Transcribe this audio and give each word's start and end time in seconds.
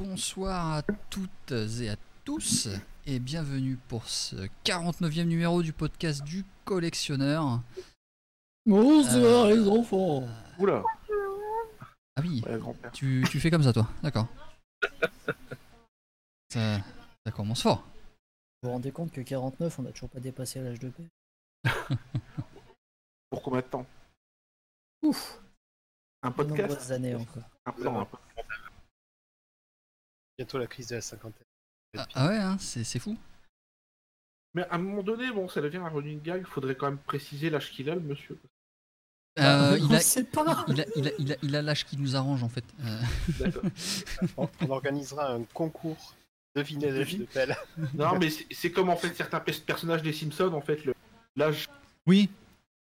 Bonsoir 0.00 0.74
à 0.74 0.82
toutes 1.10 1.50
et 1.80 1.90
à 1.90 1.96
tous 2.24 2.68
et 3.04 3.18
bienvenue 3.18 3.76
pour 3.88 4.06
ce 4.06 4.36
49e 4.64 5.24
numéro 5.24 5.60
du 5.62 5.72
podcast 5.72 6.22
du 6.22 6.44
collectionneur. 6.64 7.60
Bonsoir 8.64 9.46
Euh, 9.46 9.54
les 9.56 9.68
enfants 9.68 10.22
Oula, 10.60 10.84
Ah 12.16 12.20
oui, 12.22 12.42
ouais, 12.46 12.60
tu, 12.92 13.24
tu 13.28 13.40
fais 13.40 13.50
comme 13.50 13.64
ça 13.64 13.72
toi, 13.72 13.88
d'accord. 14.02 14.28
Ça, 16.50 16.78
ça 17.26 17.32
commence 17.32 17.62
fort. 17.62 17.84
Vous 18.62 18.68
vous 18.68 18.70
rendez 18.70 18.90
compte 18.92 19.10
que 19.12 19.20
49, 19.20 19.78
on 19.80 19.82
n'a 19.82 19.90
toujours 19.92 20.08
pas 20.08 20.20
dépassé 20.20 20.60
l'âge 20.62 20.78
de 20.78 20.88
paix 20.90 21.04
Pour 23.30 23.42
combien 23.42 23.60
de 23.60 23.66
temps? 23.66 23.86
Ouf 25.02 25.40
Un 26.22 26.30
De 26.30 26.34
podcast 26.34 26.60
nombreuses 26.68 26.92
années 26.92 27.14
encore. 27.16 27.42
Un 27.66 27.72
plan, 27.72 28.00
un 28.00 28.04
plan. 28.06 28.18
Bientôt 30.38 30.58
la 30.58 30.66
crise 30.68 30.86
de 30.86 30.94
la 30.96 31.00
cinquantaine. 31.00 31.44
Ah, 31.96 32.06
ah 32.14 32.28
ouais, 32.28 32.36
hein, 32.38 32.56
c'est 32.60 32.84
c'est 32.84 32.98
fou. 33.00 33.18
Mais 34.54 34.62
à 34.68 34.76
un 34.76 34.78
moment 34.78 35.02
donné, 35.02 35.30
bon, 35.32 35.48
ça 35.48 35.60
devient 35.60 35.78
un 35.78 35.88
running 35.88 36.22
gag, 36.22 36.40
il 36.42 36.46
faudrait 36.46 36.76
quand 36.76 36.86
même 36.88 36.98
préciser 36.98 37.50
l'âge 37.50 37.70
qu'il 37.72 37.90
a, 37.90 37.94
le 37.94 38.00
monsieur. 38.00 38.38
Euh, 39.40 39.78
il, 39.80 39.94
a, 39.94 40.00
sait 40.00 40.24
pas 40.24 40.64
il, 40.68 40.80
a, 40.80 40.84
il, 40.96 41.08
a, 41.08 41.10
il, 41.18 41.32
a, 41.32 41.36
il 41.42 41.56
a 41.56 41.62
l'âge 41.62 41.84
qui 41.84 41.96
nous 41.96 42.16
arrange 42.16 42.42
en 42.42 42.48
fait. 42.48 42.64
Euh, 42.84 43.00
D'accord. 43.38 43.62
On, 44.36 44.48
on 44.62 44.70
organisera 44.70 45.32
un 45.32 45.44
concours. 45.44 46.14
Devinez 46.56 46.90
l'âge 46.90 47.18
de 47.18 47.24
Pelle. 47.24 47.56
non, 47.94 48.18
mais 48.20 48.30
c'est 48.30 48.46
c'est 48.50 48.72
comme 48.72 48.88
en 48.90 48.96
fait 48.96 49.14
certains 49.14 49.38
pe- 49.40 49.52
personnages 49.64 50.02
des 50.02 50.12
Simpsons, 50.12 50.52
en 50.54 50.60
fait, 50.60 50.84
le- 50.84 50.94
l'âge 51.36 51.68
Oui, 52.06 52.30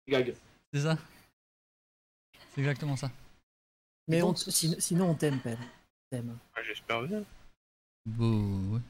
gag. 0.09 0.35
c'est 0.73 0.81
ça. 0.83 0.99
C'est 2.55 2.61
exactement 2.61 2.97
ça. 2.97 3.11
Mais 4.09 4.23
on- 4.23 4.35
sinon 4.35 5.11
on 5.11 5.15
t'aime, 5.15 5.41
Pelle. 5.41 5.59
J'espère 6.65 7.03
bien. 7.03 7.25
Bon, 8.07 8.75
ouais, 8.75 8.81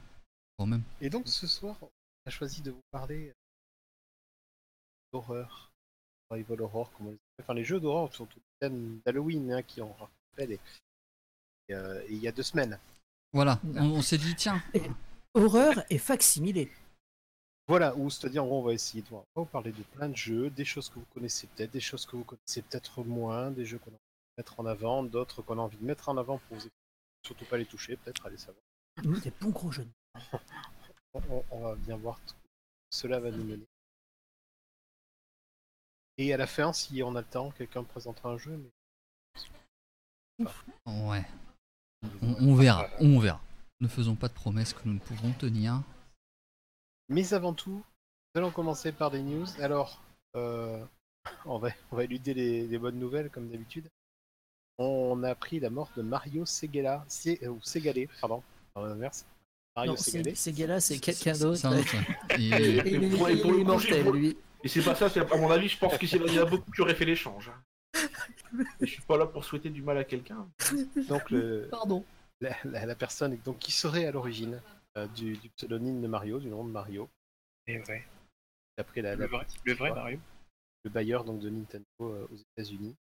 quand 0.57 0.67
même. 0.67 0.83
Et 1.01 1.09
donc 1.09 1.27
ce 1.27 1.47
soir, 1.47 1.75
on 1.81 1.89
a 2.27 2.29
choisi 2.29 2.61
de 2.61 2.71
vous 2.71 2.83
parler 2.91 3.33
d'horreur. 5.11 5.71
Survival 6.29 6.61
horror, 6.61 6.91
comme 6.93 7.07
on 7.07 7.11
les 7.11 7.15
appelle. 7.15 7.43
Enfin, 7.43 7.53
les 7.53 7.63
jeux 7.63 7.79
d'horreur 7.79 8.13
sont 8.13 8.25
tous 8.25 8.39
les 8.39 8.67
thèmes 8.67 8.99
d'Halloween 9.05 9.51
hein, 9.53 9.63
qui 9.63 9.81
ont 9.81 9.93
rappelé. 9.93 10.55
Et, 10.55 10.59
et, 11.69 11.75
euh, 11.75 12.01
et 12.03 12.11
il 12.13 12.19
y 12.19 12.27
a 12.27 12.31
deux 12.31 12.43
semaines. 12.43 12.77
Voilà, 13.33 13.59
on, 13.63 13.91
on 13.91 14.01
s'est 14.01 14.17
dit 14.17 14.35
tiens, 14.35 14.61
Horreur 15.33 15.83
et 15.89 15.97
facsimilé. 15.97 16.71
Voilà, 17.67 17.95
où 17.95 18.09
c'est-à-dire 18.09 18.45
on 18.45 18.61
va 18.61 18.73
essayer 18.73 19.01
de 19.01 19.09
voir. 19.09 19.23
On 19.35 19.41
va 19.41 19.45
vous 19.45 19.51
parler 19.51 19.71
de 19.71 19.83
plein 19.83 20.09
de 20.09 20.15
jeux, 20.15 20.49
des 20.49 20.65
choses 20.65 20.89
que 20.89 20.95
vous 20.95 21.05
connaissez 21.13 21.47
peut-être, 21.47 21.71
des 21.71 21.79
choses 21.79 22.05
que 22.05 22.15
vous 22.15 22.23
connaissez 22.23 22.61
peut-être 22.61 23.03
moins, 23.03 23.51
des 23.51 23.65
jeux 23.65 23.79
qu'on 23.79 23.91
a 23.91 23.93
envie 23.93 23.99
de 23.99 24.41
mettre 24.41 24.59
en 24.59 24.65
avant, 24.65 25.03
d'autres 25.03 25.41
qu'on 25.41 25.57
a 25.59 25.61
envie 25.61 25.77
de 25.77 25.85
mettre 25.85 26.09
en 26.09 26.17
avant 26.17 26.37
pour 26.37 26.57
vous 26.57 26.65
expliquer. 26.65 26.77
Surtout 27.25 27.45
pas 27.45 27.57
les 27.57 27.65
toucher, 27.65 27.97
peut-être, 27.97 28.25
allez 28.25 28.37
savoir. 28.37 28.61
Nous, 29.03 29.19
des 29.19 29.31
bons 29.31 29.49
gros 29.49 29.71
jeunes. 29.71 29.91
On, 31.13 31.59
va 31.61 31.75
bien 31.75 31.97
voir 31.97 32.19
tout 32.25 32.35
cela 32.89 33.19
va 33.19 33.31
nous 33.31 33.43
mener. 33.43 33.67
Et 36.17 36.33
à 36.33 36.37
la 36.37 36.47
fin, 36.47 36.73
si 36.73 37.03
on 37.03 37.15
a 37.15 37.21
le 37.21 37.27
temps, 37.27 37.51
quelqu'un 37.51 37.83
présentera 37.83 38.29
un 38.29 38.37
jeu. 38.37 38.57
Mais... 40.39 40.45
ouais, 40.85 41.25
on, 42.21 42.35
on 42.39 42.55
verra, 42.55 42.87
on 42.99 43.19
verra. 43.19 43.41
Ne 43.79 43.87
faisons 43.87 44.15
pas 44.15 44.27
de 44.27 44.33
promesses 44.33 44.73
que 44.73 44.81
nous 44.85 44.95
ne 44.95 44.99
pouvons 44.99 45.31
tenir. 45.33 45.83
Mais 47.09 47.33
avant 47.33 47.53
tout, 47.53 47.83
nous 48.33 48.39
allons 48.39 48.51
commencer 48.51 48.91
par 48.91 49.11
des 49.11 49.21
news. 49.21 49.45
Alors, 49.61 50.01
euh, 50.35 50.83
on, 51.45 51.59
va, 51.59 51.69
on 51.91 51.97
va 51.97 52.03
éluder 52.03 52.33
les, 52.33 52.67
les 52.67 52.77
bonnes 52.79 52.99
nouvelles 52.99 53.29
comme 53.29 53.49
d'habitude. 53.49 53.89
On 54.79 55.23
a 55.23 55.29
appris 55.29 55.59
la 55.59 55.69
mort 55.69 55.91
de 55.95 56.01
Mario 56.01 56.45
Segala, 56.45 57.05
Se- 57.07 57.43
euh, 57.43 57.49
ou 57.49 57.61
Segalé, 57.61 58.09
pardon, 58.21 58.43
l'inverse. 58.85 59.25
Mario 59.75 59.91
Non, 59.91 59.97
Segalé. 59.97 60.35
c'est- 60.35 60.79
c'est 60.79 60.99
quelqu'un 60.99 61.33
d'autre. 61.37 61.59
C'est 61.59 62.39
il 62.39 62.53
est- 62.53 62.91
immortel, 62.91 64.03
pour- 64.03 64.13
lui. 64.13 64.37
Et 64.63 64.67
c'est 64.67 64.83
pas 64.83 64.95
ça, 64.95 65.07
c'est 65.09 65.19
à 65.19 65.37
mon 65.37 65.51
avis, 65.51 65.67
je 65.67 65.77
pense 65.77 65.97
qu'il 65.97 66.09
y 66.33 66.39
en 66.39 66.41
a 66.41 66.45
beaucoup 66.45 66.71
qui 66.71 66.81
auraient 66.81 66.95
fait 66.95 67.05
l'échange. 67.05 67.51
Et 68.81 68.85
je 68.87 68.91
suis 68.91 69.01
pas 69.03 69.17
là 69.17 69.27
pour 69.27 69.43
souhaiter 69.45 69.69
du 69.69 69.81
mal 69.83 69.97
à 69.97 70.03
quelqu'un. 70.03 70.49
Donc, 71.07 71.29
le, 71.29 71.67
Pardon. 71.69 72.03
la, 72.41 72.55
la- 72.65 72.85
la 72.85 72.95
personne 72.95 73.37
donc, 73.45 73.59
qui 73.59 73.71
serait 73.71 74.05
à 74.05 74.11
l'origine 74.11 74.61
euh, 74.97 75.07
du, 75.09 75.37
du 75.37 75.49
pseudonyme 75.49 76.01
de 76.01 76.07
Mario, 76.07 76.39
du 76.39 76.47
nom 76.47 76.65
de 76.65 76.71
Mario, 76.71 77.07
Et 77.67 77.77
vrai. 77.79 78.03
d'après 78.77 79.01
la, 79.03 79.13
Le 79.15 79.21
la 79.21 79.27
vrai, 79.27 79.45
le 79.63 79.73
vrai 79.73 79.89
Ouais. 79.91 79.95
Mario. 79.95 80.19
le 80.85 80.89
bailleur 80.89 81.23
donc 81.23 81.39
de 81.39 81.49
Nintendo 81.49 81.85
euh, 82.01 82.27
aux 82.31 82.35
États-Unis. 82.57 82.95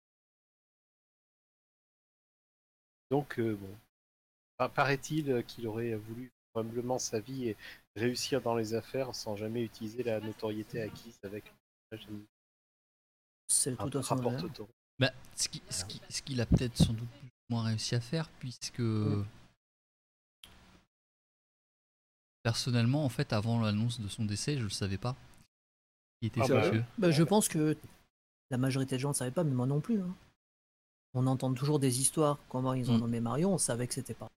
Donc 3.10 3.38
euh, 3.38 3.54
bon, 3.54 3.74
paraît-il 4.58 5.44
qu'il 5.46 5.66
aurait 5.66 5.94
voulu 5.94 6.30
probablement 6.52 6.98
sa 6.98 7.20
vie 7.20 7.48
et 7.50 7.56
réussir 7.96 8.40
dans 8.40 8.54
les 8.56 8.74
affaires 8.74 9.14
sans 9.14 9.36
jamais 9.36 9.62
utiliser 9.62 10.02
la 10.02 10.20
notoriété 10.20 10.80
acquise 10.82 11.18
avec 11.22 11.52
un 11.92 11.98
C'est 13.48 13.76
tout 13.76 13.98
à 13.98 14.00
rapport 14.00 14.26
honneur. 14.32 14.44
auto. 14.44 14.68
Bah, 14.98 15.12
ce 15.34 15.48
qui- 15.48 15.62
ce 15.68 15.84
qui- 15.84 16.00
ce 16.08 16.22
qu'il 16.22 16.40
a 16.40 16.46
peut-être 16.46 16.76
sans 16.76 16.94
doute 16.94 17.08
plus 17.10 17.26
ou 17.28 17.52
moins 17.54 17.64
réussi 17.64 17.94
à 17.94 18.00
faire, 18.00 18.28
puisque 18.40 18.82
personnellement, 22.42 23.04
en 23.04 23.08
fait, 23.08 23.32
avant 23.32 23.60
l'annonce 23.60 24.00
de 24.00 24.08
son 24.08 24.24
décès, 24.24 24.56
je 24.56 24.62
le 24.64 24.70
savais 24.70 24.98
pas. 24.98 25.16
Il 26.22 26.28
était 26.28 26.40
Ah 26.42 26.48
bah, 26.48 26.64
monsieur. 26.66 26.84
Bah, 26.98 27.10
je 27.10 27.22
pense 27.22 27.48
que 27.48 27.76
la 28.50 28.56
majorité 28.58 28.96
des 28.96 29.00
gens 29.00 29.10
ne 29.10 29.14
savaient 29.14 29.30
pas, 29.30 29.44
mais 29.44 29.54
moi 29.54 29.66
non 29.66 29.80
plus. 29.80 30.00
hein. 30.00 30.14
On 31.14 31.26
entend 31.26 31.52
toujours 31.54 31.78
des 31.78 32.00
histoires, 32.00 32.38
comment 32.48 32.74
ils 32.74 32.90
ont 32.90 32.96
Mm. 32.96 33.00
nommé 33.00 33.20
Mario, 33.20 33.48
on 33.50 33.58
savait 33.58 33.86
que 33.86 33.94
c'était 33.94 34.14
pas. 34.14 34.28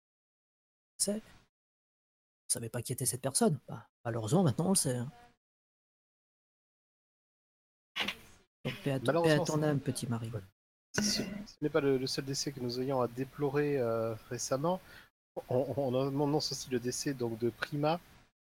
C'est. 1.00 1.18
On 1.18 2.50
savait 2.50 2.70
pas 2.70 2.82
qui 2.82 2.94
était 2.94 3.06
cette 3.06 3.22
personne. 3.22 3.60
Bah, 3.68 3.88
malheureusement, 4.06 4.44
maintenant 4.44 4.66
on 4.68 4.70
le 4.70 4.76
sait. 4.76 4.96
hein. 4.98 5.12
Donc, 8.66 8.76
paix 8.84 8.92
à, 8.92 9.00
paix 9.00 9.10
à 9.10 9.14
Malheureusement, 9.14 9.46
ton 9.46 9.62
ça- 9.62 9.70
âme, 9.70 9.80
petit 9.80 10.08
Mario. 10.08 10.32
Ce, 10.96 11.02
ce 11.02 11.22
n'est 11.62 11.70
pas 11.70 11.82
le, 11.82 11.98
le 11.98 12.08
seul 12.08 12.26
décès 12.26 12.52
que 12.52 12.60
nous 12.60 12.80
ayons 12.82 13.02
à 13.02 13.08
déplorer 13.08 13.78
euh, 13.80 14.16
récemment. 14.30 14.82
On, 15.48 15.74
on 15.78 16.08
annonce 16.24 16.52
aussi 16.52 16.70
le 16.70 16.80
décès 16.80 17.14
donc 17.14 17.38
de 17.40 17.50
Prima 17.52 18.00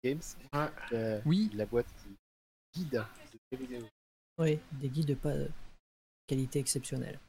Games, 0.04 0.22
Ouais. 0.54 0.70
euh, 0.94 1.22
Oui, 1.26 1.50
la 1.56 1.66
boîte 1.66 1.88
qui 2.04 2.16
guide 2.82 2.92
de 2.92 3.40
jeux 3.52 3.58
vidéo. 3.58 3.88
Oui, 4.38 4.60
des 4.74 4.90
guides 4.90 5.08
de 5.08 5.16
pas 5.16 5.34
qualité 6.28 6.60
exceptionnelle. 6.60 7.20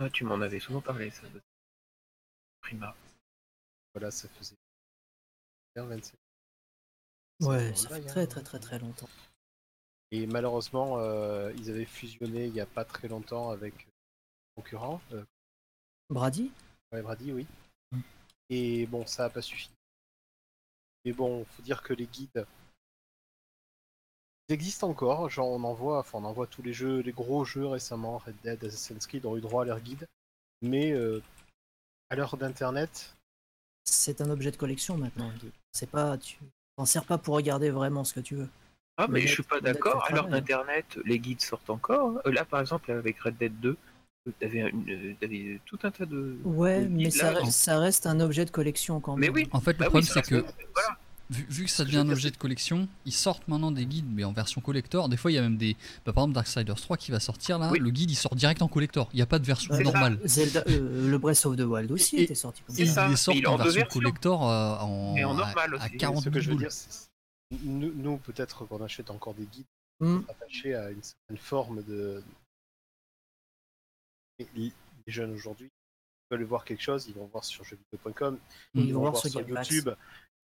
Ah, 0.00 0.10
tu 0.10 0.24
m'en 0.24 0.40
avais 0.40 0.60
souvent 0.60 0.82
parlé, 0.82 1.10
ça. 1.10 1.22
de 1.28 1.40
Prima. 2.60 2.94
Voilà, 3.98 4.12
ça 4.12 4.28
faisait 4.28 4.54
25 5.74 6.14
Ouais, 7.40 7.74
ça 7.74 7.88
fait 7.88 8.02
très 8.02 8.22
hein. 8.22 8.26
très 8.26 8.42
très 8.44 8.60
très 8.60 8.78
longtemps. 8.78 9.08
Et 10.12 10.28
malheureusement, 10.28 10.98
euh, 10.98 11.52
ils 11.56 11.68
avaient 11.68 11.84
fusionné 11.84 12.46
il 12.46 12.52
n'y 12.52 12.60
a 12.60 12.66
pas 12.66 12.84
très 12.84 13.08
longtemps 13.08 13.50
avec 13.50 13.74
euh, 13.74 13.90
concurrents. 14.54 15.00
Euh, 15.12 15.24
Brady? 16.10 16.52
Ouais, 16.92 17.02
Brady, 17.02 17.32
oui. 17.32 17.46
Mm. 17.90 18.00
Et 18.50 18.86
bon, 18.86 19.04
ça 19.04 19.24
n'a 19.24 19.30
pas 19.30 19.42
suffi. 19.42 19.70
Mais 21.04 21.12
bon, 21.12 21.44
faut 21.44 21.62
dire 21.62 21.82
que 21.82 21.92
les 21.92 22.06
guides 22.06 22.46
ils 24.48 24.54
existent 24.54 24.88
encore. 24.88 25.28
Genre, 25.28 25.48
on 25.48 25.64
en 25.64 25.74
voit, 25.74 25.98
enfin, 25.98 26.18
on 26.18 26.24
en 26.24 26.32
voit 26.32 26.46
tous 26.46 26.62
les 26.62 26.72
jeux, 26.72 27.00
les 27.00 27.12
gros 27.12 27.44
jeux 27.44 27.66
récemment, 27.66 28.18
Red 28.18 28.36
Dead, 28.44 28.64
Assassin's 28.64 29.08
Creed 29.08 29.26
ont 29.26 29.36
eu 29.36 29.40
droit 29.40 29.62
à 29.62 29.66
leur 29.66 29.80
guide. 29.80 30.06
Mais 30.62 30.92
euh, 30.92 31.20
à 32.10 32.16
l'heure 32.16 32.36
d'internet, 32.36 33.17
C'est 33.90 34.20
un 34.20 34.30
objet 34.30 34.50
de 34.50 34.56
collection 34.56 34.96
maintenant. 34.96 35.30
C'est 35.72 35.88
pas, 35.90 36.16
tu 36.18 36.36
t'en 36.76 36.84
sers 36.84 37.04
pas 37.04 37.18
pour 37.18 37.34
regarder 37.34 37.70
vraiment 37.70 38.04
ce 38.04 38.14
que 38.14 38.20
tu 38.20 38.34
veux. 38.36 38.48
Ah, 38.96 39.06
mais 39.08 39.20
je 39.22 39.28
suis 39.28 39.42
pas 39.42 39.60
d'accord. 39.60 40.04
fait 40.06 40.12
À 40.12 40.16
l'heure 40.16 40.24
travail. 40.26 40.40
d'Internet, 40.42 40.98
les 41.04 41.18
guides 41.18 41.40
sortent 41.40 41.70
encore. 41.70 42.20
Euh, 42.26 42.32
Là, 42.32 42.44
par 42.44 42.60
exemple, 42.60 42.90
avec 42.90 43.18
Red 43.20 43.36
Dead 43.38 43.60
2, 43.60 43.76
euh, 44.26 44.32
t'avais 44.40 44.62
euh, 44.64 45.14
t'avais 45.20 45.60
tout 45.66 45.78
un 45.84 45.90
tas 45.90 46.04
de. 46.04 46.36
Ouais, 46.44 46.82
de 46.84 46.88
mais 46.88 47.10
ça, 47.10 47.78
reste 47.78 48.06
un 48.06 48.18
objet 48.20 48.44
de 48.44 48.50
collection 48.50 49.00
quand 49.00 49.16
Mais 49.16 49.28
même. 49.28 49.34
oui. 49.36 49.48
en 49.52 49.60
fait, 49.60 49.72
le 49.74 49.78
Bah 49.78 49.84
problème, 49.86 50.02
c'est 50.12 50.22
que 50.22 50.44
Voilà. 50.74 50.98
Vu, 51.30 51.46
vu 51.48 51.64
que 51.64 51.70
ça 51.70 51.84
devient 51.84 51.98
un 51.98 52.08
objet 52.08 52.30
de 52.30 52.36
collection, 52.36 52.88
ils 53.04 53.12
sortent 53.12 53.46
maintenant 53.48 53.70
des 53.70 53.86
guides, 53.86 54.06
mais 54.10 54.24
en 54.24 54.32
version 54.32 54.60
collector. 54.60 55.08
Des 55.08 55.16
fois, 55.16 55.30
il 55.30 55.34
y 55.34 55.38
a 55.38 55.42
même 55.42 55.56
des. 55.56 55.74
bah, 56.06 56.12
par 56.12 56.24
exemple, 56.24 56.34
Darksiders 56.34 56.80
3 56.80 56.96
qui 56.96 57.10
va 57.10 57.20
sortir 57.20 57.58
là, 57.58 57.70
Oui. 57.70 57.78
le 57.78 57.90
guide 57.90 58.10
il 58.10 58.14
sort 58.16 58.34
direct 58.34 58.62
en 58.62 58.68
collector. 58.68 59.08
Il 59.12 59.16
n'y 59.16 59.22
a 59.22 59.26
pas 59.26 59.38
de 59.38 59.44
version 59.46 59.78
normale. 59.78 60.18
Zelda, 60.24 60.64
euh, 60.68 61.10
le 61.10 61.18
Breath 61.18 61.44
of 61.46 61.56
the 61.56 61.60
Wild 61.60 61.90
aussi 61.92 62.16
Et- 62.16 62.22
était 62.24 62.34
sorti 62.34 62.62
comme 62.62 62.76
Et 62.78 62.86
ça. 62.86 63.08
il 63.32 63.42
est 63.42 63.46
en 63.46 63.56
version 63.56 63.72
versions. 63.80 64.00
collector 64.00 64.48
euh, 64.50 64.76
en, 64.78 65.16
Et 65.16 65.24
en 65.24 65.32
à- 65.38 65.46
normal 65.46 65.74
à, 65.80 65.86
aussi. 65.86 65.96
40 65.96 66.24
ce 66.24 66.28
que 66.30 66.40
je 66.40 66.48
veux 66.48 66.54
boules. 66.54 66.62
dire, 66.62 66.72
c'est 66.72 67.08
nous, 67.64 67.92
nous, 67.94 68.16
peut-être 68.18 68.66
qu'on 68.66 68.82
achète 68.84 69.10
encore 69.10 69.34
des 69.34 69.46
guides 69.46 69.66
Hmm. 70.00 70.20
attachés 70.28 70.74
à 70.76 70.90
une 70.90 71.02
certaine 71.02 71.38
forme 71.38 71.82
de. 71.82 72.22
Les 74.54 74.72
jeunes 75.08 75.32
aujourd'hui 75.34 75.68
ils 76.30 76.36
veulent 76.36 76.46
voir 76.46 76.64
quelque 76.64 76.82
chose, 76.82 77.06
ils 77.08 77.14
vont 77.14 77.26
voir 77.32 77.42
sur 77.44 77.64
jeuxvideo.com, 77.64 78.38
Ils 78.74 78.84
ils 78.84 78.94
vont 78.94 79.00
voir 79.00 79.16
sur. 79.16 79.40
YouTube, 79.40 79.88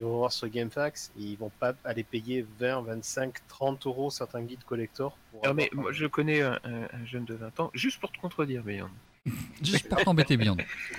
ils 0.00 0.04
vont 0.06 0.18
voir 0.18 0.32
sur 0.32 0.48
GameFAQs, 0.48 1.10
et 1.18 1.22
ils 1.22 1.36
vont 1.38 1.50
pas 1.60 1.74
aller 1.84 2.02
payer 2.02 2.44
20, 2.58 2.82
25, 2.82 3.34
30 3.48 3.86
euros 3.86 4.10
certains 4.10 4.42
guides 4.42 4.64
collector 4.64 5.16
pour. 5.30 5.40
Ah, 5.44 5.54
mais 5.54 5.70
moi, 5.72 5.92
je 5.92 6.06
connais 6.06 6.42
un, 6.42 6.58
un- 6.64 6.82
un 6.92 7.04
jeune 7.06 7.24
de 7.24 7.34
20 7.34 7.60
ans, 7.60 7.70
juste 7.74 8.00
pour 8.00 8.10
te 8.10 8.18
contredire, 8.18 8.62
hein, 8.68 8.90
Juste 9.62 9.88
pour 9.88 10.02
t'embêter 10.04 10.36
bien. 10.36 10.56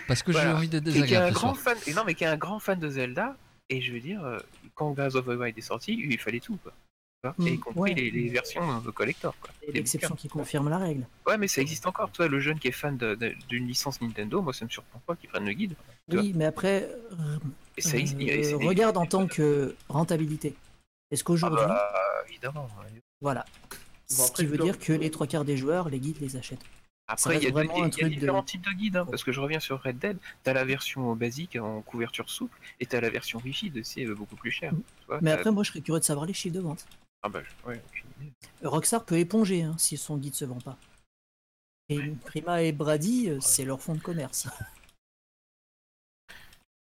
Parce 0.08 0.24
que 0.24 0.32
j'ai 0.32 0.48
envie 0.48 0.70
d'être 0.70 0.88
Et 0.88 0.92
qui 0.92 0.98
est 0.98 1.02
un 1.02 1.06
désagréable 1.06 1.34
grand 1.36 1.54
fan, 1.54 1.78
et 1.88 1.94
non 1.94 2.04
mais 2.06 2.16
qui 2.16 2.24
est 2.24 2.28
un 2.28 2.38
grand 2.38 2.60
fan 2.60 2.80
de 2.80 2.90
Zelda, 2.90 3.36
et 3.70 3.82
je 3.82 3.92
veux 3.94 4.00
dire, 4.00 4.24
euh, 4.24 4.40
quand 4.76 4.92
Breath 4.92 5.16
of 5.16 5.26
the 5.26 5.30
Wild 5.30 5.58
est 5.58 5.62
sorti, 5.62 5.94
il 5.94 6.18
fallait 6.20 6.40
tout, 6.40 6.58
quoi. 6.64 6.74
Mm, 7.40 7.48
et 7.48 7.52
y 7.54 7.60
compris 7.60 7.82
ouais. 7.82 7.94
les, 7.96 8.12
les 8.12 8.30
versions 8.30 8.72
euh, 8.86 8.92
collector, 8.92 9.36
l'exception 9.74 10.14
qui 10.16 10.28
confirme 10.28 10.70
la 10.70 10.78
règle. 10.78 11.08
Ouais, 11.26 11.38
mais 11.40 11.48
ça 11.48 11.60
existe 11.60 11.88
encore, 11.88 12.12
toi, 12.12 12.28
le 12.28 12.40
jeune 12.40 12.60
qui 12.60 12.68
est 12.68 12.72
fan 12.72 12.98
de- 12.98 13.16
de- 13.16 13.34
d'une 13.50 13.68
licence 13.68 14.00
Nintendo, 14.00 14.44
moi 14.44 14.54
ça 14.54 14.64
me 14.64 14.70
surprend 14.70 15.00
pas 15.08 15.16
qu'il 15.16 15.30
prenne 15.30 15.46
le 15.46 15.54
guide. 15.54 15.74
Oui, 16.12 16.34
mais 16.36 16.46
après, 16.46 16.88
euh, 17.14 17.38
ça 17.82 17.98
existe. 17.98 18.20
et 18.22 18.44
c'est- 18.44 18.54
regarde 18.56 18.98
en 18.98 19.06
tant 19.06 19.28
que 19.28 19.76
rentabilité. 19.90 20.56
Est-ce 21.12 21.22
Ah 21.22 21.26
qu'aujourd'hui, 21.26 21.66
bah, 21.66 21.94
évidemment. 22.30 22.68
voilà. 23.22 23.46
Bon, 23.62 24.24
Ce 24.24 24.32
qui 24.32 24.46
veut 24.46 24.58
dire 24.58 24.78
que 24.80 24.94
les 24.94 25.10
trois 25.12 25.28
quarts 25.28 25.46
des 25.46 25.58
joueurs, 25.58 25.90
les 25.90 26.00
guides 26.00 26.20
les 26.22 26.36
achètent. 26.36 26.64
Après, 27.08 27.38
il 27.38 27.44
y 27.44 27.48
a, 27.48 27.52
vraiment 27.52 27.76
un 27.76 27.78
il 27.78 27.82
y 27.82 27.86
a 27.86 27.90
truc 27.90 28.04
de- 28.06 28.10
différents 28.10 28.42
types 28.44 28.66
de 28.66 28.72
guides, 28.72 28.98
hein, 28.98 29.06
parce 29.06 29.24
que 29.24 29.32
je 29.32 29.40
reviens 29.40 29.60
sur 29.60 29.82
Red 29.84 30.00
Dead, 30.00 30.18
t'as 30.44 30.54
la 30.54 30.66
version 30.66 31.16
basique 31.16 31.56
en 31.56 31.82
couverture 31.84 32.30
souple, 32.32 32.58
et 32.80 32.88
t'as 32.88 33.00
la 33.00 33.12
version 33.12 33.38
rigide, 33.38 33.84
c'est 33.84 34.06
euh, 34.06 34.16
beaucoup 34.16 34.36
plus 34.36 34.50
cher. 34.50 34.74
Mm. 34.74 34.82
vois, 35.08 35.20
Mais 35.22 35.32
après, 35.32 35.52
moi, 35.52 35.64
je 35.64 35.70
serais 35.70 35.82
curieux 35.82 36.00
de 36.00 36.06
savoir 36.06 36.26
les 36.26 36.34
chiffres 36.34 36.56
de 36.56 36.62
vente. 36.62 36.86
Ah 37.22 37.30
bah, 37.30 37.42
ouais, 37.68 37.80
aucune 37.88 38.06
idée. 38.22 38.34
Rockstar 38.64 39.04
peut 39.06 39.18
éponger 39.20 39.62
hein, 39.64 39.76
si 39.78 39.98
son 39.98 40.18
guide 40.18 40.34
se 40.36 40.46
vend 40.46 40.60
pas. 40.60 40.78
Et 41.90 42.00
Prima 42.26 42.64
et 42.64 42.72
Brady, 42.72 43.30
euh, 43.30 43.38
c'est 43.40 43.66
leur 43.66 43.80
fonds 43.82 43.94
de 43.96 44.02
commerce. 44.02 44.48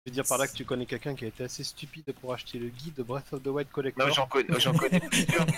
Je 0.06 0.12
veux 0.12 0.14
dire 0.16 0.24
par 0.26 0.38
là 0.38 0.48
que 0.48 0.54
tu 0.54 0.64
connais 0.64 0.86
quelqu'un 0.86 1.14
qui 1.14 1.26
a 1.26 1.28
été 1.28 1.44
assez 1.44 1.64
stupide 1.64 2.14
pour 2.22 2.34
acheter 2.34 2.58
le 2.58 2.70
guide 2.70 2.94
de 2.96 3.04
Breath 3.04 3.34
of 3.34 3.44
the 3.44 3.48
Wild 3.48 3.70
Collector. 3.70 4.08
Non, 4.08 4.14
j'en 4.14 4.28
connais, 4.28 4.60
j'en 4.60 4.74
connais 4.74 5.00
plusieurs. 5.02 5.46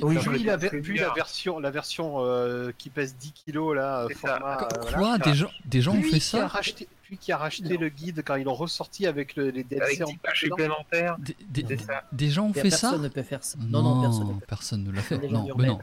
Oui, 0.00 0.14
puis, 0.16 0.24
connais 0.26 0.38
la, 0.44 0.56
ver- 0.56 0.70
plusieurs. 0.70 0.82
puis 0.84 0.98
la 1.00 1.12
version, 1.12 1.58
la 1.58 1.70
version 1.72 2.18
euh, 2.24 2.70
qui 2.78 2.88
pèse 2.88 3.16
10 3.16 3.32
kilos 3.32 3.74
là, 3.74 4.04
C'est 4.06 4.14
ça. 4.18 4.38
format. 4.38 4.56
Quoi, 4.56 4.68
euh, 4.78 4.90
voilà. 4.96 5.18
des, 5.18 5.34
gens, 5.34 5.50
des 5.64 5.80
gens 5.80 5.94
ont 5.96 6.02
fait 6.02 6.20
ça 6.20 6.46
racheté, 6.46 6.86
lui 7.10 7.16
qui 7.18 7.32
a 7.32 7.36
racheté 7.36 7.76
le 7.76 7.88
guide 7.88 8.22
quand 8.24 8.36
ils 8.36 8.44
l'ont 8.44 8.54
ressorti 8.54 9.06
avec 9.08 9.34
le- 9.34 9.50
les 9.50 9.64
DLC 9.64 9.96
Avec 9.96 10.02
en 10.02 10.10
10 10.12 10.16
pages 10.18 10.42
dedans. 10.44 10.56
supplémentaires, 10.56 11.16
des, 11.18 11.62
des- 11.64 11.78
ça. 11.78 12.04
des 12.12 12.30
gens 12.30 12.44
ont 12.46 12.52
fait 12.52 12.70
ça 12.70 12.90
personne 12.90 13.02
ne 13.02 13.08
peut 13.08 13.22
faire 13.24 13.42
ça. 13.42 13.58
Non, 13.60 13.82
non, 13.82 14.02
personne 14.02 14.28
ne 14.36 14.40
personne 14.40 14.92
l'a 14.94 15.02
fait. 15.02 15.18
Des 15.18 15.28
Non, 15.28 15.48
mais 15.56 15.66
non. 15.66 15.80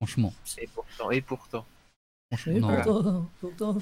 Franchement, 0.00 0.34
Et 0.58 0.66
pourtant, 0.74 1.10
et 1.12 1.20
pourtant. 1.20 1.66
franchement, 2.32 2.52
Et 2.56 2.60
non. 2.60 2.82
pourtant, 2.82 3.30
pourtant. 3.40 3.78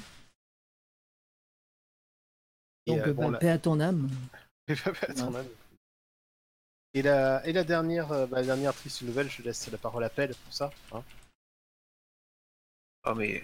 Et, 2.89 2.95
Donc, 2.97 3.07
euh, 3.07 3.13
bah, 3.13 3.23
bon, 3.23 3.29
la- 3.31 3.37
paix 3.39 3.49
à 3.49 3.57
ton 3.59 3.79
âme. 3.79 4.09
Et 6.93 7.01
la, 7.01 7.45
et 7.47 7.53
la 7.53 7.63
dernière, 7.63 8.11
euh, 8.11 8.25
bah, 8.25 8.37
la 8.39 8.45
dernière 8.47 8.73
triste 8.73 9.01
nouvelle, 9.03 9.29
je 9.29 9.41
laisse 9.43 9.69
la 9.71 9.77
parole 9.77 10.03
à 10.03 10.09
Pelle 10.09 10.33
pour 10.35 10.53
ça. 10.53 10.71
hein. 10.91 11.03
Oh 13.05 13.15
mais 13.15 13.41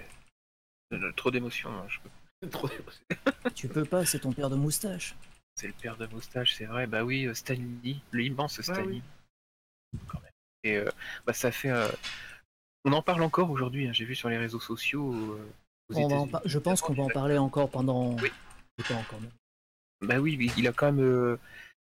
euh, 0.92 1.12
trop 1.14 1.32
d'émotions. 1.32 1.70
hein, 1.72 1.86
je 1.88 2.00
peux- 2.00 2.50
Trop- 2.50 2.70
Tu 3.56 3.68
peux 3.68 3.86
pas, 3.86 4.06
c'est 4.06 4.20
ton 4.20 4.34
père 4.34 4.50
de 4.50 4.56
moustache. 4.56 5.16
C'est 5.56 5.68
le 5.68 5.74
père 5.74 5.96
de 5.96 6.06
moustache, 6.08 6.54
c'est 6.56 6.66
vrai. 6.66 6.86
Bah 6.88 7.04
oui, 7.04 7.34
Stanley, 7.34 7.96
l'immense 8.12 8.62
Stanley. 8.62 9.02
oui. 9.94 10.00
Quand 10.08 10.20
même. 10.22 10.32
Et 10.64 10.78
euh, 10.78 10.90
bah 11.26 11.34
ça 11.34 11.52
fait. 11.52 11.70
euh, 11.70 11.88
On 12.84 12.92
en 12.92 13.02
parle 13.02 13.22
encore 13.24 13.50
aujourd'hui. 13.52 13.88
hein, 13.88 13.94
J'ai 13.94 14.04
vu 14.06 14.16
sur 14.16 14.28
les 14.30 14.38
réseaux 14.38 14.60
sociaux. 14.60 15.14
euh, 15.14 15.48
aux 15.90 15.96
On 15.96 16.00
va 16.00 16.06
en 16.06 16.08
États-Unis, 16.10 16.32
par- 16.32 16.42
Je 16.46 16.60
pense 16.60 16.82
qu'on 16.82 16.94
va 16.94 17.04
en 17.04 17.10
parler 17.10 17.38
encore 17.38 17.70
pendant. 17.70 18.18
Oui. 18.18 18.30
Même. 18.78 19.30
Bah 20.02 20.20
oui, 20.20 20.38
mais 20.38 20.48
il 20.58 20.68
a 20.68 20.74
quand 20.74 20.92
même, 20.92 21.00
euh, 21.04 21.38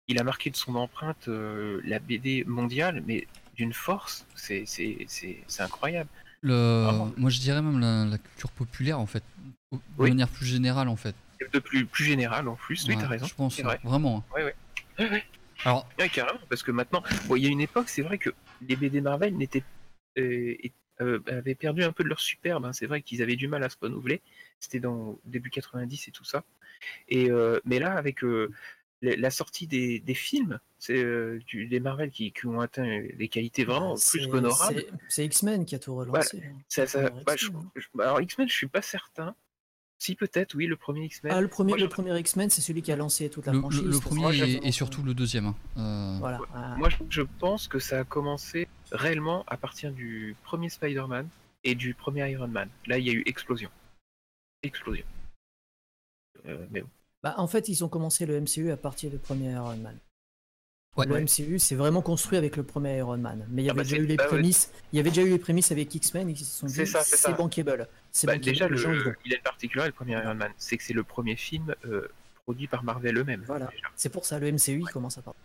il 0.08 0.20
a 0.20 0.24
marqué 0.24 0.50
de 0.50 0.56
son 0.56 0.76
empreinte 0.76 1.28
euh, 1.28 1.80
la 1.84 2.00
BD 2.00 2.44
mondiale, 2.46 3.04
mais 3.06 3.28
d'une 3.56 3.74
force, 3.74 4.26
c'est 4.36 4.64
c'est 4.66 5.06
c'est 5.08 5.44
c'est 5.48 5.64
incroyable. 5.64 6.10
Le... 6.42 6.84
Vraiment. 6.86 7.14
Moi, 7.18 7.30
je 7.30 7.40
dirais 7.40 7.62
même 7.62 7.80
la, 7.80 8.06
la 8.06 8.18
culture 8.18 8.52
populaire, 8.52 9.00
en 9.00 9.06
fait. 9.06 9.24
De 9.72 9.78
Oui. 9.98 10.10
manière 10.10 10.30
plus 10.30 10.46
générale, 10.46 10.88
en 10.88 10.96
fait. 10.96 11.16
De 11.54 11.60
plus 11.60 11.86
plus 11.86 12.06
général 12.06 12.48
en 12.48 12.56
plus, 12.56 12.86
oui, 12.88 12.96
Ouais, 12.96 13.02
t'as 13.02 13.08
raison. 13.08 13.26
Je 13.28 13.36
pense, 13.36 13.60
vrai. 13.62 13.80
vraiment. 13.84 14.24
Ouais, 14.36 14.44
ouais. 14.44 14.56
Ouais, 14.98 15.10
ouais. 15.10 15.24
Alors, 15.66 15.88
Ouais, 16.00 16.10
carrément, 16.10 16.40
parce 16.50 16.64
que 16.64 16.72
maintenant, 16.72 17.04
bon, 17.28 17.36
il 17.36 17.44
y 17.44 17.48
a 17.48 17.50
une 17.50 17.62
époque, 17.62 17.90
c'est 17.90 18.02
vrai 18.02 18.18
que 18.18 18.30
les 18.62 18.76
BD 18.76 19.02
Marvel 19.02 19.36
n'étaient 19.38 19.64
euh, 20.18 20.56
euh, 21.02 21.20
avaient 21.28 21.56
perdu 21.56 21.84
un 21.84 21.92
peu 21.94 22.04
de 22.04 22.10
leur 22.10 22.20
superbe. 22.20 22.66
hein. 22.66 22.74
C'est 22.74 22.88
vrai 22.88 23.02
qu'ils 23.02 23.22
avaient 23.22 23.36
du 23.38 23.48
mal 23.48 23.64
à 23.64 23.70
se 23.70 23.78
renouveler. 23.80 24.22
C'était 24.60 24.80
dans 24.82 25.18
début 25.26 25.50
90 25.50 26.08
et 26.08 26.12
tout 26.12 26.26
ça. 26.26 26.44
Et 27.08 27.30
euh, 27.32 27.60
mais 27.66 27.80
là, 27.80 27.94
avec 27.94 28.24
euh, 28.24 28.52
la 29.02 29.30
sortie 29.32 29.66
des, 29.68 30.00
des 30.00 30.14
films, 30.14 30.60
c'est 30.78 31.02
euh, 31.04 31.40
des 31.54 31.80
Marvel 31.80 32.10
qui, 32.12 32.32
qui 32.32 32.46
ont 32.48 32.60
atteint 32.62 33.02
des 33.18 33.28
qualités 33.28 33.64
vraiment 33.64 33.94
Ah, 33.94 33.98
C'est- 33.98 34.18
plus 34.20 34.28
qu'honorables. 34.30 34.80
c'est- 34.80 34.90
C'est 35.10 35.26
X-Men 35.26 35.66
qui 35.66 35.76
a 35.76 35.80
tout 35.80 35.96
relancé. 35.96 36.44
hein. 36.46 36.54
Ça, 36.68 36.86
ça- 36.88 37.00
Alors, 37.00 37.20
bah, 37.26 37.36
je- 37.38 37.46
X-Men, 37.48 37.62
hein. 37.64 37.72
je- 37.76 38.02
alors 38.02 38.22
X-Men, 38.22 38.50
je 38.50 38.54
suis 38.54 38.68
pas 38.68 38.82
certain. 38.82 39.36
Si 40.02 40.16
peut-être, 40.16 40.56
oui, 40.56 40.66
le 40.66 40.78
premier 40.78 41.04
X-Men. 41.06 41.34
Ah, 41.36 41.42
le 41.42 41.50
premier, 41.50 41.72
Moi, 41.72 41.78
je- 41.78 41.84
le 41.84 41.90
premier 41.90 42.18
X-Men, 42.20 42.50
c'est 42.50 42.62
celui 42.62 42.82
qui 42.82 42.90
a 42.94 42.96
lancé 42.96 43.30
toute 43.30 43.46
la 43.48 43.52
le, 43.52 43.60
franchise. 43.60 43.82
le- 43.84 44.00
premier 44.00 44.60
et, 44.66 44.72
surtout 44.72 45.04
le 45.04 45.14
deuxième. 45.14 45.48
hein. 45.48 45.56
Euh, 45.78 46.18
Voilà. 46.20 46.40
ah, 46.54 46.76
Moi, 46.78 46.88
je 47.10 47.22
pense 47.22 47.68
que 47.68 47.80
ça 47.80 48.00
a 48.00 48.04
commencé 48.06 48.70
réellement 48.94 49.44
à 49.48 49.58
partir 49.58 49.92
du 49.92 50.38
premier 50.44 50.70
Spider-Man 50.70 51.28
et 51.66 51.76
du 51.76 51.94
premier 51.94 52.32
Iron 52.32 52.48
Man. 52.48 52.70
Là, 52.88 52.98
il 52.98 53.06
y 53.06 53.10
a 53.10 53.14
eu 53.14 53.24
explosion. 53.26 53.70
Explosion. 54.64 55.06
Euh, 56.48 56.66
mais 56.72 56.82
bon. 56.82 56.90
bah, 57.24 57.36
en 57.38 57.48
fait, 57.48 57.68
ils 57.70 57.84
ont 57.84 57.90
commencé 57.90 58.26
le 58.26 58.40
MCU 58.40 58.72
à 58.72 58.78
partir 58.78 59.10
du 59.10 59.18
premier 59.18 59.52
Iron 59.52 59.76
Man. 59.78 59.98
Ouais. 60.98 61.06
le 61.06 61.14
Ouais. 61.14 61.22
MCU, 61.24 61.60
c'est 61.60 61.76
vraiment 61.76 62.02
construit 62.02 62.38
avec 62.38 62.58
le 62.58 62.64
premier 62.64 62.98
Iron 62.98 63.18
Man. 63.18 63.46
Mais 63.50 63.62
il 63.62 63.66
y 63.66 63.70
Ah 63.70 63.72
avait 63.74 63.78
bah, 63.78 63.84
déjà 63.84 63.98
eu 63.98 64.06
les 64.06 64.16
bah 64.18 64.24
ouais. 64.24 64.30
prémices. 64.30 64.72
Il 64.92 64.98
y 64.98 65.00
avait 65.00 65.10
déjà 65.12 65.22
eu 65.22 65.30
les 65.30 65.40
prémices 65.40 65.72
avec 65.72 65.94
X-Men. 65.94 66.30
Ils 66.30 66.38
se 66.38 66.46
sont 66.46 66.66
dit, 66.68 66.74
C'est 66.74 66.86
ça, 66.86 67.04
c'est 67.04 67.16
c'est 67.16 67.22
ça. 67.30 67.32
bankable. 67.34 67.88
C'est 68.12 68.28
Bah, 68.28 68.34
bankable, 68.34 68.52
déjà, 68.52 68.68
le, 68.68 68.78
vont. 69.04 69.14
il 69.26 69.34
a 69.34 69.38
une 69.38 69.44
particularité, 69.44 69.92
le 69.92 69.96
premier 69.96 70.14
Iron 70.14 70.36
Man, 70.36 70.52
c'est 70.58 70.78
que 70.78 70.84
c'est 70.84 70.94
le 70.94 71.04
premier 71.04 71.36
film 71.36 71.74
euh, 71.86 72.08
produit 72.44 72.68
par 72.68 72.84
Marvel 72.84 73.18
eux-mêmes. 73.18 73.44
Voilà. 73.46 73.68
déjà. 73.68 73.88
C'est 73.96 74.10
pour 74.10 74.26
ça, 74.26 74.40
le 74.40 74.52
MCU, 74.52 74.80
il 74.82 74.90
commence 74.92 75.18
à 75.18 75.22
parler. 75.22 75.38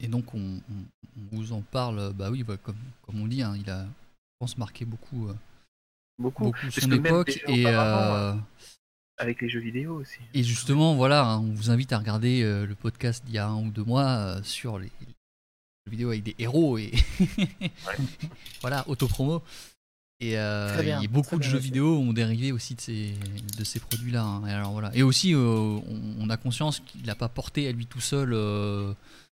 Et 0.00 0.08
donc, 0.08 0.34
on, 0.34 0.38
on- 0.40 1.20
on 1.32 1.36
vous 1.36 1.52
en 1.52 1.60
parle, 1.62 1.98
euh, 2.00 2.12
bah 2.12 2.30
oui, 2.30 2.42
bah, 2.42 2.56
comme, 2.56 2.74
comme 3.02 3.20
on 3.20 3.28
dit, 3.28 3.42
hein, 3.42 3.54
il 3.56 3.70
a, 3.70 3.84
je 3.84 3.88
pense, 4.40 4.58
marqué 4.58 4.84
beaucoup, 4.84 5.28
euh, 5.28 5.34
Beaucoup. 6.18 6.44
beaucoup 6.44 6.70
son 6.70 6.90
époque. 6.90 7.40
Et, 7.46 7.64
Avec 9.22 9.40
les 9.40 9.48
jeux 9.48 9.60
vidéo 9.60 9.94
aussi. 10.00 10.18
et 10.34 10.42
justement, 10.42 10.94
voilà, 10.94 11.24
hein, 11.24 11.38
on 11.38 11.54
vous 11.54 11.70
invite 11.70 11.92
à 11.92 11.98
regarder 11.98 12.42
euh, 12.42 12.66
le 12.66 12.74
podcast 12.74 13.24
d'il 13.24 13.34
y 13.34 13.38
a 13.38 13.46
un 13.48 13.56
ou 13.62 13.70
deux 13.70 13.84
mois 13.84 14.04
euh, 14.08 14.40
sur 14.42 14.78
les, 14.78 14.86
les 15.00 15.06
jeux 15.86 15.90
vidéo 15.90 16.08
avec 16.10 16.22
des 16.22 16.34
héros 16.38 16.76
et 16.78 16.90
voilà, 18.60 18.84
autopromo. 18.88 19.42
Et 20.20 20.38
euh, 20.38 20.72
Très 20.72 20.84
bien, 20.84 20.98
il 21.00 21.02
y 21.02 21.06
a 21.06 21.10
beaucoup 21.10 21.34
de 21.36 21.40
bien 21.40 21.50
jeux 21.50 21.58
vidéo 21.58 21.98
ont 21.98 22.12
dérivé 22.12 22.52
aussi 22.52 22.74
de 22.76 22.80
ces, 22.80 23.14
de 23.58 23.64
ces 23.64 23.80
produits-là. 23.80 24.22
hein. 24.22 24.46
Et, 24.46 24.52
alors, 24.52 24.70
voilà. 24.70 24.90
et 24.94 25.02
aussi, 25.02 25.34
euh, 25.34 25.38
on, 25.38 25.82
on 26.20 26.30
a 26.30 26.36
conscience 26.36 26.78
qu'il 26.80 27.04
n'a 27.06 27.16
pas 27.16 27.28
porté 27.28 27.66
à 27.66 27.72
lui 27.72 27.86
tout 27.86 28.00
seul 28.00 28.32
euh, 28.32 28.92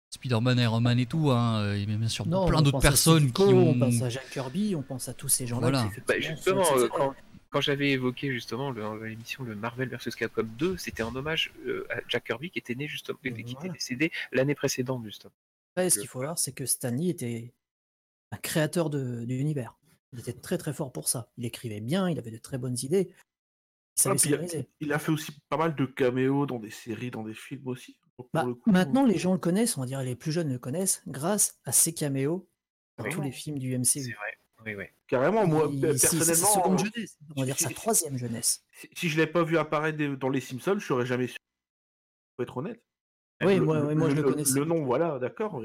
Spider-Man, 0.09 0.57
Iron 0.57 0.81
Man 0.81 0.97
et 0.97 1.05
tout. 1.05 1.29
Hein. 1.29 1.75
Il 1.75 1.87
y 1.87 1.93
a 1.93 1.97
bien 1.97 2.07
sûr 2.07 2.25
Non, 2.27 2.47
plein 2.47 2.63
d'autres 2.63 2.77
pense 2.77 2.85
à 2.85 2.89
personnes 2.89 3.31
qui 3.31 3.41
ont. 3.43 3.69
On 3.69 3.77
pense 3.79 4.01
à 4.01 4.09
Jack 4.09 4.31
Kirby, 4.31 4.73
on 4.75 4.81
pense 4.81 5.07
à 5.07 5.13
tous 5.13 5.29
ces 5.29 5.45
gens-là. 5.45 5.69
Voilà. 5.69 5.89
qui, 5.93 6.01
Bah, 6.07 6.19
justement, 6.19 6.65
euh, 6.75 6.87
quand, 6.87 7.13
quand 7.49 7.61
j'avais 7.61 7.91
évoqué 7.91 8.31
justement 8.31 8.71
le- 8.71 8.81
dans 8.81 8.95
l'émission 8.95 9.43
le 9.43 9.55
Marvel 9.55 9.89
vs 9.89 10.15
Capcom 10.15 10.43
2, 10.43 10.77
c'était 10.77 11.03
en 11.03 11.15
hommage 11.15 11.51
euh, 11.65 11.85
à 11.89 11.99
Jack 12.07 12.25
Kirby 12.25 12.51
qui 12.51 12.59
était 12.59 12.75
né 12.75 12.87
justement, 12.87 13.17
qui 13.19 13.29
était 13.29 13.69
décédé 13.69 14.11
l'année 14.31 14.55
précédente 14.55 15.03
justement. 15.05 15.33
Après, 15.75 15.89
ce 15.89 15.99
qu'il 15.99 16.07
faut 16.07 16.19
voir, 16.19 16.37
c'est 16.37 16.51
que 16.51 16.65
Stanley 16.65 17.07
était 17.09 17.53
un 18.31 18.37
créateur 18.37 18.89
de, 18.89 18.99
de 19.25 19.33
l'univers. 19.33 19.75
Il 20.13 20.19
était 20.19 20.33
très 20.33 20.57
très 20.57 20.73
fort 20.73 20.91
pour 20.91 21.07
ça. 21.07 21.31
Il 21.37 21.45
écrivait 21.45 21.81
bien, 21.81 22.09
il 22.09 22.17
avait 22.17 22.31
de 22.31 22.37
très 22.37 22.57
bonnes 22.57 22.77
idées. 22.83 23.13
Il 24.05 24.07
Ah, 24.07 24.11
a, 24.11 24.17
scénariser. 24.17 24.65
il 24.79 24.93
a 24.93 24.99
fait 24.99 25.11
aussi 25.11 25.31
pas 25.49 25.57
mal 25.57 25.75
de 25.75 25.85
caméos 25.85 26.45
dans 26.45 26.57
des 26.59 26.69
séries, 26.71 27.11
dans 27.11 27.23
des 27.23 27.33
films 27.33 27.67
aussi. 27.67 27.97
Donc, 28.17 28.29
pour 28.31 28.41
Bah, 28.41 28.45
le 28.45 28.55
coup, 28.55 28.71
maintenant, 28.71 29.05
les 29.05 29.17
gens 29.17 29.33
le 29.33 29.39
connaissent, 29.39 29.77
on 29.77 29.81
va 29.81 29.87
dire 29.87 30.01
les 30.01 30.15
plus 30.15 30.31
jeunes 30.31 30.49
le 30.51 30.57
connaissent, 30.59 31.03
grâce 31.07 31.59
à 31.65 31.71
ses 31.71 31.93
caméos 31.93 32.47
dans 32.97 33.09
tous 33.09 33.21
les 33.21 33.31
films 33.31 33.59
du 33.59 33.71
C'est 33.83 33.99
MCU. 34.01 34.13
vrai. 34.15 34.38
Oui, 34.65 34.75
oui. 34.75 34.85
Carrément, 35.07 35.47
moi, 35.47 35.69
Il- 35.71 35.79
c'est- 35.97 36.09
personnellement, 36.17 36.53
seconde 36.53 36.79
euh, 36.81 36.83
jeunesse. 36.93 37.17
On 37.35 37.39
va 37.41 37.45
dire 37.45 37.59
sa 37.59 37.69
si- 37.69 37.73
troisième 37.73 38.17
jeunesse. 38.17 38.63
si, 38.73 38.89
si 38.93 39.09
je 39.09 39.17
l'avais 39.17 39.31
pas 39.31 39.43
vu 39.43 39.57
apparaître 39.57 39.97
dans 40.15 40.29
les 40.29 40.41
Simpsons, 40.41 40.75
je 40.79 40.85
serais 40.85 41.05
jamais 41.05 41.27
su. 41.27 41.37
Faut 42.35 42.43
être 42.43 42.57
honnête. 42.57 42.81
Oui, 43.41 43.55
Le- 43.55 43.61
moi, 43.65 43.95
moi 43.95 44.09
je 44.09 44.15
le 44.15 44.23
connaissais. 44.23 44.59
Le 44.59 44.65
nom, 44.65 44.83
voilà, 44.83 45.17
d'accord. 45.19 45.63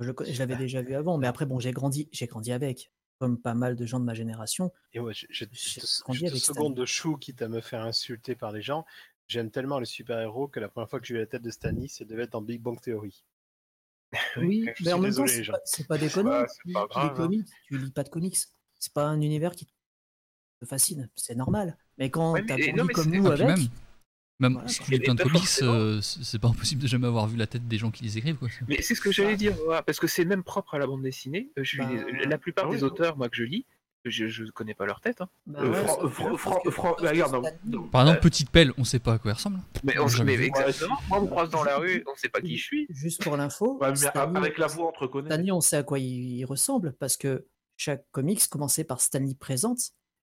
Je, 0.00 0.38
l'avais 0.38 0.56
déjà 0.56 0.82
vu 0.82 0.94
avant, 0.94 1.18
mais 1.18 1.26
après, 1.26 1.46
bon, 1.46 1.60
j'ai 1.60 1.72
grandi, 1.72 2.08
j'ai 2.12 2.26
grandi 2.26 2.52
avec. 2.52 2.90
Comme 3.20 3.40
pas 3.40 3.54
mal 3.54 3.76
de 3.76 3.86
gens 3.86 4.00
de 4.00 4.04
ma 4.04 4.14
génération. 4.14 4.72
Et 4.92 4.98
ouais, 4.98 5.12
j'ai 5.14 5.48
Stanley. 5.52 6.74
de 6.74 6.84
chou 6.84 7.16
quitte 7.16 7.42
à 7.42 7.48
me 7.48 7.60
faire 7.60 7.82
insulter 7.82 8.34
par 8.34 8.50
les 8.50 8.60
gens. 8.60 8.84
J'aime 9.28 9.50
tellement 9.50 9.78
les 9.78 9.86
super-héros 9.86 10.48
que 10.48 10.58
la 10.58 10.68
première 10.68 10.90
fois 10.90 11.00
que 11.00 11.06
j'ai 11.06 11.14
eu 11.14 11.18
la 11.18 11.26
tête 11.26 11.42
de 11.42 11.50
Stanley, 11.50 11.86
c'est 11.88 12.04
devait 12.04 12.24
être 12.24 12.32
dans 12.32 12.42
Big 12.42 12.60
Bang 12.60 12.78
Theory. 12.80 13.24
Oui, 14.36 14.64
je 14.76 14.84
mais 14.84 14.92
en 14.92 14.96
suis 14.96 15.02
même 15.06 15.14
temps, 15.14 15.24
désolé, 15.24 15.50
c'est 15.64 15.86
pas. 15.86 15.94
Ouais, 15.96 16.08
Tu 16.08 16.98
les 16.98 17.04
hein. 17.04 17.08
comics, 17.16 17.46
tu 17.68 17.78
lis 17.78 17.90
pas 17.90 18.02
de 18.02 18.08
comics. 18.08 18.36
C'est 18.78 18.92
pas 18.92 19.04
un 19.06 19.20
univers 19.20 19.52
qui 19.52 19.66
te 19.66 20.66
fascine, 20.66 21.08
c'est 21.16 21.34
normal. 21.34 21.76
Mais 21.98 22.10
quand 22.10 22.32
Ouais, 22.32 22.44
t'as 22.44 22.56
grandi 22.58 22.92
comme 22.92 23.10
nous 23.10 23.26
avec, 23.28 23.46
même, 23.46 23.68
même 24.40 24.52
Voilà. 24.54 24.68
si 24.68 24.80
tu 24.80 24.90
lis 24.90 24.98
plein 25.00 25.14
de 25.14 25.22
comics, 25.22 25.42
euh, 25.62 26.00
c'est 26.02 26.38
pas 26.38 26.48
impossible 26.48 26.82
de 26.82 26.86
jamais 26.88 27.06
avoir 27.06 27.26
vu 27.26 27.36
la 27.36 27.46
tête 27.46 27.66
des 27.68 27.78
gens 27.78 27.90
qui 27.90 28.02
les 28.04 28.18
écrivent. 28.18 28.36
Quoi. 28.36 28.48
Mais 28.68 28.82
c'est 28.82 28.94
ce 28.94 29.00
que 29.00 29.12
j'allais 29.12 29.36
dire, 29.36 29.54
voilà, 29.64 29.82
parce 29.82 29.98
que 30.00 30.06
c'est 30.06 30.24
même 30.24 30.42
propre 30.42 30.74
à 30.74 30.78
la 30.78 30.86
bande 30.86 31.02
dessinée. 31.02 31.50
Euh, 31.58 31.62
je 31.64 31.68
suis 31.68 31.78
Bah, 31.78 31.88
les- 31.90 32.24
la 32.26 32.38
plupart 32.38 32.64
ah 32.66 32.70
oui, 32.70 32.76
des 32.76 32.84
auteurs, 32.84 33.16
moi, 33.16 33.28
que 33.28 33.36
je 33.36 33.44
lis, 33.44 33.64
Je, 34.04 34.28
je 34.28 34.44
connais 34.50 34.74
pas 34.74 34.84
leur 34.86 35.00
tête. 35.00 35.20
Hein. 35.22 35.28
Bah 35.46 35.60
Euh, 35.62 35.70
ouais, 35.70 35.84
Fran- 36.08 36.36
Fran- 36.36 36.60
Fran- 36.70 36.94
regarde, 36.98 37.42
non. 37.64 37.88
Par 37.88 38.02
exemple, 38.02 38.20
petite 38.20 38.50
pelle, 38.50 38.72
on 38.76 38.84
sait 38.84 38.98
pas 38.98 39.14
à 39.14 39.18
quoi 39.18 39.30
elle 39.30 39.36
ressemble. 39.36 39.60
Mais, 39.82 39.98
on, 39.98 40.06
mais 40.24 40.34
exactement. 40.34 40.96
Moi, 41.08 41.18
on 41.18 41.22
me 41.22 41.26
croise 41.28 41.48
dans 41.50 41.64
la 41.64 41.78
rue, 41.78 42.04
on 42.06 42.14
sait 42.16 42.28
pas 42.28 42.40
qui 42.42 42.56
je 42.58 42.62
suis. 42.62 42.86
Juste 42.90 43.22
pour 43.22 43.36
l'info, 43.36 43.78
Ouais, 43.80 43.86
avec 44.36 44.58
la 44.58 44.66
voix, 44.66 44.88
on 44.88 44.92
te 44.92 44.98
reconnaît. 44.98 45.30
Stanley, 45.30 45.52
on 45.52 45.60
sait 45.62 45.76
à 45.76 45.82
quoi 45.82 45.98
il, 45.98 46.38
il 46.38 46.44
ressemble 46.44 46.92
parce 46.98 47.16
que 47.16 47.46
chaque 47.76 48.04
comics 48.12 48.46
commençait 48.48 48.84
par 48.84 49.00
Stanley 49.00 49.34
présente 49.34 49.78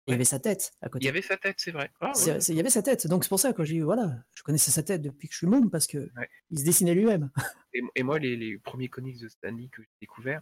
et 0.07 0.11
il 0.11 0.11
y 0.11 0.13
avait 0.15 0.25
sa 0.25 0.39
tête 0.39 0.71
à 0.81 0.87
Il 0.87 0.89
côté. 0.89 1.05
y 1.05 1.09
avait 1.09 1.21
sa 1.21 1.37
tête, 1.37 1.55
c'est 1.57 1.71
vrai. 1.71 1.91
Ah, 2.01 2.11
ouais. 2.15 2.37
Il 2.49 2.55
y 2.55 2.59
avait 2.59 2.69
sa 2.69 2.81
tête, 2.81 3.07
donc 3.07 3.23
c'est 3.23 3.29
pour 3.29 3.39
ça 3.39 3.51
que 3.53 3.63
j'ai 3.63 3.73
dit 3.75 3.79
voilà, 3.81 4.11
je 4.35 4.41
connaissais 4.43 4.71
sa 4.71 4.83
tête 4.83 5.01
depuis 5.01 5.27
que 5.27 5.33
je 5.33 5.39
suis 5.39 5.47
môme 5.47 5.69
parce 5.69 5.85
que 5.87 5.97
Ouais. 6.17 6.29
il 6.51 6.59
se 6.59 6.63
dessinait 6.65 6.93
lui-même. 6.95 7.29
Et, 7.73 7.81
et 7.95 8.03
moi, 8.03 8.17
les, 8.19 8.35
les 8.35 8.57
premiers 8.57 8.89
comics 8.89 9.19
de 9.19 9.27
Stanley 9.27 9.69
que 9.71 9.81
j'ai 9.81 9.89
découverts, 10.01 10.41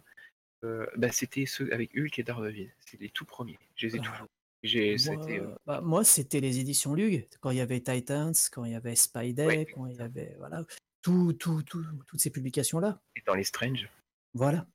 bah, 0.62 1.10
c'était 1.12 1.46
ceux 1.46 1.72
avec 1.72 1.96
Hulk 1.96 2.18
et 2.18 2.22
Daredevil. 2.22 2.72
C'est 2.80 3.00
les 3.00 3.10
tout 3.10 3.24
premiers. 3.24 3.58
Je 3.76 3.86
les 3.86 3.96
ai 3.96 4.00
Ah. 4.02 4.10
toujours. 4.10 4.26
J'ai, 4.62 4.90
Moi, 4.90 4.98
c'était, 4.98 5.40
euh, 5.40 5.54
bah, 5.64 5.80
moi, 5.80 6.04
c'était 6.04 6.40
les 6.40 6.58
éditions 6.58 6.92
Lug, 6.94 7.26
quand 7.40 7.50
il 7.50 7.56
y 7.56 7.60
avait 7.62 7.80
Titans, 7.80 8.34
quand 8.52 8.64
il 8.66 8.72
y 8.72 8.74
avait 8.74 8.94
Spidey, 8.94 9.46
Ouais. 9.46 9.64
quand 9.66 9.86
il 9.86 9.96
y 9.96 10.00
avait 10.02 10.34
voilà, 10.38 10.66
tout, 11.00 11.32
tout, 11.32 11.62
tout, 11.62 11.82
toutes 12.06 12.20
ces 12.20 12.28
publications 12.30 12.78
là. 12.78 13.00
et 13.16 13.22
dans 13.26 13.34
les 13.34 13.44
Strange. 13.44 13.88
Voilà, 14.34 14.66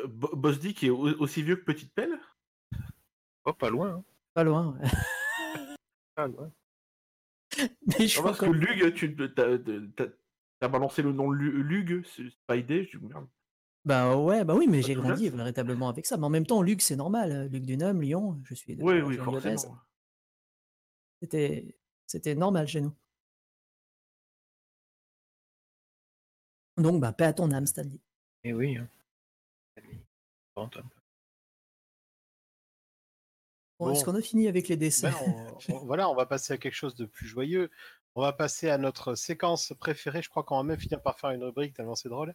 Euh, 0.00 0.08
Bo- 0.08 0.34
Boss 0.34 0.58
Dick 0.58 0.82
est 0.82 0.90
au- 0.90 1.16
aussi 1.20 1.42
vieux 1.44 1.54
que 1.56 1.64
Petite 1.64 1.92
Pelle? 1.94 2.18
Oh, 3.44 3.52
pas 3.52 3.70
loin. 3.70 3.90
hein. 3.94 4.04
pas 4.34 4.42
loin. 4.44 4.76
Pas 6.16 6.26
loin. 6.26 6.52
Mais 7.86 8.08
je 8.08 8.18
Non, 8.18 8.24
Parce 8.24 8.40
que 8.40 8.46
Lug, 8.46 8.92
tu 8.94 9.14
t'as- 9.16 9.58
t'as 9.96 10.06
t'as 10.60 10.68
balancé 10.68 11.00
le 11.02 11.12
nom 11.12 11.30
Lu- 11.30 11.62
Lug, 11.62 12.04
c'est 12.06 12.28
Spidey, 12.28 12.88
je 12.92 12.98
dis 12.98 13.04
merde. 13.06 13.28
Bah 13.88 14.18
ouais, 14.18 14.44
bah 14.44 14.54
oui, 14.54 14.66
mais 14.68 14.82
j'ai 14.82 14.94
grandi 14.94 15.30
véritablement 15.30 15.88
avec 15.88 16.04
ça. 16.04 16.18
Mais 16.18 16.24
en 16.26 16.28
même 16.28 16.44
temps, 16.44 16.60
Luc, 16.60 16.82
c'est 16.82 16.94
normal. 16.94 17.32
euh, 17.32 17.48
Luc 17.48 17.64
Dunham, 17.64 18.02
Lyon, 18.02 18.38
je 18.44 18.54
suis 18.54 18.76
de 18.76 18.82
Oui, 18.82 18.98
la 18.98 19.04
oui, 19.06 19.16
région 19.16 19.24
lyonnaise. 19.32 19.42
forcément. 19.62 19.78
C'était, 21.22 21.74
c'était 22.06 22.34
normal 22.34 22.68
chez 22.68 22.82
nous. 22.82 22.92
Donc, 26.76 27.00
bah, 27.00 27.12
paix 27.14 27.24
à 27.24 27.32
ton 27.32 27.50
âme, 27.50 27.64
Stanley. 27.66 27.98
Et 28.44 28.52
oui. 28.52 28.76
Hein. 28.76 28.86
Stanley. 29.76 30.00
Bon, 30.54 30.68
top. 30.68 30.84
Bon, 33.78 33.92
Est-ce 33.92 34.04
qu'on 34.04 34.14
a 34.16 34.20
fini 34.20 34.48
avec 34.48 34.68
les 34.68 34.76
décès 34.76 35.08
Ben, 35.10 35.16
on- 35.26 35.72
on- 35.74 35.84
voilà, 35.86 36.10
on 36.10 36.14
va 36.14 36.26
passer 36.26 36.52
à 36.52 36.58
quelque 36.58 36.74
chose 36.74 36.94
de 36.94 37.06
plus 37.06 37.26
joyeux. 37.26 37.70
On 38.16 38.20
va 38.20 38.32
passer 38.34 38.68
à 38.68 38.76
notre 38.76 39.14
séquence 39.14 39.72
préférée. 39.80 40.20
Je 40.20 40.28
crois 40.28 40.42
qu'on 40.42 40.56
va 40.58 40.62
même 40.62 40.78
finir 40.78 41.00
par 41.00 41.18
faire 41.18 41.30
une 41.30 41.42
rubrique 41.44 41.74
tellement 41.74 41.94
c'est 41.94 42.08
drôle. 42.08 42.34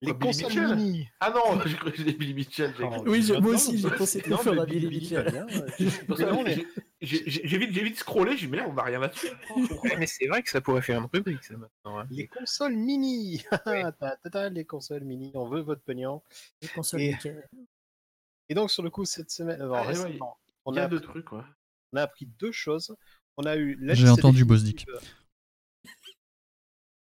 Les 0.00 0.12
Billy 0.12 0.26
consoles 0.26 0.46
Mitchell 0.52 0.76
mini. 0.76 1.08
Ah 1.18 1.30
non, 1.34 1.60
j'ai 1.66 1.74
cru 1.76 1.90
que 1.90 1.96
c'était 1.98 2.12
Billy 2.12 2.32
Mitchell. 2.34 2.72
j'ai 2.78 2.84
Oh. 2.84 3.02
Oui, 3.06 3.20
je- 3.22 3.34
moi 3.34 3.50
aussi, 3.54 3.72
mais- 3.72 3.78
j'ai 3.78 3.90
pensé 3.90 4.20
que 4.20 4.30
non, 4.30 4.36
faire 4.38 4.52
mais 4.54 4.60
un 4.60 4.64
Billy 4.64 4.86
Mitchell. 4.86 5.36
Hein, 5.36 5.46
mais 6.08 6.42
mais- 6.44 6.66
j'ai- 7.00 7.24
vite, 7.58 7.72
j'ai 7.72 7.82
vite 7.82 7.96
scrollé, 7.98 8.36
j'ai 8.36 8.46
dit 8.46 8.52
merde, 8.52 8.68
on 8.70 8.74
va 8.74 8.84
rien 8.84 9.00
là-dessus. 9.00 9.26
Mais 9.98 10.06
c'est 10.06 10.26
vrai 10.28 10.42
que 10.44 10.50
ça 10.50 10.60
pourrait 10.60 10.82
faire 10.82 11.00
une 11.00 11.08
rubrique, 11.12 11.42
ça, 11.42 11.54
maintenant. 11.56 11.98
hein. 11.98 12.06
Les 12.10 12.28
consoles 12.28 12.76
mini. 12.76 13.42
Ta, 13.64 13.90
ta, 13.92 14.16
ta, 14.30 14.48
les 14.50 14.64
consoles 14.64 15.02
mini. 15.02 15.32
On 15.34 15.48
veut 15.48 15.62
votre 15.62 15.82
pognon. 15.82 16.22
Les 16.62 16.68
consoles 16.68 17.00
Et-. 17.00 17.16
Et 18.50 18.54
donc, 18.54 18.70
sur 18.70 18.84
le 18.84 18.90
coup, 18.90 19.04
cette 19.04 19.30
semaine, 19.32 19.60
euh, 19.60 19.72
Ah, 19.74 19.90
ouais, 19.90 20.18
on, 20.64 20.76
a 20.76 20.82
a 20.82 20.86
deux 20.88 20.98
appris, 20.98 21.08
trucs, 21.08 21.32
ouais. 21.32 21.42
on 21.92 21.96
a 21.96 22.02
appris 22.02 22.26
deux 22.38 22.52
choses. 22.52 22.94
On 23.36 23.42
a 23.44 23.56
eu 23.56 23.76
la 23.80 23.94
J'ai 23.94 24.08
entendu 24.08 24.44
Boss 24.44 24.62
Dick. 24.62 24.86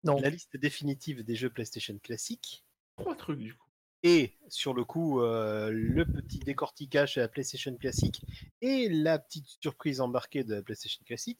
Non, 0.04 0.16
la 0.20 0.30
liste 0.30 0.56
définitive 0.56 1.22
des 1.22 1.36
jeux 1.36 1.50
PlayStation 1.50 1.96
classiques. 1.98 2.64
Trois 2.96 3.14
trucs, 3.14 3.38
du 3.38 3.54
coup. 3.54 3.68
Et 4.02 4.36
sur 4.48 4.74
le 4.74 4.84
coup, 4.84 5.20
euh, 5.20 5.70
le 5.70 6.04
petit 6.04 6.40
décortiquage 6.40 7.14
de 7.14 7.20
la 7.20 7.28
PlayStation 7.28 7.74
classique 7.76 8.20
et 8.60 8.88
la 8.88 9.20
petite 9.20 9.46
surprise 9.60 10.00
embarquée 10.00 10.42
de 10.42 10.54
la 10.54 10.62
PlayStation 10.62 11.04
classique. 11.04 11.38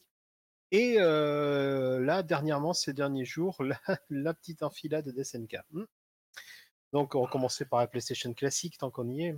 Et 0.71 0.95
euh, 0.97 1.99
là, 1.99 2.23
dernièrement, 2.23 2.73
ces 2.73 2.93
derniers 2.93 3.25
jours, 3.25 3.61
la, 3.63 3.79
la 4.09 4.33
petite 4.33 4.63
enfilade 4.63 5.09
de 5.09 5.23
SNK. 5.23 5.57
Hmm. 5.71 5.83
Donc, 6.93 7.15
on 7.15 7.23
va 7.23 7.29
commencer 7.29 7.65
par 7.65 7.79
la 7.79 7.87
PlayStation 7.87 8.33
classique, 8.33 8.77
tant 8.77 8.91
qu'on 8.91 9.09
y 9.09 9.25
est. 9.25 9.35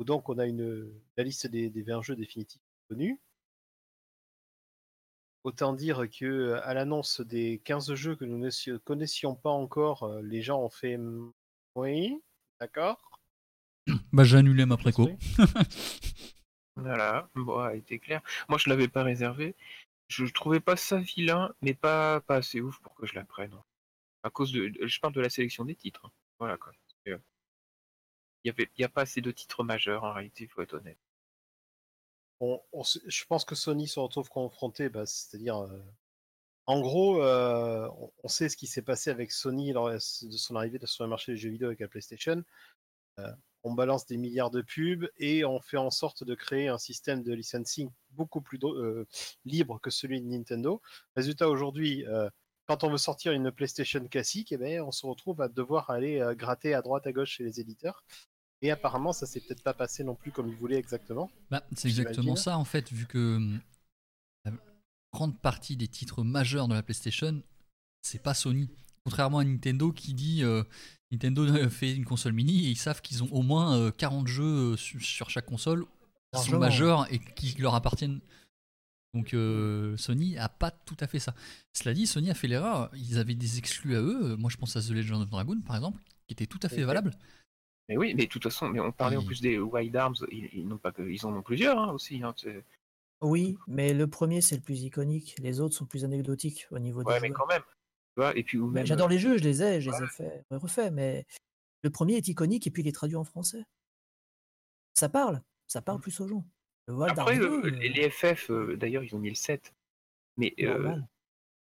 Donc, 0.00 0.28
on 0.28 0.38
a 0.38 0.46
une, 0.46 0.92
la 1.16 1.22
liste 1.22 1.46
des, 1.46 1.70
des 1.70 1.82
20 1.82 2.02
jeux 2.02 2.16
définitifs 2.16 2.60
connus. 2.88 3.20
Autant 5.44 5.72
dire 5.72 6.08
que 6.10 6.54
à 6.64 6.74
l'annonce 6.74 7.20
des 7.20 7.60
15 7.64 7.94
jeux 7.94 8.16
que 8.16 8.24
nous 8.24 8.38
ne 8.38 8.50
si- 8.50 8.72
connaissions 8.84 9.34
pas 9.36 9.50
encore, 9.50 10.02
euh, 10.04 10.20
les 10.22 10.42
gens 10.42 10.60
ont 10.60 10.70
fait 10.70 10.98
oui, 11.76 12.20
d'accord. 12.60 13.00
Bah, 14.12 14.24
j'ai 14.24 14.36
annulé 14.38 14.66
ma 14.66 14.76
préco. 14.76 15.08
Voilà, 16.76 17.28
bon, 17.34 17.58
a 17.58 17.74
été 17.74 17.98
clair. 17.98 18.22
Moi, 18.48 18.58
je 18.58 18.68
l'avais 18.70 18.88
pas 18.88 19.02
réservé. 19.02 19.54
Je 20.08 20.26
trouvais 20.26 20.60
pas 20.60 20.76
ça 20.76 20.98
vilain, 21.00 21.54
mais 21.62 21.74
pas, 21.74 22.20
pas 22.22 22.36
assez 22.36 22.60
ouf 22.62 22.80
pour 22.80 22.94
que 22.96 23.06
je 23.06 23.14
la 23.14 23.24
prenne. 23.24 23.54
À 24.24 24.30
cause 24.30 24.52
de, 24.52 24.72
je 24.82 25.00
parle 25.00 25.14
de 25.14 25.20
la 25.22 25.30
sélection 25.30 25.64
des 25.66 25.76
titres. 25.76 26.06
hein. 26.06 26.12
Voilà 26.40 26.56
quoi. 26.58 26.72
Il 27.06 27.18
y 28.44 28.50
avait, 28.50 28.70
il 28.76 28.82
y 28.82 28.84
a 28.84 28.88
pas 28.88 29.00
assez 29.02 29.20
de 29.20 29.32
titres 29.32 29.64
majeurs 29.64 30.04
en 30.04 30.12
réalité, 30.12 30.46
faut 30.46 30.62
être 30.62 30.74
honnête. 30.74 30.96
Je 33.06 33.24
pense 33.26 33.44
que 33.44 33.54
Sony 33.54 33.86
se 33.88 34.00
retrouve 34.00 34.28
confronté, 34.28 34.88
bah, 34.88 35.06
c'est-à-dire, 35.06 35.58
euh, 35.58 35.78
en 36.66 36.80
gros, 36.80 37.22
euh, 37.22 37.88
on, 38.22 38.28
sait 38.28 38.48
ce 38.48 38.56
qui 38.56 38.66
s'est 38.66 38.82
passé 38.82 39.10
avec 39.10 39.32
Sony 39.32 39.72
lors 39.72 39.90
de 39.90 39.98
son 39.98 40.56
arrivée 40.56 40.78
sur 40.84 41.04
le 41.04 41.10
marché 41.10 41.32
des 41.32 41.38
jeux 41.38 41.50
vidéo 41.50 41.68
avec 41.68 41.80
la 41.80 41.88
PlayStation. 41.88 42.42
Euh, 43.18 43.32
on 43.64 43.74
balance 43.74 44.06
des 44.06 44.16
milliards 44.16 44.50
de 44.50 44.62
pubs 44.62 45.08
et 45.18 45.44
on 45.44 45.60
fait 45.60 45.76
en 45.76 45.90
sorte 45.90 46.24
de 46.24 46.34
créer 46.34 46.68
un 46.68 46.78
système 46.78 47.22
de 47.22 47.32
licensing 47.32 47.90
beaucoup 48.10 48.40
plus 48.40 48.58
libre 49.44 49.80
que 49.80 49.90
celui 49.90 50.20
de 50.20 50.26
Nintendo. 50.26 50.82
Résultat, 51.14 51.48
aujourd'hui, 51.48 52.04
quand 52.66 52.82
on 52.82 52.90
veut 52.90 52.98
sortir 52.98 53.32
une 53.32 53.52
PlayStation 53.52 54.04
classique, 54.08 54.50
eh 54.50 54.56
ben, 54.56 54.82
on 54.82 54.90
se 54.90 55.06
retrouve 55.06 55.40
à 55.42 55.48
devoir 55.48 55.90
aller 55.90 56.20
gratter 56.36 56.74
à 56.74 56.82
droite 56.82 57.06
à 57.06 57.12
gauche 57.12 57.36
chez 57.36 57.44
les 57.44 57.60
éditeurs. 57.60 58.02
Et 58.62 58.70
apparemment, 58.70 59.12
ça 59.12 59.26
s'est 59.26 59.40
peut-être 59.40 59.62
pas 59.62 59.74
passé 59.74 60.04
non 60.04 60.14
plus 60.14 60.30
comme 60.30 60.48
ils 60.48 60.54
voulaient 60.56 60.78
exactement. 60.78 61.30
Bah, 61.50 61.62
c'est 61.76 61.88
exactement 61.88 62.36
ça 62.36 62.56
en 62.58 62.64
fait, 62.64 62.90
vu 62.92 63.06
que 63.06 63.36
hum, 63.36 63.60
la 64.44 64.52
grande 65.12 65.38
partie 65.40 65.76
des 65.76 65.88
titres 65.88 66.22
majeurs 66.22 66.68
de 66.68 66.74
la 66.74 66.82
PlayStation, 66.82 67.42
c'est 68.02 68.22
pas 68.22 68.34
Sony. 68.34 68.68
Contrairement 69.04 69.38
à 69.38 69.44
Nintendo 69.44 69.90
qui 69.92 70.14
dit 70.14 70.44
euh, 70.44 70.62
Nintendo 71.10 71.44
fait 71.70 71.94
une 71.94 72.04
console 72.04 72.32
mini 72.34 72.66
et 72.66 72.70
ils 72.70 72.76
savent 72.78 73.02
qu'ils 73.02 73.24
ont 73.24 73.28
au 73.32 73.42
moins 73.42 73.76
euh, 73.76 73.90
40 73.90 74.28
jeux 74.28 74.44
euh, 74.72 74.76
su- 74.76 75.00
sur 75.00 75.28
chaque 75.28 75.46
console 75.46 75.84
qui 75.84 76.40
sont 76.44 76.52
majeurs 76.60 77.12
et 77.12 77.18
qui 77.18 77.52
leur 77.60 77.74
appartiennent. 77.74 78.20
Donc 79.12 79.34
euh, 79.34 79.96
Sony 79.96 80.38
a 80.38 80.48
pas 80.48 80.70
tout 80.70 80.96
à 81.00 81.06
fait 81.08 81.18
ça. 81.18 81.34
Cela 81.74 81.92
dit, 81.94 82.06
Sony 82.06 82.30
a 82.30 82.34
fait 82.34 82.48
l'erreur. 82.48 82.90
Ils 82.94 83.18
avaient 83.18 83.34
des 83.34 83.58
exclus 83.58 83.96
à 83.96 84.00
eux. 84.00 84.36
Moi, 84.36 84.48
je 84.50 84.56
pense 84.56 84.74
à 84.76 84.80
The 84.80 84.90
Legend 84.90 85.20
of 85.22 85.28
Dragoon, 85.30 85.60
par 85.60 85.76
exemple, 85.76 86.00
qui 86.26 86.32
était 86.32 86.46
tout 86.46 86.60
à 86.62 86.68
fait 86.70 86.84
valable. 86.84 87.10
Mais 87.92 87.98
oui, 87.98 88.14
mais 88.14 88.24
de 88.24 88.30
toute 88.30 88.42
façon, 88.42 88.70
mais 88.70 88.80
on 88.80 88.90
parlait 88.90 89.18
en 89.18 89.24
plus 89.24 89.42
des 89.42 89.58
Wild 89.58 89.94
Arms, 89.94 90.14
ils, 90.30 90.48
ils 90.54 90.66
n'ont 90.66 90.78
pas 90.78 90.92
que, 90.92 91.02
ils 91.02 91.26
en 91.26 91.36
ont 91.36 91.42
plusieurs 91.42 91.78
hein, 91.78 91.92
aussi. 91.92 92.22
Hein, 92.22 92.34
oui, 93.20 93.58
mais 93.66 93.92
le 93.92 94.06
premier, 94.06 94.40
c'est 94.40 94.56
le 94.56 94.62
plus 94.62 94.82
iconique. 94.82 95.36
Les 95.40 95.60
autres 95.60 95.74
sont 95.74 95.84
plus 95.84 96.02
anecdotiques 96.02 96.66
au 96.70 96.78
niveau 96.78 97.02
ouais, 97.02 97.14
des 97.16 97.20
mais 97.20 97.28
joueurs. 97.28 97.40
quand 97.40 97.46
même. 97.46 97.60
Tu 97.62 98.16
vois, 98.16 98.34
et 98.34 98.42
puis 98.42 98.56
même. 98.56 98.86
J'adore 98.86 99.08
les 99.08 99.18
jeux, 99.18 99.36
je 99.36 99.44
les 99.44 99.62
ai, 99.62 99.80
je 99.82 99.90
les 99.90 100.02
ai 100.02 100.06
fait, 100.06 100.42
refaits, 100.50 100.90
mais 100.90 101.26
le 101.82 101.90
premier 101.90 102.16
est 102.16 102.28
iconique 102.28 102.66
et 102.66 102.70
puis 102.70 102.82
il 102.82 102.88
est 102.88 102.92
traduit 102.92 103.16
en 103.16 103.24
français. 103.24 103.62
Ça 104.94 105.10
parle, 105.10 105.42
ça 105.66 105.82
parle 105.82 106.00
plus 106.00 106.18
aux 106.20 106.28
gens. 106.28 106.44
Le 106.86 106.94
Wild 106.94 107.18
Après, 107.18 107.34
Arms 107.34 107.44
euh, 107.44 107.62
2, 107.62 107.68
les, 107.68 107.88
les 107.90 108.10
FF, 108.10 108.50
euh, 108.50 108.76
d'ailleurs, 108.76 109.04
ils 109.04 109.14
ont 109.14 109.18
mis 109.18 109.28
le 109.28 109.34
7. 109.34 109.74
Mais 110.38 110.54
euh, 110.60 110.72
normal. 110.72 111.06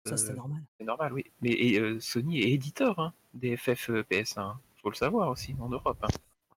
Ça, 0.08 0.16
c'était 0.16 0.32
euh, 0.32 0.36
normal. 0.36 0.62
c'est 0.78 0.84
normal, 0.84 1.12
oui. 1.12 1.24
Mais 1.40 1.50
et, 1.50 1.78
euh, 1.78 2.00
Sony 2.00 2.40
est 2.40 2.50
éditeur 2.50 2.98
hein, 2.98 3.12
des 3.34 3.56
FF 3.56 3.90
euh, 3.90 4.02
PS1. 4.10 4.56
Faut 4.82 4.90
le 4.90 4.94
savoir 4.96 5.30
aussi, 5.30 5.54
en 5.60 5.68
Europe. 5.68 5.98
hein. 6.02 6.08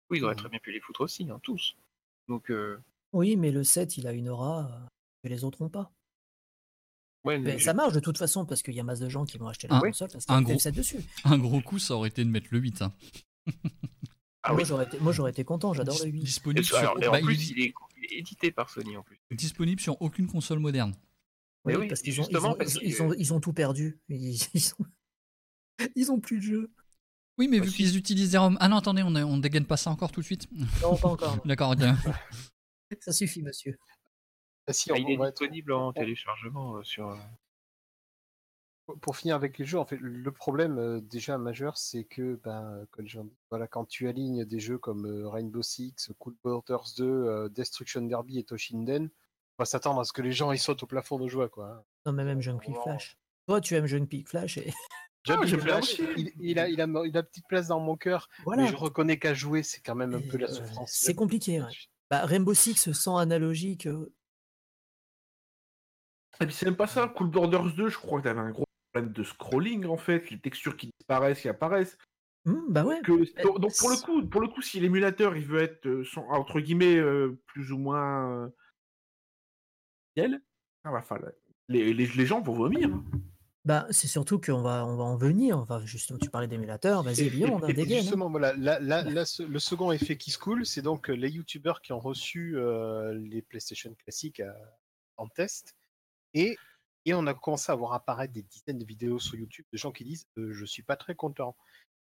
Oui, 0.09 0.17
ils 0.19 0.23
auraient 0.23 0.33
Mhm. 0.33 0.39
très 0.39 0.49
bien 0.49 0.59
pu 0.59 0.71
les 0.71 0.79
foutre 0.81 1.01
aussi, 1.01 1.29
hein, 1.29 1.39
tous. 1.43 1.75
Donc, 2.27 2.49
euh, 2.51 2.77
Oui, 3.13 3.35
mais 3.37 3.51
le 3.51 3.63
7, 3.63 3.97
il 3.97 4.07
a 4.07 4.11
une 4.13 4.29
aura 4.29 4.65
euh, 4.71 4.87
que 5.23 5.29
les 5.29 5.43
autres 5.43 5.61
n'ont 5.63 5.69
pas. 5.69 5.91
ouais, 7.25 7.37
mais 7.37 7.53
Mais 7.53 7.59
je- 7.59 7.63
ça 7.65 7.73
marche 7.73 7.93
de 7.93 7.99
toute 7.99 8.17
façon 8.17 8.45
parce 8.45 8.61
qu'il 8.61 8.73
y 8.73 8.79
a 8.79 8.83
masse 8.83 8.99
de 8.99 9.09
gens 9.09 9.25
qui 9.25 9.37
vont 9.37 9.47
acheter 9.47 9.67
la 9.67 9.75
Un- 9.77 9.81
console 9.81 10.09
parce 10.11 10.25
qu'il 10.25 10.33
y 10.33 10.37
un 10.37 10.41
le 10.41 10.45
gros- 10.45 10.59
7 10.59 10.75
dessus. 10.75 10.99
Un 11.25 11.37
gros 11.37 11.61
coup, 11.61 11.79
ça 11.79 11.95
aurait 11.95 12.09
été 12.09 12.23
de 12.23 12.29
mettre 12.29 12.47
le 12.51 12.59
8. 12.59 12.81
hein. 12.81 12.93
Ah 14.43 14.51
moi, 14.53 14.61
oui. 14.61 14.65
j'aurais 14.65 14.85
été, 14.85 14.99
moi, 14.99 15.11
j'aurais 15.11 15.31
été 15.31 15.43
content, 15.43 15.73
j'adore 15.73 15.97
le 16.03 16.09
8. 16.11 16.21
Disponible, 16.23 16.65
alors, 16.77 16.97
sur, 16.97 17.09
en 17.09 17.11
bah, 17.11 17.19
plus, 17.21 17.49
il 17.51 17.61
est, 17.61 17.73
il 17.97 18.05
est 18.05 18.17
édité 18.19 18.51
par 18.51 18.69
Sony 18.69 18.95
en 18.97 19.03
plus. 19.03 19.19
disponible 19.31 19.81
sur 19.81 20.01
aucune 20.01 20.27
console 20.27 20.59
moderne. 20.59 20.95
Oui, 21.65 21.75
oui, 21.75 21.87
parce 21.89 22.01
qu'ils 22.01 22.13
ont, 22.21 22.23
ils 22.23 22.31
justement, 22.31 22.53
ont, 22.53 22.55
parce 22.57 22.75
ils, 22.81 22.95
que- 22.95 23.01
ont, 23.03 23.13
ils 23.13 23.33
ont 23.33 23.39
tout 23.41 23.53
perdu. 23.53 23.99
Ils, 24.07 24.37
ils 24.53 24.73
ont... 24.79 24.85
ils 25.95 26.11
ont 26.11 26.19
plus 26.19 26.37
de 26.37 26.43
jeu. 26.43 26.71
Oui, 27.39 27.47
mais 27.47 27.59
vu 27.59 27.71
qu'ils 27.71 27.95
utilisent 27.97 28.31
des 28.31 28.37
ROM. 28.37 28.57
Ah 28.59 28.67
non, 28.67 28.77
attendez, 28.77 29.01
on, 29.01 29.15
on 29.15 29.37
dégaine 29.37 29.65
pas 29.65 29.77
ça 29.77 29.89
encore 29.89 30.11
tout 30.11 30.19
de 30.19 30.25
suite. 30.25 30.47
Non, 30.81 30.95
pas 30.97 31.07
encore. 31.07 31.37
non. 31.37 31.41
D'accord, 31.45 31.71
ok. 31.71 31.79
Ça 32.99 33.11
suffit, 33.13 33.41
monsieur. 33.41 33.77
Ah, 34.67 34.73
si, 34.73 34.91
Ah, 34.91 34.93
on- 34.93 34.97
il 34.97 35.09
est 35.09 35.13
être- 35.13 35.29
disponible 35.31 35.71
en 35.71 35.93
téléchargement 35.93 36.75
euh, 36.75 36.83
sur. 36.83 37.07
euh, 37.09 37.15
Pour- 39.01 39.15
finir 39.15 39.35
avec 39.35 39.57
les 39.59 39.65
jeux, 39.65 39.77
en 39.79 39.85
fait, 39.85 39.97
le 40.01 40.31
problème 40.31 40.77
euh, 40.79 40.99
déjà 40.99 41.37
majeur, 41.37 41.77
c'est 41.77 42.03
que, 42.05 42.39
ben, 42.43 42.85
voilà, 43.51 43.67
quand 43.67 43.85
tu 43.85 44.07
alignes 44.09 44.45
des 44.45 44.59
jeux 44.59 44.77
comme 44.79 45.05
euh, 45.05 45.29
Rainbow 45.29 45.61
Six, 45.61 46.11
Cool 46.17 46.35
Borders 46.43 46.85
2, 46.97 47.03
euh, 47.05 47.49
Destruction 47.49 48.01
Derby 48.01 48.39
et 48.39 48.43
Toshinden, 48.43 49.03
on 49.05 49.61
va 49.63 49.65
s'attendre 49.65 50.01
à 50.01 50.05
ce 50.05 50.11
que 50.13 50.21
les 50.23 50.31
gens 50.31 50.51
ils 50.51 50.57
sautent 50.59 50.81
au 50.83 50.87
plafond 50.87 51.19
de 51.19 51.27
joie, 51.27 51.49
quoi. 51.49 51.67
hein. 51.69 51.83
Non, 52.07 52.13
mais 52.13 52.23
même 52.25 52.41
Jumping 52.41 52.75
Flash. 52.83 53.17
Toi, 53.47 53.61
tu 53.61 53.75
aimes 53.75 53.85
Jumping 53.85 54.25
Flash 54.25 54.57
et 54.57 54.73
Aussi. 55.27 56.03
il, 56.17 56.31
il 56.39 56.59
a, 56.59 56.69
il, 56.69 56.81
a, 56.81 56.87
il 57.05 57.17
a 57.17 57.23
petite 57.23 57.47
place 57.47 57.67
dans 57.67 57.79
mon 57.79 57.95
cœur, 57.97 58.29
voilà. 58.45 58.63
mais 58.63 58.69
je 58.69 58.75
reconnais 58.75 59.19
qu'à 59.19 59.33
jouer, 59.33 59.63
c'est 59.63 59.81
quand 59.81 59.95
même 59.95 60.13
un 60.15 60.21
peu 60.21 60.37
la 60.37 60.47
Euh, 60.49 60.53
souffrance. 60.53 60.91
c'est 60.93 61.15
compliqué, 61.15 61.61
ouais. 61.61 61.67
Bah, 62.09 62.25
Rainbow 62.25 62.53
Six 62.53 62.91
sans 62.93 63.17
analogique, 63.17 63.85
euh, 63.87 64.11
Et 66.41 66.45
puis 66.45 66.55
c'est 66.55 66.65
même 66.65 66.75
pas 66.77 66.87
ça, 66.87 67.07
Cool 67.07 67.29
Borders 67.29 67.73
2, 67.75 67.89
je 67.89 67.97
crois 67.97 68.19
que 68.19 68.23
t'avais 68.23 68.39
un 68.39 68.51
gros 68.51 68.63
problème 68.93 69.11
de 69.13 69.23
scrolling 69.23 69.85
en 69.85 69.97
fait, 69.97 70.29
les 70.31 70.39
textures 70.39 70.77
qui 70.77 70.89
disparaissent, 70.99 71.41
qui 71.41 71.49
apparaissent. 71.49 71.97
hmm, 72.45 72.71
bah 72.71 72.85
ouais. 72.85 73.01
Que- 73.01 73.11
Euh, 73.11 73.43
donc, 73.43 73.59
donc, 73.59 73.71
pour 73.77 73.89
le 73.89 73.97
coup, 74.01 74.25
pour 74.27 74.41
le 74.41 74.47
coup, 74.47 74.61
si 74.61 74.79
l'émulateur 74.79 75.35
il 75.35 75.45
veut 75.45 75.61
être 75.61 75.85
euh, 75.85 76.03
son- 76.05 76.21
entre 76.29 76.59
guillemets 76.61 76.95
euh, 76.95 77.37
plus 77.47 77.71
ou 77.73 77.77
moins 77.77 78.45
euh, 78.45 78.49
fidèle, 80.15 80.41
ah, 80.85 80.91
bah, 80.91 80.99
enfin, 80.99 81.19
les, 81.67 81.93
les, 81.93 82.07
les 82.07 82.25
gens 82.25 82.41
vont 82.41 82.53
vomir. 82.53 82.89
Bah, 83.65 83.85
c'est 83.91 84.07
surtout 84.07 84.39
qu'on 84.39 84.61
va, 84.61 84.85
on 84.85 84.95
va 84.95 85.03
en 85.03 85.17
venir. 85.17 85.57
Enfin, 85.57 85.85
justement, 85.85 86.17
tu 86.17 86.29
parlais 86.29 86.47
d'émulateur, 86.47 87.03
vas-y, 87.03 87.21
Et- 87.21 87.29
viens, 87.29 87.59
et- 87.67 87.71
et 87.71 87.73
des 87.73 87.81
puis 87.83 87.91
gains. 87.91 87.97
hein. 87.97 88.01
justement, 88.01 88.29
voilà, 88.29 88.53
là, 88.55 88.79
là- 88.79 89.03
là, 89.03 89.25
ce- 89.25 89.43
le 89.43 89.59
second 89.59 89.91
effet 89.91 90.17
qui 90.17 90.31
se 90.31 90.37
coule, 90.37 90.65
c'est 90.65 90.81
donc 90.81 91.09
euh, 91.09 91.13
les 91.13 91.29
youtubeurs 91.29 91.81
qui 91.81 91.91
ont 91.91 91.99
reçu 91.99 92.57
euh, 92.57 93.13
les 93.13 93.41
PlayStation 93.41 93.93
classiques 93.95 94.39
euh, 94.39 94.53
en 95.17 95.27
test. 95.27 95.75
Et, 96.33 96.57
et 97.05 97.13
on 97.13 97.27
a 97.27 97.33
commencé 97.33 97.71
à 97.71 97.75
voir 97.75 97.93
apparaître 97.93 98.33
des 98.33 98.43
dizaines 98.43 98.79
de 98.79 98.85
vidéos 98.85 99.19
sur 99.19 99.35
YouTube 99.35 99.65
de 99.73 99.77
gens 99.77 99.91
qui 99.91 100.05
disent 100.05 100.25
euh, 100.37 100.53
Je 100.53 100.65
suis 100.65 100.83
pas 100.83 100.95
très 100.95 101.15
content. 101.15 101.55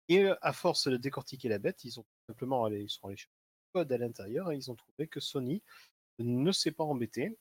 Et 0.09 0.27
à 0.41 0.53
force 0.53 0.87
de 0.87 0.97
décortiquer 0.97 1.49
la 1.49 1.57
bête, 1.59 1.83
ils 1.83 1.99
ont 1.99 2.03
tout 2.03 2.25
simplement 2.27 2.65
allé, 2.65 2.81
ils 2.83 2.89
sont 2.89 3.07
allés 3.07 3.17
chercher 3.17 3.31
le 3.73 3.79
code 3.79 3.91
à 3.91 3.97
l'intérieur 3.97 4.51
et 4.51 4.55
ils 4.55 4.69
ont 4.71 4.75
trouvé 4.75 5.07
que 5.07 5.19
Sony 5.19 5.61
ne 6.19 6.51
s'est 6.51 6.71
pas 6.71 6.83
embêté. 6.83 7.37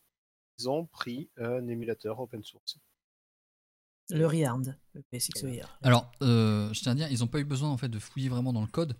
Ils 0.58 0.68
ont 0.68 0.86
pris 0.86 1.30
un 1.36 1.66
émulateur 1.68 2.20
open 2.20 2.42
source. 2.44 2.78
Le 4.10 4.26
Rearmed, 4.26 4.78
le 4.92 5.02
PSX 5.10 5.42
VR. 5.44 5.78
Alors, 5.82 6.10
euh, 6.22 6.72
je 6.74 6.80
tiens 6.80 6.92
à 6.92 6.94
dire, 6.94 7.10
ils 7.10 7.20
n'ont 7.20 7.26
pas 7.26 7.40
eu 7.40 7.44
besoin 7.44 7.70
en 7.70 7.76
fait 7.78 7.88
de 7.88 7.98
fouiller 7.98 8.28
vraiment 8.28 8.52
dans 8.52 8.60
le 8.60 8.66
code, 8.66 8.96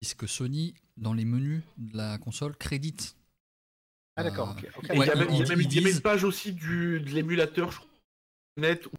puisque 0.00 0.28
Sony, 0.28 0.74
dans 0.96 1.14
les 1.14 1.24
menus 1.24 1.62
de 1.78 1.96
la 1.96 2.18
console, 2.18 2.56
crédite. 2.56 3.16
Ah 4.16 4.24
d'accord, 4.24 4.50
Euh, 4.50 4.52
ok. 4.52 4.66
il 4.82 4.88
y 4.88 4.90
a 4.90 4.98
Ouais, 4.98 5.06
même, 5.16 5.28
il 5.30 5.36
y 5.38 5.40
a 5.40 5.44
ils- 5.44 5.48
même- 5.48 5.60
ils 5.60 5.66
il 5.66 5.74
y 5.74 5.78
a 5.78 5.80
même 5.80 5.84
disent- 5.84 5.96
une 5.96 6.02
page 6.02 6.24
aussi 6.24 6.52
du, 6.52 7.00
de 7.00 7.08
l'émulateur 7.10 7.72
je 7.72 7.78
crois, 7.78 7.90
net 8.58 8.86
où 8.86 8.90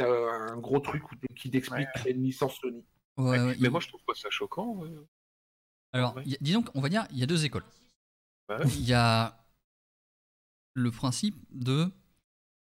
il 0.00 0.02
y 0.02 0.08
a 0.08 0.10
un 0.52 0.56
gros 0.58 0.80
truc 0.80 1.10
où, 1.12 1.16
qui 1.36 1.48
t'explique 1.50 1.86
a 1.94 2.08
une 2.08 2.24
licence 2.24 2.56
Sony. 2.56 2.84
Ouais, 3.18 3.24
Ouais, 3.30 3.40
ouais, 3.40 3.56
mais 3.60 3.68
moi, 3.68 3.78
je 3.78 3.86
trouve 3.88 4.02
pas 4.04 4.14
ça 4.14 4.30
choquant. 4.30 4.82
Alors, 5.92 6.16
ouais. 6.16 6.22
a- 6.34 6.38
disons 6.40 6.62
qu'on 6.62 6.80
va 6.80 6.88
dire, 6.88 7.06
il 7.12 7.18
y 7.18 7.22
a 7.22 7.26
deux 7.26 7.44
écoles. 7.44 7.64
Ouais. 8.48 8.56
Il 8.66 8.80
y 8.84 8.94
a 8.94 9.38
le 10.74 10.90
principe 10.90 11.36
de, 11.50 11.88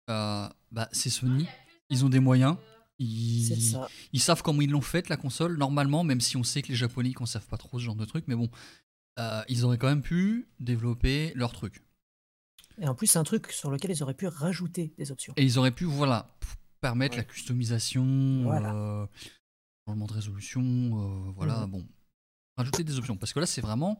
euh, 0.09 0.49
bah, 0.71 0.89
c'est 0.91 1.09
Sony, 1.11 1.47
ils 1.91 2.03
ont 2.05 2.09
des 2.09 2.19
moyens, 2.19 2.55
ils, 2.97 3.61
ça. 3.61 3.87
ils 4.13 4.19
savent 4.21 4.41
comment 4.41 4.61
ils 4.61 4.69
l'ont 4.71 4.81
faite 4.81 5.09
la 5.09 5.17
console 5.17 5.57
normalement, 5.57 6.03
même 6.03 6.21
si 6.21 6.37
on 6.37 6.43
sait 6.43 6.61
que 6.61 6.69
les 6.69 6.75
Japonais 6.75 7.13
ne 7.19 7.25
savent 7.25 7.47
pas 7.47 7.57
trop 7.57 7.77
ce 7.79 7.83
genre 7.85 7.95
de 7.95 8.05
truc, 8.05 8.25
mais 8.27 8.35
bon, 8.35 8.49
euh, 9.19 9.43
ils 9.49 9.65
auraient 9.65 9.77
quand 9.77 9.87
même 9.89 10.01
pu 10.01 10.47
développer 10.59 11.33
leur 11.35 11.51
truc. 11.51 11.83
Et 12.79 12.87
en 12.87 12.95
plus, 12.95 13.07
c'est 13.07 13.19
un 13.19 13.23
truc 13.23 13.51
sur 13.51 13.69
lequel 13.69 13.91
ils 13.91 14.01
auraient 14.01 14.13
pu 14.15 14.27
rajouter 14.27 14.93
des 14.97 15.11
options. 15.11 15.33
Et 15.37 15.43
ils 15.43 15.59
auraient 15.59 15.71
pu, 15.71 15.83
voilà, 15.85 16.35
permettre 16.79 17.15
Ouais. 17.17 17.21
la 17.21 17.25
customisation, 17.25 18.43
Voilà. 18.43 18.73
euh, 18.73 19.05
changement 19.87 20.05
de 20.07 20.13
résolution, 20.13 20.61
euh, 20.63 21.31
voilà, 21.35 21.65
Mhm. 21.65 21.71
bon. 21.71 21.87
Rajouter 22.57 22.83
des 22.83 22.97
options. 22.97 23.17
Parce 23.17 23.33
que 23.33 23.39
là, 23.39 23.45
c'est 23.45 23.61
vraiment, 23.61 23.99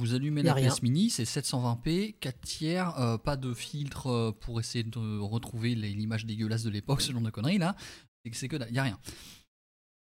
vous 0.00 0.14
allumez 0.14 0.42
la. 0.42 0.54
PS 0.54 0.82
Mini, 0.82 1.10
c'est 1.10 1.24
720p, 1.24 2.14
4 2.18 2.40
tiers, 2.40 2.98
euh, 2.98 3.18
pas 3.18 3.36
de 3.36 3.52
filtre 3.54 4.06
euh, 4.08 4.32
pour 4.32 4.58
essayer 4.58 4.82
de 4.84 5.18
retrouver 5.18 5.74
l'image 5.74 6.26
dégueulasse 6.26 6.62
de 6.64 6.70
l'époque, 6.70 7.00
ce 7.02 7.12
genre 7.12 7.20
de 7.22 7.30
conneries 7.30 7.58
là. 7.58 7.76
C'est 8.32 8.48
que 8.48 8.56
dalle, 8.56 8.72
y 8.72 8.78
a 8.78 8.82
rien. 8.82 8.98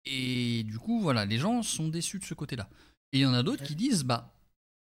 Et 0.04 0.62
du 0.64 0.78
coup, 0.78 1.00
voilà, 1.00 1.24
les 1.24 1.38
gens 1.38 1.62
sont 1.62 1.88
déçus 1.88 2.18
de 2.18 2.24
ce 2.24 2.34
côté-là. 2.34 2.68
Et 3.12 3.18
il 3.18 3.20
y 3.22 3.26
en 3.26 3.34
a 3.34 3.42
d'autres 3.42 3.64
qui 3.64 3.74
disent, 3.76 4.04
bah, 4.04 4.34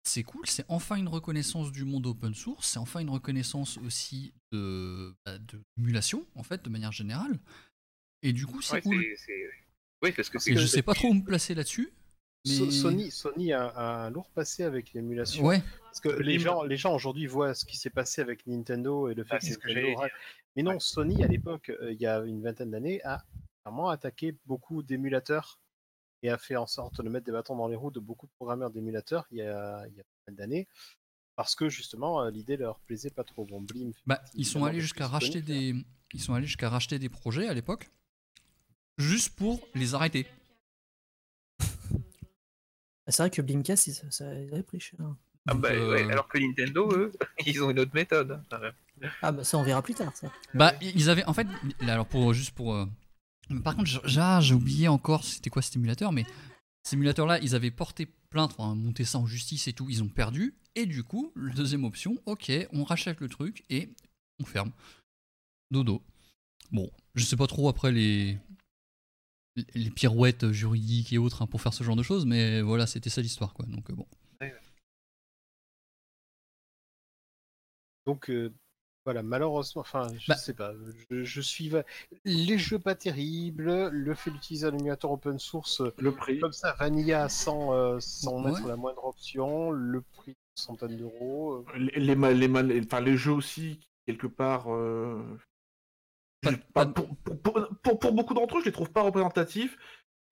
c'est 0.05 0.23
cool, 0.25 0.47
c'est 0.47 0.65
enfin 0.69 0.97
une 0.97 1.09
reconnaissance 1.09 1.71
du 1.71 1.85
monde 1.85 2.07
open 2.07 2.35
source, 2.35 2.69
c'est 2.69 2.79
enfin 2.79 3.01
une 3.01 3.11
reconnaissance 3.11 3.79
aussi 3.79 4.33
de, 4.51 5.15
bah, 5.25 5.39
de 5.39 5.61
l'émulation, 5.77 6.27
en 6.35 6.43
fait, 6.43 6.65
de 6.65 6.71
manière 6.71 6.91
générale. 6.93 7.39
Et 8.23 8.33
du 8.33 8.47
coup, 8.47 8.63
c'est 8.63 8.75
Ouais, 8.75 8.83
cool. 8.83 9.05
c'est- 9.17 9.51
Oui, 10.03 10.11
parce 10.13 10.29
que 10.31 10.39
je 10.41 10.67
sais 10.67 10.83
pas 10.83 10.95
trop 10.95 11.09
où 11.11 11.15
me 11.15 11.23
placer 11.23 11.55
là-dessus. 11.55 11.91
Mais- 12.45 12.71
Sony, 12.71 13.11
Sony 13.11 13.53
a, 13.53 13.67
a 13.69 14.07
un 14.07 14.11
lourd 14.11 14.29
passé 14.31 14.65
avec 14.65 14.93
l'émulation. 14.93 15.45
Ouais, 15.45 15.63
Parce 15.85 16.01
que 16.01 16.09
les 16.09 16.39
gens, 16.41 16.65
les 16.65 16.77
gens 16.77 16.95
aujourd'hui 16.95 17.27
voient 17.27 17.55
ce 17.55 17.65
qui 17.65 17.77
s'est 17.77 17.91
passé 17.91 18.21
avec 18.21 18.47
Nintendo 18.47 19.09
et 19.09 19.15
le 19.15 19.23
fait 19.23 19.35
Ah, 19.35 19.39
que 19.39 19.45
c'est 19.45 19.53
ce 19.53 19.59
que 19.59 20.09
Mais 20.57 20.63
non, 20.63 20.81
Sony 20.81 21.23
à 21.23 21.29
l'époque, 21.29 21.71
euh, 21.71 21.93
il 21.93 22.01
y 22.01 22.07
a 22.07 22.19
une 22.21 22.43
vingtaine 22.43 22.71
d'années, 22.71 23.01
a 23.05 23.23
vraiment 23.65 23.91
attaqué 23.91 24.37
beaucoup 24.47 24.83
d'émulateurs 24.83 25.61
et 26.25 26.31
a 26.31 26.39
fait 26.39 26.57
en 26.57 26.67
sorte 26.67 27.01
de 27.01 27.09
mettre 27.09 27.27
des 27.27 27.33
bâtons 27.33 27.57
dans 27.57 27.69
les 27.69 27.77
roues 27.77 27.91
de 27.93 28.01
beaucoup 28.01 28.27
de 28.27 28.33
programmeurs 28.33 28.71
d'émulateurs 28.71 29.27
il 29.31 29.39
y 29.39 29.43
a, 29.43 29.85
il 29.89 29.95
y 29.97 30.01
a 30.01 30.03
pas 30.03 30.11
mal 30.33 30.37
d'années. 30.37 30.69
Parce 31.37 31.55
que 31.55 31.69
justement, 31.69 32.23
euh, 32.23 32.31
l'idée 32.31 32.57
leur 32.57 32.81
plaisait 32.81 33.11
pas 33.11 33.25
trop. 33.25 33.45
Bon, 33.47 33.61
Blim, 33.61 33.93
bah, 34.05 34.21
ils 34.35 34.45
sont 34.47 34.65
allés 34.65 34.81
jusqu'à 34.81 35.05
Sony, 35.05 35.13
racheter 35.13 35.43
des, 35.43 35.75
ils 36.13 36.21
sont 36.21 36.35
allés 36.35 36.47
jusqu'à 36.47 36.69
racheter 36.69 36.99
des 36.99 37.09
projets 37.09 37.47
à 37.47 37.55
l'époque, 37.55 37.89
juste 38.99 39.37
pour 39.37 39.61
les 39.75 39.95
arrêter. 39.95 40.27
C'est 43.09 43.23
vrai 43.23 43.31
que 43.31 43.43
Blimcast, 43.43 43.87
ils- 43.89 43.95
ça, 43.95 44.11
ça 44.11 44.35
ils 44.35 44.53
avaient 44.53 44.63
pris 44.63 44.81
cher. 44.81 44.99
Ah 45.49 45.55
Donc, 45.55 45.63
bah, 45.63 45.71
euh, 45.73 45.91
ouais, 45.93 46.11
alors 46.11 46.29
que 46.29 46.39
Nintendo, 46.39 46.89
eux, 46.93 47.13
ils 47.47 47.63
ont 47.63 47.71
une 47.71 47.81
autre 47.81 47.95
méthode. 47.95 48.41
hein. 48.53 48.71
Ah 49.23 49.33
bah 49.33 49.43
ça, 49.43 49.59
on 49.59 49.63
verra 49.65 49.83
plus 49.83 49.95
tard, 49.95 50.15
ça. 50.17 50.31
Bah, 50.55 50.73
ils 50.81 51.11
avaient 51.11 51.25
en 51.25 51.35
fait, 51.35 51.47
là, 51.81 51.95
alors 51.95 52.07
pour 52.07 52.33
juste 52.33 52.53
pour. 52.53 52.75
euh, 52.75 52.87
Par 53.65 53.75
contre, 53.75 53.89
j'ai 54.07 54.21
ah, 54.21 54.41
j'ai 54.41 54.55
oublié 54.55 54.87
encore 54.89 55.25
c'était 55.25 55.51
quoi 55.51 55.63
cet 55.63 55.75
émulateur, 55.77 56.13
mais 56.13 56.25
cet 56.85 56.93
émulateur-là, 56.95 57.41
ils 57.41 57.55
avaient 57.57 57.71
porté 57.73 58.07
plainte, 58.31 58.53
enfin, 58.57 58.75
monté 58.77 59.05
ça 59.05 59.19
en 59.19 59.27
justice 59.27 59.67
et 59.69 59.73
tout, 59.73 59.89
ils 59.91 60.03
ont 60.03 60.09
perdu. 60.09 60.55
Et 60.77 60.87
du 60.87 61.03
coup, 61.03 61.33
la 61.37 61.53
deuxième 61.53 61.85
option, 61.85 62.17
ok, 62.27 62.51
on 62.73 62.85
rachète 62.85 63.21
le 63.21 63.29
truc 63.29 63.65
et 63.69 63.91
on 64.41 64.45
ferme. 64.45 64.71
Dodo. 65.71 66.03
Bon, 66.71 66.89
je 67.15 67.25
sais 67.25 67.37
pas 67.37 67.47
trop 67.47 67.69
après 67.69 67.91
les 67.93 68.39
les 69.75 69.91
pirouettes 69.91 70.51
juridiques 70.53 71.13
et 71.13 71.19
autres 71.19 71.43
hein, 71.43 71.47
pour 71.47 71.61
faire 71.61 71.75
ce 71.75 71.85
genre 71.85 71.97
de 71.97 72.03
choses, 72.03 72.25
mais 72.27 72.63
voilà, 72.63 72.87
c'était 72.87 73.11
ça 73.11 73.21
l'histoire, 73.21 73.53
quoi. 73.55 73.67
Donc 73.67 73.91
euh, 73.91 73.95
bon. 73.95 74.07
Donc 78.07 78.31
euh, 78.31 78.53
voilà, 79.05 79.23
malheureusement, 79.23 79.81
enfin, 79.83 80.09
je 80.19 80.27
Bah- 80.29 80.35
sais 80.37 80.55
pas, 80.55 80.73
je, 81.11 81.23
je 81.25 81.41
suis 81.41 81.69
va- 81.69 81.85
les 82.25 82.59
jeux 82.59 82.79
pas 82.79 82.95
terribles, 82.95 83.89
le 83.89 84.15
fait 84.15 84.31
d'utiliser 84.31 84.67
un 84.67 84.77
émulateur 84.77 85.13
open 85.13 85.39
source 85.39 85.83
Le 85.99 86.13
prix. 86.13 86.39
comme 86.41 86.53
ça, 86.53 86.75
Vanilla 86.79 87.29
sans, 87.29 87.73
euh, 87.75 88.01
sans 88.01 88.43
Ouais. 88.43 88.51
mettre 88.53 88.67
la 88.67 88.77
moindre 88.77 89.05
option, 89.05 89.71
le 89.71 90.01
prix 90.01 90.33
de 90.33 90.37
centaines 90.61 90.97
d'euros. 90.97 91.65
euh, 91.75 91.79
Les, 91.79 92.15
les, 92.15 92.81
les 93.01 93.17
jeux 93.17 93.33
aussi, 93.33 93.79
quelque 94.07 94.27
part. 94.27 94.65
Pas- 96.43 96.51
je- 96.51 96.57
pas- 96.57 96.87
pas- 96.87 96.87
pour, 96.87 97.17
pour, 97.17 97.41
pour, 97.41 97.69
pour- 97.83 97.99
pour 97.99 98.13
beaucoup 98.13 98.35
d'entre 98.35 98.59
eux, 98.59 98.61
je 98.61 98.67
les 98.67 98.73
trouve 98.73 98.91
pas 98.93 99.03
représentatifs. 99.03 99.77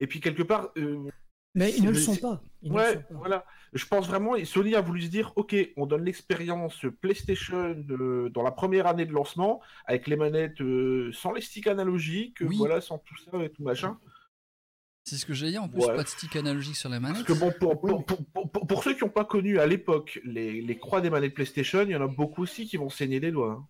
Et 0.00 0.06
puis, 0.06 0.20
quelque 0.20 0.42
part. 0.42 0.70
euh, 0.76 1.08
Mais 1.54 1.72
ils 1.76 1.84
ne 1.84 1.90
le 1.90 1.96
sont 1.96 2.16
pas. 2.16 2.42
Ils 2.62 2.72
Ouais, 2.72 2.94
sont 2.94 3.00
pas. 3.00 3.06
voilà. 3.14 3.44
Je 3.72 3.86
pense 3.86 4.08
vraiment, 4.08 4.34
et 4.34 4.44
Sony 4.44 4.74
a 4.74 4.80
voulu 4.80 5.02
se 5.02 5.08
dire, 5.08 5.32
ok, 5.36 5.54
on 5.76 5.86
donne 5.86 6.04
l'expérience 6.04 6.84
PlayStation 7.00 7.76
euh, 7.90 8.28
dans 8.30 8.42
la 8.42 8.50
première 8.50 8.86
année 8.88 9.06
de 9.06 9.12
lancement, 9.12 9.60
avec 9.86 10.08
les 10.08 10.16
manettes 10.16 10.60
euh, 10.60 11.12
sans 11.12 11.32
les 11.32 11.40
sticks 11.40 11.68
analogiques, 11.68 12.38
Oui. 12.40 12.56
voilà, 12.56 12.80
sans 12.80 12.98
tout 12.98 13.16
ça 13.16 13.38
et 13.44 13.50
tout 13.50 13.62
machin. 13.62 13.96
C'est 15.04 15.16
ce 15.16 15.24
que 15.26 15.32
j'allais 15.32 15.52
dire, 15.52 15.62
en 15.62 15.68
plus, 15.68 15.84
Ouais. 15.84 15.94
pas 15.96 16.02
de 16.02 16.08
stick 16.08 16.34
analogique 16.36 16.76
sur 16.76 16.88
la 16.88 17.00
Parce 17.00 17.12
manette. 17.12 17.26
que 17.26 17.32
bon, 17.32 17.52
pour, 17.58 17.80
pour, 17.80 18.04
pour, 18.04 18.24
pour- 18.26 18.50
pour- 18.50 18.66
pour 18.66 18.82
ceux 18.84 18.94
qui 18.94 19.04
n'ont 19.04 19.10
pas 19.10 19.24
connu 19.24 19.58
à 19.60 19.66
l'époque 19.66 20.20
les, 20.24 20.60
les 20.60 20.78
croix 20.78 21.00
des 21.00 21.10
manettes 21.10 21.34
PlayStation, 21.34 21.82
il 21.82 21.90
y 21.90 21.96
en 21.96 22.02
a 22.02 22.06
beaucoup 22.08 22.42
aussi 22.42 22.66
qui 22.66 22.76
vont 22.76 22.90
saigner 22.90 23.20
des 23.20 23.30
doigts. 23.30 23.52
hein. 23.52 23.68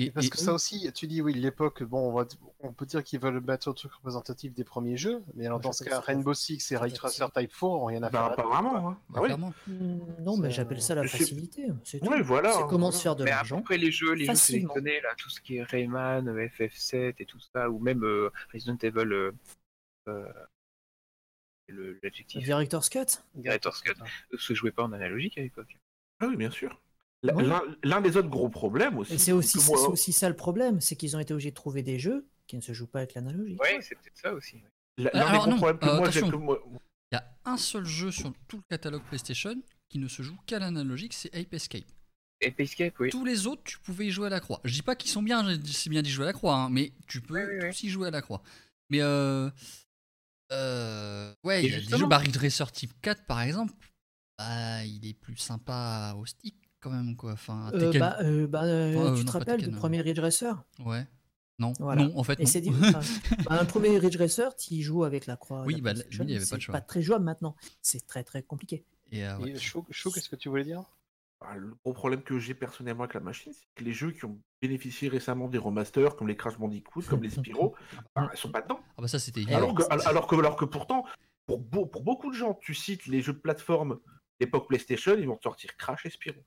Et, 0.00 0.12
Parce 0.12 0.26
et- 0.26 0.30
que 0.30 0.38
ça 0.38 0.52
aussi, 0.52 0.90
tu 0.92 1.08
dis 1.08 1.20
oui, 1.20 1.34
l'époque, 1.34 1.82
bon, 1.82 2.10
on, 2.10 2.12
va, 2.12 2.24
on 2.60 2.72
peut 2.72 2.86
dire 2.86 3.02
qu'ils 3.02 3.18
veulent 3.18 3.40
mettre 3.40 3.68
un 3.68 3.72
truc 3.72 3.92
représentatif 3.92 4.54
des 4.54 4.62
premiers 4.62 4.96
jeux, 4.96 5.24
mais 5.34 5.44
alors, 5.44 5.58
dans 5.58 5.72
ce 5.72 5.82
cas, 5.82 5.98
Rainbow 5.98 6.34
Six 6.34 6.70
et 6.70 6.76
Ray 6.76 6.92
Tracer 6.92 7.24
Type 7.34 7.50
4 7.50 7.64
ont 7.64 7.84
rien 7.86 8.02
à 8.04 8.08
faire. 8.10 8.28
Bah, 8.30 8.36
pas 8.36 8.46
vraiment. 8.48 8.90
Hein. 8.90 8.98
bah, 9.10 9.20
Ah 9.24 9.34
oui. 9.36 9.72
Hmm, 9.74 9.98
Non, 10.20 10.36
mais 10.36 10.48
C'est- 10.50 10.54
j'appelle 10.54 10.80
ça 10.80 10.94
la 10.94 11.02
c'est- 11.08 11.18
facilité. 11.18 11.66
C'est 11.82 11.98
tout. 11.98 12.06
Ouais, 12.08 12.22
voilà. 12.22 12.52
C'est 12.52 12.58
hein, 12.62 12.66
comment 12.70 12.86
voilà. 12.86 12.96
se 12.96 13.02
faire 13.02 13.16
de 13.16 13.24
Mais 13.24 13.30
l'argent. 13.30 13.58
après 13.58 13.76
les 13.76 13.90
jeux, 13.90 14.12
les 14.12 14.26
jeux 14.26 14.34
sélectionnés, 14.36 15.00
là, 15.00 15.14
tout 15.18 15.30
ce 15.30 15.40
qui 15.40 15.56
est 15.56 15.64
Rayman, 15.64 16.28
euh, 16.28 16.46
FF7 16.48 17.16
et 17.18 17.26
tout 17.26 17.40
ça, 17.52 17.68
ou 17.68 17.80
même 17.80 18.04
euh, 18.04 18.30
Resident 18.54 18.78
Evil, 18.80 19.12
euh, 19.12 19.32
euh, 20.06 20.32
le- 21.66 21.98
l'adjectif 22.04 22.44
Director's 22.44 22.88
Cut? 22.88 23.20
Director's 23.34 23.80
Cut, 23.82 23.94
euh, 24.32 24.38
se 24.38 24.54
jouait 24.54 24.70
pas 24.70 24.84
en 24.84 24.92
analogique 24.92 25.36
à 25.38 25.42
l'époque. 25.42 25.76
Ah 26.20 26.26
oui, 26.28 26.36
bien 26.36 26.50
sûr. 26.50 26.80
Oui. 27.24 27.44
L'un 27.82 28.00
des 28.00 28.16
autres 28.16 28.28
gros 28.28 28.48
problèmes 28.48 28.98
aussi. 28.98 29.18
C'est 29.18 29.32
aussi, 29.32 29.58
que 29.58 29.64
moi- 29.64 29.78
c'est 29.78 29.86
aussi 29.88 30.12
ça 30.12 30.28
le 30.28 30.36
problème, 30.36 30.80
c'est 30.80 30.94
qu'ils 30.96 31.16
ont 31.16 31.20
été 31.20 31.32
obligés 31.34 31.50
de 31.50 31.54
trouver 31.56 31.82
des 31.82 31.98
jeux 31.98 32.28
qui 32.46 32.56
ne 32.56 32.60
se 32.62 32.72
joue 32.72 32.86
pas 32.86 33.00
avec 33.00 33.14
l'analogique. 33.14 33.60
Ouais, 33.60 33.78
c'est 33.82 33.96
peut-être 33.96 34.16
ça 34.16 34.32
aussi. 34.32 34.56
Euh, 35.00 35.04
L'un 35.04 35.10
des 35.10 35.18
alors 35.18 35.42
gros 35.42 35.50
non, 35.50 35.56
problèmes 35.56 35.78
que 35.78 35.86
euh, 35.86 35.96
moi 35.96 36.10
j'ai 36.10 36.18
attention. 36.20 36.38
que 36.38 36.44
moi- 36.44 36.62
Il 37.10 37.14
y 37.14 37.18
a 37.18 37.24
un 37.44 37.56
seul 37.56 37.84
jeu 37.84 38.10
sur 38.12 38.32
tout 38.46 38.58
le 38.58 38.62
catalogue 38.68 39.02
PlayStation 39.08 39.54
qui 39.88 39.98
ne 39.98 40.06
se 40.08 40.22
joue 40.22 40.36
qu'à 40.46 40.58
l'analogique, 40.58 41.12
c'est 41.14 41.34
Ape 41.34 41.52
Escape. 41.54 41.84
Et 42.40 42.54
Escape, 42.56 42.94
oui. 43.00 43.10
Tous 43.10 43.24
les 43.24 43.46
autres, 43.48 43.62
tu 43.64 43.78
pouvais 43.80 44.06
y 44.06 44.10
jouer 44.12 44.26
à 44.28 44.30
la 44.30 44.38
croix. 44.40 44.60
Je 44.64 44.72
dis 44.72 44.82
pas 44.82 44.94
qu'ils 44.94 45.10
sont 45.10 45.22
bien, 45.22 45.44
c'est 45.66 45.90
bien 45.90 46.02
d'y 46.02 46.10
jouer 46.10 46.24
à 46.24 46.28
la 46.28 46.32
croix, 46.32 46.54
hein, 46.54 46.68
mais 46.70 46.92
tu 47.08 47.20
peux 47.20 47.34
Oui, 47.34 47.40
oui, 47.48 47.58
oui. 47.64 47.70
tous 47.70 47.82
y 47.82 47.88
jouer 47.88 48.06
à 48.08 48.10
la 48.12 48.22
croix. 48.22 48.42
Mais 48.90 49.00
euh, 49.02 49.50
euh, 50.52 51.34
ouais, 51.44 51.64
il 51.64 51.70
y 51.70 51.74
a 51.74 51.78
des 51.80 51.84
jeux, 51.98 52.06
Ridge 52.08 52.36
Racer 52.36 52.70
Type 52.72 52.92
4 53.02 53.24
par 53.26 53.40
exemple, 53.42 53.74
bah, 54.38 54.84
il 54.84 55.06
est 55.06 55.14
plus 55.14 55.36
sympa 55.36 56.14
au 56.16 56.24
stick 56.26 56.54
quand 56.80 56.90
même 56.90 57.16
quoi. 57.16 57.32
Enfin, 57.32 57.70
Euh, 57.74 57.92
Tekken- 57.92 57.98
bah, 57.98 58.16
euh, 58.22 58.46
bah, 58.46 58.64
euh, 58.64 58.94
Enfin, 58.96 59.12
euh, 59.12 59.14
tu 59.16 59.24
non, 59.24 59.26
te 59.26 59.38
rappelles 59.38 59.56
Tekken, 59.58 59.70
du 59.70 59.76
euh. 59.76 59.78
premier 59.78 60.00
Ridge 60.00 60.18
Racer? 60.20 60.62
Ouais, 60.84 61.06
non, 61.58 61.72
Voilà. 61.80 62.04
non, 62.04 62.16
en 62.18 62.22
fait 62.24 62.38
Et 62.40 62.44
non. 62.44 62.48
c'est 62.48 62.60
dit, 62.60 62.70
enfin, 62.82 63.00
bah, 63.44 63.60
un 63.60 63.64
premier 63.64 63.98
Ridge 63.98 64.16
Racer, 64.16 64.54
tu 64.56 64.80
joues 64.82 65.04
avec 65.04 65.26
la 65.26 65.36
croix. 65.36 65.62
Oui, 65.64 65.74
la 65.76 65.80
bah, 65.80 65.92
lui, 65.94 66.02
il 66.10 66.30
y 66.30 66.36
avait 66.36 66.38
pas 66.38 66.38
de 66.38 66.44
c'est 66.44 66.60
choix. 66.60 66.72
pas 66.72 66.80
très 66.80 67.02
jouable 67.02 67.24
maintenant. 67.24 67.56
C'est 67.82 68.06
très 68.06 68.24
très 68.24 68.42
compliqué. 68.42 68.84
Et, 69.10 69.24
euh, 69.26 69.38
ouais. 69.38 69.50
Et 69.50 69.58
Chou, 69.58 69.84
Chou, 69.90 70.10
qu'est-ce 70.12 70.28
que 70.28 70.36
tu 70.36 70.48
voulais 70.48 70.64
dire? 70.64 70.82
Bah, 71.40 71.54
le 71.56 71.72
gros 71.84 71.92
problème 71.92 72.22
que 72.22 72.38
j'ai 72.40 72.52
personnellement 72.54 73.04
avec 73.04 73.14
la 73.14 73.20
machine, 73.20 73.52
c'est 73.52 73.64
que 73.76 73.84
les 73.84 73.92
jeux 73.92 74.10
qui 74.10 74.24
ont 74.24 74.40
bénéficié 74.60 75.08
récemment 75.08 75.46
des 75.48 75.58
remasters, 75.58 76.16
comme 76.16 76.26
les 76.26 76.36
Crash 76.36 76.58
Bandicoot, 76.58 77.02
comme 77.02 77.22
les 77.22 77.30
Spyro, 77.30 77.74
bah, 78.16 78.28
ils 78.34 78.38
sont 78.38 78.50
pas 78.50 78.60
dedans. 78.60 78.80
Ah 78.96 79.02
bah 79.02 79.08
ça 79.08 79.20
c'était 79.20 79.42
évident. 79.42 79.56
Alors 79.56 79.74
que, 79.74 79.82
alors, 80.08 80.26
que, 80.26 80.34
alors 80.36 80.56
que 80.56 80.64
pourtant, 80.64 81.04
pour, 81.46 81.58
beau- 81.60 81.86
pour 81.86 82.02
beaucoup 82.02 82.30
de 82.30 82.36
gens, 82.36 82.54
tu 82.54 82.74
cites 82.74 83.06
les 83.06 83.22
jeux 83.22 83.34
de 83.34 83.38
plateforme 83.38 84.00
d'époque 84.40 84.66
PlayStation, 84.68 85.14
ils 85.16 85.26
vont 85.28 85.36
te 85.36 85.44
sortir 85.44 85.76
Crash 85.76 86.04
et 86.06 86.10
Spyro. 86.10 86.40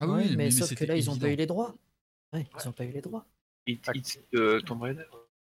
Ah 0.00 0.06
Ouais, 0.08 0.26
oui, 0.28 0.36
mais, 0.36 0.50
sauf 0.50 0.74
que 0.74 0.84
là, 0.84 0.96
ils 0.96 1.08
ont 1.10 1.16
pas 1.18 1.30
eu 1.30 1.36
les 1.36 1.46
droits. 1.46 1.74
Ouais, 2.32 2.46
ils 2.60 2.68
ont 2.68 2.72
pas 2.72 2.84
eu 2.84 2.92
les 2.92 3.00
droits. 3.00 3.24
It, 3.66 3.84
It's 3.94 4.18
euh, 4.34 4.60
Tomb 4.60 4.82
Raider. 4.82 5.04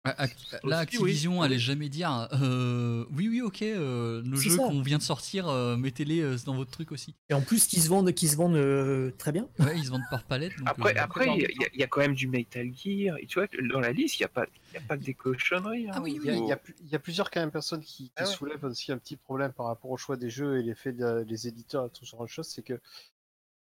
Ah, 0.06 0.26
Là, 0.26 0.26
oui. 0.64 0.72
Activision 0.74 1.40
allait 1.40 1.58
jamais 1.58 1.88
dire 1.88 2.28
euh, 2.34 3.06
oui, 3.10 3.26
oui, 3.30 3.40
ok, 3.40 3.62
euh, 3.62 4.20
nos 4.22 4.36
jeux 4.36 4.54
qu'on 4.58 4.82
vient 4.82 4.98
de 4.98 5.02
sortir, 5.02 5.48
euh, 5.48 5.78
mettez-les 5.78 6.20
euh, 6.20 6.36
dans 6.44 6.54
votre 6.54 6.70
truc 6.70 6.92
aussi. 6.92 7.14
Et 7.30 7.34
en 7.34 7.40
plus, 7.40 7.66
qu'ils 7.66 7.80
se 7.82 7.88
vendent, 7.88 8.12
qu'ils 8.12 8.28
se 8.28 8.36
vendent 8.36 8.56
euh, 8.56 9.12
très 9.16 9.32
bien. 9.32 9.48
Ouais, 9.58 9.78
ils 9.78 9.86
se 9.86 9.90
vendent 9.90 10.02
par 10.10 10.22
palette. 10.24 10.52
Donc, 10.58 10.68
Après, 10.68 10.94
euh, 10.94 11.02
après, 11.02 11.26
il 11.34 11.40
y, 11.40 11.46
a- 11.46 11.68
il 11.72 11.80
y 11.80 11.82
a 11.82 11.86
quand 11.86 12.00
même 12.02 12.14
du 12.14 12.28
Metal 12.28 12.70
Gear. 12.74 13.16
Et 13.18 13.26
tu 13.26 13.38
vois, 13.38 13.48
que 13.48 13.56
dans 13.66 13.80
la 13.80 13.92
liste, 13.92 14.18
il 14.18 14.22
n'y 14.22 14.26
a, 14.26 14.28
pas- 14.28 14.46
il 14.72 14.74
y 14.74 14.76
a 14.76 14.82
pas 14.82 14.98
que 14.98 15.04
des 15.04 15.14
cochonneries. 15.14 15.88
hein. 15.88 15.92
Ah 15.94 16.02
oui, 16.02 16.18
il 16.22 16.26
y, 16.26 16.30
a, 16.30 16.34
oui. 16.34 16.40
il 16.42 16.48
y 16.48 16.52
a 16.52 16.56
plus- 16.58 16.74
il 16.80 16.88
y 16.90 16.94
a 16.94 16.98
plusieurs 16.98 17.30
quand 17.30 17.40
même 17.40 17.50
personnes 17.50 17.80
qui, 17.82 18.04
qui 18.08 18.12
Ah 18.16 18.24
ouais. 18.24 18.30
soulèvent 18.30 18.64
aussi 18.64 18.92
un 18.92 18.98
petit 18.98 19.16
problème 19.16 19.54
par 19.54 19.64
rapport 19.66 19.90
au 19.90 19.96
choix 19.96 20.18
des 20.18 20.28
jeux 20.28 20.58
et 20.58 20.62
l'effet 20.62 20.92
de- 20.92 21.24
des 21.24 21.48
éditeurs 21.48 21.86
et 21.86 21.88
tout 21.88 22.04
ce 22.04 22.10
genre 22.10 22.24
de 22.24 22.28
choses, 22.28 22.48
c'est 22.48 22.62
que 22.62 22.78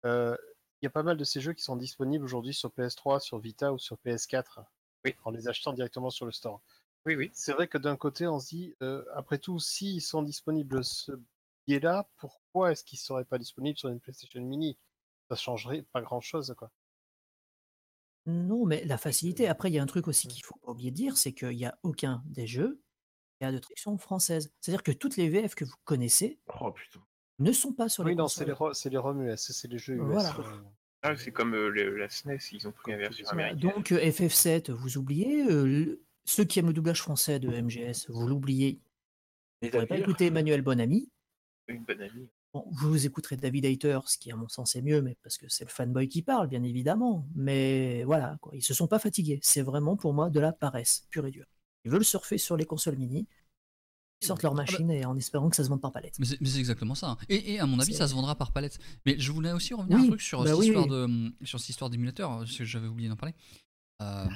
euh, 0.06 0.36
y 0.82 0.86
a 0.86 0.90
pas 0.90 1.02
mal 1.02 1.16
de 1.16 1.24
ces 1.24 1.40
jeux 1.40 1.52
qui 1.52 1.62
sont 1.62 1.76
disponibles 1.76 2.24
aujourd'hui 2.24 2.54
sur 2.54 2.70
PS3, 2.70 3.20
sur 3.20 3.38
Vita 3.38 3.72
ou 3.72 3.78
sur 3.78 3.96
PS4, 4.04 4.64
Oui. 5.04 5.14
en 5.24 5.30
les 5.30 5.48
achetant 5.48 5.72
directement 5.72 6.10
sur 6.10 6.26
le 6.26 6.32
store. 6.32 6.60
Oui, 7.06 7.16
oui. 7.16 7.30
C'est 7.34 7.52
vrai 7.52 7.66
que 7.68 7.78
d'un 7.78 7.96
côté, 7.96 8.26
on 8.26 8.38
se 8.38 8.48
dit, 8.48 8.74
euh, 8.82 9.04
après 9.14 9.38
tout, 9.38 9.58
s'ils 9.58 10.02
sont 10.02 10.22
disponibles 10.22 10.84
ce 10.84 11.12
biais-là, 11.66 12.08
pourquoi 12.16 12.72
est-ce 12.72 12.84
qu'ils 12.84 12.98
ne 12.98 13.02
seraient 13.02 13.24
pas 13.24 13.38
disponibles 13.38 13.78
sur 13.78 13.88
une 13.88 14.00
PlayStation 14.00 14.40
Mini? 14.40 14.78
Ça 15.28 15.36
changerait 15.36 15.82
pas 15.82 16.00
grand-chose, 16.02 16.54
quoi. 16.56 16.70
Non, 18.26 18.64
mais 18.66 18.84
la 18.84 18.98
facilité. 18.98 19.48
Après, 19.48 19.68
il 19.70 19.74
y 19.74 19.78
a 19.78 19.82
un 19.82 19.86
truc 19.86 20.06
aussi 20.06 20.28
qu'il 20.28 20.44
faut 20.44 20.56
pas 20.62 20.70
oublier 20.70 20.90
de 20.92 20.96
dire, 20.96 21.16
c'est 21.16 21.32
qu'il 21.32 21.56
n'y 21.56 21.64
a 21.66 21.76
aucun 21.82 22.22
des 22.26 22.46
jeux 22.46 22.80
qui 23.40 23.44
a 23.46 23.50
de 23.50 23.58
traduction 23.58 23.98
française. 23.98 24.52
C'est-à-dire 24.60 24.84
que 24.84 24.92
toutes 24.92 25.16
les 25.16 25.28
VF 25.28 25.56
que 25.56 25.64
vous 25.64 25.74
connaissez 25.84 26.38
Oh 26.60 26.70
putain. 26.70 27.04
Ne 27.42 27.52
sont 27.52 27.72
pas 27.72 27.88
sur 27.88 28.04
les 28.04 28.10
Oui, 28.12 28.16
non, 28.16 28.28
c'est 28.28 28.40
consoles. 28.40 28.46
les, 28.46 28.52
ro- 28.52 28.72
c'est 28.74 28.90
les 28.90 28.98
ROM 28.98 29.22
US, 29.26 29.52
c'est 29.52 29.68
les 29.68 29.78
jeux 29.78 29.94
US. 29.96 30.02
Voilà. 30.02 30.36
Ah, 31.02 31.16
c'est 31.16 31.32
comme 31.32 31.54
euh, 31.54 31.68
le- 31.68 31.96
la 31.96 32.08
SNES, 32.08 32.38
ils 32.52 32.68
ont 32.68 32.72
pris 32.72 32.92
la 32.92 32.98
version 32.98 33.26
américaine. 33.28 33.58
Donc 33.70 33.92
euh, 33.92 33.98
FF7, 33.98 34.70
vous 34.70 34.98
oubliez. 34.98 35.42
euh, 35.50 35.64
le- 35.66 36.02
ceux 36.24 36.44
qui 36.44 36.60
aiment 36.60 36.68
le 36.68 36.72
doublage 36.72 37.02
français 37.02 37.40
de 37.40 37.48
MGS, 37.48 38.06
vous 38.08 38.28
l'oubliez. 38.28 38.80
Vous 39.60 39.68
Et 39.68 39.76
ne 39.80 39.84
pas 39.84 39.98
écouter 39.98 40.26
Emmanuel 40.26 40.62
Bonamy. 40.62 41.10
Une 41.68 41.82
bonne 41.84 42.00
amie. 42.00 42.28
Bon, 42.54 42.64
vous 42.70 43.06
écouterez 43.06 43.36
David 43.36 43.64
Hayter, 43.64 43.98
ce 44.06 44.18
qui 44.18 44.30
à 44.30 44.36
mon 44.36 44.46
sens 44.48 44.76
est 44.76 44.82
mieux, 44.82 45.00
mais 45.02 45.16
parce 45.22 45.38
que 45.38 45.48
c'est 45.48 45.64
le 45.64 45.70
fanboy 45.70 46.06
qui 46.06 46.22
parle, 46.22 46.46
bien 46.48 46.62
évidemment. 46.62 47.26
Mais 47.34 48.04
voilà, 48.04 48.36
quoi. 48.40 48.52
ils 48.54 48.62
se 48.62 48.74
sont 48.74 48.86
pas 48.86 48.98
fatigués. 49.00 49.40
C'est 49.42 49.62
vraiment 49.62 49.96
pour 49.96 50.12
moi 50.12 50.30
de 50.30 50.38
la 50.38 50.52
paresse, 50.52 51.06
pure 51.10 51.26
et 51.26 51.30
dure. 51.30 51.46
Ils 51.84 51.90
veulent 51.90 52.04
surfer 52.04 52.38
sur 52.38 52.56
les 52.56 52.66
consoles 52.66 52.96
mini. 52.98 53.26
Ils 54.22 54.26
sortent 54.26 54.42
leur 54.42 54.54
bah 54.54 54.62
machine 54.62 54.90
et 54.90 55.04
en 55.04 55.16
espérant 55.16 55.50
que 55.50 55.56
ça 55.56 55.64
se 55.64 55.68
vende 55.68 55.80
par 55.80 55.92
palette. 55.92 56.16
Mais 56.18 56.26
c'est 56.26 56.58
exactement 56.58 56.94
ça. 56.94 57.10
hein. 57.10 57.16
Et, 57.28 57.54
et 57.54 57.60
à 57.60 57.66
mon 57.66 57.78
avis, 57.80 57.92
ça 57.94 58.06
se 58.08 58.14
vendra 58.14 58.34
par 58.36 58.52
palette. 58.52 58.78
Mais 59.04 59.16
je 59.18 59.30
voulais 59.32 59.52
aussi 59.52 59.74
revenir 59.74 59.98
Oui, 59.98 60.04
un 60.04 60.08
truc 60.08 60.20
sur, 60.22 60.42
bah 60.42 60.50
cette 60.50 60.58
oui, 60.58 60.66
histoire 60.68 60.84
oui. 60.84 60.90
de, 60.90 61.04
hum, 61.04 61.32
sur 61.44 61.58
cette 61.60 61.68
histoire 61.70 61.90
d'émulateur, 61.90 62.38
parce 62.38 62.56
que 62.56 62.64
j'avais 62.64 62.86
oublié 62.88 63.08
d'en 63.08 63.16
parler. 63.16 63.34
Euh, 64.02 64.26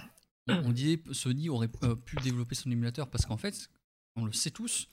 on, 0.49 0.71
disait 0.73 1.01
Sony 1.13 1.49
aurait 1.49 1.71
euh, 1.83 1.95
pu 1.97 2.17
développer 2.17 2.55
son 2.55 2.71
émulateur 2.71 3.09
parce 3.09 3.27
qu'en 3.27 3.37
fait, 3.37 3.69
on 4.17 4.25
le 4.25 4.33
sait 4.33 4.51
tous, 4.51 4.89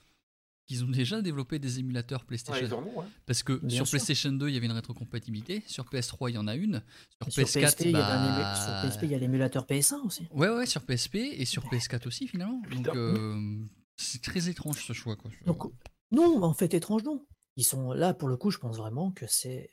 qu'ils 0.65 0.83
ont 0.83 0.89
déjà 0.89 1.21
développé 1.21 1.59
des 1.59 1.79
émulateurs 1.79 2.21
Ouais, 2.21 2.25
PlayStation. 2.27 2.65
ils 2.65 2.73
en 2.73 2.81
ont, 2.83 2.99
ouais. 2.99 3.05
Parce 3.25 3.43
que 3.43 3.53
Bien 3.53 3.75
sur 3.77 3.85
sûr. 3.87 3.97
PlayStation 3.97 4.31
2, 4.31 4.47
il 4.49 4.53
y 4.53 4.57
avait 4.57 4.65
une 4.65 4.71
rétrocompatibilité. 4.71 5.61
Sur 5.67 5.83
PS3, 5.85 6.29
il 6.29 6.35
y 6.35 6.37
en 6.37 6.47
a 6.47 6.55
une. 6.55 6.81
Sur 7.21 7.33
Sur 7.33 7.43
PS4, 7.43 7.61
PSP, 7.65 7.81
il 7.85 7.91
y 7.91 7.95
a 7.95 8.07
un 8.07 8.25
ému- 8.25 8.41
bah, 8.41 8.55
sur 8.81 8.89
PSP, 8.89 9.03
il 9.03 9.11
y 9.11 9.15
a 9.15 9.17
l'émulateur 9.19 9.65
PS1 9.67 9.97
aussi. 10.05 10.25
Ouais, 10.31 10.49
ouais, 10.49 10.65
sur 10.65 10.81
PSP 10.83 11.15
et 11.15 11.45
sur 11.45 11.65
PS4 11.65 12.07
aussi, 12.07 12.27
finalement. 12.27 12.61
Donc, 12.73 12.87
euh, 12.95 13.57
c'est 13.97 14.21
très 14.21 14.49
étrange 14.49 14.83
ce 14.83 14.93
choix. 14.93 15.15
Quoi. 15.15 15.31
Donc, 15.45 15.71
non, 16.11 16.43
en 16.43 16.53
fait, 16.53 16.73
étrange, 16.73 17.03
non. 17.03 17.25
Ils 17.55 17.63
sont 17.63 17.91
là, 17.93 18.13
pour 18.13 18.27
le 18.29 18.37
coup, 18.37 18.51
je 18.51 18.57
pense 18.57 18.77
vraiment 18.77 19.11
que 19.11 19.27
c'est 19.27 19.69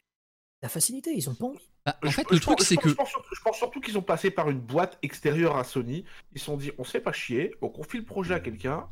la 0.63 0.69
facilité. 0.69 1.13
Ils 1.17 1.29
ont 1.31 1.35
pas 1.35 1.47
envie. 1.47 1.59
Bah, 1.87 1.99
en 2.05 2.09
Je- 2.11 2.15
fait, 2.17 2.27
je 2.29 2.35
le 2.35 2.41
pense- 2.41 2.57
truc, 2.57 2.61
c'est 2.67 2.77
que. 2.77 2.89
Je 2.91 2.95
pense, 2.95 3.09
surtout- 3.09 3.35
je 3.35 3.41
pense 3.41 3.57
surtout 3.57 3.81
qu'ils 3.81 3.97
ont 3.97 4.03
passé 4.03 4.31
par 4.31 4.51
une 4.51 4.61
boîte 4.61 4.99
extérieure 5.03 5.57
à 5.57 5.65
Sony. 5.65 6.05
Ils 6.33 6.39
se 6.39 6.45
sont 6.45 6.57
dit, 6.59 6.71
on 6.77 6.85
se 6.85 6.91
fait 6.91 7.01
pas 7.01 7.13
chier, 7.13 7.55
on 7.63 7.69
confie 7.71 7.97
le 7.99 8.05
projet 8.05 8.35
à 8.35 8.41
quelqu'un. 8.41 8.87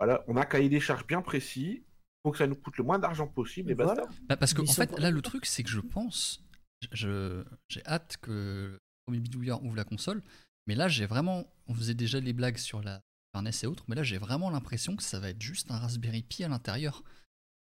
Voilà, 0.00 0.24
on 0.28 0.36
a 0.36 0.40
un 0.42 0.46
cahier 0.46 0.68
des 0.68 0.80
charges 0.80 1.06
bien 1.06 1.22
précis. 1.22 1.84
faut 2.22 2.32
que 2.32 2.38
ça 2.38 2.46
nous 2.46 2.54
coûte 2.56 2.76
le 2.76 2.84
moins 2.84 2.98
d'argent 2.98 3.26
possible 3.26 3.70
et 3.70 3.74
basta. 3.74 3.94
Voilà. 3.94 4.10
Bah, 4.28 4.36
parce 4.36 4.52
que, 4.52 4.60
en 4.60 4.66
fait, 4.66 4.98
là, 4.98 5.10
le 5.10 5.22
truc, 5.22 5.46
c'est 5.46 5.62
que 5.62 5.70
je 5.70 5.80
pense. 5.80 6.44
je- 6.92 7.44
J'ai 7.68 7.82
hâte 7.86 8.16
que 8.20 8.30
le 8.72 8.78
premier 9.06 9.20
bidouillard 9.20 9.62
ouvre 9.64 9.76
la 9.76 9.84
console. 9.84 10.22
Mais 10.66 10.74
là, 10.74 10.88
j'ai 10.88 11.06
vraiment. 11.06 11.46
On 11.66 11.74
faisait 11.74 11.94
déjà 11.94 12.20
les 12.20 12.32
blagues 12.34 12.58
sur 12.58 12.82
la 12.82 13.00
sur 13.32 13.42
NES 13.42 13.50
et 13.62 13.66
autres. 13.66 13.84
Mais 13.88 13.96
là, 13.96 14.02
j'ai 14.02 14.18
vraiment 14.18 14.50
l'impression 14.50 14.96
que 14.96 15.02
ça 15.02 15.20
va 15.20 15.30
être 15.30 15.40
juste 15.40 15.70
un 15.70 15.78
Raspberry 15.78 16.22
Pi 16.22 16.44
à 16.44 16.48
l'intérieur. 16.48 17.02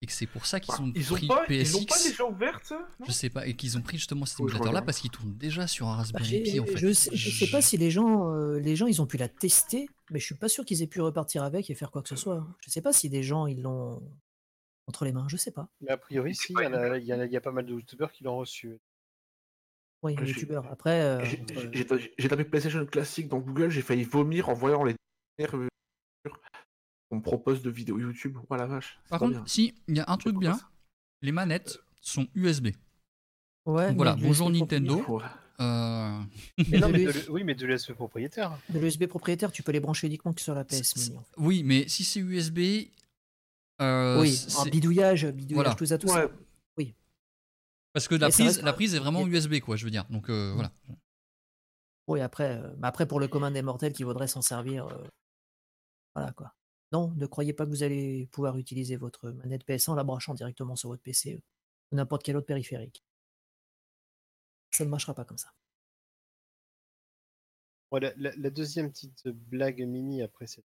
Et 0.02 0.06
que 0.06 0.12
c'est 0.12 0.26
pour 0.26 0.44
ça 0.44 0.60
qu'ils 0.60 0.74
Bah, 0.74 0.82
ont 0.82 0.92
ils 0.94 1.12
ont 1.12 1.16
pris 1.16 1.26
pas, 1.28 1.44
ils 1.48 1.64
PSX. 1.64 1.76
ont 1.76 1.84
pas 1.86 2.02
déjà 2.02 2.24
ouvert 2.26 2.60
ça 2.62 2.86
Je 3.06 3.12
sais 3.12 3.30
pas. 3.30 3.46
Et 3.46 3.56
qu'ils 3.56 3.78
ont 3.78 3.80
pris 3.80 3.96
justement 3.96 4.26
cet 4.26 4.40
émulateur-là 4.40 4.82
parce 4.82 4.98
qu'il 4.98 5.10
tourne 5.10 5.34
déjà 5.34 5.66
sur 5.66 5.88
un 5.88 5.94
Raspberry 5.96 6.42
Pi, 6.42 6.60
en 6.60 6.66
fait. 6.66 6.76
je, 6.76 6.92
sais, 6.92 7.10
je 7.16 7.30
sais 7.30 7.50
pas 7.50 7.62
si 7.62 7.78
les 7.78 7.90
gens, 7.90 8.30
euh, 8.34 8.58
les 8.58 8.76
gens, 8.76 8.86
ils 8.86 9.00
ont 9.00 9.06
pu 9.06 9.16
la 9.16 9.28
tester, 9.28 9.88
mais 10.10 10.18
je 10.20 10.26
suis 10.26 10.34
pas 10.34 10.48
sûr 10.50 10.64
qu'ils 10.66 10.82
aient 10.82 10.86
pu 10.88 11.00
repartir 11.00 11.42
avec 11.42 11.70
et 11.70 11.74
faire 11.74 11.90
quoi 11.90 12.02
que 12.02 12.08
ce 12.10 12.16
soit. 12.16 12.46
Je 12.60 12.70
sais 12.70 12.82
pas 12.82 12.92
si 12.92 13.08
des 13.08 13.22
gens, 13.22 13.46
ils 13.46 13.62
l'ont 13.62 14.02
entre 14.86 15.06
les 15.06 15.12
mains. 15.12 15.26
Je 15.28 15.38
sais 15.38 15.52
pas. 15.52 15.68
Mais 15.80 15.90
a 15.90 15.96
priori, 15.96 16.34
si, 16.34 16.52
il 16.52 16.62
y, 16.62 16.66
en 16.66 16.74
a- 16.74 16.98
il 16.98 17.04
y 17.04 17.06
y 17.32 17.36
a 17.36 17.40
pas 17.40 17.52
mal 17.52 17.64
de 17.64 17.72
youtubeurs 17.72 18.12
qui 18.12 18.24
l'ont 18.24 18.36
reçu. 18.36 18.76
Oui, 20.02 20.14
Ouais, 20.16 20.26
j'ai- 20.26 20.32
youtubeur. 20.34 20.66
Après, 20.70 21.00
euh, 21.00 21.24
J'ai 21.24 21.86
j'ai 22.18 22.28
tapé 22.28 22.44
PlayStation 22.44 22.84
classique 22.84 23.28
dans 23.28 23.38
Google, 23.38 23.70
j'ai 23.70 23.80
failli 23.80 24.04
vomir 24.04 24.50
en 24.50 24.54
voyant 24.54 24.84
les 24.84 24.94
qu'on 25.38 27.16
me 27.16 27.22
propose 27.22 27.62
de 27.62 27.70
vidéos 27.70 27.98
YouTube. 27.98 28.38
Oh 28.48 28.56
la 28.56 28.66
vache. 28.66 28.98
Par 29.08 29.18
contre, 29.18 29.32
bien. 29.32 29.46
si, 29.46 29.74
il 29.88 29.96
y 29.96 30.00
a 30.00 30.04
un 30.08 30.16
truc 30.16 30.36
bien. 30.38 30.58
Les 31.22 31.32
manettes 31.32 31.78
sont 32.00 32.26
USB. 32.34 32.68
ouais, 33.66 33.88
Donc 33.88 33.96
voilà, 33.96 34.14
bonjour 34.16 34.50
Nintendo. 34.50 35.02
Euh, 35.60 36.20
Mais 36.70 36.78
non, 36.78 36.88
de 36.88 36.92
mais 36.92 37.04
de 37.04 37.10
l'US 37.10 37.26
l'U- 37.26 37.30
oui, 37.30 37.44
mais 37.44 37.54
de 37.54 37.64
l'USB 37.66 37.92
propriétaire. 37.94 38.58
de 38.68 38.78
l'USB 38.78 39.06
propriétaire, 39.06 39.52
tu 39.52 39.62
peux 39.62 39.72
les 39.72 39.80
brancher 39.80 40.06
uniquement 40.08 40.32
que 40.32 40.40
sur 40.40 40.54
la 40.54 40.64
PS 40.64 40.82
C'est- 40.82 41.00
Mini. 41.10 41.16
en 41.18 41.22
fait. 41.22 41.34
Oui, 41.38 41.62
mais 41.62 41.88
si 41.88 42.04
c'est 42.04 42.20
USB. 42.20 42.90
euh, 43.80 44.20
oui, 44.20 44.38
bidouillage, 44.70 45.26
bidouillage, 45.26 45.54
Voilà. 45.54 45.74
tout 45.74 45.86
ça, 45.86 45.98
tout 45.98 46.08
ça. 46.08 46.26
Ouais. 46.78 46.94
Parce 47.92 48.08
que 48.08 48.16
la 48.16 48.28
prise, 48.28 48.46
reste- 48.46 48.62
la 48.62 48.72
prise 48.72 48.94
est 48.96 48.98
vraiment 48.98 49.24
USB, 49.24 49.60
quoi, 49.60 49.76
je 49.76 49.84
veux 49.84 49.90
dire. 49.92 50.04
Donc 50.10 50.28
euh, 50.28 50.50
Mm. 50.50 50.54
voilà. 50.56 50.72
Oui, 52.08 52.20
après, 52.20 52.56
euh, 52.60 52.74
mais 52.78 52.88
après 52.88 53.06
pour 53.06 53.20
le 53.20 53.28
commun 53.28 53.52
des 53.52 53.62
mortels 53.62 53.92
qui 53.92 54.02
voudrait 54.02 54.26
s'en 54.26 54.42
servir, 54.42 54.88
euh, 54.88 54.96
voilà 56.14 56.32
quoi. 56.32 56.54
Non, 56.92 57.10
ne 57.16 57.26
croyez 57.26 57.52
pas 57.52 57.64
que 57.64 57.70
vous 57.70 57.82
allez 57.82 58.28
pouvoir 58.30 58.56
utiliser 58.56 58.96
votre 58.96 59.30
manette 59.30 59.66
PS1 59.66 59.90
en 59.90 59.94
la 59.96 60.04
branchant 60.04 60.34
directement 60.34 60.76
sur 60.76 60.88
votre 60.90 61.02
PC 61.02 61.42
ou 61.92 61.96
n'importe 61.96 62.22
quel 62.22 62.36
autre 62.36 62.46
périphérique. 62.46 63.04
Ça 64.70 64.84
ne 64.84 64.90
marchera 64.90 65.14
pas 65.14 65.24
comme 65.24 65.38
ça. 65.38 65.52
Ouais, 67.90 68.00
la, 68.00 68.12
la- 68.16 68.34
la 68.36 68.50
deuxième 68.50 68.90
petite 68.90 69.28
blague 69.28 69.80
mini 69.86 70.22
après 70.22 70.46
cette 70.46 70.64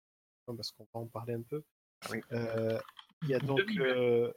parce 0.46 0.72
qu'on 0.72 0.84
va 0.92 1.00
en 1.00 1.06
parler 1.06 1.34
un 1.34 1.42
peu. 1.42 1.62
Oui. 2.10 2.20
Euh, 2.32 2.78
il 3.22 3.28
y 3.28 3.34
a 3.34 3.38
donc 3.38 3.60
euh, 3.78 4.32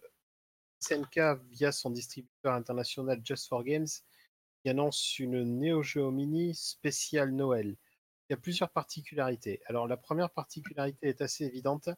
SNK 0.79 1.19
via 1.49 1.71
son 1.71 1.89
distributeur 1.89 2.53
international 2.53 3.19
Just 3.23 3.47
for 3.47 3.63
Games 3.63 3.87
qui 4.61 4.69
annonce 4.69 5.17
une 5.17 5.43
Neo 5.59 5.81
Geo 5.81 6.11
Mini 6.11 6.53
spéciale 6.53 7.31
Noël. 7.31 7.75
Il 8.29 8.33
y 8.33 8.35
a 8.35 8.37
plusieurs 8.37 8.69
particularités. 8.69 9.61
Alors 9.67 9.87
la 9.87 9.97
première 9.97 10.29
particularité 10.31 11.09
est 11.09 11.21
assez 11.21 11.45
évidente, 11.45 11.89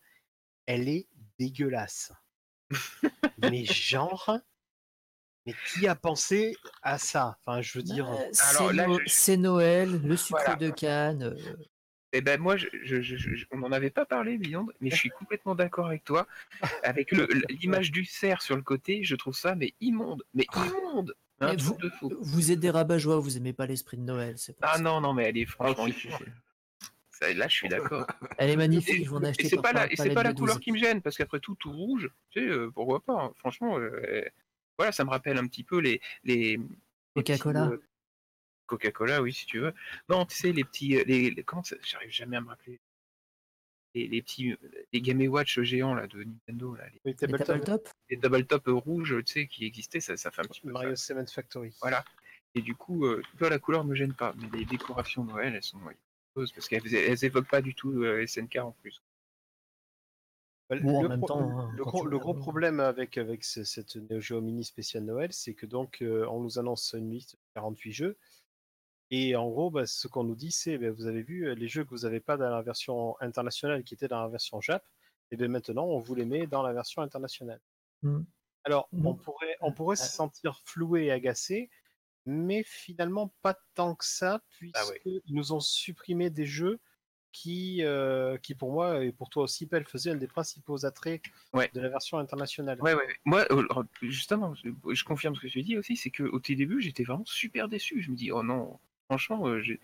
elle 0.65 0.89
est 0.89 1.07
dégueulasse. 1.39 2.11
mais 3.37 3.63
genre, 3.65 4.37
mais 5.45 5.53
qui 5.71 5.87
a 5.87 5.95
pensé 5.95 6.55
à 6.81 6.97
ça? 6.97 7.37
Enfin, 7.39 7.61
je 7.61 7.77
veux 7.77 7.83
dire, 7.83 8.05
Bah, 8.05 8.17
Alors 8.49 8.69
c'est 8.71 8.73
No- 8.75 8.99
je- 9.05 9.35
Noël, 9.35 10.01
le 10.03 10.17
sucre 10.17 10.41
Voilà. 10.43 10.55
de 10.57 10.69
canne. 10.69 11.23
euh, 11.23 11.55
Eh 12.13 12.21
ben 12.21 12.39
moi, 12.39 12.57
je, 12.57 12.67
je- 12.83 13.01
je- 13.01 13.15
je- 13.17 13.45
on 13.51 13.57
n'en 13.59 13.71
avait 13.71 13.89
pas 13.89 14.05
parlé, 14.05 14.37
Beyond, 14.37 14.67
mais 14.81 14.89
je 14.89 14.95
suis 14.95 15.09
complètement 15.09 15.55
d'accord 15.55 15.87
avec 15.87 16.03
toi. 16.03 16.27
Avec 16.83 17.11
l'image 17.49 17.91
du 17.91 18.03
cerf 18.05 18.41
sur 18.41 18.55
le 18.55 18.61
côté, 18.63 19.03
je 19.03 19.15
trouve 19.15 19.35
ça 19.35 19.55
mais 19.55 19.73
immonde, 19.81 20.23
mais 20.33 20.45
immonde, 20.55 21.15
de 21.39 21.89
fou. 21.89 22.11
Vous 22.21 22.51
êtes 22.51 22.59
des 22.59 22.69
rabat-joie, 22.69 23.19
vous 23.19 23.37
aimez 23.37 23.53
pas 23.53 23.65
l'esprit 23.65 23.97
de 23.97 24.03
Noël. 24.03 24.35
c'est 24.37 24.53
pour 24.53 24.65
Ah 24.67 24.77
ça. 24.77 24.81
non 24.81 25.01
non 25.01 25.13
mais 25.13 25.25
elle 25.25 25.37
est 25.37 25.45
franchement, 25.45 25.85
ça, 27.11 27.33
là 27.33 27.47
je 27.47 27.53
suis 27.53 27.67
d'accord. 27.69 28.05
Elle 28.37 28.51
est 28.51 28.55
magnifique, 28.55 28.93
Et, 28.95 29.01
ils 29.01 29.09
vont 29.09 29.17
en 29.17 29.23
et 29.23 29.27
acheter 29.29 29.49
c'est 29.49 29.55
par 29.55 29.63
pas 29.63 29.73
la, 29.73 29.91
et 29.91 29.95
c'est 29.95 30.13
pas 30.13 30.21
la 30.23 30.33
couleur 30.33 30.55
12. 30.57 30.63
qui 30.63 30.71
me 30.71 30.77
gêne, 30.77 31.01
parce 31.01 31.17
qu'après 31.17 31.39
tout, 31.39 31.55
tout 31.55 31.71
rouge, 31.71 32.11
tu 32.29 32.39
sais, 32.41 32.47
euh, 32.47 32.69
pourquoi 32.71 33.03
pas. 33.03 33.13
hein. 33.23 33.31
Franchement, 33.37 33.79
euh, 33.79 34.23
voilà, 34.77 34.91
ça 34.91 35.03
me 35.03 35.09
rappelle 35.09 35.37
un 35.39 35.47
petit 35.47 35.63
peu 35.63 35.79
les 35.79 35.99
les 36.23 36.57
les 36.57 37.23
Coca-Cola. 37.23 37.61
petits, 37.69 37.73
euh, 37.73 37.83
Coca-Cola, 38.67 39.21
oui, 39.23 39.33
si 39.33 39.45
tu 39.47 39.59
veux. 39.59 39.73
Non, 40.09 40.25
tu 40.27 40.35
sais, 40.35 40.51
les 40.51 40.63
petits. 40.63 40.89
Les, 41.05 41.31
les- 41.31 41.43
comment 41.43 41.63
ça 41.63 41.75
J'arrive 41.83 42.11
jamais 42.11 42.37
à 42.37 42.41
me 42.41 42.47
rappeler. 42.49 42.79
Les, 43.97 44.07
les 44.07 44.21
petits. 44.21 44.51
euh, 44.51 44.57
Les 44.93 45.01
Game 45.01 45.21
Watch 45.27 45.59
géants 45.61 45.93
là, 45.95 46.07
de 46.07 46.23
Nintendo, 46.23 46.75
là, 46.75 46.85
les, 46.89 47.01
Oui, 47.05 47.11
Les 47.11 47.15
Tabletop, 47.15 47.45
tabletop 47.47 47.89
les 48.09 48.17
Double 48.17 48.45
Top 48.45 48.63
rouges, 48.67 49.15
tu 49.25 49.33
sais, 49.33 49.47
qui 49.47 49.65
existaient, 49.65 49.99
ça, 49.99 50.15
ça 50.17 50.31
fait 50.31 50.41
un 50.41 50.45
petit 50.45 50.61
peu. 50.61 50.71
Mario 50.71 50.95
ça. 50.95 51.07
Cement 51.13 51.25
Factory. 51.25 51.75
Voilà. 51.81 52.03
Et 52.55 52.61
du 52.61 52.75
coup, 52.75 53.05
euh, 53.05 53.21
la 53.41 53.59
couleur 53.59 53.83
me 53.85 53.95
gêne 53.95 54.13
pas. 54.13 54.33
Mais 54.37 54.57
les 54.59 54.65
décorations 54.65 55.23
Noël, 55.23 55.53
elles 55.55 55.63
sont. 55.63 55.79
ouais, 55.79 55.95
parce 56.35 56.67
qu'elles 56.67 56.93
elles 56.93 57.25
évoquent 57.25 57.49
pas 57.49 57.61
du 57.61 57.73
tout 57.75 58.03
euh, 58.03 58.25
SNK 58.25 58.57
en 58.57 58.71
plus. 58.71 59.01
Bah, 60.69 60.75
Bon, 60.81 60.97
en 60.99 61.01
le 61.03 61.09
même 61.09 61.19
pro- 61.19 61.27
temps, 61.27 61.59
hein, 61.59 61.71
le, 61.75 61.83
gros, 61.83 62.05
le 62.05 62.19
problème 62.19 62.79
avec, 62.79 63.17
avec 63.17 63.43
ce- 63.43 63.63
cette 63.63 63.95
Neo 63.95 64.19
Geo 64.19 64.41
Mini 64.41 64.63
spéciale 64.65 65.03
Noël, 65.05 65.31
c'est 65.31 65.53
que 65.53 65.65
donc 65.65 66.01
euh, 66.01 66.25
on 66.29 66.41
nous 66.41 66.59
annonce 66.59 66.93
une 66.97 67.09
liste 67.11 67.33
de 67.35 67.39
48 67.55 67.91
jeux. 67.93 68.17
Et 69.09 69.35
en 69.35 69.47
gros, 69.49 69.69
bah, 69.71 69.85
ce 69.85 70.07
qu'on 70.07 70.23
nous 70.25 70.35
dit, 70.35 70.51
c'est 70.51 70.77
bah, 70.77 70.91
vous 70.91 71.07
avez 71.07 71.21
vu 71.23 71.53
les 71.55 71.67
jeux 71.67 71.83
que 71.85 71.89
vous 71.91 72.01
n'avez 72.01 72.19
pas 72.19 72.35
dans 72.37 72.49
la 72.49 72.61
version 72.61 73.15
internationale 73.21 73.83
qui 73.83 73.93
étaient 73.93 74.07
dans 74.09 74.21
la 74.21 74.27
version 74.27 74.59
Jap, 74.61 74.83
et 75.31 75.37
bien 75.37 75.47
maintenant 75.47 75.85
on 75.85 75.99
vous 75.99 76.15
les 76.15 76.25
met 76.25 76.45
dans 76.47 76.61
la 76.61 76.73
version 76.73 77.01
internationale. 77.01 77.61
Hmm. 78.01 78.23
Alors, 78.65 78.89
on 78.91 79.15
pourrait, 79.15 79.55
on 79.61 79.71
pourrait 79.71 79.95
se 79.95 80.11
sentir 80.11 80.59
floué 80.65 81.05
et 81.05 81.11
agacé, 81.11 81.69
mais 82.25 82.63
finalement 82.63 83.33
pas 83.41 83.57
tant 83.75 83.95
que 83.95 84.03
ça, 84.03 84.41
Ah 84.73 84.85
ouais. 84.87 84.99
puisqu'ils 85.03 85.21
nous 85.33 85.53
ont 85.53 85.61
supprimé 85.61 86.29
des 86.29 86.45
jeux 86.45 86.79
qui, 87.31 87.83
euh, 87.83 88.37
qui 88.37 88.55
pour 88.55 88.73
moi 88.73 89.05
et 89.05 89.13
pour 89.13 89.29
toi 89.29 89.43
aussi, 89.43 89.67
Pelle, 89.67 89.85
faisaient 89.85 90.11
un 90.11 90.15
des 90.15 90.27
principaux 90.27 90.85
attraits 90.85 91.21
Ouais. 91.53 91.69
de 91.73 91.79
la 91.79 91.87
version 91.87 92.17
internationale. 92.17 92.81
Ouais, 92.81 92.93
ouais. 92.93 93.05
ouais. 93.05 93.15
Moi, 93.23 93.45
euh, 93.51 93.65
alors, 93.69 93.85
justement, 94.01 94.53
je, 94.55 94.69
je 94.93 95.03
confirme 95.05 95.35
ce 95.35 95.41
que 95.41 95.47
tu 95.47 95.61
dis 95.61 95.77
aussi, 95.77 95.95
c'est 95.95 96.11
qu'au 96.11 96.39
tout 96.39 96.55
début, 96.55 96.81
j'étais 96.81 97.03
vraiment 97.05 97.25
super 97.25 97.69
déçu. 97.69 98.01
Je 98.01 98.11
me 98.11 98.17
dis, 98.17 98.31
oh 98.33 98.43
non, 98.43 98.79
franchement, 99.07 99.47
euh, 99.47 99.59
j'ai- 99.61 99.79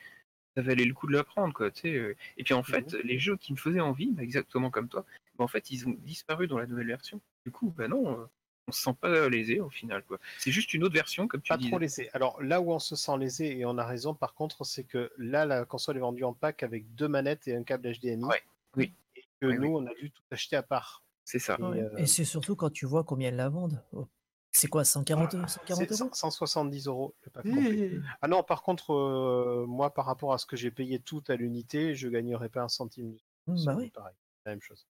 ça 0.55 0.61
valait 0.61 0.85
le 0.85 0.93
coup 0.93 1.07
de 1.07 1.13
l'apprendre, 1.13 1.53
quoi. 1.53 1.71
Tu 1.71 1.81
sais, 1.81 1.95
euh. 1.95 2.15
Et 2.37 2.43
puis 2.43 2.53
en 2.53 2.61
fait, 2.63 2.93
les 3.03 3.17
jeux 3.19 3.37
qui 3.37 3.53
me 3.53 3.57
faisaient 3.57 3.79
envie, 3.79 4.11
bah, 4.11 4.21
exactement 4.23 4.69
comme 4.69 4.87
toi, 4.87 5.05
bah, 5.37 5.43
en 5.43 5.47
fait, 5.47 5.71
ils 5.71 5.87
ont 5.87 5.95
disparu 5.99 6.47
dans 6.47 6.59
la 6.59 6.67
nouvelle 6.67 6.87
version. 6.87 7.19
Du 7.45 7.51
coup, 7.51 7.73
bah 7.75 7.87
non, 7.87 8.19
euh, 8.21 8.25
on 8.67 8.71
se 8.71 8.81
sent 8.83 8.95
pas 9.01 9.27
lésé 9.29 9.59
au 9.59 9.69
final, 9.69 10.03
quoi. 10.03 10.19
C'est 10.37 10.51
juste 10.51 10.73
une 10.73 10.83
autre 10.83 10.93
version, 10.93 11.27
comme 11.27 11.41
tu 11.41 11.49
Pas 11.49 11.57
disais. 11.57 11.69
trop 11.71 11.79
lésé. 11.79 12.09
Alors 12.13 12.41
là 12.43 12.61
où 12.61 12.71
on 12.71 12.79
se 12.79 12.95
sent 12.95 13.17
lésé 13.17 13.57
et 13.57 13.65
on 13.65 13.77
a 13.79 13.85
raison, 13.85 14.13
par 14.13 14.33
contre, 14.35 14.63
c'est 14.63 14.83
que 14.83 15.11
là, 15.17 15.45
la 15.45 15.65
console 15.65 15.97
est 15.97 16.01
vendue 16.01 16.23
en 16.23 16.33
pack 16.33 16.61
avec 16.63 16.93
deux 16.95 17.07
manettes 17.07 17.47
et 17.47 17.55
un 17.55 17.63
câble 17.63 17.87
HDMI. 17.91 18.23
Ouais. 18.25 18.41
Oui. 18.77 18.93
Et 19.15 19.23
que 19.41 19.47
Oui, 19.47 19.57
nous, 19.59 19.75
on 19.75 19.85
a 19.87 19.93
dû 19.95 20.11
tout 20.11 20.21
acheter 20.31 20.55
à 20.55 20.63
part. 20.63 21.01
C'est 21.25 21.39
ça. 21.39 21.57
Et, 21.59 21.63
euh, 21.63 22.05
c'est 22.05 22.25
surtout 22.25 22.55
quand 22.55 22.69
tu 22.71 22.85
vois 22.85 23.03
combien 23.03 23.29
ils 23.29 23.35
la 23.35 23.49
vendent. 23.49 23.81
C'est 24.55 24.67
quoi, 24.67 24.85
140, 24.85 25.31
C'est 25.31 25.37
140 25.65 25.91
euros 25.91 26.09
170 26.13 26.85
euros 26.87 27.15
le 27.23 27.31
pack 27.31 27.43
complet. 27.43 27.99
Ah 28.21 28.27
non, 28.27 28.43
par 28.43 28.61
contre, 28.61 28.91
euh, 28.93 29.65
moi, 29.65 29.91
par 29.91 30.05
rapport 30.05 30.31
à 30.31 30.37
ce 30.37 30.45
que 30.45 30.55
j'ai 30.55 30.69
payé 30.69 30.99
tout 30.99 31.23
à 31.27 31.35
l'unité, 31.35 31.95
je 31.95 32.07
gagnerais 32.07 32.49
pas 32.49 32.61
un 32.61 32.69
centime. 32.69 33.17
C'est 33.47 33.65
Bah 33.65 33.75
oui. 33.75 33.89
pareil, 33.89 34.15
la 34.45 34.51
même 34.51 34.61
chose. 34.61 34.85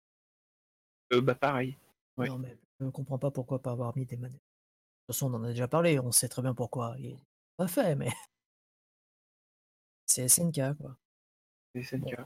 Euh, 1.13 1.21
bah 1.21 1.35
pareil. 1.35 1.77
Non, 2.17 2.37
mais 2.37 2.57
je 2.79 2.85
ne 2.85 2.91
comprends 2.91 3.17
pas 3.17 3.31
pourquoi 3.31 3.61
pas 3.61 3.71
avoir 3.71 3.95
mis 3.95 4.05
des 4.05 4.17
manettes. 4.17 4.33
De 4.35 4.37
toute 5.07 5.15
façon, 5.15 5.31
on 5.33 5.37
en 5.37 5.43
a 5.45 5.49
déjà 5.49 5.67
parlé, 5.69 5.97
on 5.97 6.11
sait 6.11 6.27
très 6.27 6.41
bien 6.41 6.53
pourquoi. 6.53 6.95
Il 6.99 7.17
pas 7.55 7.67
fait, 7.67 7.95
mais. 7.95 8.11
C'est 10.05 10.27
SNK, 10.27 10.75
quoi. 10.77 10.97
C'est 11.73 11.83
SNK. 11.83 12.17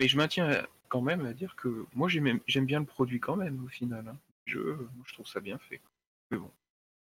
Mais 0.00 0.08
je 0.08 0.16
maintiens 0.16 0.50
à- 0.50 0.66
quand 0.88 1.00
même 1.00 1.24
à 1.24 1.32
dire 1.32 1.54
que 1.56 1.86
moi, 1.94 2.08
j'aime 2.08 2.40
j'aime 2.46 2.66
bien 2.66 2.80
le 2.80 2.86
produit 2.86 3.20
quand 3.20 3.36
même, 3.36 3.64
au 3.64 3.68
final. 3.68 4.08
hein. 4.08 4.18
Je, 4.44 4.58
moi, 4.58 5.04
je 5.06 5.12
trouve 5.14 5.26
ça 5.26 5.40
bien 5.40 5.58
fait. 5.58 5.80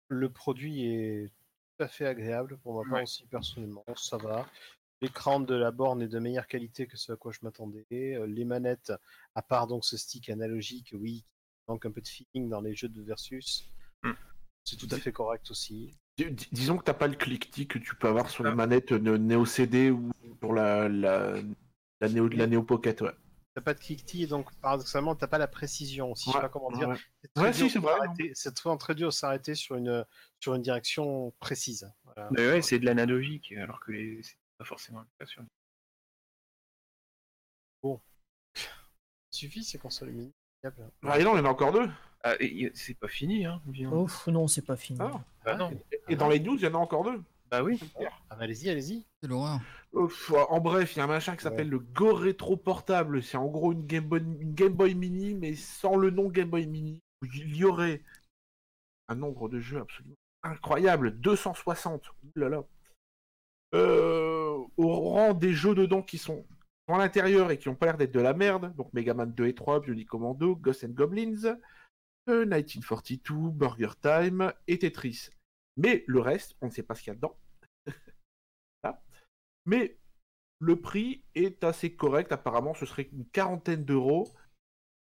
Le 0.10 0.30
produit 0.30 0.86
est 0.86 1.28
tout 1.78 1.84
à 1.84 1.88
fait 1.88 2.06
agréable 2.06 2.58
pour 2.60 2.76
ma 2.78 2.84
part 2.90 2.94
Ouais. 3.00 3.04
aussi 3.04 3.26
personnellement, 3.28 3.84
ça 3.96 4.18
va. 4.18 4.48
L'écran 5.02 5.40
de 5.40 5.54
la 5.54 5.72
borne 5.72 6.02
est 6.02 6.08
de 6.08 6.18
meilleure 6.20 6.48
qualité 6.48 6.88
que 6.88 6.98
ce 6.98 7.12
à 7.12 7.16
quoi 7.18 7.32
je 7.32 7.40
m'attendais. 7.44 7.86
Euh, 7.92 8.26
Les 8.26 8.46
manettes, 8.46 8.94
à 9.36 9.42
part 9.42 9.68
donc 9.68 9.86
ce 9.86 9.98
stick 9.98 10.30
analogique, 10.30 10.92
oui, 10.98 11.20
qui 11.22 11.26
manque 11.68 11.86
un 11.86 11.92
peu 11.92 12.02
de 12.02 12.08
feeling 12.08 12.50
dans 12.50 12.62
les 12.62 12.74
jeux 12.74 12.90
de 12.90 13.02
versus, 13.02 13.70
Hmm. 14.04 14.14
c'est 14.64 14.78
tout 14.78 14.88
à 14.92 14.98
fait 14.98 15.12
correct 15.12 15.50
aussi. 15.52 15.96
Dis- 16.18 16.32
dis- 16.32 16.50
Disons 16.52 16.78
que 16.78 16.84
t'as 16.84 16.94
pas 16.94 17.08
le 17.08 17.16
click-tic 17.16 17.70
que 17.72 17.80
tu 17.80 17.96
peux 17.96 18.08
avoir 18.08 18.30
sur 18.30 18.46
Ah. 18.46 18.50
les 18.50 18.56
manettes 18.56 18.92
Neo 18.92 19.46
CD 19.46 19.92
ou 19.92 20.12
pour 20.40 20.54
la, 20.54 20.88
la, 20.90 21.36
la, 22.02 22.10
Neo, 22.10 22.28
la 22.30 22.48
Neo 22.48 22.64
Pocket. 22.64 23.02
Ouais. 23.02 23.12
T'as 23.58 23.62
pas 23.62 23.74
de 23.74 23.80
click-tea, 23.80 24.28
donc 24.28 24.54
paradoxalement, 24.62 25.16
t'as 25.16 25.26
pas 25.26 25.40
la 25.40 25.48
précision 25.48 26.12
aussi. 26.12 26.30
Je 26.30 26.36
sais 26.36 26.42
pas 26.42 26.48
comment 26.48 26.70
dire. 26.70 26.90
ouais. 26.90 26.96
C'est 27.24 27.34
très 27.34 27.44
Ouais, 27.46 27.54
si, 27.54 28.54
très 28.78 28.94
dur 28.94 29.08
de 29.08 29.12
s'arrêter 29.12 29.56
sur 29.56 29.78
une, 29.78 30.06
sur 30.40 30.54
une 30.54 30.62
direction 30.62 31.34
précise. 31.40 31.92
Voilà. 32.04 32.30
Mais 32.34 32.48
ouais, 32.48 32.62
c'est 32.62 32.78
de 32.78 32.86
l'analogique, 32.86 33.52
alors 33.54 33.80
que 33.80 33.94
les... 33.94 34.22
c'est 34.22 34.38
pas 34.60 34.66
forcément 34.66 35.00
le 35.00 35.08
cas 35.18 35.26
sur 35.26 35.42
les- 35.42 35.48
Ça 38.54 38.62
suffit 39.32 39.64
ces 39.64 39.80
consoles 39.80 40.12
mini. 40.12 40.32
Ah, 41.02 41.20
et 41.20 41.24
non, 41.24 41.34
il 41.34 41.40
y 41.40 41.42
en 41.42 41.46
a 41.46 41.50
encore 41.50 41.72
deux. 41.72 41.90
Ah, 42.24 42.36
c'est 42.76 42.94
pas 43.00 43.08
fini, 43.08 43.48
hein, 43.48 43.60
bien. 43.66 43.92
Ouf, 43.92 44.28
non, 44.28 44.48
c'est 44.48 44.62
pas 44.68 44.78
fini. 44.78 45.00
Ah. 45.02 45.20
Bah 45.44 45.56
non. 45.56 45.72
Et 46.08 46.16
dans 46.16 46.30
les 46.30 46.40
news, 46.40 46.58
il 46.58 46.62
y 46.62 46.68
en 46.68 46.76
a 46.76 46.78
encore 46.78 47.06
deux. 47.06 47.24
Bah 47.50 47.64
oui. 47.64 47.80
Ah, 48.00 48.10
bah, 48.30 48.38
allez-y, 48.42 48.70
allez-y. 48.70 49.06
C'est 49.22 49.30
l'horreur. 49.30 49.60
Ouf, 49.94 50.32
en 50.32 50.60
bref, 50.60 50.96
il 50.96 51.00
y 51.00 51.02
a 51.02 51.06
un 51.06 51.08
machin 51.08 51.36
qui 51.36 51.44
s'appelle 51.44 51.70
le 51.70 51.80
Go 51.80 52.14
Retro 52.14 52.58
Portable. 52.58 53.24
C'est 53.24 53.38
en 53.38 53.48
gros 53.48 53.72
une 53.72 53.86
Game, 53.86 54.06
Boy, 54.06 54.20
une 54.20 54.54
Game 54.54 54.74
Boy 54.74 54.96
Mini, 54.96 55.34
mais 55.34 55.56
sans 55.56 55.96
le 55.96 56.10
nom 56.10 56.30
Game 56.30 56.50
Boy 56.50 56.68
Mini. 56.68 57.02
Il 57.24 57.56
y 57.56 57.64
aurait 57.64 58.02
un 59.08 59.16
nombre 59.16 59.50
de 59.50 59.60
jeux 59.60 59.80
absolument 59.80 60.16
incroyable, 60.44 61.12
260. 61.20 62.10
Ouh 62.10 62.40
là 62.40 62.50
là. 62.50 62.64
Euh, 63.76 64.58
au 64.78 65.12
rang 65.12 65.34
des 65.34 65.54
jeux 65.54 65.76
dedans 65.76 66.02
qui 66.02 66.18
sont 66.18 66.46
dans 66.88 66.98
l'intérieur 66.98 67.52
et 67.52 67.58
qui 67.58 67.68
n'ont 67.68 67.76
pas 67.76 67.88
l'air 67.88 67.98
d'être 67.98 68.14
de 68.14 68.20
la 68.20 68.34
merde. 68.34 68.74
Donc 68.76 68.94
Mega 68.94 69.14
Man 69.14 69.34
2 69.34 69.48
et 69.48 69.56
3, 69.56 69.82
Bionic 69.82 70.08
Commando, 70.08 70.56
Ghosts 70.56 70.86
and 70.86 70.90
Goblins, 70.90 71.58
euh, 72.30 72.46
1942, 72.46 73.50
Burger 73.52 73.92
Time 74.02 74.54
et 74.68 74.80
Tetris. 74.80 75.30
Mais 75.78 76.04
le 76.08 76.20
reste, 76.20 76.56
on 76.62 76.68
ne 76.68 76.72
sait 76.72 76.84
pas 76.84 76.96
ce 76.96 77.04
qu'il 77.04 77.12
y 77.12 77.12
a 77.12 77.16
dedans. 77.16 77.38
Voilà. 78.84 79.02
Mais 79.66 79.98
le 80.60 80.80
prix 80.80 81.24
est 81.36 81.64
assez 81.64 81.96
correct. 81.96 82.32
Apparemment, 82.32 82.74
ce 82.74 82.86
serait 82.86 83.10
une 83.12 83.26
quarantaine 83.26 83.86
d'euros. 83.86 84.28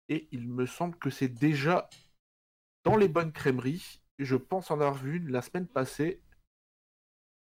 Et 0.08 0.28
il 0.32 0.48
me 0.48 0.66
semble 0.66 0.96
que 0.98 1.10
c'est 1.10 1.28
déjà 1.28 1.90
dans 2.84 2.98
les 2.98 3.08
bonnes 3.08 3.32
crèmeries. 3.32 4.02
Je 4.18 4.36
pense 4.36 4.72
en 4.72 4.76
avoir 4.76 4.96
vu 4.96 5.18
une 5.18 5.32
la 5.32 5.42
semaine 5.42 5.68
passée. 5.68 6.22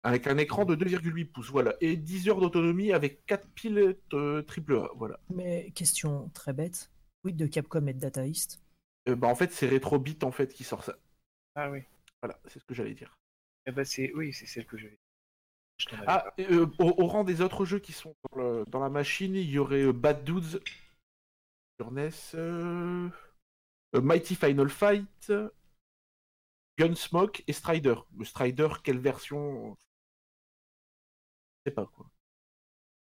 Avec 0.03 0.25
un 0.25 0.37
écran 0.37 0.65
de 0.65 0.75
2,8 0.75 1.25
pouces, 1.25 1.51
voilà. 1.51 1.75
Et 1.79 1.95
10 1.95 2.29
heures 2.29 2.39
d'autonomie 2.39 2.91
avec 2.91 3.23
4 3.27 3.47
piles 3.49 3.97
euh, 4.13 4.41
triple 4.41 4.77
A, 4.77 4.89
voilà. 4.95 5.19
Mais 5.29 5.69
question 5.71 6.29
très 6.33 6.53
bête. 6.53 6.91
Oui, 7.23 7.33
de 7.33 7.45
Capcom 7.45 7.85
et 7.85 7.93
de 7.93 7.99
Data 7.99 8.25
East. 8.25 8.63
Euh, 9.09 9.15
bah, 9.15 9.27
en 9.27 9.35
fait, 9.35 9.51
c'est 9.51 9.69
Retrobit 9.69 10.17
en 10.23 10.31
fait 10.31 10.53
qui 10.53 10.63
sort 10.63 10.83
ça. 10.83 10.95
Ah 11.55 11.69
oui. 11.69 11.83
Voilà, 12.21 12.39
c'est 12.47 12.59
ce 12.59 12.65
que 12.65 12.73
j'allais 12.73 12.93
dire. 12.95 13.17
Eh 13.65 13.71
bah 13.71 13.85
c'est... 13.85 14.11
Oui, 14.13 14.33
c'est 14.33 14.45
celle 14.45 14.65
que. 14.65 14.77
Je 14.77 14.87
avais 15.93 16.05
Ah, 16.07 16.25
euh, 16.39 16.67
au, 16.79 17.03
au 17.03 17.07
rang 17.07 17.23
des 17.23 17.41
autres 17.41 17.65
jeux 17.65 17.79
qui 17.79 17.91
sont 17.91 18.15
dans, 18.31 18.41
le- 18.41 18.65
dans 18.67 18.79
la 18.79 18.89
machine, 18.89 19.35
il 19.35 19.49
y 19.49 19.57
aurait 19.59 19.83
euh, 19.83 19.93
Bad 19.93 20.23
Dudes 20.23 20.61
sur 21.79 21.87
NES, 21.89 22.35
euh, 22.35 23.09
euh, 23.95 24.01
Mighty 24.01 24.35
Final 24.35 24.69
Fight, 24.69 25.31
Gunsmoke 26.77 27.43
et 27.47 27.53
Strider. 27.53 27.95
Le 28.17 28.25
Strider, 28.25 28.67
quelle 28.83 28.99
version? 28.99 29.77
Je 31.65 31.69
sais 31.71 31.73
pas 31.73 31.85
quoi. 31.87 32.11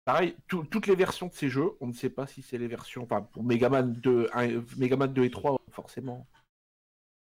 Pareil, 0.05 0.37
tout- 0.48 0.64
toutes 0.64 0.87
les 0.87 0.94
versions 0.96 1.26
de 1.26 1.35
ces 1.35 1.48
jeux, 1.48 1.72
on 1.81 1.88
ne 1.88 1.92
sait 1.92 2.11
pas 2.11 2.26
si 2.26 2.42
c'est 2.42 2.59
les 2.59 2.68
versions. 2.68 3.02
Enfin, 3.05 3.22
pour 3.22 3.44
Megaman 3.44 3.92
2, 3.92 4.29
un- 4.33 4.62
Megaman 4.79 5.12
2 5.12 5.24
et 5.24 5.31
3, 5.31 5.59
forcément. 5.72 6.26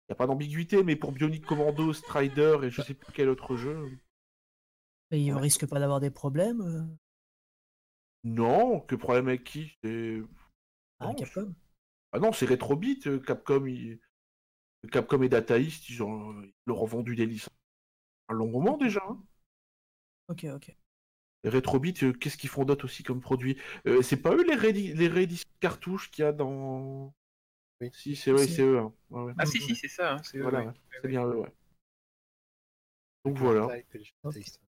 Il 0.09 0.13
n'y 0.13 0.13
a 0.13 0.17
pas 0.17 0.27
d'ambiguïté, 0.27 0.83
mais 0.83 0.95
pour 0.95 1.11
Bionic 1.11 1.45
Commando, 1.45 1.93
Strider 1.93 2.57
et 2.63 2.71
je 2.71 2.81
sais 2.81 2.95
plus 2.95 3.13
quel 3.13 3.29
autre 3.29 3.55
jeu. 3.55 3.89
Mais 5.11 5.21
il 5.21 5.31
Ouais. 5.31 5.39
risque 5.41 5.67
pas 5.67 5.79
d'avoir 5.79 5.99
des 5.99 6.09
problèmes 6.09 6.61
euh, 6.61 6.81
Non, 8.23 8.79
que 8.81 8.95
problème 8.95 9.27
avec 9.27 9.43
qui? 9.43 9.77
C'est- 9.83 10.21
à 10.99 11.07
Non, 11.07 11.13
Capcom 11.15 11.53
Ah 12.13 12.19
non, 12.19 12.31
c'est 12.33 12.45
Retrobit, 12.45 13.01
euh, 13.07 13.19
Capcom, 13.19 13.65
ils- 13.67 13.99
Capcom 14.91 15.21
et 15.23 15.29
Data 15.29 15.59
East, 15.59 15.89
ils, 15.89 16.03
ont... 16.03 16.41
ils 16.43 16.53
leur 16.67 16.81
ont 16.83 16.87
vendu 16.87 17.15
des 17.15 17.25
licences 17.27 17.49
un 18.29 18.35
long 18.35 18.49
moment 18.49 18.77
déjà. 18.77 19.01
hein. 19.09 19.21
Ok, 20.27 20.43
ok. 20.55 20.75
Et 21.43 21.49
Retrobit, 21.49 21.95
euh, 22.03 22.13
qu'est-ce 22.13 22.37
qu'ils 22.37 22.49
font 22.49 22.63
d'autre 22.65 22.85
aussi 22.85 23.03
comme 23.03 23.19
produit? 23.21 23.57
Euh, 23.87 24.01
C'est 24.01 24.17
pas 24.21 24.33
eux 24.35 24.43
les, 24.43 24.55
réédi- 24.55 24.93
les 24.93 25.07
rééditions 25.09 25.49
de 25.53 25.59
cartouches 25.59 26.11
qu'il 26.11 26.23
y 26.23 26.27
a 26.27 26.31
dans. 26.33 27.13
Oui. 27.81 27.89
Si, 27.93 28.15
c'est 28.15 28.31
eux, 28.31 28.37
c'est 28.37 28.61
eux. 28.63 28.79
hein. 28.79 28.93
Ouais, 29.09 29.23
ouais. 29.23 29.33
Ah 29.37 29.45
si, 29.45 29.59
si, 29.61 29.75
c'est 29.75 29.87
ça. 29.87 30.13
hein, 30.15 30.21
c'est 30.23 30.37
eux, 30.37 30.41
Voilà, 30.43 30.65
ouais. 30.65 30.73
c'est 31.01 31.07
bien 31.07 31.25
eux, 31.25 31.37
ouais. 31.37 31.51
Donc 33.25 33.37
voilà. 33.37 33.67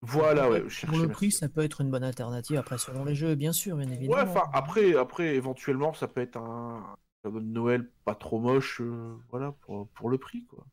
Voilà, 0.02 0.50
ouais. 0.50 0.60
Pour 0.86 0.98
le 0.98 1.06
merci. 1.06 1.12
prix, 1.12 1.32
ça 1.32 1.48
peut 1.48 1.62
être 1.62 1.80
une 1.80 1.90
bonne 1.90 2.04
alternative. 2.04 2.56
Après, 2.58 2.78
selon 2.78 3.04
les 3.04 3.14
jeux, 3.14 3.34
bien 3.34 3.52
sûr, 3.52 3.76
bien 3.76 3.90
évidemment. 3.90 4.22
Ouais, 4.22 4.28
enfin, 4.28 4.48
après, 4.52 4.96
après, 4.96 5.34
éventuellement, 5.34 5.92
ça 5.94 6.08
peut 6.08 6.20
être 6.20 6.36
un, 6.36 6.76
un 6.92 6.96
cadeau 7.24 7.40
de 7.40 7.44
Noël 7.46 7.90
pas 8.04 8.14
trop 8.14 8.38
moche, 8.38 8.80
euh, 8.80 9.16
voilà, 9.30 9.52
pour, 9.52 9.88
pour 9.88 10.08
le 10.08 10.18
prix, 10.18 10.44
quoi. 10.44 10.64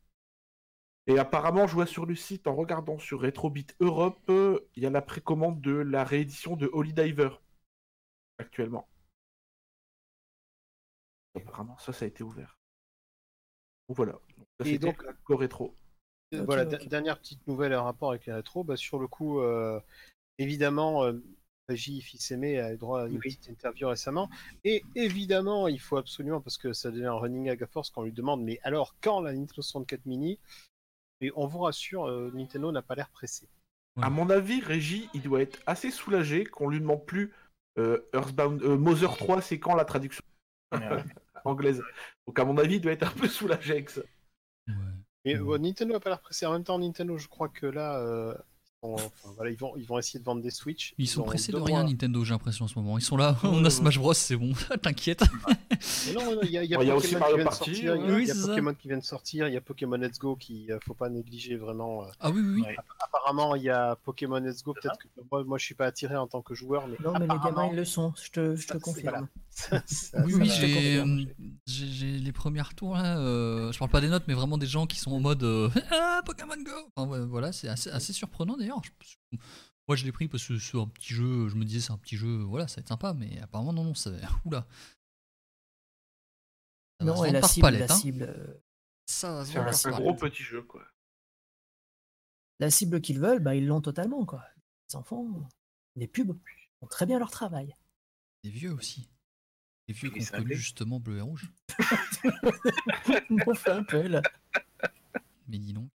Et 1.07 1.19
apparemment, 1.19 1.67
je 1.67 1.73
vois 1.73 1.85
sur 1.85 2.05
le 2.05 2.15
site, 2.15 2.47
en 2.47 2.55
regardant 2.55 2.97
sur 2.97 3.21
Retrobit 3.21 3.67
Europe, 3.81 4.19
euh, 4.29 4.59
il 4.75 4.83
y 4.83 4.85
a 4.85 4.89
la 4.89 5.01
précommande 5.01 5.59
de 5.59 5.71
la 5.73 6.03
réédition 6.05 6.55
de 6.55 6.69
Holy 6.71 6.93
Diver, 6.93 7.29
actuellement. 8.37 8.87
Apparemment, 11.35 11.77
ça, 11.79 11.93
ça 11.93 12.05
a 12.05 12.07
été 12.07 12.23
ouvert. 12.23 12.57
Donc 13.87 13.97
voilà. 13.97 14.13
Donc, 14.37 14.47
ça, 14.59 14.67
Et 14.67 14.77
donc- 14.77 15.03
la 15.03 15.13
co 15.13 15.35
rétro. 15.35 15.75
Ok, 16.31 16.39
voilà, 16.41 16.65
dernière 16.65 17.19
petite 17.19 17.45
nouvelle 17.47 17.75
en 17.75 17.83
rapport 17.83 18.09
avec 18.09 18.25
les 18.25 18.33
rétros. 18.33 18.63
Bah, 18.63 18.75
sur 18.75 18.97
le 18.99 19.07
coup, 19.07 19.39
euh, 19.39 19.79
évidemment, 20.39 21.03
euh, 21.03 21.13
Régis 21.69 22.03
Fils-Aimé 22.03 22.59
a 22.59 22.73
eu 22.73 22.77
droit 22.77 23.03
à 23.03 23.07
une 23.07 23.13
Oui. 23.13 23.19
petite 23.19 23.49
interview 23.49 23.87
récemment. 23.87 24.29
Et 24.63 24.83
évidemment, 24.95 25.67
il 25.67 25.79
faut 25.79 25.97
absolument, 25.97 26.41
parce 26.41 26.57
que 26.57 26.73
ça 26.73 26.91
devient 26.91 27.05
un 27.05 27.13
running 27.13 27.45
gag 27.45 27.61
à 27.63 27.67
force, 27.67 27.89
qu'on 27.89 28.03
lui 28.03 28.11
demande 28.11 28.43
Mais 28.43 28.59
alors, 28.63 28.95
quand 29.01 29.21
la 29.21 29.31
Nintendo 29.33 29.61
64 29.61 30.05
Mini? 30.05 30.39
Et 31.21 31.31
on 31.35 31.45
vous 31.47 31.59
rassure, 31.59 32.05
euh, 32.09 32.31
Nintendo 32.33 32.71
n'a 32.71 32.81
pas 32.81 32.95
l'air 32.95 33.09
pressé. 33.09 33.47
À 34.01 34.09
mon 34.09 34.29
avis, 34.29 34.59
Régis, 34.59 35.07
il 35.13 35.21
doit 35.21 35.41
être 35.41 35.61
assez 35.67 35.91
soulagé 35.91 36.43
qu'on 36.45 36.67
lui 36.67 36.79
demande 36.79 37.05
plus 37.05 37.31
euh, 37.77 37.99
Earthbound, 38.13 38.61
euh, 38.63 38.77
Mother 38.77 39.15
3, 39.15 39.41
c'est 39.41 39.59
quand 39.59 39.75
la 39.75 39.85
traduction? 39.85 40.23
Ouais. 40.73 40.79
anglaise. 41.45 41.81
Donc 42.27 42.39
à 42.39 42.45
mon 42.45 42.57
avis, 42.57 42.75
il 42.75 42.81
doit 42.81 42.91
être 42.91 43.07
un 43.07 43.19
peu 43.19 43.27
soulagé 43.27 43.73
avec 43.73 43.89
ça. 43.89 44.01
Ouais. 44.67 44.73
Mais 45.25 45.35
Nintendo 45.59 45.93
n'a 45.93 45.99
pas 45.99 46.09
l'air 46.09 46.21
pressé. 46.21 46.45
En 46.45 46.53
même 46.53 46.63
temps, 46.63 46.77
Nintendo, 46.79 47.17
je 47.17 47.27
crois 47.27 47.49
que 47.49 47.65
là, 47.65 47.99
euh, 47.99 48.35
enfin, 48.83 49.33
voilà, 49.35 49.51
ils, 49.51 49.57
vont, 49.57 49.73
ils 49.77 49.85
vont 49.85 49.97
essayer 49.97 50.19
de 50.19 50.25
vendre 50.25 50.41
des 50.41 50.49
Switch. 50.51 50.93
Ils 50.97 51.07
sont 51.07 51.21
ont 51.21 51.25
pressés 51.25 51.51
de 51.51 51.57
rien, 51.57 51.81
mois. 51.81 51.89
Nintendo, 51.89 52.23
j'ai 52.23 52.31
l'impression 52.33 52.65
en 52.65 52.67
ce 52.67 52.77
moment. 52.77 52.97
Ils 52.97 53.01
sont 53.03 53.17
là, 53.17 53.37
on 53.43 53.63
a 53.65 53.69
Smash 53.69 53.97
Bros, 53.97 54.13
c'est 54.13 54.35
bon, 54.35 54.53
t'inquiète. 54.81 55.23
Mais 56.07 56.13
non, 56.13 56.35
non, 56.35 56.39
il 56.43 56.51
y 56.51 56.57
a, 56.57 56.63
y 56.63 56.67
y 56.69 56.91
aussi 56.91 57.15
Mario 57.15 57.43
Party, 57.43 57.71
il 57.71 57.83
y 57.85 57.89
a, 57.89 57.95
oui, 57.95 58.23
il 58.23 58.27
y 58.27 58.31
a 58.31 58.33
c'est 58.33 58.39
ça. 58.41 58.47
Pokémon 58.47 58.73
qui 58.73 58.87
vient 58.87 58.97
de 58.97 59.03
sortir, 59.03 59.47
il 59.47 59.53
y 59.53 59.57
a 59.57 59.61
Pokémon 59.61 59.97
Let's 59.97 60.19
Go 60.19 60.35
qui 60.35 60.71
euh, 60.71 60.77
faut 60.85 60.93
pas 60.93 61.09
négliger 61.09 61.55
vraiment. 61.57 62.03
euh. 62.03 62.07
Ah 62.19 62.29
oui, 62.29 62.41
oui, 62.41 62.53
oui. 62.55 62.61
Ouais. 62.61 62.75
Apparemment, 62.99 63.55
il 63.55 63.63
y 63.63 63.69
a 63.69 63.95
Pokémon 64.03 64.39
Let's 64.39 64.63
Go, 64.63 64.73
peut-être 64.73 64.97
que 64.97 65.07
moi, 65.31 65.43
moi 65.43 65.57
je 65.57 65.65
suis 65.65 65.75
pas 65.75 65.85
attiré 65.85 66.15
en 66.15 66.27
tant 66.27 66.41
que 66.41 66.53
joueur, 66.55 66.87
mais 66.87 66.97
Non, 67.03 67.13
mais 67.13 67.21
les 67.27 67.39
gamins, 67.43 67.69
ils 67.71 67.75
le 67.75 67.85
sont, 67.85 68.13
je 68.21 68.29
te, 68.31 68.55
je 68.55 68.67
te 68.67 68.77
confirme. 68.77 69.09
voilà. 69.09 69.27
ça- 69.49 69.83
ça- 69.85 70.23
Oui, 70.25 70.31
ça 70.33 70.37
oui, 70.39 70.49
j'ai 70.49 70.97
euh, 70.99 71.25
j'ai 71.67 72.07
les 72.19 72.31
premiers 72.31 72.61
retours 72.61 72.95
là. 72.95 73.17
euh, 73.19 73.71
je 73.71 73.77
parle 73.79 73.91
pas 73.91 74.01
des 74.01 74.09
notes, 74.09 74.23
mais 74.27 74.33
vraiment 74.33 74.57
des 74.57 74.65
gens 74.67 74.85
qui 74.87 74.97
sont 74.99 75.11
en 75.11 75.19
mode 75.19 75.43
euh, 75.43 75.69
Ah, 75.91 76.21
Pokémon 76.25 76.55
Go 76.63 76.71
Enfin, 76.95 77.25
Voilà, 77.25 77.51
c'est 77.51 77.67
assez, 77.67 77.89
assez 77.89 78.13
surprenant 78.13 78.57
d'ailleurs. 78.57 78.72
Je- 78.81 79.37
Moi 79.87 79.95
je 79.97 80.05
l'ai 80.05 80.11
pris 80.11 80.27
parce 80.27 80.47
que 80.47 80.57
c'est 80.57 80.77
un 80.79 80.87
petit 80.87 81.13
jeu, 81.13 81.49
je 81.49 81.55
me 81.55 81.65
disais 81.65 81.79
c'est 81.81 81.91
un 81.91 81.97
petit 81.97 82.15
jeu, 82.17 82.37
voilà, 82.43 82.67
ça 82.67 82.75
va 82.77 82.81
être 82.81 82.87
sympa, 82.87 83.13
mais 83.13 83.39
apparemment 83.41 83.73
non, 83.73 83.83
non, 83.83 83.93
ça. 83.95 84.11
Oula. 84.45 84.65
Ça 86.99 87.05
va 87.05 87.13
se 87.13 87.17
Non, 87.17 87.25
et 87.25 87.27
vendre 87.27 87.33
la 87.33 87.39
par 87.41 87.49
cible, 87.49 87.61
palette, 87.63 87.89
la 87.89 87.93
hein. 87.95 87.97
cible, 87.97 88.61
Ça 89.05 89.33
va 89.43 89.73
se 89.73 89.87
un, 89.87 89.91
gros 89.91 90.15
petit 90.15 90.43
jeu, 90.43 90.61
quoi. 90.63 90.85
la 92.59 92.69
cible 92.71 93.01
qu'ils 93.01 93.19
veulent, 93.19 93.39
bah, 93.39 93.55
ils 93.55 93.65
l'ont 93.65 93.81
totalement. 93.81 94.25
Quoi. 94.25 94.43
Les 94.89 94.95
enfants, 94.95 95.27
les 95.95 96.07
pubs 96.07 96.37
font 96.79 96.87
très 96.87 97.05
bien 97.05 97.19
leur 97.19 97.31
travail. 97.31 97.75
Des 98.43 98.51
vieux 98.51 98.73
aussi. 98.73 99.09
Des 99.87 99.93
vieux 99.93 100.09
qui 100.11 100.21
ont 100.33 100.45
justement 100.47 100.99
bleu 100.99 101.17
et 101.17 101.21
rouge. 101.21 101.51
On 103.47 103.53
fait 103.53 103.71
un 103.71 103.83
peu 103.83 104.07
là. 104.07 104.21
Mais 105.47 105.57
dis 105.57 105.73
donc, 105.73 105.89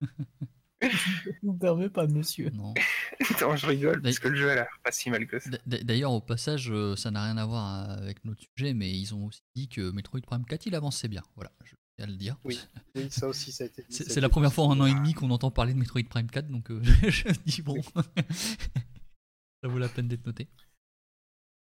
Je 0.82 0.88
ne 1.42 1.58
permets 1.58 1.90
pas, 1.90 2.06
monsieur. 2.06 2.50
non. 2.50 2.74
Attends, 3.30 3.56
je 3.56 3.66
rigole, 3.66 4.00
parce 4.00 4.18
que 4.18 4.28
le 4.28 4.36
jeu 4.36 4.50
a 4.50 4.54
l'air 4.54 4.68
pas 4.82 4.92
si 4.92 5.10
mal 5.10 5.26
que 5.26 5.38
ça. 5.38 5.50
D'ailleurs, 5.66 6.12
au 6.12 6.20
passage, 6.20 6.70
euh, 6.70 6.96
ça 6.96 7.10
n'a 7.10 7.24
rien 7.24 7.36
à 7.36 7.44
voir 7.44 7.90
euh, 7.90 7.96
avec 8.02 8.24
notre 8.24 8.40
sujet, 8.56 8.72
mais 8.72 8.90
ils 8.90 9.14
ont 9.14 9.26
aussi 9.26 9.42
dit 9.54 9.68
que 9.68 9.90
Metroid 9.90 10.20
Prime 10.20 10.44
4 10.44 10.66
il 10.66 10.74
avançait 10.74 11.08
bien. 11.08 11.22
Voilà, 11.36 11.52
je 11.64 11.74
à 12.00 12.06
le 12.06 12.16
dire. 12.16 12.36
Oui. 12.44 12.58
Oui, 12.96 13.08
ça 13.08 13.28
aussi, 13.28 13.52
ça 13.52 13.62
a 13.64 13.66
été. 13.68 13.84
C'est 13.88 14.20
la 14.20 14.28
première 14.28 14.52
fois 14.52 14.64
en 14.64 14.72
un 14.72 14.80
an 14.80 14.86
et 14.86 14.94
demi 14.94 15.14
qu'on 15.14 15.30
entend 15.30 15.52
parler 15.52 15.74
de 15.74 15.78
Metroid 15.78 16.02
Prime 16.08 16.28
4, 16.28 16.48
donc 16.48 16.70
euh, 16.70 16.82
je 17.08 17.28
dis 17.46 17.62
bon. 17.62 17.80
ça 17.82 19.68
vaut 19.68 19.78
la 19.78 19.88
peine 19.88 20.08
d'être 20.08 20.26
noté. 20.26 20.48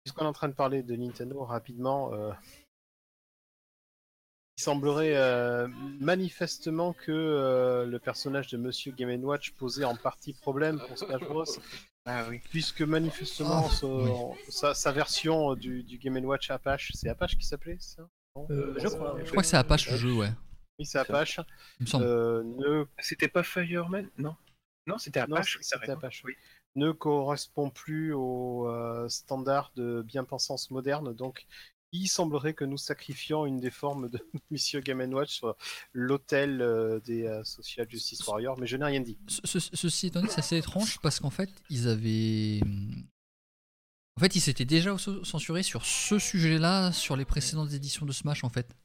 Puisqu'on 0.04 0.26
est 0.26 0.28
en 0.28 0.34
train 0.34 0.50
de 0.50 0.54
parler 0.54 0.84
de 0.84 0.96
Nintendo 0.98 1.46
rapidement, 1.46 2.14
euh, 2.14 2.32
il 4.58 4.62
semblerait 4.64 5.16
euh, 5.16 5.68
manifestement 6.00 6.94
que 6.94 7.12
euh, 7.12 7.86
le 7.86 8.00
personnage 8.00 8.48
de 8.50 8.58
Monsieur 8.58 8.92
Game 8.92 9.24
Watch 9.24 9.52
posait 9.52 9.84
en 9.86 9.96
partie 9.96 10.34
problème 10.34 10.80
pour 10.88 10.98
Smash 10.98 11.22
Bros. 11.22 11.46
Ah 12.06 12.26
oui. 12.30 12.42
Puisque 12.50 12.82
manifestement, 12.82 13.66
Ah, 13.66 13.74
son- 13.74 14.36
sa, 14.50 14.74
sa 14.74 14.92
version 14.92 15.56
du, 15.56 15.84
du 15.84 15.98
Game 15.98 16.18
Watch 16.26 16.52
Apache, 16.52 16.92
c'est 16.94 17.08
Apache 17.08 17.38
qui 17.38 17.46
s'appelait 17.46 17.78
ça? 17.80 18.02
Non 18.36 18.46
Euh, 18.50 18.76
je 18.78 18.90
crois, 18.90 19.16
Je 19.24 19.30
crois 19.30 19.42
que 19.42 19.48
c'est 19.48 19.56
Apache 19.56 19.90
le 19.90 19.96
jeu, 19.96 20.12
ouais. 20.12 20.28
Oui, 20.78 20.86
c'est 20.86 21.00
Apache. 21.00 21.40
Il 21.80 21.84
me 21.84 21.88
semble. 21.88 22.04
Euh, 22.04 22.44
ne 22.44 22.84
C'était 23.00 23.30
pas 23.30 23.42
Fireman 23.42 24.10
Non. 24.18 24.36
Non, 24.86 24.98
c'était 24.98 25.26
Non, 25.28 25.38
Apache. 25.38 25.58
oui, 25.62 25.80
raison. 25.80 25.94
Apache. 25.94 26.24
Oui. 26.26 26.34
ne 26.76 26.92
correspond 26.92 27.70
plus 27.70 28.12
aux 28.14 28.68
euh, 28.68 29.08
standards 29.08 29.72
de 29.78 30.02
bien-pensance 30.02 30.72
moderne. 30.72 31.14
Donc, 31.14 31.46
il 31.94 32.08
semblerait 32.08 32.54
que 32.54 32.66
nous 32.66 32.78
sacrifions 32.78 33.46
une 33.46 33.60
des 33.60 33.70
formes 33.72 34.10
de 34.10 34.20
Monsieur 34.52 34.82
Game 34.82 35.00
Watch 35.14 35.36
sur 35.36 35.56
l'hôtel 35.94 36.62
euh, 36.62 37.00
des 37.02 37.26
euh, 37.26 37.44
Social 37.44 37.88
Justice 37.90 38.26
Warriors, 38.28 38.60
mais 38.60 38.68
je 38.68 38.76
n'ai 38.78 38.86
rien 38.86 39.00
dit. 39.00 39.18
Ce- 39.28 39.46
ce- 39.60 39.76
ceci 39.76 40.08
étant 40.08 40.22
dit, 40.22 40.28
c'est 40.30 40.40
assez 40.40 40.58
étrange 40.58 41.00
parce 41.02 41.20
qu'en 41.20 41.30
fait, 41.30 41.50
ils 41.70 41.88
avaient. 41.88 42.60
En 44.18 44.20
fait, 44.20 44.36
ils 44.36 44.42
s'étaient 44.42 44.66
déjà 44.66 44.96
censurés 44.98 45.64
sur 45.64 45.86
ce 45.86 46.20
sujet-là 46.20 46.92
sur 46.92 47.16
les 47.16 47.26
précédentes 47.26 47.72
éditions 47.74 48.06
de 48.06 48.12
Smash, 48.12 48.44
en 48.44 48.50
fait. 48.50 48.76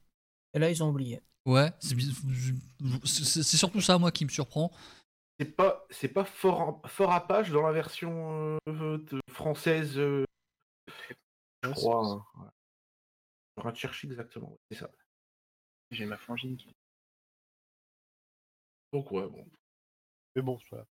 Et 0.55 0.59
là, 0.59 0.71
ils 0.71 0.83
ont 0.83 0.89
oublié. 0.89 1.21
Ouais, 1.45 1.71
c'est 3.05 3.43
surtout 3.57 3.81
ça, 3.81 3.99
moi, 3.99 4.11
qui 4.11 4.25
me 4.25 4.31
surprend. 4.31 4.71
C'est 5.39 5.55
pas, 5.55 5.87
c'est 5.91 6.09
pas 6.09 6.25
fort, 6.25 6.83
fort 6.87 7.13
Apache 7.13 7.51
dans 7.51 7.63
la 7.63 7.73
version 7.73 8.59
euh, 8.69 8.99
de- 8.99 9.21
française, 9.31 9.97
euh, 9.99 10.25
je 11.63 11.71
crois. 11.71 12.05
hein. 12.07 12.25
Ouais. 12.43 12.49
Je 13.59 13.69
vais 13.69 13.75
chercher 13.75 14.07
exactement, 14.09 14.59
c'est 14.71 14.79
ça. 14.79 14.91
J'ai 15.91 16.07
ma 16.07 16.17
frangine 16.17 16.57
qui. 16.57 16.75
Donc 18.93 19.11
ouais, 19.13 19.27
bon. 19.29 19.47
Mais 20.37 20.43
bon, 20.43 20.59
voilà. 20.71 20.87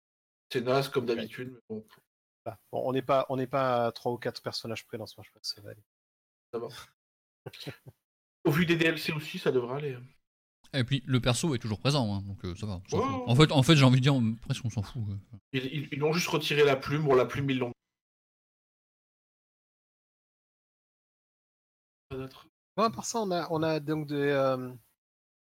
C'est 0.51 0.61
naze 0.61 0.89
comme 0.89 1.07
d'habitude, 1.07 1.51
mais 1.53 1.61
bon, 1.69 1.87
Voilà. 2.45 2.59
Bon, 2.73 2.83
on 2.89 2.93
n'est 2.93 3.03
pas, 3.03 3.27
on 3.29 3.37
n'est 3.37 3.47
pas 3.47 3.87
à 3.87 3.93
trois 3.93 4.12
ou 4.12 4.19
quatre 4.19 4.43
personnages 4.43 4.85
près 4.87 4.99
dans 4.99 5.07
Smash 5.07 5.31
Bros. 5.33 5.41
Ça 5.43 5.61
va 5.62 5.71
aller. 5.71 5.83
ça 6.53 6.59
va. 6.59 6.69
Au 8.45 8.51
vu 8.51 8.67
des 8.67 8.77
DLC 8.77 9.12
aussi, 9.12 9.39
ça 9.39 9.51
devrait 9.53 9.77
aller. 9.79 9.95
hein. 9.95 10.03
Et 10.73 10.83
puis, 10.85 11.03
le 11.07 11.21
perso 11.21 11.55
est 11.55 11.59
toujours 11.59 11.79
présent, 11.79 12.12
hein, 12.15 12.23
donc 12.23 12.45
euh, 12.45 12.55
ça 12.57 12.67
va. 12.67 12.81
on. 12.93 12.99
En 13.31 13.37
fait, 13.37 13.53
en 13.53 13.62
fait 13.62 13.77
j'ai 13.77 13.85
envie 13.85 14.01
de 14.01 14.03
dire, 14.11 14.15
presque 14.43 14.65
on 14.65 14.71
s'en 14.71 14.83
fout. 14.83 15.03
euh. 15.09 15.37
Ils, 15.53 15.65
ils- 15.67 15.89
ils 15.93 16.03
ont 16.05 16.12
juste 16.12 16.29
retiré 16.29 16.65
la 16.65 16.77
plume, 16.77 17.05
bon 17.05 17.15
la 17.15 17.27
plume 17.27 17.49
ils 17.51 17.59
l'ont. 17.59 17.73
Bon, 22.77 22.85
à 22.85 22.91
part 22.91 23.05
ça, 23.05 23.20
on 23.20 23.31
a, 23.31 23.47
on 23.51 23.62
a 23.62 23.79
donc 23.79 24.07
des, 24.07 24.14
euh, 24.16 24.72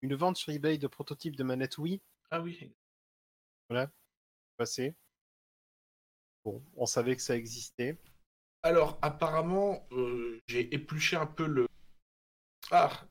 une 0.01 0.15
vente 0.15 0.37
sur 0.37 0.51
eBay 0.51 0.77
de 0.77 0.87
prototypes 0.87 1.35
de 1.35 1.43
manettes 1.43 1.77
Wii 1.77 2.01
Ah 2.29 2.41
oui. 2.41 2.73
passé. 4.57 4.95
Bon, 6.43 6.63
on 6.75 6.85
savait 6.85 7.15
que 7.15 7.21
ça 7.21 7.35
existait. 7.35 7.97
Alors 8.63 8.99
apparemment, 9.01 9.87
euh, 9.91 10.41
j'ai 10.47 10.73
épluché 10.73 11.15
un 11.15 11.25
peu 11.25 11.45
le. 11.45 11.67
Ah, 12.71 13.05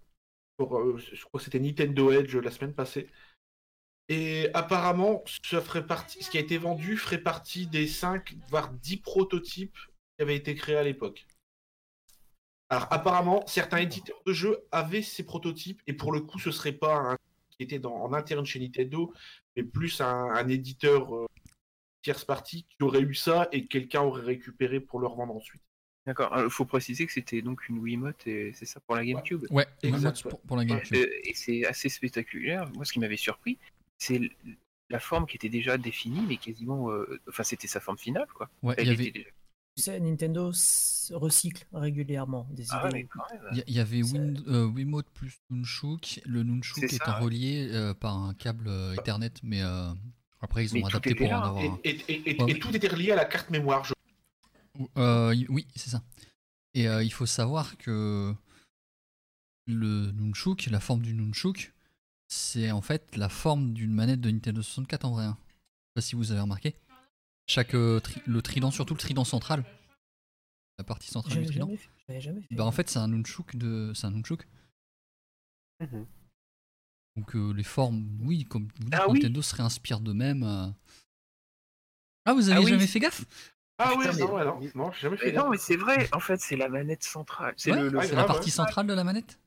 pour, 0.57 0.79
euh, 0.79 0.99
je 0.99 1.25
crois 1.25 1.39
que 1.39 1.45
c'était 1.45 1.61
Nintendo 1.61 2.13
Edge 2.13 2.37
la 2.37 2.51
semaine 2.51 2.75
passée. 2.75 3.09
Et 4.09 4.51
apparemment, 4.53 5.25
ferait 5.43 5.87
partie, 5.87 6.23
ce 6.23 6.31
qui 6.31 6.37
a 6.37 6.41
été 6.41 6.59
vendu 6.59 6.97
ferait 6.97 7.23
partie 7.23 7.67
des 7.67 7.87
5 7.87 8.37
voire 8.49 8.71
10 8.71 8.99
prototypes 8.99 9.77
qui 10.17 10.23
avaient 10.23 10.37
été 10.37 10.55
créés 10.55 10.77
à 10.77 10.83
l'époque. 10.83 11.27
Alors 12.75 12.89
apparemment, 12.93 13.45
certains 13.47 13.79
éditeurs 13.79 14.21
de 14.27 14.33
jeux 14.33 14.59
avaient 14.73 15.03
ces 15.03 15.23
prototypes 15.25 15.81
et 15.87 15.93
pour 15.93 16.11
le 16.13 16.21
coup, 16.21 16.39
ce 16.39 16.51
serait 16.51 16.73
pas 16.73 16.97
un 16.97 17.17
qui 17.51 17.63
était 17.63 17.79
dans- 17.79 17.95
en 17.95 18.13
interne 18.13 18.45
chez 18.45 18.59
Nintendo, 18.59 19.13
mais 19.57 19.63
plus 19.63 20.01
un, 20.01 20.07
un 20.31 20.49
éditeur 20.49 21.15
euh, 21.15 21.27
tierce 22.03 22.25
partie 22.25 22.65
qui 22.69 22.83
aurait 22.83 23.01
eu 23.03 23.15
ça 23.15 23.49
et 23.53 23.67
quelqu'un 23.67 24.03
aurait 24.03 24.23
récupéré 24.25 24.81
pour 24.81 24.99
le 24.99 25.07
revendre 25.07 25.37
ensuite. 25.37 25.63
D'accord. 26.05 26.33
Il 26.43 26.51
faut 26.51 26.65
préciser 26.65 27.07
que 27.07 27.13
c'était 27.13 27.43
donc 27.43 27.69
une 27.69 27.79
Wiimote 27.79 28.27
et 28.27 28.53
c'est 28.55 28.67
ça 28.67 28.81
pour 28.81 28.97
la 28.97 29.05
GameCube. 29.07 29.45
Ouais, 29.51 29.67
moi, 29.85 29.99
ouais. 30.01 30.13
pour, 30.29 30.41
pour 30.41 30.57
la 30.57 30.65
GameCube. 30.65 30.97
Euh, 30.97 31.07
et 31.23 31.33
c'est 31.35 31.65
assez 31.65 31.89
spectaculaire. 31.89 32.69
Moi, 32.75 32.85
ce 32.85 32.93
qui 32.93 32.99
m'avait 32.99 33.17
surpris, 33.17 33.57
c'est 33.99 34.21
la 34.91 34.99
forme 34.99 35.27
qui 35.27 35.37
était 35.37 35.49
déjà 35.49 35.79
définie, 35.79 36.25
mais 36.29 36.37
quasiment. 36.37 36.91
euh, 36.91 37.21
Enfin, 37.29 37.45
c'était 37.45 37.69
sa 37.69 37.79
forme 37.81 37.97
finale, 37.99 38.27
quoi. 38.35 38.51
Ouais, 38.65 38.75
il 38.79 38.81
Elle 38.83 38.89
y 38.89 38.91
avait, 38.91 39.05
était 39.05 39.19
déjà- 39.21 39.31
Tu 39.77 39.83
sais, 39.83 39.99
Nintendo 39.99 40.53
recycle 41.11 41.67
régulièrement 41.73 42.47
des 42.53 42.65
Ah, 42.71 42.89
idées. 42.89 43.09
il 43.67 43.75
y 43.75 43.81
avait 43.81 44.03
euh, 44.47 44.67
Wiimote 44.67 45.09
plus 45.13 45.41
Nunchuk. 45.51 46.21
Le 46.25 46.45
Nunchuk 46.45 46.79
C'est 46.79 46.89
ça, 46.89 46.97
étant 46.97 47.13
ouais. 47.19 47.25
relié 47.25 47.69
euh, 47.73 47.93
par 47.93 48.17
un 48.17 48.35
câble 48.35 48.69
euh, 48.69 48.95
Ethernet, 48.95 49.33
mais 49.43 49.63
euh, 49.63 49.93
après 50.41 50.65
ils 50.65 50.71
ont 50.77 50.79
Mais 50.79 50.87
adapté 50.87 51.15
pour 51.17 51.27
là, 51.29 51.41
en 51.41 51.45
avoir 51.45 51.65
Et, 51.83 51.91
et- 51.91 52.13
et- 52.13 52.31
et- 52.37 52.43
Ouais. 52.43 52.53
et 52.53 52.59
tout 52.61 52.75
était 52.75 52.87
relié 52.89 53.11
à 53.11 53.17
la 53.17 53.25
carte 53.25 53.51
mémoire. 53.51 53.85
je- 53.85 53.95
Euh, 54.97 55.35
oui, 55.49 55.67
c'est 55.75 55.91
ça. 55.91 56.03
Et 56.75 56.89
euh, 56.89 57.03
il 57.03 57.13
faut 57.13 57.27
savoir 57.27 57.77
que 57.77 58.33
le 59.67 60.13
Nunchuk, 60.13 60.67
la 60.67 60.81
forme 60.81 61.03
du 61.03 61.15
Nunchuk, 61.15 61.73
c'est 62.29 62.71
en 62.71 62.81
fait 62.81 63.17
la 63.17 63.29
forme 63.29 63.73
d'une 63.75 63.93
manette 63.93 64.21
de 64.21 64.31
Nintendo 64.31 64.63
64 64.63 65.05
en 65.05 65.11
vrai. 65.11 65.25
hein. 65.25 65.37
Je 65.41 65.51
sais 65.51 65.95
pas 65.95 66.01
si 66.01 66.15
vous 66.17 66.31
avez 66.31 66.41
remarqué. 66.41 66.77
Chaque 67.47 67.75
euh, 67.75 68.01
tri- 68.01 68.23
le 68.27 68.41
trident, 68.43 68.71
surtout 68.71 68.95
le 68.95 68.99
trident 69.01 69.25
central, 69.25 69.65
la 70.79 70.85
partie 70.85 71.09
centrale 71.11 71.41
du 71.41 71.47
trident. 71.47 71.69
fait- 72.07 72.21
fait. 72.21 72.33
Bah 72.53 72.65
en 72.65 72.73
fait 72.73 72.89
c'est 72.89 72.99
un 72.99 73.09
nunchuk 73.09 73.57
de 73.57 73.93
c'est 73.95 74.07
un 74.07 74.11
nunchuk. 74.13 74.47
Mhm. 75.81 76.07
Donc 77.17 77.37
euh, 77.37 77.53
les 77.53 77.63
formes, 77.65 78.09
oui, 78.23 78.45
comme 78.45 78.65
vous 78.65 78.85
dites, 78.85 78.95
Ah 78.95 79.07
oui. 79.09 79.15
Nintendo 79.21 79.43
se 79.43 79.55
réinspire 79.55 80.01
d'eux-mêmes. 80.01 80.43
euh. 80.43 80.69
Ah 82.25 82.33
vous 82.35 82.49
avez 82.49 82.59
Ah 82.59 82.63
oui. 82.65 82.71
jamais 82.71 82.87
fait 82.87 83.01
gaffe? 83.01 83.25
Ah 83.79 83.93
oui, 83.99 84.07
non, 84.07 84.33
ouais, 84.35 84.45
non, 84.45 84.61
mais- 84.61 84.71
non, 84.75 84.93
j'ai 84.93 85.01
jamais 85.01 85.17
Mais 85.17 85.23
fait 85.23 85.33
non, 85.33 85.43
gaffe. 85.43 85.51
mais 85.51 85.59
c'est 85.59 85.77
vrai, 85.77 86.09
en 86.13 86.21
fait, 86.21 86.41
c'est 86.41 86.57
la 86.57 86.69
manette 86.69 87.03
centrale. 87.03 87.55
C'est 87.57 87.73
Ouais, 87.73 87.81
le, 87.83 87.89
le- 87.89 87.99
ouais, 87.99 88.05
C'est 88.07 88.15
la 88.15 88.23
grave, 88.23 88.37
partie 88.37 88.51
centrale 88.51 88.87
de 88.87 88.95
la 88.95 89.05
manette 89.05 89.39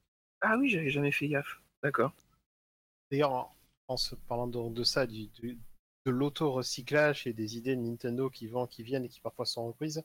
Ah 0.42 0.58
oui, 0.58 0.70
j'avais 0.70 0.90
jamais 0.90 1.12
fait 1.12 1.28
gaffe. 1.30 1.62
D'accord. 1.82 2.14
D'ailleurs, 3.10 3.32
en, 3.32 3.56
en 3.88 3.98
se 3.98 4.16
parlant 4.16 4.48
de, 4.48 4.70
de 4.74 4.84
ça, 4.84 5.06
du, 5.08 5.28
du- 5.28 5.58
de 6.08 6.12
l'auto-recyclage 6.12 7.28
et 7.28 7.34
des 7.34 7.58
idées 7.58 7.76
de 7.76 7.82
Nintendo 7.82 8.30
qui 8.30 8.48
vont, 8.48 8.66
qui 8.66 8.82
viennent 8.82 9.04
et 9.04 9.10
qui 9.10 9.20
parfois 9.20 9.46
sont 9.46 9.68
reprises, 9.68 10.04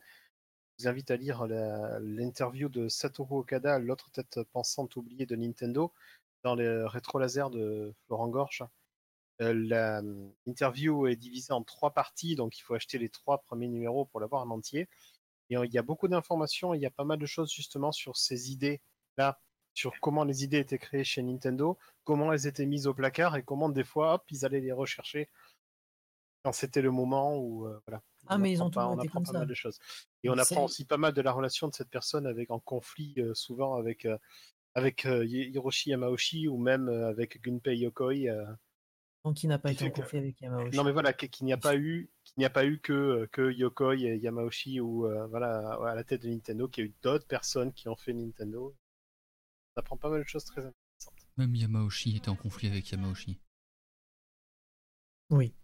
je 0.77 0.83
vous 0.83 0.89
invite 0.89 1.13
à 1.13 1.17
lire 1.17 1.47
l'interview 1.47 2.69
de 2.69 2.89
Satoru 2.89 3.39
Okada, 3.39 3.79
l'autre 3.79 4.11
tête 4.11 4.41
pensante 4.53 4.97
oubliée 4.97 5.27
de 5.27 5.37
Nintendo, 5.37 5.93
dans 6.43 6.57
les 6.57 6.85
rétro 6.87 7.21
laser 7.21 7.51
de 7.51 7.95
Florent 8.07 8.27
Gorge. 8.29 8.65
Euh, 9.41 10.33
L'interview 10.45 11.07
est 11.07 11.15
divisée 11.15 11.53
en 11.53 11.63
trois 11.63 11.93
parties, 11.93 12.35
donc 12.35 12.59
il 12.59 12.63
faut 12.63 12.75
acheter 12.75 12.99
les 12.99 13.09
trois 13.09 13.39
premiers 13.39 13.69
numéros 13.69 14.07
pour 14.07 14.19
l'avoir 14.19 14.43
en 14.43 14.51
entier. 14.51 14.89
Et 15.51 15.57
euh, 15.57 15.65
il 15.65 15.73
y 15.73 15.79
a 15.79 15.83
beaucoup 15.83 16.09
d'informations, 16.09 16.75
il 16.75 16.81
y 16.81 16.87
a 16.87 16.91
pas 16.91 17.05
mal 17.05 17.19
de 17.19 17.27
choses 17.27 17.53
justement 17.53 17.93
sur 17.93 18.17
ces 18.17 18.51
idées-là, 18.51 19.39
sur 19.73 19.93
comment 20.01 20.25
les 20.25 20.43
idées 20.43 20.59
étaient 20.59 20.79
créées 20.79 21.05
chez 21.05 21.23
Nintendo, 21.23 21.79
comment 22.03 22.33
elles 22.33 22.49
étaient 22.49 22.67
mises 22.67 22.89
au 22.89 22.95
placard 22.95 23.37
et 23.37 23.45
comment 23.45 23.69
des 23.69 23.85
fois, 23.85 24.15
hop, 24.15 24.25
ils 24.31 24.45
allaient 24.45 24.61
les 24.61 24.73
rechercher 24.73 25.29
quand 26.45 26.53
c'était 26.53 26.83
le 26.83 26.91
moment 26.91 27.37
où 27.39 27.67
euh, 27.67 27.81
voilà. 27.87 28.03
Ah, 28.29 28.37
On 28.37 28.39
mais 28.39 28.53
ils 28.53 28.63
ont 28.63 28.71
pas- 28.71 28.83
toujours 28.83 28.91
on 28.93 28.99
été 28.99 29.09
apprend 29.09 29.19
comme 29.21 29.27
pas 29.27 29.33
ça. 29.33 29.39
mal 29.39 29.49
de 29.49 29.55
choses. 29.55 29.79
Et 30.23 30.31
on 30.31 30.39
apprend 30.39 30.65
aussi 30.65 30.85
pas 30.85 30.97
mal 30.97 31.13
de 31.13 31.21
la 31.23 31.33
relation 31.33 31.69
de 31.69 31.75
cette 31.75 31.91
personne 31.91 32.27
avec 32.27 32.51
en 32.51 32.59
conflit 32.61 33.15
euh, 33.19 33.35
souvent 33.35 33.75
avec 33.77 34.05
euh, 34.05 34.17
avec 34.75 35.07
euh, 35.07 35.25
Hi- 35.27 35.51
Hiroshi 35.51 35.91
Yamauchi 35.91 36.49
ou 36.49 36.57
même 36.57 36.89
euh, 36.89 37.09
avec 37.09 37.41
Gunpei 37.43 37.77
Yokoi. 37.79 38.29
euh. 38.29 38.47
Donc 39.25 39.43
il 39.45 39.49
n'a 39.49 39.59
pas 39.59 39.69
qui 39.71 39.85
été 39.85 39.87
en 39.87 39.91
conflit 40.03 40.19
avec 40.19 40.41
Yamauchi. 40.41 40.77
Non 40.77 40.83
mais 40.85 40.93
voilà, 40.93 41.13
qu- 41.13 41.29
qu'il 41.29 41.47
n'y 41.47 41.53
a 41.53 41.57
pas 41.59 41.77
eu 41.77 42.11
qu'il 42.25 42.35
n'y 42.39 42.45
a 42.45 42.51
pas 42.51 42.65
eu 42.65 42.81
que 42.81 43.27
que 43.33 43.53
Yokoi 43.53 43.97
et 43.97 44.17
Yamauchi 44.19 44.81
ou 44.81 45.07
euh, 45.07 45.27
voilà 45.27 45.75
à 45.85 45.95
la 45.95 46.05
tête 46.05 46.23
de 46.23 46.29
Nintendo, 46.29 46.69
qu'il 46.69 46.85
y 46.85 46.87
a 46.87 46.91
eu 46.91 46.95
d'autres 47.03 47.27
personnes 47.27 47.73
qui 47.73 47.89
ont 47.89 47.97
fait 47.97 48.13
Nintendo. 48.13 48.75
On 49.77 49.81
apprend 49.81 49.97
pas 49.97 50.11
mal 50.11 50.21
de 50.23 50.27
choses 50.29 50.45
très 50.45 50.61
intéressantes. 50.61 51.27
Même 51.37 51.55
Yamauchi 51.55 52.17
était 52.17 52.29
en 52.29 52.37
conflit 52.37 52.69
avec 52.69 52.91
Yamauchi. 52.91 53.39
Oui. 55.31 55.55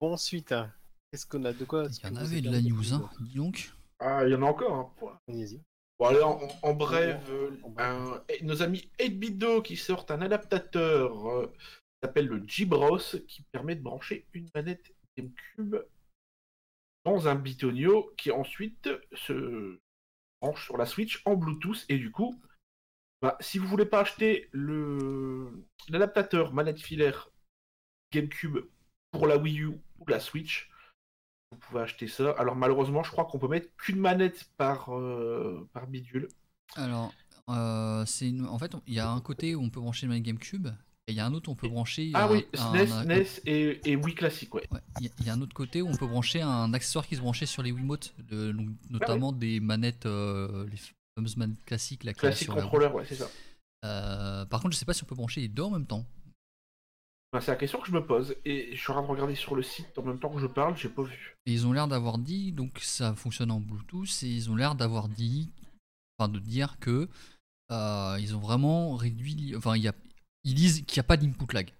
Bon 0.00 0.12
ensuite, 0.12 0.52
hein, 0.52 0.72
qu'est-ce 1.10 1.26
qu'on 1.26 1.44
a 1.44 1.52
de 1.52 1.64
quoi 1.64 1.84
Il 1.86 2.04
y 2.04 2.12
en 2.12 2.16
avait 2.16 2.40
de 2.40 2.50
la 2.50 2.60
news, 2.60 2.92
hein, 2.94 3.08
dis 3.20 3.34
donc. 3.36 3.72
Ah, 4.00 4.24
il 4.26 4.32
y 4.32 4.34
en 4.34 4.42
a 4.42 4.46
encore. 4.46 4.74
hein. 5.02 5.18
Allez-y. 5.28 5.60
Bon, 5.98 6.06
allez, 6.06 6.22
en, 6.22 6.40
en 6.62 6.74
bref, 6.74 7.22
euh, 7.30 7.56
En 7.62 7.70
bref. 7.70 7.86
un- 7.86 8.24
eh, 8.28 8.44
nos 8.44 8.62
amis 8.62 8.90
8BitDo 8.98 9.62
qui 9.62 9.76
sortent 9.76 10.10
un 10.10 10.20
adaptateur 10.22 11.28
euh, 11.28 11.46
qui 11.46 11.98
s'appelle 12.02 12.26
le 12.26 12.42
G-Bros 12.46 12.98
qui 13.28 13.42
permet 13.52 13.76
de 13.76 13.82
brancher 13.82 14.26
une 14.32 14.48
manette 14.54 14.92
GameCube 15.16 15.76
dans 17.04 17.28
un 17.28 17.36
bitonio 17.36 18.12
qui 18.16 18.32
ensuite 18.32 18.88
se 19.12 19.78
branche 20.40 20.64
sur 20.64 20.76
la 20.76 20.86
Switch 20.86 21.22
en 21.26 21.36
Bluetooth 21.36 21.84
et 21.88 21.98
du 21.98 22.10
coup, 22.10 22.40
bah, 23.22 23.36
si 23.40 23.58
vous 23.58 23.66
voulez 23.66 23.86
pas 23.86 24.00
acheter 24.00 24.48
le 24.52 25.64
l'adaptateur 25.88 26.52
manette 26.52 26.80
filaire 26.80 27.30
GameCube 28.12 28.58
pour 29.12 29.26
la 29.26 29.36
Wii 29.38 29.60
U 29.60 29.66
ou 29.98 30.06
la 30.08 30.20
Switch, 30.20 30.70
vous 31.50 31.58
pouvez 31.58 31.80
acheter 31.82 32.08
ça. 32.08 32.32
Alors 32.32 32.56
malheureusement, 32.56 33.02
je 33.02 33.10
crois 33.10 33.24
qu'on 33.24 33.38
peut 33.38 33.48
mettre 33.48 33.68
qu'une 33.76 33.98
manette 34.00 34.50
par, 34.56 34.94
euh, 34.94 35.68
par 35.72 35.86
bidule. 35.86 36.28
Alors, 36.76 37.12
euh, 37.50 38.04
c'est 38.06 38.28
une- 38.28 38.46
en 38.46 38.58
fait, 38.58 38.74
il 38.86 38.94
y 38.94 38.98
a 38.98 39.08
un 39.10 39.20
côté 39.20 39.54
où 39.54 39.62
on 39.62 39.70
peut 39.70 39.80
brancher 39.80 40.06
une 40.06 40.10
manette 40.10 40.24
GameCube 40.24 40.68
et 41.06 41.12
il 41.12 41.14
y 41.14 41.20
a 41.20 41.26
un 41.26 41.34
autre 41.34 41.48
où 41.48 41.52
on 41.52 41.56
peut 41.56 41.68
brancher. 41.68 42.10
Ah 42.14 42.24
un- 42.24 42.30
oui, 42.32 42.46
SNES, 42.54 42.92
un- 42.92 43.04
NES 43.04 43.26
et, 43.46 43.90
et 43.90 43.96
Wii 43.96 44.14
classique, 44.14 44.54
ouais. 44.54 44.66
Ouais, 44.70 44.80
il 45.00 45.06
y, 45.06 45.08
a- 45.08 45.12
il 45.20 45.26
y 45.26 45.30
a 45.30 45.34
un 45.34 45.40
autre 45.42 45.54
côté 45.54 45.82
où 45.82 45.88
on 45.88 45.96
peut 45.96 46.06
brancher 46.06 46.40
un 46.40 46.72
accessoire 46.74 47.06
qui 47.06 47.16
se 47.16 47.20
branchait 47.20 47.46
sur 47.46 47.62
les 47.62 47.72
Wiimote, 47.72 48.14
le- 48.30 48.52
donc, 48.52 48.68
notamment 48.90 49.32
des 49.32 49.60
manettes, 49.60 50.06
euh, 50.06 50.66
les 50.70 50.76
a 51.16 51.46
Classique 51.66 52.04
la 52.04 52.12
Wii. 52.12 52.62
contrôleur, 52.62 52.94
ouais, 52.94 53.04
c'est 53.06 53.16
ça. 53.16 53.28
Euh, 53.84 54.44
par 54.46 54.60
contre, 54.60 54.74
je 54.74 54.78
sais 54.78 54.84
pas 54.84 54.94
si 54.94 55.02
on 55.02 55.06
peut 55.06 55.14
brancher 55.14 55.40
les 55.40 55.48
deux 55.48 55.62
en 55.62 55.70
même 55.70 55.86
temps. 55.86 56.04
Ben, 57.32 57.40
c'est 57.40 57.50
la 57.50 57.56
question 57.56 57.80
que 57.80 57.86
je 57.86 57.92
me 57.92 58.04
pose. 58.04 58.36
Et 58.44 58.74
je 58.74 58.80
suis 58.80 58.90
en 58.90 58.94
train 58.94 59.02
de 59.02 59.08
regarder 59.08 59.34
sur 59.34 59.54
le 59.54 59.62
site 59.62 59.98
en 59.98 60.02
même 60.02 60.18
temps 60.18 60.30
que 60.30 60.40
je 60.40 60.46
parle, 60.46 60.76
j'ai 60.76 60.88
pas 60.88 61.02
vu. 61.02 61.36
Et 61.46 61.52
ils 61.52 61.66
ont 61.66 61.72
l'air 61.72 61.88
d'avoir 61.88 62.18
dit, 62.18 62.52
donc 62.52 62.78
ça 62.80 63.14
fonctionne 63.14 63.50
en 63.50 63.60
Bluetooth, 63.60 64.22
et 64.22 64.28
ils 64.28 64.50
ont 64.50 64.56
l'air 64.56 64.74
d'avoir 64.74 65.08
dit, 65.08 65.50
enfin 66.18 66.28
de 66.28 66.38
dire 66.38 66.78
que 66.78 67.08
euh, 67.70 68.18
ils 68.20 68.36
ont 68.36 68.40
vraiment 68.40 68.96
réduit, 68.96 69.54
enfin 69.56 69.76
il 69.76 69.82
y 69.82 69.88
a, 69.88 69.94
ils 70.44 70.54
disent 70.54 70.84
qu'il 70.84 70.98
n'y 70.98 71.00
a 71.00 71.08
pas 71.08 71.16
d'input 71.16 71.54
lag. 71.54 71.72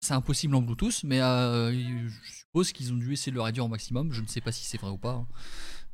C'est 0.00 0.14
impossible 0.14 0.54
en 0.56 0.62
Bluetooth, 0.62 1.04
mais 1.04 1.20
euh, 1.20 1.72
je 2.08 2.32
suppose 2.32 2.72
qu'ils 2.72 2.92
ont 2.92 2.96
dû 2.96 3.12
essayer 3.12 3.30
de 3.30 3.36
le 3.36 3.42
réduire 3.42 3.64
au 3.64 3.68
maximum. 3.68 4.12
Je 4.12 4.20
ne 4.20 4.26
sais 4.26 4.40
pas 4.40 4.52
si 4.52 4.64
c'est 4.64 4.78
vrai 4.78 4.90
ou 4.90 4.98
pas, 4.98 5.12
hein. 5.12 5.26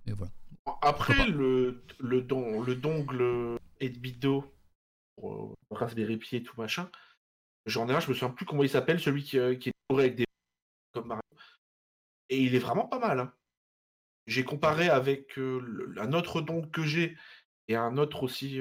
mais 0.06 0.14
voilà. 0.14 0.32
Après, 0.80 1.26
le, 1.26 1.82
le, 1.98 2.22
don, 2.22 2.60
le 2.62 2.74
dongle 2.76 3.58
8-bit-do 3.80 4.44
pour 5.16 5.34
euh, 5.52 5.54
Raspberry 5.70 6.16
Pi 6.16 6.36
et 6.36 6.42
tout 6.42 6.54
machin, 6.60 6.90
j'en 7.66 7.88
ai 7.88 7.92
un, 7.94 8.00
je 8.00 8.08
me 8.08 8.14
souviens 8.14 8.30
plus 8.34 8.46
comment 8.46 8.62
il 8.62 8.68
s'appelle, 8.70 9.00
celui 9.00 9.22
qui, 9.24 9.38
euh, 9.38 9.54
qui 9.54 9.68
est 9.70 9.72
décoré 9.88 10.04
avec 10.04 10.16
des 10.16 10.24
comme 10.92 11.08
Mario. 11.08 11.22
Et 12.28 12.42
il 12.42 12.54
est 12.54 12.58
vraiment 12.60 12.86
pas 12.86 12.98
mal. 12.98 13.20
hein. 13.20 13.34
J'ai 14.26 14.44
comparé 14.44 14.88
avec 14.88 15.38
euh, 15.38 15.60
le- 15.60 15.94
un 16.00 16.12
autre 16.12 16.40
dongle 16.40 16.70
que 16.70 16.82
j'ai 16.84 17.16
et 17.68 17.76
un 17.76 17.96
autre 17.96 18.22
aussi. 18.22 18.60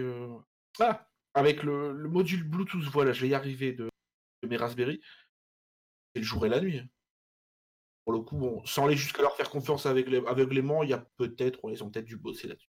Ah 0.80 1.08
Avec 1.34 1.64
le, 1.64 1.92
le 1.94 2.10
module 2.10 2.44
Bluetooth, 2.44 2.84
voilà, 2.86 3.14
je 3.14 3.22
vais 3.22 3.30
y 3.30 3.34
arriver 3.36 3.74
de, 3.74 3.90
de 4.44 4.48
mes 4.48 4.58
Raspberry. 4.58 5.02
C'est 6.14 6.22
le 6.22 6.26
jour 6.26 6.46
et 6.46 6.50
la 6.50 6.60
nuit. 6.62 6.82
Pour 8.04 8.14
le 8.14 8.22
coup, 8.22 8.38
bon, 8.38 8.66
sans 8.66 8.86
aller 8.86 8.96
jusqu'à 8.96 9.22
leur 9.22 9.36
faire 9.36 9.50
confiance 9.50 9.86
avec 9.86 10.08
les, 10.10 10.18
aveuglément, 10.26 10.84
il 10.84 10.90
y 10.90 10.94
a 10.94 11.06
peut-être, 11.18 11.64
ouais, 11.64 11.74
ils 11.74 11.84
ont 11.84 11.90
peut-être 11.90 12.06
dû 12.06 12.18
bosser 12.18 12.48
là-dessus. 12.48 12.70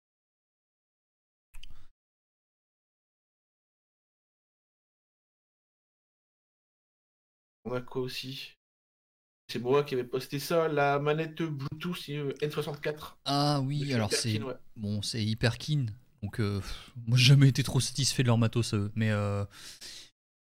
On 7.63 7.73
a 7.73 7.81
quoi 7.81 8.01
aussi 8.01 8.57
C'est 9.47 9.59
moi 9.59 9.83
qui 9.83 9.93
avais 9.93 10.03
posté 10.03 10.39
ça, 10.39 10.67
la 10.67 10.99
manette 10.99 11.41
Bluetooth 11.41 12.09
euh, 12.09 12.33
N64. 12.41 13.17
Ah 13.25 13.61
oui, 13.63 13.93
alors 13.93 14.11
c'est 14.11 14.41
ouais. 14.41 14.55
bon, 14.75 15.01
c'est 15.01 15.23
hyper 15.23 15.57
keen. 15.57 15.91
Donc 16.21 16.39
euh, 16.39 16.61
moi 17.07 17.17
j'ai 17.17 17.25
jamais 17.25 17.47
été 17.47 17.63
trop 17.63 17.79
satisfait 17.79 18.23
de 18.23 18.27
leur 18.27 18.37
matos, 18.37 18.75
mais 18.95 19.11
euh, 19.11 19.45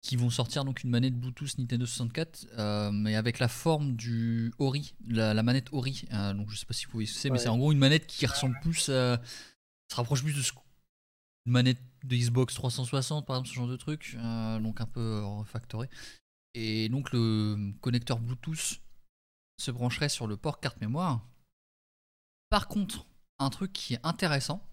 qui 0.01 0.15
vont 0.15 0.29
sortir 0.29 0.65
donc 0.65 0.83
une 0.83 0.89
manette 0.89 1.15
Bluetooth 1.15 1.57
Nintendo 1.59 1.85
64, 1.85 2.47
euh, 2.57 2.91
mais 2.91 3.15
avec 3.15 3.39
la 3.39 3.47
forme 3.47 3.95
du 3.95 4.51
Ori, 4.57 4.95
la, 5.07 5.33
la 5.33 5.43
manette 5.43 5.67
Ori. 5.71 6.05
Euh, 6.11 6.33
donc 6.33 6.49
je 6.49 6.57
sais 6.57 6.65
pas 6.65 6.73
si 6.73 6.85
vous 6.85 6.91
voyez 6.93 7.07
ce 7.07 7.13
que 7.13 7.19
c'est, 7.19 7.29
mais 7.29 7.37
c'est 7.37 7.49
en 7.49 7.57
gros 7.57 7.71
une 7.71 7.77
manette 7.77 8.07
qui 8.07 8.25
ressemble 8.25 8.59
plus, 8.61 8.89
à, 8.89 9.21
se 9.89 9.95
rapproche 9.95 10.23
plus 10.23 10.35
de 10.35 10.41
ce 10.41 10.51
une 11.47 11.53
manette 11.53 11.81
de 12.03 12.15
Xbox 12.15 12.53
360 12.53 13.25
par 13.25 13.35
exemple, 13.35 13.49
ce 13.49 13.53
genre 13.53 13.67
de 13.67 13.77
truc, 13.77 14.15
euh, 14.17 14.59
donc 14.59 14.81
un 14.81 14.85
peu 14.85 15.23
refactoré. 15.23 15.89
Et 16.53 16.89
donc 16.89 17.11
le 17.11 17.73
connecteur 17.81 18.19
Bluetooth 18.19 18.81
se 19.59 19.71
brancherait 19.71 20.09
sur 20.09 20.27
le 20.27 20.37
port 20.37 20.59
carte 20.59 20.81
mémoire. 20.81 21.27
Par 22.49 22.67
contre, 22.67 23.05
un 23.39 23.49
truc 23.49 23.71
qui 23.71 23.93
est 23.93 23.99
intéressant, 24.03 24.67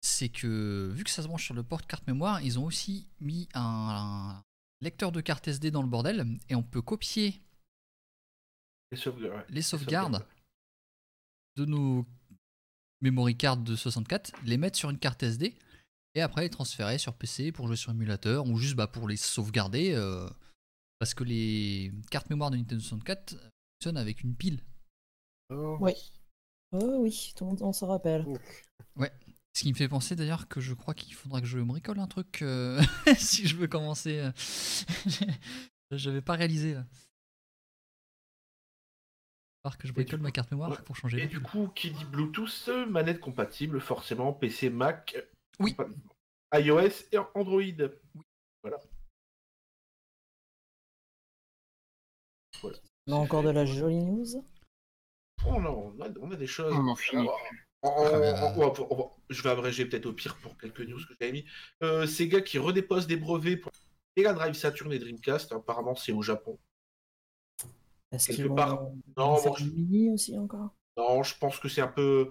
c'est 0.00 0.28
que 0.28 0.90
vu 0.94 1.04
que 1.04 1.10
ça 1.10 1.22
se 1.22 1.28
branche 1.28 1.44
sur 1.44 1.54
le 1.54 1.62
port 1.62 1.86
carte 1.86 2.06
mémoire, 2.06 2.40
ils 2.40 2.58
ont 2.58 2.64
aussi 2.64 3.08
mis 3.20 3.48
un, 3.54 3.60
un 3.60 4.42
lecteur 4.82 5.12
de 5.12 5.20
carte 5.22 5.48
SD 5.48 5.70
dans 5.70 5.82
le 5.82 5.88
bordel 5.88 6.38
et 6.50 6.54
on 6.54 6.62
peut 6.62 6.82
copier 6.82 7.40
Les 8.90 8.98
sauvegardes, 8.98 9.34
ouais. 9.34 9.44
les 9.48 9.62
sauvegardes 9.62 10.26
de 11.56 11.64
nos 11.64 12.04
memory 13.00 13.36
cards 13.36 13.56
de 13.58 13.74
64, 13.74 14.32
les 14.44 14.58
mettre 14.58 14.76
sur 14.76 14.90
une 14.90 14.98
carte 14.98 15.22
SD 15.22 15.54
et 16.14 16.20
après 16.20 16.42
les 16.42 16.50
transférer 16.50 16.98
sur 16.98 17.14
PC 17.14 17.52
pour 17.52 17.66
jouer 17.66 17.76
sur 17.76 17.90
émulateur 17.90 18.46
ou 18.46 18.58
juste 18.58 18.74
bah, 18.76 18.86
pour 18.86 19.08
les 19.08 19.16
sauvegarder 19.16 19.92
euh, 19.94 20.28
parce 20.98 21.14
que 21.14 21.24
les 21.24 21.92
cartes 22.10 22.28
mémoire 22.30 22.50
de 22.50 22.56
Nintendo 22.56 22.80
64 22.80 23.36
fonctionnent 23.80 23.96
avec 23.96 24.22
une 24.22 24.34
pile. 24.34 24.60
Oh, 25.50 25.78
Oui. 25.80 25.94
Oh 26.72 26.98
oui, 27.00 27.34
on, 27.40 27.56
on 27.60 27.72
s'en 27.72 27.86
rappelle. 27.88 28.24
Ce 29.54 29.62
qui 29.62 29.70
me 29.72 29.76
fait 29.76 29.88
penser 29.88 30.16
d'ailleurs 30.16 30.48
que 30.48 30.60
je 30.60 30.72
crois 30.72 30.94
qu'il 30.94 31.14
faudra 31.14 31.40
que 31.40 31.46
je 31.46 31.58
me 31.58 31.64
bricole 31.64 31.98
un 31.98 32.06
truc 32.06 32.40
euh, 32.42 32.80
si 33.18 33.46
je 33.46 33.56
veux 33.56 33.66
commencer. 33.68 34.18
euh. 34.18 34.32
J'avais 35.92 36.22
pas 36.22 36.34
réalisé 36.34 36.74
là. 36.74 36.86
Alors 39.64 39.76
que 39.78 39.86
je 39.86 39.92
bricole 39.92 40.20
ma 40.20 40.32
carte 40.32 40.50
mémoire 40.50 40.70
ouais. 40.70 40.82
pour 40.84 40.96
changer. 40.96 41.22
Et 41.22 41.26
du 41.26 41.40
coup, 41.40 41.68
qui 41.68 41.90
dit 41.92 42.04
Bluetooth, 42.06 42.64
euh, 42.68 42.86
manette 42.86 43.20
compatible, 43.20 43.80
forcément 43.80 44.32
PC, 44.32 44.70
Mac, 44.70 45.16
Oui. 45.60 45.76
iOS 46.54 47.04
et 47.12 47.18
Android. 47.34 47.62
Voilà. 48.62 48.78
Voilà. 52.60 52.78
On 53.06 53.12
a 53.12 53.16
encore 53.16 53.42
de 53.42 53.50
la 53.50 53.64
jolie 53.66 54.02
news? 54.02 54.44
Oh 55.46 55.60
non, 55.60 55.92
on 55.96 56.00
a, 56.02 56.08
on 56.20 56.30
a 56.30 56.36
des 56.36 56.46
choses. 56.46 56.72
On 56.74 56.88
en 56.88 56.96
finit 56.96 57.22
Alors, 57.22 57.40
je 57.82 59.42
vais 59.42 59.50
abréger 59.50 59.86
peut-être 59.86 60.06
au 60.06 60.12
pire 60.12 60.36
pour 60.38 60.56
quelques 60.56 60.80
news 60.80 60.98
que 60.98 61.14
j'avais 61.18 61.32
mis. 61.32 61.44
Euh, 61.82 62.06
Sega 62.06 62.40
qui 62.40 62.58
redépose 62.58 63.06
des 63.06 63.16
brevets 63.16 63.56
pour 63.56 63.72
Mega 64.16 64.32
Drive 64.32 64.54
Saturn 64.54 64.92
et 64.92 64.98
Dreamcast. 64.98 65.52
Apparemment, 65.52 65.94
c'est 65.94 66.12
au 66.12 66.22
Japon. 66.22 66.58
Est-ce 68.12 68.32
qu'ils 68.32 68.46
vont 68.46 68.54
part. 68.54 68.82
Non, 69.16 69.36
je- 69.56 70.12
aussi 70.12 70.38
encore? 70.38 70.74
Non, 70.96 71.22
je 71.22 71.36
pense 71.38 71.58
que 71.58 71.68
c'est 71.68 71.80
un 71.80 71.88
peu, 71.88 72.30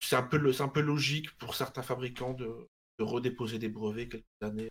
c'est 0.00 0.16
un 0.16 0.22
peu, 0.22 0.38
le- 0.38 0.52
c'est 0.52 0.62
un 0.62 0.68
peu 0.68 0.80
logique 0.80 1.36
pour 1.38 1.54
certains 1.54 1.82
fabricants 1.82 2.32
de, 2.32 2.68
de 2.98 3.04
redéposer 3.04 3.58
des 3.58 3.68
brevets 3.68 4.08
quelques 4.08 4.24
années. 4.40 4.70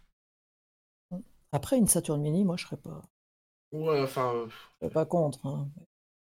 Après 1.52 1.78
une 1.78 1.88
Saturn 1.88 2.22
Mini, 2.22 2.44
moi 2.44 2.58
je 2.58 2.66
serais 2.66 2.78
pas, 2.78 3.02
Ouais, 3.72 4.02
enfin, 4.02 4.34
euh, 4.36 4.48
je 4.50 4.86
serais 4.86 4.94
pas 4.94 5.06
contre. 5.06 5.46
hein. 5.46 5.70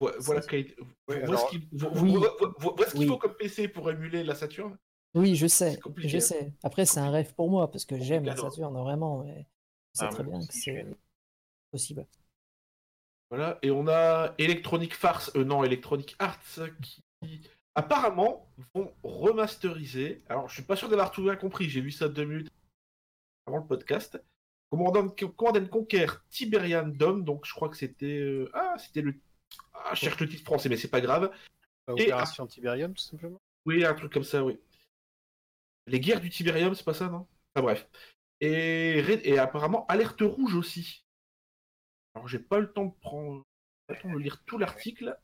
Voilà, 0.00 0.42
ce 0.42 0.46
qu'il 0.48 0.74
Oui. 2.94 3.06
faut 3.06 3.18
comme 3.18 3.34
PC 3.34 3.68
pour 3.68 3.90
émuler 3.90 4.24
la 4.24 4.34
Saturn. 4.34 4.76
Oui, 5.14 5.36
je 5.36 5.46
sais, 5.46 5.78
C'est 5.96 6.08
je 6.08 6.16
hein. 6.16 6.20
sais. 6.20 6.52
Après, 6.62 6.86
c'est 6.86 7.00
un 7.00 7.10
rêve 7.10 7.34
pour 7.34 7.48
moi 7.50 7.70
parce 7.70 7.84
que 7.84 7.98
j'aime 8.00 8.24
la 8.24 8.34
cadeau. 8.34 8.50
Saturn 8.50 8.74
vraiment. 8.76 9.22
Mais 9.22 9.46
je 9.94 10.00
sais 10.00 10.04
Ah, 10.06 10.08
très 10.08 10.24
bien 10.24 10.40
que 10.40 10.52
c'est 10.52 10.86
possible. 11.70 12.06
Voilà, 13.30 13.58
et 13.62 13.70
on 13.70 13.88
a 13.88 14.34
Electronic 14.38 14.94
Farce, 14.94 15.32
euh, 15.34 15.44
non, 15.44 15.64
Electronic 15.64 16.14
Arts, 16.18 16.38
qui 16.82 17.02
apparemment 17.74 18.48
vont 18.74 18.92
remasteriser. 19.02 20.22
Alors, 20.28 20.48
je 20.48 20.54
suis 20.54 20.62
pas 20.62 20.76
sûr 20.76 20.88
d'avoir 20.88 21.10
tout 21.10 21.22
bien 21.22 21.34
compris, 21.36 21.68
j'ai 21.68 21.80
vu 21.80 21.90
ça 21.90 22.08
deux 22.08 22.24
minutes 22.24 22.52
avant 23.46 23.58
le 23.58 23.66
podcast. 23.66 24.22
Command 24.70 24.96
and, 24.96 25.08
Command 25.36 25.56
and 25.56 25.66
Conquer 25.66 26.06
Tiberian 26.30 26.88
Dome, 26.88 27.24
donc 27.24 27.44
je 27.46 27.52
crois 27.54 27.68
que 27.68 27.76
c'était. 27.76 28.18
euh, 28.18 28.50
Ah, 28.54 28.76
c'était 28.78 29.00
le. 29.00 29.14
Ah, 29.72 29.94
je 29.94 30.00
cherche 30.00 30.20
le 30.20 30.28
titre 30.28 30.44
français, 30.44 30.68
mais 30.68 30.76
c'est 30.76 30.88
pas 30.90 31.00
grave. 31.00 31.30
Et- 31.88 31.92
Opération 31.92 32.46
Tiberium, 32.46 32.94
tout 32.94 33.02
simplement. 33.02 33.40
Oui, 33.66 33.84
un 33.84 33.94
truc 33.94 34.12
comme 34.12 34.24
ça, 34.24 34.44
oui. 34.44 34.58
Les 35.86 36.00
guerres 36.00 36.20
du 36.20 36.30
Tiberium, 36.30 36.74
c'est 36.74 36.84
pas 36.84 36.94
ça, 36.94 37.08
non? 37.08 37.26
Enfin 37.54 37.62
bref. 37.62 37.88
Et, 38.40 38.98
et 39.24 39.38
apparemment, 39.38 39.86
Alerte 39.86 40.22
Rouge 40.22 40.54
aussi. 40.54 41.04
Alors, 42.14 42.28
j'ai 42.28 42.38
pas 42.38 42.58
le 42.58 42.72
temps 42.72 42.86
de 42.86 42.94
prendre. 43.00 43.44
pas 43.86 43.94
le 43.94 44.00
temps 44.00 44.12
de 44.12 44.18
lire 44.18 44.42
tout 44.44 44.58
l'article. 44.58 45.18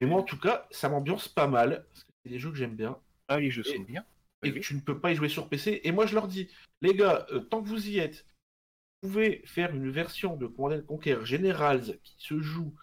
Mais 0.00 0.06
moi, 0.06 0.20
en 0.20 0.24
tout 0.24 0.38
cas, 0.38 0.66
ça 0.70 0.88
m'ambiance 0.88 1.28
pas 1.28 1.46
mal. 1.46 1.86
Parce 1.88 2.04
que 2.04 2.12
c'est 2.24 2.30
des 2.30 2.38
jeux 2.38 2.50
que 2.50 2.56
j'aime 2.56 2.76
bien. 2.76 2.98
Ah, 3.28 3.40
les 3.40 3.50
jeux 3.50 3.64
sont 3.64 3.80
bien. 3.80 4.04
Et 4.42 4.52
que 4.52 4.58
tu 4.60 4.74
ne 4.74 4.80
peux 4.80 5.00
pas 5.00 5.12
y 5.12 5.16
jouer 5.16 5.28
sur 5.28 5.48
PC. 5.48 5.80
Et 5.84 5.92
moi, 5.92 6.06
je 6.06 6.14
leur 6.14 6.28
dis, 6.28 6.48
les 6.82 6.94
gars, 6.94 7.26
euh, 7.30 7.40
tant 7.40 7.62
que 7.62 7.68
vous 7.68 7.88
y 7.88 7.98
êtes, 7.98 8.26
vous 9.02 9.08
pouvez 9.08 9.42
faire 9.46 9.74
une 9.74 9.90
version 9.90 10.36
de 10.36 10.46
Command 10.46 10.72
and 10.72 10.82
Conquer 10.86 11.18
Generals 11.24 11.98
qui 12.02 12.14
se 12.18 12.40
joue 12.40 12.74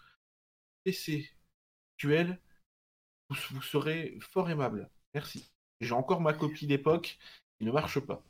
PC 0.84 1.32
actuel. 1.96 2.40
Vous, 3.30 3.36
vous 3.52 3.62
serez 3.62 4.18
fort 4.22 4.50
aimable. 4.50 4.90
Merci. 5.14 5.50
J'ai 5.82 5.94
encore 5.94 6.22
ma 6.22 6.34
copie 6.34 6.68
d'époque 6.68 7.18
qui 7.58 7.66
ne 7.66 7.72
marche 7.72 8.00
pas. 8.00 8.24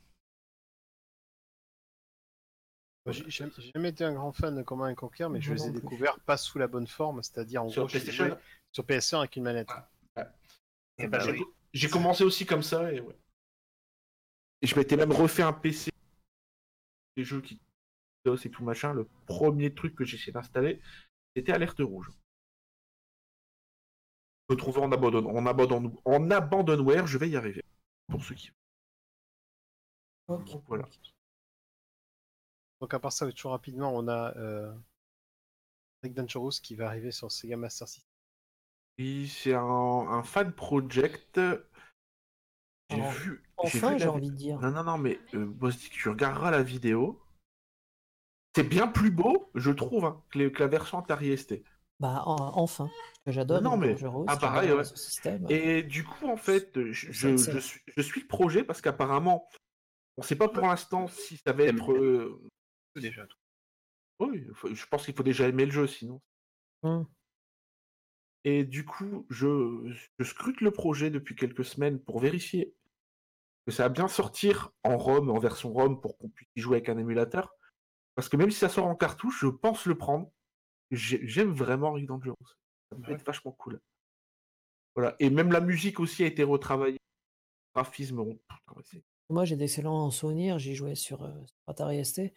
J'ai 3.06 3.50
jamais 3.74 3.90
été 3.90 4.02
un 4.04 4.14
grand 4.14 4.32
fan 4.32 4.56
de 4.56 4.62
Command 4.62 4.90
and 4.90 4.94
Conquer, 4.94 5.28
mais 5.28 5.40
je 5.40 5.52
les 5.52 5.66
ai 5.66 5.70
découverts 5.70 6.18
pas 6.20 6.38
sous 6.38 6.58
la 6.58 6.66
bonne 6.66 6.86
forme, 6.86 7.22
c'est-à-dire 7.22 7.62
en 7.62 7.68
Sur 7.68 7.82
gros, 7.82 7.90
PlayStation 7.90 8.38
sur 8.72 8.84
PS1 8.84 9.18
avec 9.18 9.36
une 9.36 9.42
manette. 9.42 9.68
Eh 10.98 11.06
ben 11.06 11.20
J'ai 11.20 11.32
oui. 11.32 11.44
j'ai 11.74 11.88
commencé 11.90 12.24
aussi 12.24 12.46
comme 12.46 12.62
ça 12.62 12.90
et 12.92 13.00
ouais. 13.00 13.16
Et 14.62 14.66
je 14.66 14.74
m'étais 14.76 14.96
même 14.96 15.12
refait 15.12 15.42
un 15.42 15.52
PC. 15.52 15.90
Des 17.16 17.24
jeux 17.24 17.42
qui 17.42 17.60
DOS 18.24 18.46
et 18.46 18.50
tout 18.50 18.64
machin. 18.64 18.94
Le 18.94 19.06
premier 19.26 19.74
truc 19.74 19.94
que 19.94 20.04
j'ai 20.04 20.16
essayé 20.16 20.32
d'installer, 20.32 20.80
c'était 21.36 21.52
Alerte 21.52 21.80
Rouge. 21.80 22.10
Je 24.48 24.54
me 24.54 24.58
trouvais 24.58 24.80
en, 24.80 24.92
abandon, 24.92 25.26
en, 25.26 25.46
abandon, 25.46 25.96
en 26.04 26.30
abandonware, 26.30 27.06
je 27.06 27.16
vais 27.18 27.30
y 27.30 27.36
arriver. 27.36 27.62
Pour 28.08 28.22
ceux 28.22 28.34
qui. 28.34 28.50
Donc, 30.28 30.48
voilà. 30.66 30.84
Donc 32.80 32.92
à 32.92 32.98
part 32.98 33.12
ça, 33.12 33.30
toujours 33.32 33.52
rapidement, 33.52 33.94
on 33.94 34.08
a 34.08 34.36
euh, 34.36 34.72
Rick 36.02 36.14
Dangerous 36.14 36.50
qui 36.62 36.74
va 36.74 36.88
arriver 36.88 37.10
sur 37.10 37.32
Sega 37.32 37.56
Master 37.56 37.88
System. 37.88 38.08
Et 38.98 39.26
c'est 39.26 39.54
un, 39.54 39.62
un 39.62 40.22
fan 40.22 40.52
project. 40.52 41.40
J'ai 42.90 43.00
Oh, 43.00 43.10
vu. 43.10 43.42
Enfin, 43.56 43.96
j'ai 43.96 44.04
la- 44.04 44.12
envie 44.12 44.30
de 44.30 44.36
dire. 44.36 44.60
Non, 44.60 44.70
non, 44.70 44.84
non, 44.84 44.98
mais 44.98 45.18
euh, 45.34 45.46
Bostic, 45.46 45.92
tu 45.92 46.08
regarderas 46.10 46.50
la 46.50 46.62
vidéo. 46.62 47.20
C'est 48.54 48.62
bien 48.68 48.86
plus 48.86 49.10
beau, 49.10 49.50
je 49.54 49.70
trouve, 49.72 50.04
hein, 50.04 50.22
que, 50.30 50.38
les- 50.38 50.52
que 50.52 50.60
la 50.62 50.68
version 50.68 50.98
Atari 50.98 51.36
ST. 51.36 51.64
Bah, 52.00 52.22
en- 52.26 52.58
enfin, 52.58 52.90
que 53.24 53.32
j'adore. 53.32 53.62
Non, 53.62 53.76
mais- 53.76 53.94
Dangerous, 53.94 54.24
ah, 54.28 54.36
pareil, 54.36 54.72
ouais. 54.72 54.84
ce 54.84 54.96
système. 54.96 55.46
Et 55.48 55.82
du 55.82 56.04
coup, 56.04 56.26
en 56.28 56.36
fait, 56.36 56.90
je, 56.92 57.12
suis, 57.60 57.80
je 57.96 58.02
suis 58.02 58.20
le 58.22 58.26
projet 58.26 58.64
parce 58.64 58.80
qu'apparemment, 58.80 59.48
on 60.16 60.22
ne 60.22 60.26
sait 60.26 60.36
pas 60.36 60.48
pour 60.48 60.66
l'instant 60.66 61.06
si 61.08 61.36
ça 61.38 61.52
va 61.52 61.64
être. 61.64 61.92
euh, 61.92 62.40
Déjà. 62.96 63.26
Oui, 64.20 64.46
je 64.72 64.86
pense 64.86 65.04
qu'il 65.04 65.14
faut 65.14 65.22
déjà 65.24 65.48
aimer 65.48 65.64
le 65.66 65.72
jeu 65.72 65.86
sinon. 65.86 66.20
Hum. 66.82 67.06
Et 68.44 68.64
du 68.64 68.84
coup, 68.84 69.26
je, 69.30 69.90
je 70.18 70.24
scrute 70.24 70.60
le 70.60 70.70
projet 70.70 71.10
depuis 71.10 71.34
quelques 71.34 71.64
semaines 71.64 71.98
pour 71.98 72.20
vérifier 72.20 72.74
que 73.66 73.72
ça 73.72 73.84
va 73.84 73.88
bien 73.88 74.06
sortir 74.08 74.70
en 74.84 74.98
ROM, 74.98 75.30
en 75.30 75.38
version 75.38 75.72
ROM, 75.72 76.00
pour 76.00 76.18
qu'on 76.18 76.28
puisse 76.28 76.48
y 76.54 76.60
jouer 76.60 76.76
avec 76.76 76.88
un 76.90 76.98
émulateur. 76.98 77.54
Parce 78.14 78.28
que 78.28 78.36
même 78.36 78.50
si 78.50 78.58
ça 78.58 78.68
sort 78.68 78.86
en 78.86 78.94
cartouche, 78.94 79.40
je 79.40 79.46
pense 79.48 79.86
le 79.86 79.96
prendre. 79.96 80.30
J'ai- 80.90 81.26
J'aime 81.26 81.52
vraiment 81.52 81.92
Rick 81.92 82.06
Dangerous. 82.06 82.36
Ça 82.90 82.96
peut 82.96 83.08
Ouais. 83.08 83.14
être 83.14 83.24
vachement 83.26 83.52
cool. 83.52 83.80
Voilà. 84.94 85.16
Et 85.18 85.30
même 85.30 85.50
la 85.52 85.60
musique 85.60 85.98
aussi 86.00 86.22
a 86.22 86.26
été 86.26 86.42
retravaillée. 86.44 86.98
Le 87.74 87.80
graphisme, 87.82 88.20
on- 88.20 88.38
Moi, 89.30 89.44
j'ai 89.44 89.56
d'excellents 89.56 90.10
souvenirs. 90.10 90.58
J'y 90.58 90.74
jouais 90.74 90.94
sur, 90.94 91.24
euh, 91.24 91.32
sur 91.32 91.56
Atari 91.68 91.98
ST. 92.04 92.32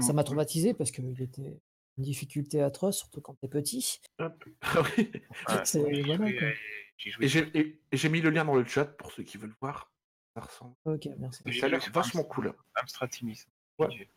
Ça 0.00 0.12
m'a 0.12 0.24
traumatisé 0.24 0.74
parce 0.74 0.90
qu'il 0.90 1.20
était 1.22 1.60
une 1.98 2.04
difficulté 2.04 2.60
atroce, 2.62 2.98
surtout 2.98 3.20
quand 3.20 3.34
t'es 3.40 3.48
petit. 3.48 4.00
J'ai 6.96 7.10
joué 7.10 7.26
j'ai 7.28 7.80
j'ai 7.92 8.08
mis 8.08 8.20
le 8.20 8.30
lien 8.30 8.44
dans 8.44 8.54
le 8.54 8.64
chat 8.64 8.84
pour 8.84 9.10
ceux 9.12 9.22
qui 9.22 9.36
veulent 9.38 9.54
voir. 9.60 9.90
Ça 10.36 10.42
ressemble. 10.42 10.74
Ok, 10.84 11.08
merci. 11.18 11.42
J'ai 11.46 11.60
Ça 11.60 11.66
a 11.66 11.68
l'air 11.68 11.80
joué 11.80 11.90
vachement 11.92 12.24
cool. 12.24 12.54
Amstrad 12.74 13.10
Timis. 13.10 13.44
Ouais. 13.78 14.08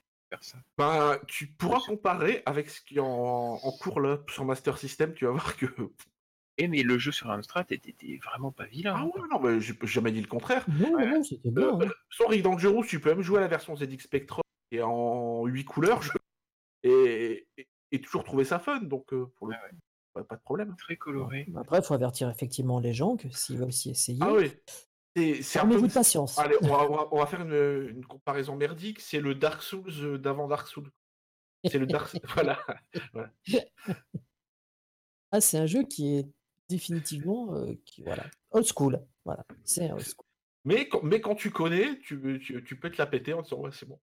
Ben, 0.78 1.18
tu 1.28 1.48
pourras 1.48 1.80
comparer 1.80 2.44
avec 2.46 2.70
ce 2.70 2.82
qui 2.82 2.98
est 2.98 3.00
en, 3.00 3.06
en 3.62 3.72
cours 3.78 4.02
là 4.02 4.20
sur 4.30 4.44
Master 4.46 4.78
System. 4.78 5.14
Tu 5.14 5.26
vas 5.26 5.32
voir 5.32 5.56
que. 5.56 5.66
Eh, 6.58 6.68
mais 6.70 6.84
le 6.84 6.98
jeu 6.98 7.12
sur 7.12 7.30
Amstrad 7.30 7.70
était, 7.72 7.90
était 7.90 8.18
vraiment 8.24 8.52
pas 8.52 8.66
vilain. 8.66 8.94
Ah 8.96 9.02
hein. 9.02 9.12
ouais, 9.14 9.28
non, 9.30 9.40
mais 9.42 9.60
j'ai 9.60 9.76
jamais 9.84 10.12
dit 10.14 10.22
le 10.22 10.28
contraire. 10.28 10.66
Non, 10.70 10.94
Ouais. 10.96 11.06
non, 11.06 11.22
c'était 11.24 11.52
bien. 11.52 11.80
Euh, 11.80 11.86
hein. 11.88 12.26
Rick 12.30 12.44
Dangerous, 12.44 12.86
tu 12.86 13.00
peux 13.02 13.10
même 13.10 13.22
jouer 13.22 13.40
à 13.40 13.42
la 13.42 13.48
version 13.50 13.76
ZX 13.76 14.00
Spectrum 14.04 14.42
et 14.72 14.82
en 14.82 15.46
8 15.46 15.66
couleurs 15.66 16.02
je- 16.02 16.12
et, 16.84 17.46
et, 17.58 17.68
et 17.92 18.02
toujours 18.02 18.24
trouver 18.24 18.46
ça 18.46 18.60
fun. 18.60 18.80
Donc, 18.82 19.12
euh, 19.14 19.26
pour 19.36 19.48
le 19.48 19.54
ouais. 19.54 19.60
pas, 20.14 20.24
pas 20.24 20.36
de 20.38 20.42
problème. 20.42 20.76
Très 20.78 20.96
coloré. 20.96 21.46
Après, 21.58 21.80
il 21.80 21.84
faut 21.84 21.94
avertir 21.94 22.30
effectivement 22.30 22.80
les 22.80 22.94
gens 22.94 23.18
que 23.18 23.28
s'ils 23.30 23.58
veulent 23.58 23.74
s'y 23.74 23.90
essayer, 23.90 24.20
Ah 24.22 24.32
oui. 24.34 24.54
C'est 25.16 25.60
un 25.60 25.68
peu. 25.68 25.82
de 25.82 25.94
patience. 25.94 26.38
Allez, 26.38 26.58
on 26.62 26.68
va, 26.68 26.90
on 26.92 26.96
va- 26.96 27.08
on 27.12 27.18
va 27.20 27.26
faire 27.26 27.42
une, 27.42 27.88
une 27.90 28.06
comparaison 28.06 28.56
merdique. 28.58 29.00
C'est 29.00 29.22
le 29.22 29.34
Dark 29.34 29.62
Souls 29.62 29.90
euh, 30.02 30.18
d'avant 30.18 30.48
Dark 30.48 30.68
Souls. 30.68 30.92
C'est 31.64 31.80
le 31.80 31.88
Dark. 31.88 32.18
voilà. 32.34 32.60
Ah, 35.32 35.40
c'est 35.42 35.58
un 35.58 35.66
jeu 35.66 35.84
qui 35.84 36.16
est 36.18 36.28
définitivement 36.70 37.56
euh, 37.56 37.76
qui, 37.86 38.04
voilà, 38.04 38.26
old 38.52 38.66
school. 38.66 39.06
Voilà, 39.24 39.46
c'est 39.64 39.92
old 39.92 40.02
school. 40.04 40.26
Mais 40.66 40.90
quand, 40.90 41.02
mais 41.04 41.22
quand 41.22 41.36
tu 41.36 41.50
connais, 41.52 42.00
tu, 42.00 42.40
tu, 42.44 42.64
tu 42.64 42.80
peux 42.80 42.92
te 42.92 42.98
la 42.98 43.06
péter 43.06 43.34
en 43.34 43.42
disant 43.42 43.60
ouais, 43.62 43.72
c'est 43.72 43.86
bon. 43.88 44.00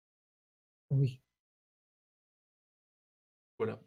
Oui. 0.90 1.20
Voilà. 3.58 3.80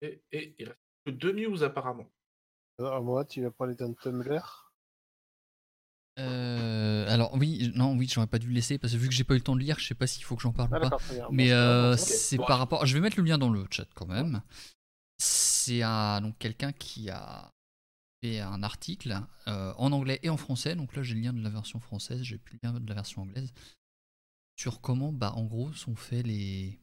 Et, 0.00 0.22
et 0.32 0.54
il 0.58 0.68
reste 0.68 0.78
que 1.06 1.10
deux 1.10 1.32
news 1.32 1.62
apparemment. 1.64 2.10
Alors 2.78 3.02
moi, 3.02 3.24
tu 3.24 3.42
vas 3.42 3.50
parler 3.50 3.74
d'un 3.74 3.92
Tumblr? 3.94 4.70
Euh, 6.20 7.08
alors 7.08 7.34
oui, 7.34 7.72
non, 7.74 7.96
oui, 7.96 8.08
j'aurais 8.08 8.28
pas 8.28 8.38
dû 8.38 8.46
le 8.46 8.54
laisser 8.54 8.78
parce 8.78 8.92
que 8.92 8.98
vu 8.98 9.08
que 9.08 9.14
j'ai 9.14 9.24
pas 9.24 9.34
eu 9.34 9.38
le 9.38 9.42
temps 9.42 9.56
de 9.56 9.60
lire, 9.60 9.78
je 9.80 9.86
sais 9.86 9.94
pas 9.94 10.06
s'il 10.06 10.22
faut 10.24 10.36
que 10.36 10.42
j'en 10.42 10.52
parle 10.52 10.70
Ah, 10.72 10.76
ou 10.76 10.80
pas. 10.80 10.90
très 10.90 11.14
bien. 11.14 11.28
Mais 11.30 11.48
Bon, 11.48 11.54
euh, 11.54 11.96
c'est 11.96 12.36
par 12.36 12.58
rapport. 12.58 12.86
Je 12.86 12.94
vais 12.94 13.00
mettre 13.00 13.18
le 13.18 13.24
lien 13.24 13.38
dans 13.38 13.50
le 13.50 13.66
chat 13.70 13.86
quand 13.94 14.06
même. 14.06 14.40
C'est 15.18 15.82
un 15.82 16.20
donc 16.20 16.38
quelqu'un 16.38 16.72
qui 16.72 17.10
a 17.10 17.50
fait 18.22 18.40
un 18.40 18.62
article 18.62 19.20
euh, 19.48 19.72
en 19.76 19.92
anglais 19.92 20.20
et 20.22 20.30
en 20.30 20.36
français. 20.36 20.76
Donc 20.76 20.94
là, 20.96 21.02
j'ai 21.02 21.14
le 21.14 21.20
lien 21.20 21.32
de 21.32 21.42
la 21.42 21.50
version 21.50 21.80
française, 21.80 22.22
j'ai 22.22 22.38
plus 22.38 22.58
le 22.62 22.68
lien 22.68 22.80
de 22.80 22.88
la 22.88 22.94
version 22.94 23.22
anglaise 23.22 23.52
sur 24.56 24.80
comment, 24.80 25.12
bah, 25.12 25.32
en 25.34 25.44
gros, 25.44 25.72
sont 25.72 25.96
faits 25.96 26.26
les 26.26 26.80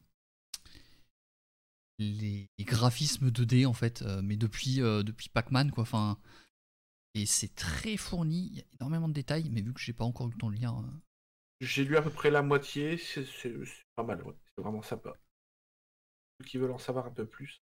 les 1.98 2.50
graphismes 2.60 3.30
2D 3.30 3.66
en 3.66 3.72
fait, 3.72 4.02
euh, 4.02 4.20
mais 4.22 4.36
depuis 4.36 4.80
euh, 4.82 5.02
depuis 5.02 5.28
Pac-Man 5.28 5.70
quoi. 5.70 5.82
Enfin, 5.82 6.18
et 7.14 7.26
c'est 7.26 7.54
très 7.54 7.96
fourni. 7.96 8.48
Il 8.52 8.58
y 8.58 8.60
a 8.60 8.64
énormément 8.80 9.08
de 9.08 9.14
détails, 9.14 9.48
mais 9.50 9.62
vu 9.62 9.72
que 9.72 9.80
j'ai 9.80 9.92
pas 9.94 10.04
encore 10.04 10.28
eu 10.28 10.32
le 10.32 10.38
temps 10.38 10.50
de 10.50 10.56
lire. 10.56 10.74
euh, 10.78 10.82
J'ai 11.62 11.86
lu 11.86 11.96
à 11.96 12.02
peu 12.02 12.10
près 12.10 12.30
la 12.30 12.42
moitié, 12.42 12.98
c'est 12.98 13.24
c'est- 13.24 13.54
c'est 13.64 13.86
pas 13.96 14.02
mal, 14.02 14.22
ouais. 14.22 14.34
c'est 14.54 14.60
vraiment 14.62 14.82
sympa. 14.82 15.14
Ceux 16.38 16.44
qui 16.44 16.58
veulent 16.58 16.72
en 16.72 16.76
savoir 16.78 17.06
un 17.06 17.10
peu 17.10 17.24
plus. 17.24 17.62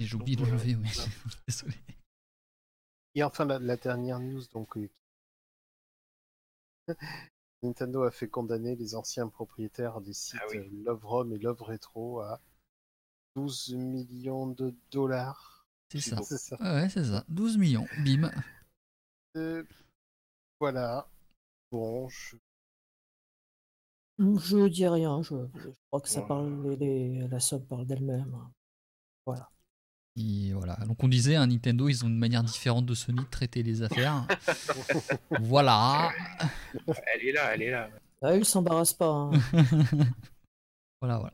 Et 0.00 0.04
j'ai 0.06 0.16
oublié 0.16 0.36
de 0.36 0.44
l'enlever, 0.44 0.74
oui. 0.74 0.88
Désolé. 1.46 1.74
Et 3.14 3.22
enfin, 3.22 3.44
la, 3.44 3.60
la 3.60 3.76
dernière 3.76 4.18
news, 4.18 4.42
donc. 4.52 4.76
euh, 4.76 4.90
Nintendo 7.62 8.02
a 8.04 8.10
fait 8.10 8.28
condamner 8.28 8.74
les 8.76 8.94
anciens 8.94 9.28
propriétaires 9.28 10.00
des 10.00 10.12
sites 10.14 10.40
Ah 10.42 10.46
oui. 10.50 10.58
euh, 10.58 10.68
Love 10.84 11.04
Rom 11.04 11.32
et 11.34 11.38
Love 11.38 11.62
Retro 11.62 12.20
à 12.20 12.40
12 13.36 13.74
millions 13.74 14.46
de 14.48 14.74
dollars. 14.90 15.66
C'est 15.90 16.00
ça. 16.00 16.22
C'est 16.22 16.38
ça. 16.38 16.56
Ouais, 16.60 16.88
c'est 16.88 17.04
ça. 17.04 17.24
12 17.28 17.58
millions, 17.58 17.86
bim. 18.04 18.30
Euh, 19.36 19.64
voilà. 20.58 21.08
Bon, 21.70 22.08
je... 22.08 22.36
Je 24.18 24.68
dis 24.68 24.86
rien, 24.86 25.22
je, 25.22 25.34
je 25.56 25.68
crois 25.88 26.00
que 26.00 26.08
ça 26.08 26.20
Ouais. 26.20 26.28
parle, 26.28 26.62
les- 26.68 26.76
les- 26.76 27.28
la 27.28 27.40
somme 27.40 27.64
parle 27.66 27.86
d'elle-même. 27.86 28.36
Et 30.16 30.52
voilà. 30.52 30.76
Donc 30.86 31.02
on 31.04 31.08
disait, 31.08 31.36
un 31.36 31.46
Nintendo, 31.46 31.88
ils 31.88 32.04
ont 32.04 32.08
une 32.08 32.18
manière 32.18 32.42
différente 32.42 32.84
de 32.86 32.94
Sony 32.94 33.20
de 33.20 33.30
traiter 33.30 33.62
les 33.62 33.82
affaires. 33.82 34.26
voilà. 35.40 36.10
Elle 37.14 37.28
est 37.28 37.32
là, 37.32 37.54
elle 37.54 37.62
est 37.62 37.70
là. 37.70 37.88
Ah, 38.22 38.36
ils 38.36 38.44
s'embarrassent 38.44 38.92
pas. 38.92 39.08
hein. 39.08 39.30
voilà, 41.00 41.18
voilà. 41.18 41.32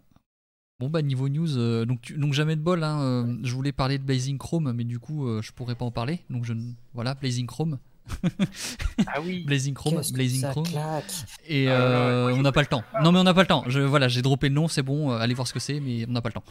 Bon 0.79 0.91
bah 0.91 1.01
niveau 1.01 1.29
news, 1.31 1.57
euh, 1.57 1.87
donc, 1.87 2.03
tu- 2.03 2.18
donc 2.18 2.35
jamais 2.35 2.55
de 2.55 2.61
bol. 2.61 2.85
Hein, 2.85 3.01
euh, 3.01 3.37
je 3.43 3.55
voulais 3.55 3.72
parler 3.72 3.97
de 3.99 4.05
Blazing 4.05 4.37
Chrome, 4.37 4.72
mais 4.72 4.85
du 4.85 4.99
coup 4.99 5.27
euh, 5.27 5.41
je 5.41 5.51
pourrais 5.53 5.74
pas 5.74 5.87
en 5.87 5.91
parler. 5.91 6.20
Donc 6.29 6.45
je 6.45 6.53
voilà 6.93 7.14
Blazing 7.14 7.47
Chrome, 7.47 7.79
Ah 9.07 9.22
oui. 9.22 9.43
Blazing 9.47 9.72
Chrome, 9.72 10.03
Blazing 10.12 10.43
ça 10.43 10.51
Chrome. 10.51 10.66
claque. 10.68 11.05
Et 11.49 11.66
Ah, 11.68 11.70
ouais, 11.72 11.77
euh, 11.81 12.35
on 12.35 12.43
n'a 12.43 12.53
pas 12.53 12.61
le 12.61 12.66
temps. 12.66 12.85
Non 13.03 13.11
mais 13.11 13.18
on 13.18 13.24
n'a 13.24 13.33
pas 13.33 13.41
le 13.41 13.47
temps. 13.49 13.64
Je 13.68 13.81
voilà, 13.81 14.09
j'ai 14.09 14.20
droppé 14.20 14.51
le 14.51 14.55
nom, 14.55 14.68
c'est 14.68 14.83
bon. 14.83 15.11
euh, 15.12 15.16
allez 15.18 15.33
voir 15.33 15.49
ce 15.49 15.55
que 15.55 15.61
c'est, 15.61 15.81
mais 15.81 16.05
on 16.07 16.12
n'a 16.12 16.20
pas 16.20 16.29
le 16.29 16.35
temps. 16.35 16.45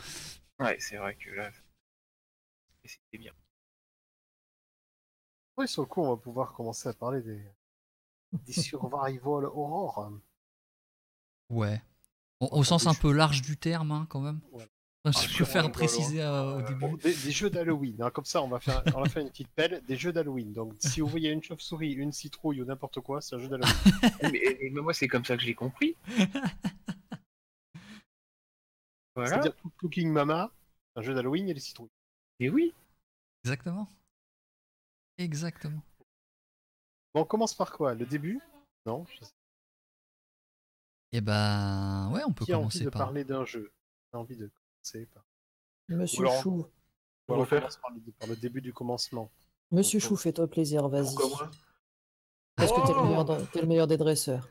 Ouais, 0.60 0.76
c'est 0.80 0.98
vrai 0.98 1.16
que 1.24 1.30
là. 1.36 1.50
Et 2.86 2.88
C'était 2.88 3.18
bien. 3.18 3.34
Oui, 5.58 5.68
sur 5.68 5.82
le 5.82 5.88
coup, 5.88 6.02
on 6.02 6.10
va 6.10 6.18
pouvoir 6.18 6.54
commencer 6.54 6.90
à 6.90 6.94
parler 6.94 7.22
des, 7.22 7.42
des 8.46 8.54
survival 8.62 9.46
horror. 9.46 10.12
Ouais. 11.50 11.82
Au, 12.40 12.60
au 12.60 12.64
sens 12.64 12.88
un 12.88 12.94
peu 12.94 13.12
large 13.12 13.42
du 13.42 13.58
terme, 13.58 13.92
hein, 13.92 14.06
quand 14.10 14.20
même. 14.20 14.40
Voilà. 14.52 14.68
Je 15.06 15.12
Ah, 15.12 15.28
préfère 15.36 15.72
préciser 15.72 16.22
euh, 16.24 16.58
au 16.58 16.62
début. 16.64 16.80
Bon, 16.80 16.96
des, 16.96 17.14
des 17.14 17.32
jeux 17.32 17.52
d'Halloween, 17.52 18.02
hein, 18.02 18.10
comme 18.10 18.26
ça 18.26 18.42
on 18.42 18.48
va, 18.48 18.60
faire, 18.60 18.84
on 18.96 19.04
va 19.04 19.08
faire 19.08 19.22
une 19.22 19.30
petite 19.30 19.50
pelle, 19.50 19.84
des 19.88 19.96
jeux 19.96 20.12
d'Halloween. 20.12 20.52
Donc 20.52 20.74
si 20.80 21.00
vous 21.00 21.08
voyez 21.08 21.30
une 21.30 21.44
chauve-souris, 21.44 21.94
une 21.94 22.12
citrouille 22.12 22.60
ou 22.62 22.66
n'importe 22.66 23.00
quoi, 23.02 23.22
c'est 23.22 23.36
un 23.36 23.40
jeu 23.40 23.48
d'Halloween. 23.48 23.74
mais, 24.34 24.58
mais 24.72 24.82
moi, 24.82 24.96
c'est 24.96 25.08
comme 25.08 25.24
ça 25.24 25.36
que 25.36 25.44
je 25.44 25.48
l'ai 25.48 25.56
compris. 25.56 25.96
Voilà. 29.16 29.30
C'est-à-dire 29.30 29.56
tout 29.56 29.70
Cooking 29.80 30.12
Mama, 30.12 30.52
un 30.98 31.02
jeu 31.02 31.14
d'Halloween, 31.14 31.50
a 31.50 31.54
les 31.54 31.60
citrouilles. 31.62 31.90
Et 32.40 32.50
oui. 32.50 32.74
Exactement. 33.44 33.88
Exactement. 35.18 35.82
Bon, 37.14 37.22
on 37.22 37.26
commence 37.26 37.54
par 37.54 37.72
quoi? 37.72 37.94
Le 37.94 38.06
début? 38.06 38.42
Non 38.86 39.06
je 39.06 39.24
sais. 39.26 39.32
Et 41.14 41.22
ben 41.22 42.12
ouais, 42.12 42.22
on 42.26 42.34
peut 42.34 42.44
Qui 42.46 42.52
a 42.52 42.58
envie 42.58 42.64
commencer 42.64 42.84
de 42.84 42.90
par. 42.90 43.02
parler 43.06 43.24
d'un 43.24 43.46
jeu? 43.46 43.72
Qui 44.10 44.16
a 44.18 44.20
envie 44.20 44.36
de 44.36 44.50
commencer 44.50 45.06
par... 45.08 45.24
Monsieur 45.88 46.26
alors- 46.26 46.42
Chou, 46.42 46.50
Ou 46.50 46.64
alors 47.34 47.38
on 47.38 47.40
refaire 47.42 47.60
commence 47.62 47.78
par 47.78 47.92
le, 47.92 48.02
par 48.20 48.28
le 48.30 48.36
début 48.36 48.62
du 48.62 48.74
commencement. 48.74 49.32
Monsieur 49.72 50.00
Chou, 50.00 50.16
fais-toi 50.18 50.48
plaisir, 50.50 50.88
vas-y. 50.90 51.16
Pourquoi 51.16 51.28
moi? 51.48 51.52
Parce 52.56 52.72
que 52.72 52.82
t'es 52.86 52.94
le, 52.94 53.00
Oh 53.00 53.04
meilleur 53.06 53.26
dans- 53.26 53.46
t'es 53.46 53.62
le 53.62 53.68
meilleur 53.68 53.88
des 53.88 53.98
dresseurs. 53.98 54.50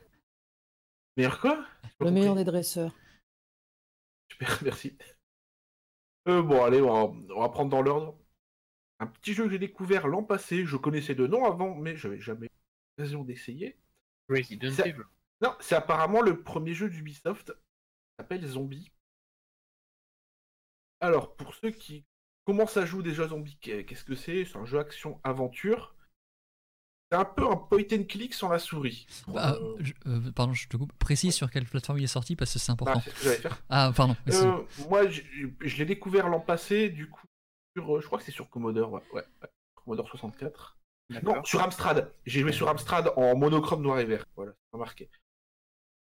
Meilleur 1.17 1.41
quoi? 1.41 1.67
J'ai 1.83 1.91
pas 1.99 2.05
Le 2.07 2.11
meilleur 2.11 2.35
des 2.35 2.45
dresseurs. 2.45 2.93
Super, 4.31 4.59
merci. 4.63 4.97
Euh, 6.29 6.43
bon, 6.43 6.63
allez, 6.65 6.81
on 6.81 6.93
va, 6.93 7.35
on 7.35 7.41
va 7.41 7.49
prendre 7.49 7.71
dans 7.71 7.83
l'ordre. 7.83 8.19
Un 9.01 9.07
petit 9.07 9.35
jeu 9.35 9.45
que 9.45 9.51
j'ai 9.51 9.59
découvert 9.59 10.07
l'an 10.09 10.23
passé, 10.25 10.65
je 10.65 10.77
connaissais 10.77 11.15
de 11.15 11.27
nom 11.27 11.45
avant, 11.45 11.75
mais 11.75 11.97
je 11.97 12.09
n'avais 12.09 12.21
jamais 12.21 12.47
eu 12.47 12.51
l'occasion 12.99 13.25
d'essayer. 13.25 13.79
Resident 14.29 14.71
Ça- 14.73 14.87
Evil. 14.87 15.03
Non, 15.43 15.55
c'est 15.61 15.75
apparemment 15.75 16.23
le 16.23 16.43
premier 16.43 16.75
jeu 16.75 16.89
d'Ubisoft. 16.89 17.53
Il 17.55 18.23
s'appelle 18.23 18.47
Zombie. 18.47 18.91
Alors, 21.01 21.37
pour 21.37 21.55
ceux 21.55 21.71
qui 21.71 22.07
comment 22.47 22.67
ça 22.67 22.87
joue 22.87 23.03
déjà 23.03 23.29
Zombie 23.29 23.59
qu'est- 23.61 23.85
Qu'est-ce 23.85 24.05
que 24.05 24.15
c'est? 24.15 24.45
C'est 24.45 24.57
un 24.57 24.65
jeu 24.65 24.79
action-aventure. 24.79 25.95
C'est 27.15 27.21
un 27.21 27.25
peu 27.25 27.47
un 27.49 27.55
point 27.57 27.85
and 27.93 28.05
click 28.09 28.35
sans 28.35 28.49
la 28.49 28.59
souris. 28.59 29.07
Bah, 29.29 29.57
Euh, 29.61 29.77
je- 29.79 29.93
euh, 30.07 30.33
pardon, 30.35 30.53
je 30.53 30.67
te 30.67 30.77
coupe. 30.77 30.93
Précise 30.95 31.33
sur 31.33 31.49
quelle 31.49 31.65
plateforme 31.65 31.99
il 32.01 32.05
est 32.05 32.09
sorti 32.09 32.35
parce 32.35 32.53
que 32.53 32.59
c'est 32.59 32.71
bah, 32.73 32.73
important. 32.73 33.01
ce 33.03 33.11
que 33.11 33.15
faire. 33.41 33.63
Ah, 33.69 33.93
pardon. 33.95 34.17
Euh, 34.31 34.63
moi, 34.89 35.07
je, 35.09 35.23
je 35.61 35.77
l'ai 35.77 35.85
découvert 35.85 36.29
l'an 36.29 36.41
passé, 36.41 36.89
du 36.89 37.09
coup, 37.09 37.25
sur, 37.77 37.97
euh, 37.97 38.01
je 38.01 38.07
crois 38.07 38.19
que 38.19 38.25
c'est 38.25 38.33
sur 38.33 38.51
Commodore, 38.51 38.93
ouais, 38.95 39.03
ouais, 39.13 39.23
ouais, 39.43 39.49
Commodore 39.77 40.09
64. 40.09 40.77
Non, 41.23 41.45
sur 41.45 41.63
Amstrad. 41.63 42.13
J'ai 42.27 42.41
joué 42.41 42.51
sur 42.51 42.69
Amstrad 42.69 43.13
en 43.17 43.37
monochrome 43.37 43.83
noir 43.83 44.01
et 44.01 44.05
vert. 44.07 44.25
Voilà, 44.35 44.51
c'est 44.53 44.73
remarqué. 44.77 45.09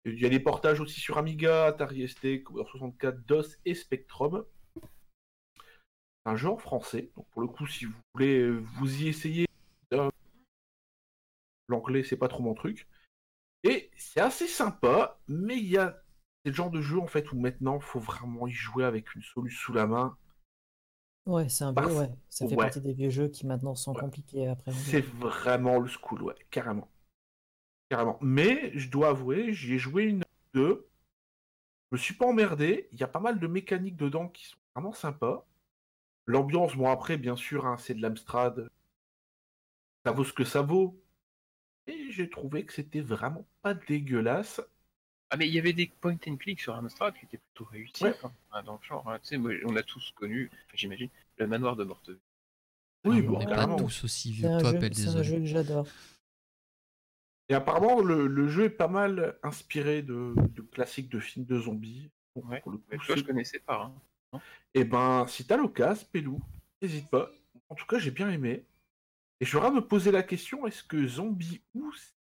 Il 0.05 0.21
y 0.21 0.27
a 0.27 0.29
des 0.29 0.41
portages 0.41 0.81
aussi 0.81 1.01
sur 1.01 1.17
Amiga, 1.17 1.65
Atari 1.67 2.07
ST, 2.07 2.43
Commodore 2.43 2.69
64, 2.73 3.25
DOS 3.25 3.57
et 3.65 3.75
Spectrum. 3.75 4.45
C'est 4.75 6.31
un 6.31 6.37
jeu 6.37 6.49
en 6.51 6.59
français. 6.59 7.11
Donc 7.17 7.27
pour 7.31 7.41
le 7.41 7.49
coup, 7.49 7.67
si 7.67 7.87
vous 7.87 7.95
voulez 8.15 8.51
vous 8.51 9.03
y 9.03 9.09
essayer, 9.09 9.47
l'anglais 11.71 12.05
c'est 12.05 12.17
pas 12.17 12.29
trop 12.29 12.43
mon 12.43 12.55
truc. 12.55 12.89
Et 13.65 13.91
c'est 13.97 14.21
assez 14.21 14.47
sympa, 14.49 15.19
mais 15.29 15.57
il 15.59 15.69
y 15.69 15.79
a 15.79 16.03
c'est 16.45 16.51
le 16.51 16.57
genre 16.57 16.71
de 16.71 16.81
jeu 16.81 16.99
en 16.99 17.07
fait 17.07 17.33
où 17.33 17.39
maintenant 17.41 17.77
il 17.77 17.83
faut 17.83 18.01
vraiment 18.01 18.47
y 18.47 18.53
jouer 18.53 18.85
avec 18.85 19.15
une 19.15 19.23
solution 19.23 19.61
sous 19.67 19.73
la 19.75 19.87
main. 19.87 20.17
Ouais, 21.27 21.49
c'est 21.49 21.65
un 21.65 21.73
vieux, 21.73 21.83
Parce- 21.83 21.95
ouais. 21.95 22.11
Ça 22.29 22.47
fait 22.49 22.55
ouais. 22.57 22.65
partie 22.65 22.81
des 22.81 22.93
vieux 22.95 23.11
jeux 23.11 23.29
qui 23.29 23.47
maintenant 23.47 23.75
sont 23.75 23.95
Ouais. 23.95 24.01
compliqués 24.01 24.49
appréhender. 24.49 24.83
C'est 24.83 25.01
vraiment 25.03 25.79
le 25.79 25.89
school, 25.89 26.23
ouais, 26.23 26.35
carrément. 26.51 26.91
Carrément. 27.89 28.19
Mais 28.23 28.73
je 28.79 28.89
dois 28.91 29.11
avouer, 29.11 29.53
j'y 29.53 29.75
ai 29.75 29.79
joué 29.79 30.05
une 30.05 30.23
deux. 30.55 30.89
Je 31.91 31.97
me 31.97 31.99
suis 31.99 32.15
pas 32.15 32.27
emmerdé. 32.27 32.89
Il 32.93 32.99
y 33.01 33.03
a 33.03 33.09
pas 33.09 33.21
mal 33.21 33.39
de 33.39 33.47
mécaniques 33.47 33.97
dedans 33.97 34.29
qui 34.29 34.47
sont 34.47 34.57
vraiment 34.75 34.93
sympas. 34.93 35.47
L'ambiance, 36.27 36.77
bon 36.77 36.89
après, 36.91 37.19
bien 37.19 37.37
sûr, 37.37 37.67
hein, 37.67 37.77
c'est 37.79 37.95
de 37.95 38.03
l'Amstrad. 38.03 38.71
Ça 40.05 40.13
vaut 40.13 40.25
ce 40.25 40.33
que 40.33 40.45
ça 40.45 40.63
vaut. 40.63 41.00
Et 41.91 42.11
j'ai 42.13 42.31
trouvé 42.31 42.65
que 42.65 42.73
c'était 42.73 43.01
vraiment 43.01 43.45
pas 43.63 43.75
dégueulasse. 43.75 44.61
Ah, 45.31 45.37
mais 45.37 45.47
il 45.49 45.55
y 45.55 45.59
avait 45.59 45.73
des 45.73 45.87
point 46.01 46.17
and 46.27 46.37
click 46.37 46.61
sur 46.61 46.75
Amstrad 46.75 47.15
qui 47.15 47.25
étaient 47.27 47.39
plutôt 47.39 47.65
réussis 47.65 48.05
Ouais. 48.05 48.15
hein, 48.25 48.33
hein, 48.53 48.63
dans 48.63 48.75
le 48.75 48.83
genre. 48.83 49.09
hein. 49.09 49.19
Tu 49.23 49.37
sais, 49.37 49.63
on 49.65 49.77
a 49.77 49.83
tous 49.83 50.13
connu, 50.17 50.51
j'imagine, 50.75 51.09
le 51.37 51.47
manoir 51.47 51.77
de 51.77 51.85
Morteville. 51.85 52.21
Oui, 53.05 53.23
on 53.27 53.31
bon, 53.33 53.39
n'est 53.39 53.47
pas 53.47 53.67
tous 53.67 54.05
aussi 54.05 54.29
C'est 54.31 54.35
vieux 54.35 54.49
que 54.49 54.61
toi, 54.61 54.73
jeu, 54.73 54.79
Pelle, 54.79 54.95
c'est 54.95 55.09
un 55.09 55.13
désolé. 55.23 55.25
jeu 55.25 55.37
que 55.39 55.47
j'adore. 55.47 55.87
Et 57.49 57.55
apparemment, 57.55 58.01
le, 58.01 58.27
le 58.27 58.49
jeu 58.49 58.65
est 58.65 58.71
pas 58.71 58.89
mal 58.89 59.37
inspiré 59.43 60.03
de, 60.03 60.35
de 60.37 60.63
classiques 60.63 61.09
de 61.09 61.19
films 61.19 61.47
de 61.47 61.59
zombies. 61.59 62.11
Bon, 62.37 62.47
Ouais. 62.47 62.61
pour 62.61 62.71
le 62.73 62.79
coup, 62.79 62.85
Mais 62.91 62.97
toi, 62.99 63.07
ceux- 63.07 63.17
je 63.17 63.25
connaissais 63.25 63.59
pas. 63.61 63.93
hein. 64.33 64.41
Eh 64.75 64.85
ben, 64.85 65.27
si 65.29 65.45
t'as 65.45 65.57
l'occasion, 65.57 66.07
Pelou, 66.13 66.41
n'hésite 66.81 67.09
pas. 67.11 67.31
En 67.69 67.75
tout 67.75 67.87
cas, 67.87 67.99
j'ai 67.99 68.13
bien 68.13 68.31
aimé. 68.31 68.65
Et 69.41 69.47
je 69.47 69.57
voudrais 69.57 69.71
me 69.71 69.81
poser 69.81 70.11
la 70.11 70.23
question 70.23 70.67
est-ce 70.67 70.83
que 70.83 71.07
Zombie 71.07 71.63
U, 71.75 71.83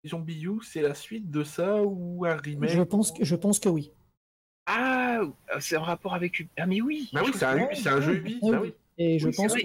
Zombie 0.06 0.42
U, 0.44 0.62
c'est 0.62 0.80
la 0.82 0.94
suite 0.94 1.30
de 1.30 1.44
ça 1.44 1.82
ou 1.82 2.24
un 2.24 2.36
remake 2.36 2.70
Je 2.70 2.82
pense 2.82 3.12
que, 3.12 3.24
je 3.24 3.36
pense 3.36 3.58
que 3.58 3.68
oui. 3.68 3.92
Ah, 4.66 5.20
c'est 5.60 5.76
en 5.76 5.82
rapport 5.82 6.14
avec. 6.14 6.46
Ah, 6.56 6.66
mais 6.66 6.80
oui 6.80 7.10
Bah 7.12 7.22
oui, 7.24 7.32
c'est 7.34 7.44
un, 7.44 7.68
c'est 7.74 7.88
un 7.88 8.00
jeu 8.00 8.16
Ubi. 8.16 8.38
bah 8.42 8.60
oui. 8.62 8.72
Et 8.98 9.18
je 9.18 9.28
Oui, 9.28 9.34
pense 9.34 9.54
que 9.54 9.60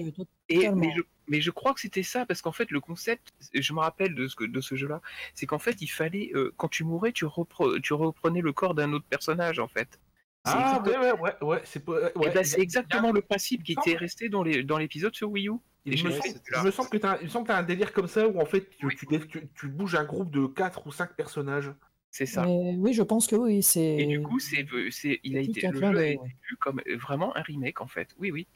Et, 0.48 0.70
mais, 0.70 0.92
je, 0.96 1.02
mais 1.28 1.40
je 1.40 1.50
crois 1.50 1.74
que 1.74 1.80
c'était 1.80 2.02
ça, 2.02 2.26
parce 2.26 2.42
qu'en 2.42 2.52
fait, 2.52 2.70
le 2.70 2.80
concept, 2.80 3.32
je 3.54 3.72
me 3.72 3.80
rappelle 3.80 4.14
de 4.14 4.26
ce, 4.26 4.34
que- 4.34 4.44
de 4.44 4.60
ce 4.60 4.74
jeu-là, 4.74 5.00
c'est 5.34 5.46
qu'en 5.46 5.58
fait, 5.58 5.80
il 5.82 5.86
fallait, 5.86 6.30
euh, 6.34 6.52
quand 6.56 6.68
tu 6.68 6.84
mourais, 6.84 7.12
tu, 7.12 7.26
repre- 7.26 7.80
tu 7.80 7.92
reprenais 7.92 8.40
le 8.40 8.52
corps 8.52 8.74
d'un 8.74 8.92
autre 8.92 9.04
personnage, 9.04 9.58
en 9.58 9.68
fait. 9.68 10.00
Ah, 10.44 10.82
exact- 10.82 10.98
ouais, 10.98 11.12
ouais, 11.12 11.20
ouais, 11.20 11.34
ouais, 11.42 11.60
c'est 11.64 11.84
pas. 11.84 12.10
Eh 12.14 12.18
ouais, 12.18 12.30
ben, 12.32 12.44
exactement 12.56 13.12
le 13.12 13.20
principe 13.20 13.62
qui 13.62 13.72
était 13.72 13.96
resté 13.96 14.28
dans 14.30 14.42
l'épisode 14.42 15.14
sur 15.14 15.30
Wii 15.30 15.48
U. 15.48 15.52
Il, 15.96 16.04
me, 16.04 16.10
semble, 16.10 16.22
celui-là. 16.22 16.58
il 16.60 16.64
me 16.66 16.70
semble 16.70 16.88
que 16.90 16.96
t'as, 16.98 17.18
il 17.20 17.24
me 17.24 17.28
semble 17.28 17.46
que 17.46 17.52
t'as 17.52 17.58
un 17.58 17.62
délire 17.62 17.92
comme 17.92 18.08
ça 18.08 18.26
où 18.28 18.40
en 18.40 18.44
fait 18.46 18.68
tu, 18.70 18.86
Oui. 18.86 18.96
tu, 18.96 19.06
dé- 19.06 19.26
tu- 19.26 19.48
tu 19.54 19.68
bouges 19.68 19.94
un 19.94 20.04
groupe 20.04 20.30
de 20.30 20.46
4 20.46 20.86
ou 20.86 20.92
5 20.92 21.14
personnages. 21.16 21.72
C'est 22.10 22.26
ça. 22.26 22.44
Mais 22.46 22.74
oui, 22.76 22.92
je 22.94 23.02
pense 23.02 23.26
que 23.26 23.36
oui, 23.36 23.62
c'est. 23.62 23.96
Et 23.98 24.06
du 24.06 24.22
coup, 24.22 24.38
c'est, 24.38 24.66
c'est, 24.90 25.20
il 25.24 25.36
a 25.36 25.40
été, 25.40 25.60
le 25.68 25.84
a 25.86 26.00
vu 26.12 26.56
comme 26.60 26.80
euh, 26.88 26.96
vraiment 26.96 27.36
un 27.36 27.42
remake 27.42 27.80
en 27.80 27.86
fait. 27.86 28.14
Oui, 28.18 28.30
oui. 28.30 28.46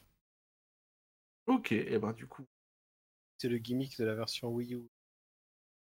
Ok, 1.47 1.71
et 1.71 1.97
ben 1.99 2.13
du 2.13 2.25
coup. 2.27 2.45
C'est 3.37 3.49
le 3.49 3.57
gimmick 3.57 3.97
de 3.99 4.05
la 4.05 4.15
version 4.15 4.49
Wii 4.49 4.75
U. 4.75 4.81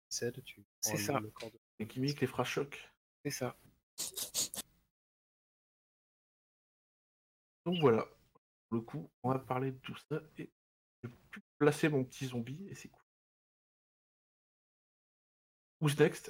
C'est 0.09 0.33
tu 0.43 0.65
ça. 0.83 1.21
le 1.21 1.29
corps 1.31 1.51
de- 1.51 1.59
Les 1.79 1.87
gimmicks, 1.87 2.21
les 2.21 2.27
phrases 2.27 2.47
choc. 2.49 2.91
C'est 3.25 3.31
ça. 3.31 3.57
Donc 7.65 7.77
voilà. 7.81 8.07
Pour 8.69 8.77
le 8.79 8.81
coup, 8.81 9.11
on 9.23 9.31
va 9.31 9.39
parler 9.39 9.71
de 9.73 9.79
tout 9.79 9.97
ça 10.11 10.21
et 10.39 10.51
je 11.03 11.09
vais 11.09 11.15
plus 11.31 11.43
placer 11.59 11.89
mon 11.89 12.05
petit 12.05 12.27
zombie 12.27 12.67
et 12.71 12.75
c'est 12.75 12.89
cool. 12.89 13.03
Who's 15.81 15.99
next 15.99 16.29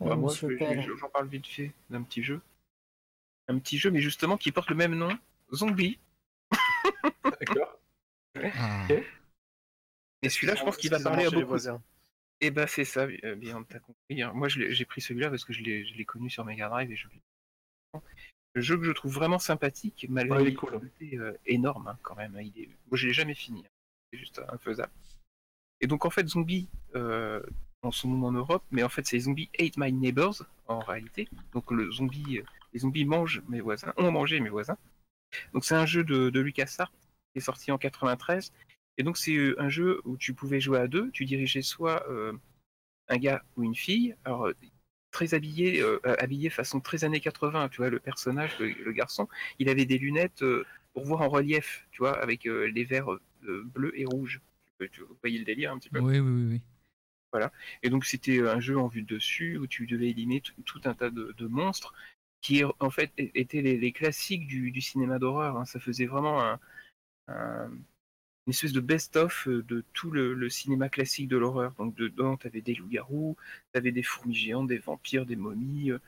Euh, 0.00 0.06
Bah, 0.08 0.16
moi, 0.16 0.32
j'en 0.34 1.08
parle 1.10 1.28
vite 1.28 1.46
fait 1.46 1.72
d'un 1.90 2.02
petit 2.02 2.22
jeu. 2.22 2.40
Un 3.48 3.58
petit 3.58 3.78
jeu, 3.78 3.90
mais 3.90 4.00
justement 4.00 4.36
qui 4.36 4.50
porte 4.52 4.70
le 4.70 4.76
même 4.76 4.94
nom, 4.94 5.16
Zombie. 5.52 5.98
D'accord. 7.24 7.78
Ah. 8.54 8.86
Et 10.22 10.28
celui-là, 10.30 10.54
je 10.54 10.62
pense 10.64 10.76
qu'il 10.78 10.90
va 10.90 10.98
parler 11.00 11.26
à 11.26 11.30
beaucoup. 11.30 11.46
voisins. 11.48 11.82
Et 12.40 12.50
bah 12.50 12.66
c'est 12.66 12.84
ça, 12.86 13.02
euh, 13.24 13.34
bien 13.36 13.62
t'as 13.64 13.78
compris. 13.78 14.22
hein. 14.22 14.32
Moi 14.34 14.48
je 14.48 14.58
l'ai- 14.58 14.72
j'ai 14.74 14.84
pris 14.86 15.00
celui-là 15.02 15.28
parce 15.30 15.44
que 15.44 15.52
je 15.52 15.62
l'ai 15.62 15.84
je 15.84 15.94
l'ai 15.94 16.04
connu 16.06 16.30
sur 16.30 16.44
Mega 16.44 16.68
Drive 16.70 16.90
et 16.90 16.96
je 16.96 17.08
l'ai- 17.08 17.22
Le 18.54 18.60
jeu 18.60 18.76
que 18.78 18.84
je 18.84 18.92
trouve 18.92 19.12
vraiment 19.14 19.38
sympathique, 19.38 20.06
malgré 20.10 20.38
Ouais, 20.38 20.44
les 20.44 20.54
cool. 20.54 20.90
euh, 21.02 21.32
énormes 21.46 21.88
hein, 21.88 21.98
quand 22.02 22.16
même. 22.16 22.36
hein. 22.36 22.42
Il 22.42 22.62
est... 22.62 22.66
Moi 22.90 22.96
je 22.98 23.06
l'ai 23.06 23.12
jamais 23.14 23.34
fini, 23.34 23.60
hein. 23.64 23.70
c'est 24.12 24.18
juste 24.18 24.40
infaisable. 24.50 24.92
Et 25.80 25.86
donc 25.86 26.04
en 26.04 26.10
fait 26.10 26.28
Zombie, 26.28 26.68
euh, 26.94 27.42
en 27.82 27.90
son 27.90 28.08
nom 28.08 28.26
en 28.28 28.32
Europe, 28.32 28.62
mais 28.70 28.82
en 28.82 28.88
fait 28.88 29.06
c'est 29.06 29.18
Zombie 29.18 29.50
Ate 29.58 29.76
My 29.76 29.92
Neighbors 29.92 30.44
en 30.68 30.80
réalité. 30.80 31.28
Donc 31.52 31.70
le 31.70 31.90
zombie, 31.90 32.38
euh, 32.38 32.44
les 32.72 32.80
zombies 32.80 33.04
mangent 33.04 33.42
mes 33.48 33.60
voisins, 33.60 33.92
ont 33.96 34.10
mangé 34.12 34.38
mes 34.40 34.50
voisins. 34.50 34.76
Donc 35.54 35.64
c'est 35.64 35.74
un 35.74 35.86
jeu 35.86 36.04
de, 36.04 36.28
de 36.30 36.40
LucasArts 36.40 36.92
qui 37.32 37.38
est 37.38 37.40
sorti 37.40 37.72
en 37.72 37.78
93 37.78 38.52
et 38.98 39.02
donc 39.02 39.16
c'est 39.16 39.34
euh, 39.34 39.58
un 39.60 39.70
jeu 39.70 40.02
où 40.04 40.18
tu 40.18 40.34
pouvais 40.34 40.60
jouer 40.60 40.78
à 40.78 40.86
deux, 40.86 41.10
tu 41.12 41.24
dirigeais 41.24 41.62
soit 41.62 42.06
euh, 42.10 42.34
un 43.08 43.16
gars 43.16 43.42
ou 43.56 43.64
une 43.64 43.74
fille, 43.74 44.14
alors 44.26 44.50
très 45.12 45.34
habillé, 45.34 45.80
euh, 45.82 46.00
habillé 46.18 46.50
façon 46.50 46.80
très 46.80 47.04
années 47.04 47.20
80, 47.20 47.68
tu 47.68 47.78
vois, 47.78 47.90
le 47.90 48.00
personnage, 48.00 48.58
le, 48.58 48.70
le 48.70 48.92
garçon, 48.92 49.28
il 49.60 49.68
avait 49.68 49.86
des 49.86 49.98
lunettes 49.98 50.42
euh, 50.42 50.66
pour 50.94 51.04
voir 51.06 51.22
en 51.22 51.28
relief, 51.28 51.86
tu 51.92 51.98
vois, 51.98 52.18
avec 52.20 52.46
euh, 52.46 52.66
les 52.66 52.84
verres 52.84 53.12
euh, 53.12 53.62
bleus 53.74 53.92
et 53.98 54.04
rouges. 54.06 54.40
Tu, 54.80 54.90
tu 54.90 55.02
voyez 55.22 55.38
le 55.38 55.44
délire 55.44 55.72
un 55.72 55.78
petit 55.78 55.90
peu. 55.90 56.00
Oui, 56.00 56.18
oui, 56.18 56.30
oui, 56.30 56.46
oui. 56.50 56.60
Et 57.82 57.90
donc 57.90 58.04
c'était 58.04 58.40
un 58.40 58.60
jeu 58.60 58.78
en 58.78 58.88
vue 58.88 59.02
de 59.02 59.14
dessus 59.14 59.56
où 59.58 59.66
tu 59.66 59.86
devais 59.86 60.10
éliminer 60.10 60.40
tout, 60.40 60.52
tout 60.64 60.80
un 60.84 60.94
tas 60.94 61.10
de, 61.10 61.34
de 61.36 61.46
monstres 61.46 61.92
qui 62.40 62.62
en 62.64 62.90
fait 62.90 63.12
étaient 63.16 63.62
les, 63.62 63.78
les 63.78 63.92
classiques 63.92 64.46
du, 64.46 64.70
du 64.70 64.80
cinéma 64.80 65.18
d'horreur. 65.18 65.56
hein. 65.56 65.64
Ça 65.64 65.80
faisait 65.80 66.06
vraiment 66.06 66.42
un- 66.42 66.60
un- 67.28 67.70
une 68.46 68.50
espèce 68.52 68.72
de 68.72 68.80
best-of 68.80 69.46
euh, 69.48 69.62
de 69.62 69.84
tout 69.92 70.10
le, 70.10 70.34
le 70.34 70.48
cinéma 70.50 70.88
classique 70.88 71.28
de 71.28 71.36
l'horreur. 71.36 71.74
Donc 71.78 71.94
dedans, 71.94 72.36
tu 72.36 72.46
avais 72.46 72.60
des 72.60 72.74
loups-garous, 72.74 73.36
tu 73.72 73.78
avais 73.78 73.92
des 73.92 74.02
fourmis 74.02 74.34
géantes, 74.34 74.68
des 74.68 74.78
vampires, 74.78 75.26
des 75.26 75.36
momies, 75.36 75.92
euh, 75.92 75.98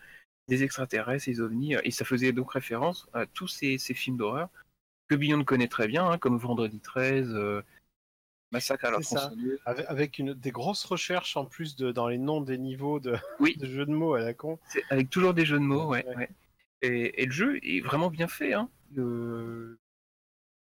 des 0.49 0.63
extraterrestres, 0.63 1.27
des 1.27 1.41
ovnis. 1.41 1.77
euh, 1.77 1.81
Et 1.85 1.91
ça 1.91 2.05
faisait 2.05 2.33
donc 2.33 2.53
référence 2.53 3.09
à 3.13 3.27
tous 3.27 3.49
ces, 3.49 3.79
ces 3.79 3.95
films 3.95 4.17
d'horreur 4.17 4.49
que 5.09 5.15
Beyond 5.15 5.45
connaît 5.45 5.69
très 5.69 5.87
bien, 5.87 6.07
hein, 6.09 6.19
comme 6.19 6.39
Vendredi 6.39 6.81
13, 6.81 7.31
euh, 7.35 7.63
Massacre 8.53 8.87
à 8.87 8.91
la 8.91 9.01
tronçonneuse. 9.01 9.59
Avec, 9.65 9.87
avec 9.89 10.19
une, 10.19 10.33
des 10.35 10.51
grosses 10.51 10.85
recherches 10.85 11.37
en 11.37 11.45
plus 11.45 11.77
de, 11.77 11.93
dans 11.93 12.09
les 12.09 12.19
noms 12.19 12.41
des 12.41 12.57
niveaux 12.59 13.01
de, 13.01 13.15
Oui. 13.39 13.57
de 13.59 13.67
jeux 13.67 13.87
de 13.87 13.93
mots 13.93 14.15
à 14.15 14.21
la 14.21 14.33
con. 14.35 14.59
Avec 14.91 15.11
toujours 15.11 15.35
des 15.35 15.45
jeux 15.45 15.59
de 15.59 15.65
mots, 15.65 15.89
ouais. 15.89 16.07
Ouais. 16.07 16.17
ouais. 16.17 16.31
Et, 16.83 17.23
et 17.23 17.27
le 17.27 17.33
jeu 17.33 17.59
est 17.63 17.81
vraiment 17.81 18.11
bien 18.11 18.29
fait, 18.29 18.55
hein. 18.55 18.69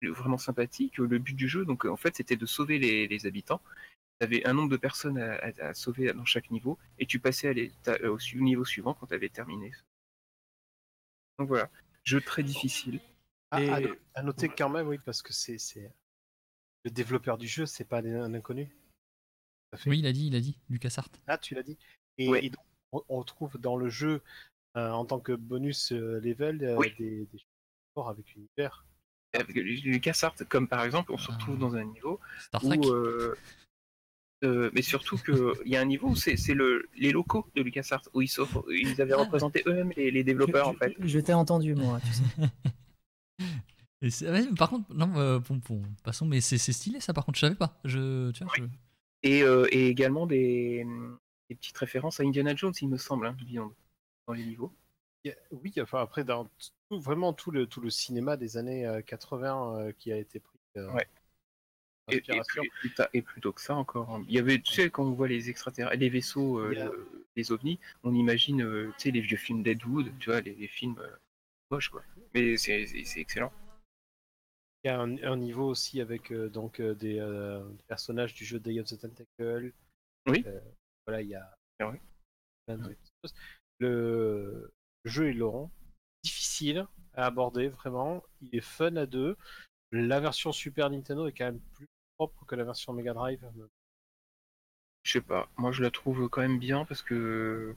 Vraiment 0.08 0.38
sympathique. 0.38 0.98
Le 0.98 1.18
but 1.18 1.34
du 1.34 1.48
jeu, 1.48 1.64
donc 1.64 1.84
en 1.84 1.96
fait, 1.96 2.16
c'était 2.16 2.36
de 2.36 2.46
sauver 2.46 2.78
les, 2.78 3.06
les 3.08 3.26
habitants. 3.26 3.60
Tu 4.20 4.24
avais 4.24 4.46
un 4.46 4.52
nombre 4.52 4.70
de 4.70 4.76
personnes 4.76 5.18
à, 5.18 5.34
à- 5.34 5.68
à 5.68 5.74
sauver 5.74 6.12
dans 6.12 6.24
chaque 6.24 6.50
niveau, 6.50 6.78
et 6.98 7.06
tu 7.06 7.18
passais 7.18 7.48
à 7.48 7.52
l'éta- 7.52 7.98
au 8.08 8.18
niveau 8.36 8.64
suivant 8.64 8.94
quand 8.94 9.06
tu 9.06 9.14
avais 9.14 9.28
terminé. 9.28 9.72
Donc 11.38 11.48
voilà, 11.48 11.70
jeu 12.04 12.20
très 12.20 12.42
difficile. 12.42 13.00
Ah, 13.50 13.62
Et- 13.62 13.68
à, 13.70 13.80
no- 13.80 13.96
à 14.14 14.22
noter 14.22 14.48
quand 14.48 14.68
même, 14.68 14.88
oui, 14.88 14.98
parce 15.04 15.22
que 15.22 15.32
c'est 15.32 15.58
le 16.84 16.90
développeur 16.90 17.38
du 17.38 17.46
jeu, 17.46 17.66
c'est 17.66 17.84
pas 17.84 17.98
un 17.98 18.34
inconnu. 18.34 18.74
Oui, 19.86 20.00
il 20.00 20.06
a 20.06 20.12
dit, 20.12 20.26
il 20.26 20.36
a 20.36 20.40
dit, 20.40 20.58
LucasArts. 20.68 21.08
Ah, 21.26 21.38
tu 21.38 21.54
l'as 21.54 21.62
dit. 21.62 21.78
Et, 22.18 22.28
Ouais. 22.28 22.44
et 22.44 22.50
donc, 22.50 22.64
on, 22.92 23.18
retrouve 23.18 23.56
dans 23.58 23.76
le 23.76 23.88
jeu, 23.88 24.20
euh, 24.76 24.90
en 24.90 25.06
tant 25.06 25.18
que 25.18 25.32
bonus 25.32 25.92
euh, 25.92 26.20
level, 26.20 26.62
euh, 26.62 26.76
Oui. 26.76 26.94
des, 26.98 27.24
des 27.26 27.40
forts 27.94 28.10
avec 28.10 28.34
l'univers. 28.34 28.84
Avec 29.34 29.54
LucasArts, 29.56 30.34
comme 30.48 30.68
par 30.68 30.84
exemple, 30.84 31.10
on 31.12 31.18
se 31.18 31.30
retrouve 31.30 31.54
Ah. 31.58 31.60
dans 31.60 31.74
un 31.76 31.84
niveau 31.84 32.20
Star 32.38 32.60
Trek. 32.60 32.78
où. 32.78 32.90
euh, 32.92 33.34
euh, 34.44 34.70
mais 34.74 34.82
surtout 34.82 35.16
qu'il 35.18 35.52
y 35.66 35.76
a 35.76 35.80
un 35.80 35.84
niveau 35.86 36.08
où 36.08 36.16
c'est 36.16 36.36
le, 36.52 36.88
les 36.96 37.12
locaux 37.12 37.46
de 37.54 37.62
LucasArts, 37.62 38.02
où 38.12 38.20
ils, 38.22 38.28
sont- 38.28 38.46
ils 38.68 39.00
avaient 39.00 39.14
représenté 39.14 39.62
eux-mêmes 39.66 39.92
les, 39.96 40.10
les 40.10 40.24
développeurs 40.24 40.68
en 40.68 40.72
Je- 40.74 40.78
fait. 40.78 40.94
je- 40.98 41.06
Je 41.06 41.18
t'ai 41.20 41.32
entendu, 41.32 41.74
moi, 41.74 42.00
tu 42.00 42.12
sais. 42.12 42.22
Et 44.02 44.10
c'est- 44.10 44.28
ouais, 44.28 44.44
mais 44.50 44.56
par 44.56 44.68
contre, 44.68 44.92
non, 44.94 45.12
euh, 45.16 45.38
bon, 45.38 45.60
bon, 45.68 45.82
passons, 46.02 46.26
mais 46.26 46.40
c'est 46.40 46.58
stylé 46.58 46.98
ça. 47.00 47.12
Par 47.14 47.24
contre, 47.24 47.36
je 47.38 47.46
savais 47.46 47.54
pas. 47.54 47.80
Je, 47.84 48.32
tu 48.32 48.42
vois, 48.44 48.52
je- 48.56 48.64
Et, 49.22 49.42
euh, 49.44 49.66
et 49.70 49.86
également 49.86 50.26
des, 50.26 50.84
des 51.48 51.54
petites 51.54 51.78
références 51.78 52.18
à 52.18 52.24
Indiana 52.24 52.54
Jones, 52.56 52.72
il 52.82 52.88
me 52.88 52.98
semble, 52.98 53.28
hein, 53.28 53.36
dans 54.26 54.34
les 54.34 54.44
niveaux. 54.44 54.72
A- 55.26 55.30
Oui, 55.52 55.72
enfin 55.80 56.00
après, 56.02 56.24
dans 56.24 56.48
tout- 56.92 57.00
vraiment 57.00 57.32
tout 57.32 57.50
le, 57.50 57.66
tout 57.66 57.80
le 57.80 57.90
cinéma 57.90 58.36
des 58.36 58.56
années 58.56 58.86
euh, 58.86 59.00
80 59.00 59.78
euh, 59.78 59.92
qui 59.92 60.12
a 60.12 60.16
été 60.18 60.40
pris. 60.40 60.58
euh, 60.76 60.90
Ouais. 60.92 61.08
Et, 62.10 62.16
et 62.16 62.20
plus- 62.20 63.00
et 63.14 63.22
que 63.22 63.60
ça 63.60 63.74
encore, 63.76 64.10
hein. 64.10 64.24
il 64.28 64.34
y 64.34 64.38
avait, 64.38 64.58
tu 64.60 64.72
sais, 64.72 64.90
quand 64.90 65.04
on 65.04 65.12
voit 65.12 65.28
les 65.28 65.48
extraterrestres, 65.48 65.98
les 65.98 66.08
vaisseaux, 66.08 66.58
euh, 66.58 66.74
le- 66.74 67.24
les 67.36 67.52
ovnis, 67.52 67.78
on 68.02 68.12
imagine, 68.12 68.62
euh, 68.62 68.88
tu 68.98 69.04
sais, 69.04 69.10
les 69.12 69.20
vieux 69.20 69.36
films 69.36 69.62
Deadwood, 69.62 70.12
tu 70.18 70.30
vois, 70.30 70.40
les, 70.40 70.54
les 70.54 70.66
films 70.66 70.98
euh, 70.98 71.16
moches, 71.70 71.88
quoi. 71.90 72.02
Mais 72.34 72.56
c'est 72.56 72.86
excellent. 73.16 73.52
Il 74.84 74.88
y 74.88 74.90
a 74.90 75.00
un, 75.00 75.16
un 75.22 75.36
niveau 75.36 75.68
aussi 75.68 76.00
avec 76.00 76.32
euh, 76.32 76.48
donc 76.48 76.80
euh, 76.80 76.94
des, 76.94 77.20
euh, 77.20 77.64
personnages 77.86 78.34
du 78.34 78.44
jeu 78.44 78.58
Day 78.58 78.80
of 78.80 78.88
the 78.88 78.98
Tentacle. 78.98 79.72
Oui. 80.26 80.42
Euh, 80.46 80.60
voilà, 81.06 81.22
il 81.22 81.28
y 81.28 81.36
a 81.36 81.54
Ah 81.78 81.92
petites 82.66 83.12
choses. 83.24 83.34
Le 83.78 84.72
jeu 85.04 85.30
est 85.30 85.34
long, 85.34 85.70
à 87.14 87.26
aborder 87.26 87.68
vraiment. 87.68 88.22
Il 88.40 88.54
est 88.56 88.60
fun 88.60 88.96
à 88.96 89.06
deux. 89.06 89.36
La 89.90 90.20
version 90.20 90.52
Super 90.52 90.90
Nintendo 90.90 91.26
est 91.26 91.32
quand 91.32 91.44
même 91.44 91.60
plus 91.74 91.86
propre 92.16 92.44
que 92.46 92.54
la 92.54 92.64
version 92.64 92.92
Mega 92.92 93.12
Drive. 93.12 93.40
Je 95.04 95.12
sais 95.12 95.20
pas, 95.20 95.48
moi 95.56 95.72
je 95.72 95.82
la 95.82 95.90
trouve 95.90 96.28
quand 96.28 96.42
même 96.42 96.58
bien 96.58 96.84
parce 96.84 97.02
que. 97.02 97.74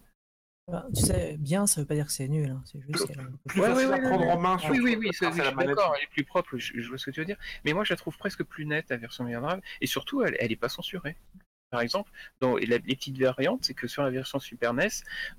Ah, 0.71 0.86
Tu 0.95 1.01
sais, 1.01 1.38
bien, 1.38 1.67
ça 1.67 1.81
veut 1.81 1.88
pas 1.88 1.93
dire 1.95 2.05
que 2.07 2.11
c'est 2.11 2.27
nul. 2.27 2.49
hein, 2.49 2.61
C'est 2.65 2.81
juste 2.81 3.07
Plus 3.45 3.61
Ouais, 3.61 3.67
facile 3.67 3.88
ouais, 3.88 3.93
à 3.93 3.97
ouais, 3.97 4.01
prendre 4.01 4.27
en 4.27 4.39
main. 4.39 4.57
Oui, 4.69 4.79
oui, 4.79 4.95
oui, 4.99 5.09
à 5.09 5.11
je 5.11 5.25
la 5.25 5.31
suis 5.31 5.55
manette. 5.55 5.75
d'accord, 5.75 5.93
elle 5.97 6.03
est 6.03 6.07
plus 6.11 6.23
propre, 6.23 6.57
je, 6.57 6.79
je 6.79 6.88
vois 6.88 6.97
ce 6.97 7.05
que 7.05 7.11
tu 7.11 7.19
veux 7.19 7.25
dire. 7.25 7.38
Mais 7.63 7.73
moi, 7.73 7.83
je 7.83 7.93
la 7.93 7.97
trouve 7.97 8.17
presque 8.17 8.43
plus 8.43 8.65
nette, 8.65 8.89
la 8.89 8.97
version 8.97 9.23
Mega 9.23 9.39
Drive, 9.41 9.61
et 9.81 9.86
surtout, 9.88 10.23
elle, 10.23 10.36
elle 10.39 10.51
est 10.51 10.55
pas 10.55 10.69
censurée. 10.69 11.15
Par 11.71 11.81
exemple, 11.81 12.11
dans 12.39 12.57
la- 12.57 12.77
les 12.77 12.79
petites 12.79 13.17
variantes, 13.17 13.63
c'est 13.65 13.73
que 13.73 13.88
sur 13.88 14.03
la 14.03 14.09
version 14.09 14.39
Super 14.39 14.71
NES, 14.73 14.89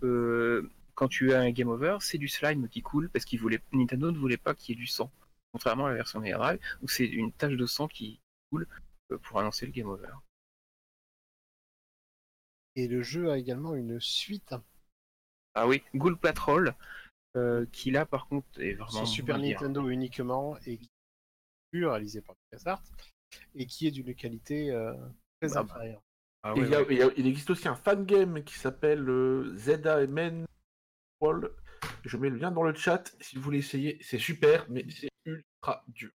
euh, 0.03 0.70
quand 0.97 1.07
tu 1.09 1.32
as 1.32 1.40
un 1.40 1.51
game 1.53 1.68
over, 1.68 1.99
c'est 2.01 2.18
du 2.18 2.26
slime 2.28 2.68
qui 2.68 2.82
coule 2.82 3.09
parce 3.11 3.24
qu'il 3.24 3.38
voulait, 3.40 3.61
Nintendo 3.72 4.11
ne 4.11 4.18
voulait 4.18 4.36
pas 4.36 4.55
qu'il 4.55 4.74
y 4.74 4.78
ait 4.78 4.80
du 4.80 4.88
sang. 4.88 5.12
Contrairement 5.53 5.86
à 5.86 5.90
la 5.90 5.94
version 5.97 6.18
Mega 6.20 6.38
Drive, 6.38 6.61
où 6.82 6.88
c'est 6.88 7.07
une 7.07 7.32
tache 7.32 7.55
de 7.55 7.66
sang 7.66 7.86
qui 7.86 8.20
coule 8.51 8.66
euh, 9.12 9.18
pour 9.18 9.38
annoncer 9.38 9.64
le 9.66 9.72
game 9.72 9.88
over. 9.88 10.09
Et 12.74 12.88
le 12.88 13.03
jeu 13.03 13.30
a 13.30 13.38
également 13.38 13.74
une 13.74 14.01
suite 14.01 14.55
Ah 15.55 15.66
oui, 15.66 15.82
Ghoul 15.94 16.18
Patrol, 16.18 16.74
euh, 17.36 17.64
qui 17.72 17.90
là 17.90 18.05
par 18.07 18.26
contre 18.28 18.47
est 18.61 18.74
vraiment. 18.74 18.90
sur 18.90 19.07
Super 19.07 19.38
dire, 19.38 19.61
Nintendo 19.61 19.88
uniquement 19.88 20.57
et 20.66 20.78
qui 20.78 20.90
est 21.74 21.84
réalisé 21.86 22.20
par 22.20 22.34
LucasArts 22.53 22.82
et 23.55 23.66
qui 23.66 23.86
est 23.86 23.90
d'une 23.90 24.14
qualité 24.14 24.70
euh, 24.70 24.92
très 25.40 25.51
Bah, 25.55 25.62
bah. 25.62 25.74
inférieure. 25.74 26.03
ah 26.42 26.55
ouais, 26.55 26.61
il, 26.62 26.70
y 26.70 26.74
a- 26.74 26.80
ouais. 26.80 26.86
il 26.90 26.99
y 26.99 27.03
a- 27.03 27.12
il 27.16 27.26
existe 27.26 27.51
aussi 27.51 27.68
un 27.68 27.76
fan 27.76 28.05
game 28.05 28.42
qui 28.44 28.55
s'appelle 28.55 29.09
euh, 29.09 29.55
Zelda 29.57 30.03
Je 32.04 32.16
mets 32.16 32.30
le 32.30 32.36
lien 32.36 32.50
dans 32.50 32.62
le 32.62 32.74
chat 32.74 33.12
si 33.20 33.36
vous 33.36 33.42
voulez 33.42 33.58
essayer. 33.58 33.98
C'est 34.02 34.18
super, 34.18 34.66
mais 34.70 34.84
c'est 34.90 35.08
ultra 35.24 35.84
dur. 35.88 36.10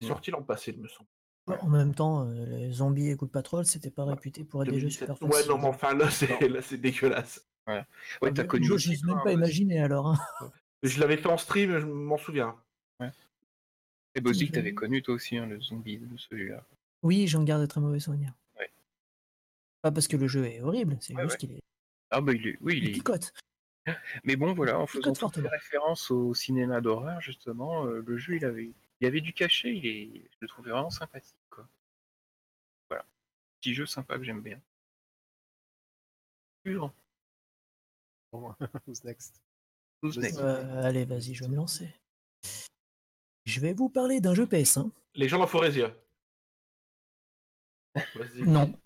C'est 0.00 0.08
sorti 0.08 0.30
l'an 0.30 0.42
passé, 0.42 0.72
il 0.72 0.80
me 0.82 0.88
semble. 0.88 1.08
En 1.48 1.68
même 1.68 1.94
temps, 1.94 2.26
euh, 2.28 2.44
les 2.46 2.72
zombies 2.72 3.08
et 3.10 3.16
Coup 3.16 3.26
de 3.26 3.30
Patrol, 3.30 3.64
c'était 3.64 3.90
pas 3.90 4.04
réputé 4.04 4.44
pour 4.44 4.62
être 4.64 4.68
des 4.70 4.80
jeux 4.80 4.88
2017. 4.88 5.12
super 5.16 5.28
Ouais, 5.30 5.46
non, 5.46 5.58
mais 5.58 5.68
enfin 5.68 5.94
là, 5.94 6.10
c'est 6.10 6.48
là, 6.48 6.60
c'est 6.60 6.76
dégueulasse. 6.78 7.46
Ouais, 7.68 7.84
Ah, 8.22 8.30
t'as 8.32 8.42
mais 8.42 8.46
connu 8.46 8.66
Je 8.66 8.72
n'ose 8.72 9.04
même 9.04 9.20
pas 9.22 9.32
imaginer 9.32 9.80
alors. 9.80 10.08
hein. 10.08 10.50
Je 10.82 11.00
l'avais 11.00 11.16
fait 11.16 11.28
en 11.28 11.38
stream, 11.38 11.78
je 11.78 11.86
m'en 11.86 12.18
souviens. 12.18 12.56
Et 14.14 14.20
Mhm. 14.22 14.50
t'avais 14.50 14.72
connu 14.74 15.02
toi 15.02 15.14
aussi 15.14 15.36
hein, 15.36 15.46
le 15.46 15.60
zombie 15.60 15.98
de 15.98 16.16
celui-là. 16.16 16.64
Oui, 17.02 17.26
j'en 17.26 17.42
garde 17.44 17.60
de 17.60 17.66
très 17.66 17.82
mauvais 17.82 18.00
souvenirs. 18.00 18.32
Ouais. 18.58 18.70
Pas 19.82 19.92
parce 19.92 20.08
que 20.08 20.16
le 20.16 20.26
jeu 20.26 20.46
est 20.46 20.62
horrible, 20.62 20.96
c'est 21.00 21.14
Ouais, 21.14 21.22
juste 21.24 21.32
ouais. 21.34 21.38
qu'il 21.38 21.52
est... 21.52 21.62
Ah 22.10 22.22
bah 22.22 22.32
il 22.32 22.46
est, 22.48 22.56
oui, 22.62 22.78
il 22.78 22.84
il 22.84 22.88
est. 22.90 22.92
picote. 22.92 23.32
Mais 24.24 24.36
bon 24.36 24.52
voilà, 24.54 24.78
en 24.78 24.86
faisant 24.86 25.12
toutes 25.12 25.36
les 25.36 25.48
références 25.48 26.10
au 26.10 26.34
cinéma 26.34 26.80
d'horreur 26.80 27.20
justement, 27.20 27.86
euh, 27.86 28.02
le 28.06 28.16
jeu 28.16 28.36
il 28.36 28.44
avait, 28.44 28.72
il 29.00 29.06
avait 29.06 29.20
du 29.20 29.32
cachet, 29.32 29.74
il 29.76 29.86
est, 29.86 30.22
je 30.30 30.36
le 30.40 30.48
trouvais 30.48 30.70
vraiment 30.70 30.90
sympathique 30.90 31.36
quoi. 31.50 31.68
Voilà, 32.88 33.04
petit 33.60 33.74
jeu 33.74 33.86
sympa 33.86 34.18
que 34.18 34.24
j'aime 34.24 34.42
bien. 34.42 34.60
Suivant. 36.64 36.92
Bon, 38.32 38.54
who's 38.86 39.04
next? 39.04 39.40
Who's 40.02 40.16
Vas-y. 40.16 40.24
next? 40.24 40.40
Euh, 40.40 40.82
allez, 40.82 41.04
vas-y, 41.04 41.34
je 41.34 41.44
vais 41.44 41.50
me 41.50 41.56
lancer. 41.56 41.88
Je 43.44 43.60
vais 43.60 43.72
vous 43.72 43.88
parler 43.88 44.20
d'un 44.20 44.34
jeu 44.34 44.44
PS1. 44.46 44.90
Les 45.14 45.28
gens 45.28 45.36
de 45.36 45.42
la 45.42 45.46
Forésia. 45.46 45.94
Vas-y. 47.94 48.42
Non. 48.42 48.76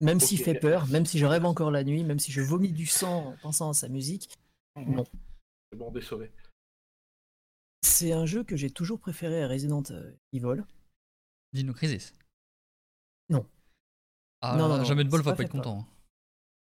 Même 0.00 0.20
s'il 0.20 0.38
fait 0.38 0.54
peur, 0.58 0.86
même 0.88 1.06
si 1.06 1.18
je 1.18 1.26
rêve 1.26 1.44
encore 1.44 1.70
la 1.70 1.82
nuit, 1.82 2.04
même 2.04 2.18
si 2.20 2.30
je 2.30 2.40
vomis 2.40 2.72
du 2.72 2.86
sang 2.86 3.28
en 3.32 3.36
pensant 3.38 3.70
à 3.70 3.74
sa 3.74 3.88
musique, 3.88 4.30
non. 4.76 5.04
C'est 5.72 5.76
bon, 5.78 5.90
désolé. 5.90 6.30
C'est 7.82 8.12
un 8.12 8.24
jeu 8.26 8.44
que 8.44 8.56
j'ai 8.56 8.70
toujours 8.70 9.00
préféré 9.00 9.42
à 9.42 9.48
Resident 9.48 9.82
Evil. 10.32 10.64
Dino 11.52 11.72
Crisis. 11.72 12.12
Non. 13.28 13.44
Ah, 14.40 14.56
Non, 14.56 14.68
là, 14.68 14.74
non, 14.74 14.78
non, 14.78 14.84
jamais 14.84 15.04
de 15.04 15.08
bol 15.08 15.22
va 15.22 15.34
pas 15.34 15.42
être 15.42 15.50
content. 15.50 15.80
hein. 15.80 15.86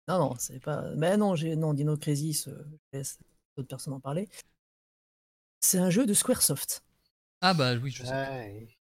Non, 0.08 0.18
non, 0.30 0.36
c'est 0.40 0.60
pas. 0.60 0.90
Mais 0.96 1.16
non, 1.18 1.36
j'ai 1.36 1.56
non 1.56 1.74
Dino 1.76 1.96
Crisis, 1.98 2.48
euh, 2.48 2.66
je 2.92 2.98
laisse 2.98 3.20
d'autres 3.56 3.70
personnes 3.70 3.94
en 3.94 4.00
parler. 4.00 4.28
C'est 5.62 5.78
un 5.78 5.92
jeu 5.92 6.08
de 6.08 6.14
Squaresoft. 6.16 6.84
Ah 7.42 7.54
bah 7.54 7.76
oui, 7.76 7.92
je 7.92 8.04
sais. 8.04 8.12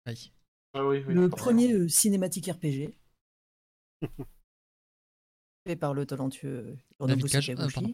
Aïe. 0.05 0.31
Ah 0.73 0.85
oui, 0.85 1.03
oui. 1.07 1.13
Le 1.15 1.29
premier 1.29 1.71
euh, 1.73 1.87
cinématique 1.87 2.47
RPG. 2.47 2.93
fait 5.65 5.75
par 5.75 5.93
le 5.93 6.05
talentueux 6.05 6.77
David 6.99 7.27
Cage. 7.29 7.51
Ah, 7.57 7.67
pardon. 7.73 7.93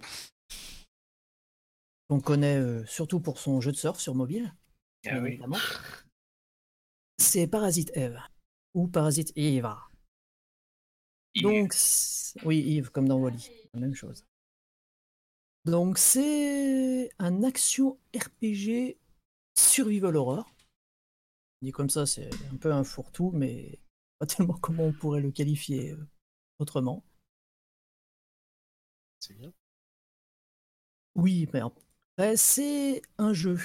qu'on 2.09 2.19
connaît 2.19 2.57
euh, 2.57 2.86
surtout 2.86 3.19
pour 3.19 3.39
son 3.39 3.61
jeu 3.61 3.72
de 3.72 3.78
surf 3.78 3.99
sur 3.99 4.15
mobile, 4.15 4.53
Ah 5.07 5.19
oui. 5.19 5.39
C'est 7.17 7.47
Parasite 7.47 7.91
Eve 7.95 8.19
ou 8.74 8.88
Parasite 8.88 9.32
Eva. 9.36 9.80
Il- 11.34 11.43
Donc, 11.43 11.74
oui, 12.43 12.59
Yves, 12.59 12.89
comme 12.89 13.07
dans 13.07 13.17
Wally, 13.19 13.49
la 13.74 13.80
même 13.80 13.93
chose. 13.93 14.26
Donc, 15.65 15.97
c'est 15.97 17.09
un 17.19 17.43
action 17.43 17.97
RPG 18.15 18.97
survival 19.57 20.17
horror. 20.17 20.51
Dit 21.61 21.72
comme 21.72 21.89
ça, 21.89 22.05
c'est 22.07 22.30
un 22.51 22.57
peu 22.57 22.74
un 22.74 22.84
fourre-tout, 22.84 23.32
mais 23.32 23.80
pas 24.19 24.26
tellement 24.26 24.57
comment 24.61 24.86
on 24.86 24.93
pourrait 24.93 25.22
le 25.22 25.32
qualifier 25.32 25.91
euh, 25.91 26.07
autrement. 26.59 27.03
C'est 29.22 29.36
bien. 29.38 29.53
Oui, 31.15 31.47
mais 31.53 31.61
après, 31.61 32.36
c'est 32.36 33.01
un 33.17 33.34
jeu. 33.34 33.57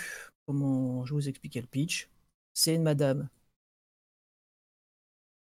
Comment 0.46 1.04
je 1.04 1.14
vous 1.14 1.28
expliquer 1.28 1.60
le 1.60 1.66
pitch? 1.66 2.08
C'est 2.54 2.74
une 2.74 2.82
madame. 2.82 3.28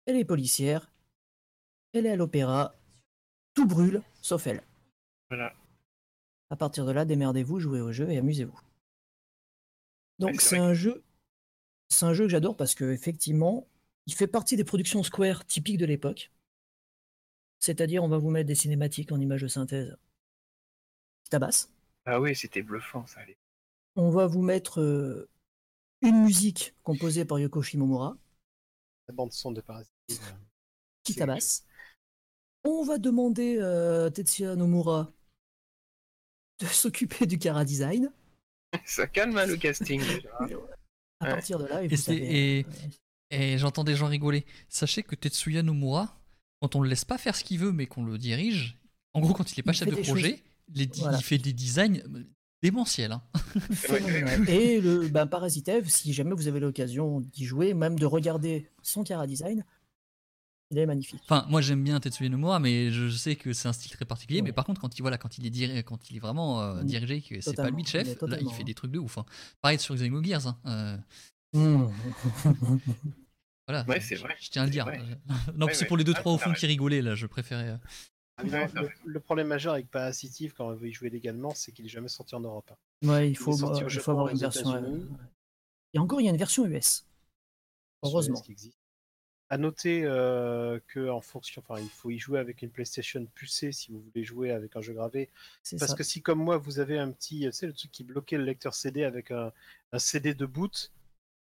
Elle 0.06 0.18
est 0.18 0.26
policière. 0.26 0.92
Elle 1.94 2.06
est 2.06 2.12
à 2.12 2.16
l'opéra. 2.18 2.76
Tout 3.54 3.66
brûle, 3.68 4.04
sauf 4.22 4.48
elle. 4.48 4.64
Voilà. 5.30 5.54
À 6.52 6.56
partir 6.56 6.86
de 6.86 6.92
là, 6.92 7.04
démerdez-vous, 7.04 7.60
jouez 7.60 7.82
au 7.82 7.92
jeu 7.92 8.12
et 8.12 8.20
amusez-vous. 8.20 8.60
Donc 10.20 10.34
Ouais, 10.34 10.40
c'est 10.40 10.58
un 10.58 10.74
jeu, 10.74 11.04
c'est 11.90 12.06
un 12.06 12.14
jeu 12.14 12.26
que 12.26 12.32
j'adore 12.32 12.58
parce 12.58 12.76
que 12.76 12.92
effectivement, 12.92 13.68
il 14.08 14.14
fait 14.14 14.28
partie 14.28 14.58
des 14.58 14.64
productions 14.66 15.04
Square 15.04 15.46
typiques 15.46 15.78
de 15.80 15.86
l'époque. 15.86 16.32
C'est-à-dire, 17.62 18.04
on 18.04 18.10
va 18.10 18.18
vous 18.18 18.30
mettre 18.32 18.48
des 18.48 18.56
cinématiques 18.56 19.12
en 19.14 19.20
images 19.20 19.44
de 19.44 19.48
synthèse 19.48 19.96
qui 21.24 21.30
tabassent. 21.30 21.72
Ah 22.06 22.20
oui, 22.20 22.36
c'était 22.36 22.62
bluffant 22.64 23.06
ça. 23.08 23.22
allait. 23.22 23.38
On 23.96 24.10
va 24.10 24.26
vous 24.28 24.42
mettre 24.42 24.82
euh, 24.82 25.30
une 26.02 26.24
musique 26.24 26.74
composée 26.84 27.24
par 27.24 27.40
Yoko 27.40 27.62
Shimomura 27.62 28.18
La 29.08 29.14
bande 29.14 29.32
son 29.32 29.52
de 29.52 29.62
Parasite. 29.62 29.94
euh, 30.12 30.16
qui 31.04 31.16
tabasse. 31.16 31.66
On 32.64 32.84
va 32.84 32.98
demander 32.98 33.60
à 33.60 34.10
Tetsuya 34.12 34.56
Nomura 34.56 35.12
de 36.60 36.66
s'occuper 36.68 37.26
du 37.26 37.38
cara 37.40 37.64
design. 37.66 38.12
Ça 38.86 39.06
calme 39.08 39.38
hein, 39.38 39.46
le 39.46 39.58
casting 39.58 40.00
déjà. 40.08 40.30
À 40.40 40.46
Ouais. 41.26 41.30
partir 41.34 41.60
de 41.60 41.66
là, 41.66 41.84
et 41.84 41.88
Et 41.88 42.60
et- 42.60 42.66
euh, 42.66 42.72
Et 43.30 43.58
j'entends 43.60 43.84
des 43.84 43.96
gens 43.96 44.08
rigoler. 44.08 44.46
Sachez 44.70 45.04
que 45.04 45.14
Tetsuya 45.16 45.62
Nomura, 45.62 46.20
quand 46.62 46.76
on 46.76 46.82
le 46.82 46.90
laisse 46.90 47.06
pas 47.06 47.18
faire 47.18 47.36
ce 47.36 47.44
qu'il 47.44 47.60
veut, 47.60 47.72
mais 47.72 47.88
qu'on 47.88 48.06
le 48.06 48.18
dirige, 48.18 48.78
en 49.14 49.20
gros, 49.20 49.34
quand 49.34 49.52
il 49.52 49.60
est 49.60 49.64
pas 49.64 49.72
Il 49.72 49.76
chef 49.78 49.90
de 49.90 49.96
projet, 49.96 50.42
les 50.74 50.90
Voilà. 50.98 51.18
il 51.18 51.24
fait 51.24 51.38
des 51.38 51.54
designs 51.54 52.02
euh, 52.16 52.24
démentiels. 52.62 53.12
hein. 53.12 53.22
Et 54.48 54.80
le 54.80 55.08
ben, 55.10 55.26
Parasite 55.28 55.68
Eve, 55.68 55.90
si 55.90 56.14
jamais 56.14 56.34
vous 56.36 56.48
avez 56.48 56.60
l'occasion 56.60 57.20
d'y 57.20 57.46
jouer, 57.46 57.74
même 57.74 57.98
de 58.00 58.06
regarder 58.06 58.68
son 58.84 59.04
cara 59.04 59.26
design, 59.28 59.66
il 60.70 60.78
est 60.78 60.86
magnifique. 60.86 61.20
Enfin, 61.24 61.46
moi 61.50 61.60
j'aime 61.60 61.84
bien 61.84 62.00
Tetsuya 62.00 62.30
Nomura, 62.30 62.60
mais 62.60 62.92
je 62.92 63.10
sais 63.10 63.36
que 63.36 63.52
c'est 63.52 63.68
un 63.68 63.74
style 63.74 63.92
très 63.92 64.06
particulier. 64.06 64.40
Ouais. 64.40 64.46
Mais 64.46 64.54
par 64.54 64.64
contre, 64.64 64.80
quand 64.80 64.98
il, 64.98 65.02
voilà, 65.02 65.18
quand 65.18 65.38
il 65.38 65.46
est, 65.46 65.50
diri- 65.50 65.84
quand 65.84 66.10
il 66.10 66.16
est 66.16 66.20
vraiment 66.20 66.62
euh, 66.62 66.82
Mm. 66.82 66.86
dirigé, 66.86 67.22
que 67.22 67.42
c'est 67.42 67.56
pas 67.56 67.70
lui 67.72 67.82
le 67.84 67.88
chef, 67.90 68.08
Mais 68.22 68.28
là 68.30 68.38
il 68.40 68.50
fait 68.52 68.62
hein. 68.62 68.66
des 68.66 68.74
trucs 68.76 68.92
de 68.92 69.00
ouf. 69.00 69.18
hein. 69.18 69.26
Pareil 69.62 69.80
sur 69.80 69.96
Xenogears. 69.96 70.48
Hein. 70.48 70.58
euh, 70.68 70.98
Mmh. 71.54 71.88
voilà, 73.72 73.86
Ouais, 73.88 74.00
je- 74.00 74.06
c'est 74.08 74.16
vrai. 74.16 74.36
Je 74.40 74.50
tiens 74.50 74.64
à 74.64 74.66
le 74.66 74.72
C'est 74.72 74.74
dire. 74.74 74.86
vrai. 74.86 75.00
non, 75.56 75.66
Ouais, 75.68 75.74
c'est 75.74 75.82
ouais. 75.84 75.88
pour 75.88 75.98
les 75.98 76.04
deux 76.04 76.14
Ah, 76.16 76.20
trois 76.20 76.34
au 76.34 76.38
fond 76.38 76.54
qui 76.54 76.66
rigolaient 76.66 77.02
là. 77.02 77.16
Je 77.16 77.26
préférais. 77.28 77.70
euh, 77.70 77.78
Ah, 78.38 78.44
non, 78.44 78.68
le, 78.76 78.90
le 79.06 79.20
problème 79.20 79.48
majeur 79.48 79.74
avec 79.74 79.90
Parasitive 79.92 80.54
quand 80.54 80.68
on 80.68 80.74
veut 80.74 80.88
y 80.90 80.94
jouer 80.94 81.10
légalement, 81.10 81.54
c'est 81.54 81.72
qu'il 81.72 81.86
est 81.86 81.90
jamais 81.90 82.08
sorti 82.08 82.34
en 82.36 82.40
Europe. 82.40 82.72
hein. 82.72 83.08
Ouais, 83.08 83.30
il 83.30 83.36
faut, 83.36 83.52
euh, 83.64 83.88
il 83.90 84.00
faut 84.00 84.12
avoir 84.12 84.30
une 84.30 84.38
version. 84.38 84.74
Euh, 84.74 85.00
Et 85.94 86.00
encore, 86.00 86.22
il 86.22 86.26
y 86.26 86.28
a 86.28 86.32
une 86.32 86.38
version 86.38 86.66
US. 86.66 87.06
Heureusement. 88.04 88.42
Existe. 88.50 88.78
À 89.50 89.58
noter 89.58 90.04
euh, 90.06 90.80
que 90.88 91.10
en 91.10 91.20
fonction, 91.20 91.62
enfin, 91.68 91.82
il 91.82 91.90
faut 91.90 92.10
y 92.10 92.18
jouer 92.18 92.40
avec 92.40 92.62
une 92.62 92.70
PlayStation 92.70 93.26
poussée 93.36 93.74
si 93.74 93.92
vous 93.92 94.00
voulez 94.00 94.24
jouer 94.24 94.52
avec 94.52 94.78
un 94.78 94.82
jeu 94.82 94.94
gravé. 94.94 95.30
C'est 95.62 95.78
Parce 95.78 95.92
ça. 95.92 95.98
que 95.98 96.04
si 96.04 96.22
comme 96.22 96.40
moi 96.40 96.58
vous 96.58 96.80
avez 96.80 96.98
un 96.98 97.12
petit, 97.12 97.42
tu 97.42 97.52
sais, 97.52 97.68
le 97.68 97.74
truc 97.74 97.92
qui 97.92 98.06
bloquait 98.06 98.38
le 98.38 98.46
lecteur 98.46 98.74
CD 98.74 99.04
avec 99.04 99.30
un, 99.30 99.52
un 99.92 100.00
CD 100.00 100.34
de 100.34 100.46
boot, 100.46 100.92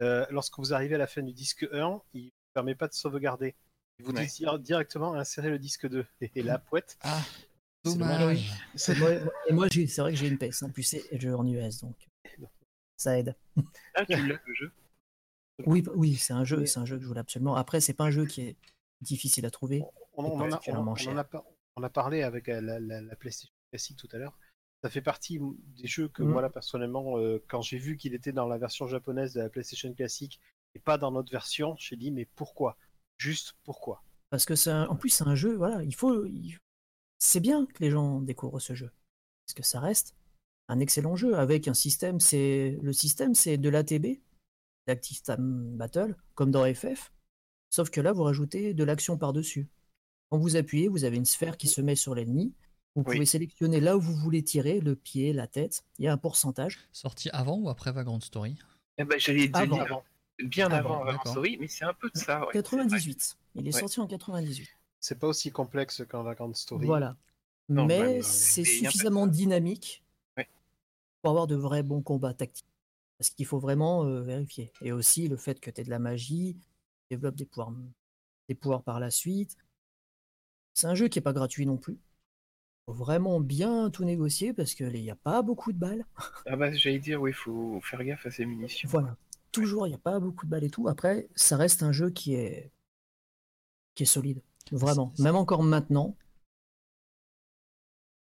euh, 0.02 0.26
lorsque 0.30 0.58
vous 0.58 0.74
arrivez 0.74 0.96
à 0.96 0.98
la 0.98 1.08
fin 1.08 1.22
du 1.22 1.34
disque 1.34 1.68
1, 1.72 2.02
il 2.14 2.26
ne 2.26 2.30
permet 2.54 2.76
pas 2.76 2.88
de 2.88 2.94
sauvegarder. 2.94 3.56
Il 4.00 4.06
vous 4.06 4.12
Ouais. 4.12 4.26
dit 4.26 4.32
dire- 4.34 4.60
directement 4.60 5.14
insérer 5.16 5.50
le 5.50 5.60
disque 5.60 5.88
2. 5.88 6.06
Et 6.36 6.42
la 6.44 6.58
poète, 6.60 6.98
Ah, 7.02 7.22
C'est 7.84 7.92
dommage. 7.94 8.20
dommage. 8.20 8.54
C'est- 8.76 8.96
moi- 9.00 9.12
et 9.48 9.54
moi, 9.54 9.68
c'est 9.72 9.98
vrai 10.02 10.12
que 10.12 10.18
j'ai 10.18 10.28
une 10.28 10.38
PS1 10.38 10.70
plus 10.72 10.94
et 10.94 11.04
le 11.12 11.20
jeu 11.20 11.36
en 11.36 11.46
US, 11.46 11.82
donc 11.82 11.96
ça 12.98 13.18
aide. 13.20 13.36
Ah, 13.96 14.06
tu 14.06 14.16
l'as 14.28 14.40
le 14.46 14.54
jeu? 14.54 14.72
Oui, 15.66 15.84
oui, 15.96 16.16
c'est 16.16 16.34
un 16.34 16.46
jeu, 16.46 16.66
c'est 16.66 16.80
un 16.80 16.86
jeu 16.86 16.96
que 16.98 17.04
je 17.04 17.08
voulais 17.08 17.20
absolument. 17.20 17.56
Après, 17.56 17.82
c'est 17.82 17.94
pas 17.94 18.06
un 18.06 18.12
jeu 18.12 18.26
qui 18.26 18.42
est 18.42 18.56
difficile 19.02 19.46
à 19.46 19.52
trouver. 19.52 19.84
on, 20.14 20.26
Et 20.26 20.30
on 20.30 20.34
en 20.36 20.52
a, 20.52 20.60
on, 20.68 20.76
en 20.88 20.96
parlé 21.90 22.24
avec 22.24 22.48
euh, 22.50 22.62
la, 22.62 22.80
la- 22.80 23.02
la 23.02 23.16
PlayStation 23.18 23.54
classique 23.72 23.98
tout 23.98 24.08
à 24.14 24.18
l'heure. 24.18 24.38
Ça 24.84 24.90
fait 24.90 25.02
partie 25.02 25.40
des 25.78 25.88
jeux 25.88 26.08
que 26.08 26.24
Mhm. 26.24 26.30
moi, 26.32 26.42
là, 26.42 26.50
personnellement, 26.50 27.18
euh, 27.18 27.44
quand 27.50 27.62
j'ai 27.62 27.78
vu 27.78 27.98
qu'il 27.98 28.14
était 28.14 28.32
dans 28.32 28.48
la 28.48 28.58
version 28.58 28.88
japonaise 28.88 29.34
de 29.34 29.42
la 29.42 29.50
PlayStation 29.50 29.94
classique 29.94 30.40
et 30.76 30.80
pas 30.80 30.98
dans 30.98 31.12
notre 31.12 31.32
version, 31.32 31.76
j'ai 31.78 31.98
dit, 31.98 32.12
mais 32.12 32.26
pourquoi? 32.36 32.78
Juste 33.18 33.56
pourquoi? 33.64 34.04
Parce 34.30 34.46
que 34.46 34.56
c'est 34.56 34.72
un- 34.72 34.88
en 34.88 34.96
plus, 34.96 35.10
c'est 35.10 35.26
un 35.28 35.36
jeu, 35.36 35.56
voilà, 35.56 35.84
il 35.84 35.94
faut. 35.96 36.26
il- 36.26 36.58
C'est 37.22 37.42
bien 37.42 37.66
que 37.66 37.84
les 37.84 37.92
gens 37.92 38.22
découvrent 38.22 38.62
ce 38.62 38.74
jeu. 38.76 38.92
Parce 39.46 39.54
que 39.54 39.64
ça 39.64 39.82
reste 39.82 40.16
un 40.70 40.80
excellent 40.80 41.18
jeu 41.18 41.36
avec 41.36 41.68
un 41.68 41.74
système. 41.74 42.22
C'est 42.22 42.78
Le 42.82 42.94
système, 42.94 43.36
c'est 43.36 43.58
de 43.58 43.68
l'ATB, 43.68 44.22
l'Active 44.88 45.22
Time 45.24 45.76
Battle, 45.76 46.16
comme 46.36 46.52
dans 46.52 46.64
FF. 46.64 47.12
Sauf 47.70 47.90
que 47.90 48.00
là, 48.00 48.14
vous 48.14 48.24
rajoutez 48.24 48.74
de 48.74 48.84
l'action 48.86 49.18
par-dessus. 49.18 49.68
Quand 50.30 50.38
vous 50.38 50.56
appuyez, 50.56 50.88
vous 50.88 51.04
avez 51.04 51.18
une 51.18 51.26
sphère 51.26 51.58
qui 51.58 51.68
se 51.68 51.82
met 51.82 51.96
sur 51.96 52.16
l'ennemi. 52.16 52.54
Vous 52.96 53.04
Oui. 53.06 53.16
pouvez 53.16 53.26
sélectionner 53.26 53.80
là 53.80 53.96
où 53.98 54.02
vous 54.02 54.16
voulez 54.16 54.44
tirer, 54.44 54.80
le 54.80 54.96
pied, 54.96 55.32
la 55.34 55.48
tête. 55.48 55.84
Il 56.00 56.06
y 56.06 56.08
a 56.08 56.14
un 56.14 56.18
pourcentage. 56.18 56.80
Sorti 56.92 57.30
avant 57.32 57.58
ou 57.58 57.70
après 57.70 57.92
Vagrant 57.92 58.20
Story? 58.20 58.58
Eh 58.98 59.04
ben, 59.06 59.20
J'allais 59.20 59.50
te 59.50 59.58
Avant. 59.58 59.76
dire 59.86 60.02
bien 60.40 60.66
Avant, 60.72 60.78
avant, 60.96 61.02
avant 61.04 61.12
d'accord. 61.12 61.32
Story, 61.32 61.58
mais 61.60 61.68
c'est 61.68 61.86
un 61.86 61.94
peu 61.94 62.10
de 62.10 62.18
ça. 62.18 62.46
ouais, 62.48 62.54
98. 62.54 63.38
Il 63.56 63.68
est 63.68 63.74
Ouais. 63.74 63.80
sorti 63.80 64.00
en 64.00 64.08
98. 64.08 64.68
C'est 65.00 65.18
pas 65.20 65.28
aussi 65.28 65.52
complexe 65.52 66.04
qu'un 66.10 66.24
Vagrant 66.24 66.54
Story. 66.54 66.86
Voilà. 66.86 67.16
Non, 67.70 67.86
Mais 67.86 68.18
bah, 68.18 68.24
c'est 68.24 68.66
suffisamment 68.66 69.28
dynamique 69.28 70.04
Ouais. 70.38 70.48
pour 71.22 71.30
avoir 71.32 71.46
de 71.48 71.56
vrais 71.56 71.84
bons 71.84 72.02
combats 72.02 72.34
tactiques. 72.34 72.66
Parce 73.18 73.30
qu'il 73.30 73.46
faut 73.46 73.60
vraiment 73.60 74.06
euh, 74.06 74.22
vérifier. 74.22 74.72
Et 74.82 74.92
aussi 74.92 75.28
le 75.28 75.38
fait 75.38 75.60
que 75.60 75.70
tu 75.70 75.82
aies 75.82 75.84
de 75.84 75.90
la 75.90 76.00
magie, 76.00 76.58
tu 76.58 77.16
développes 77.16 77.36
des 77.36 77.46
pouvoirs, 77.46 77.74
des 78.48 78.56
pouvoirs 78.56 78.82
par 78.84 79.00
la 79.00 79.12
suite. 79.12 79.56
C'est 80.74 80.88
un 80.88 80.96
jeu 80.96 81.08
qui 81.10 81.18
n'est 81.20 81.24
pas 81.24 81.34
gratuit 81.34 81.66
non 81.66 81.78
plus. 81.78 81.98
Vraiment 82.92 83.40
bien 83.40 83.90
tout 83.90 84.04
négocier 84.04 84.54
parce 84.54 84.74
qu'il 84.74 84.92
n'y 84.92 85.12
a 85.12 85.16
pas 85.16 85.42
beaucoup 85.42 85.72
de 85.72 85.78
balles. 85.78 86.06
Ah 86.46 86.56
bah 86.56 86.72
j'allais 86.72 87.00
dire, 87.00 87.22
oui, 87.22 87.34
faut 87.34 87.80
faire 87.82 88.04
gaffe 88.04 88.26
à 88.26 88.32
ses 88.32 88.46
munitions. 88.46 88.90
Voilà. 88.90 89.16
toujours, 89.52 89.88
il 89.88 89.92
n'y 89.92 89.96
a 89.96 90.00
pas 90.00 90.20
beaucoup 90.20 90.46
de 90.46 90.52
balles 90.52 90.64
et 90.64 90.70
tout. 90.70 90.88
Après, 90.88 91.28
ça 91.36 91.58
reste 91.58 91.84
un 91.84 91.92
jeu 91.92 92.10
qui 92.10 92.34
est, 92.34 92.72
qui 93.96 94.04
est 94.04 94.06
solide. 94.08 94.42
Vraiment. 94.72 95.14
Même 95.20 95.36
encore 95.36 95.64
maintenant, 95.64 96.16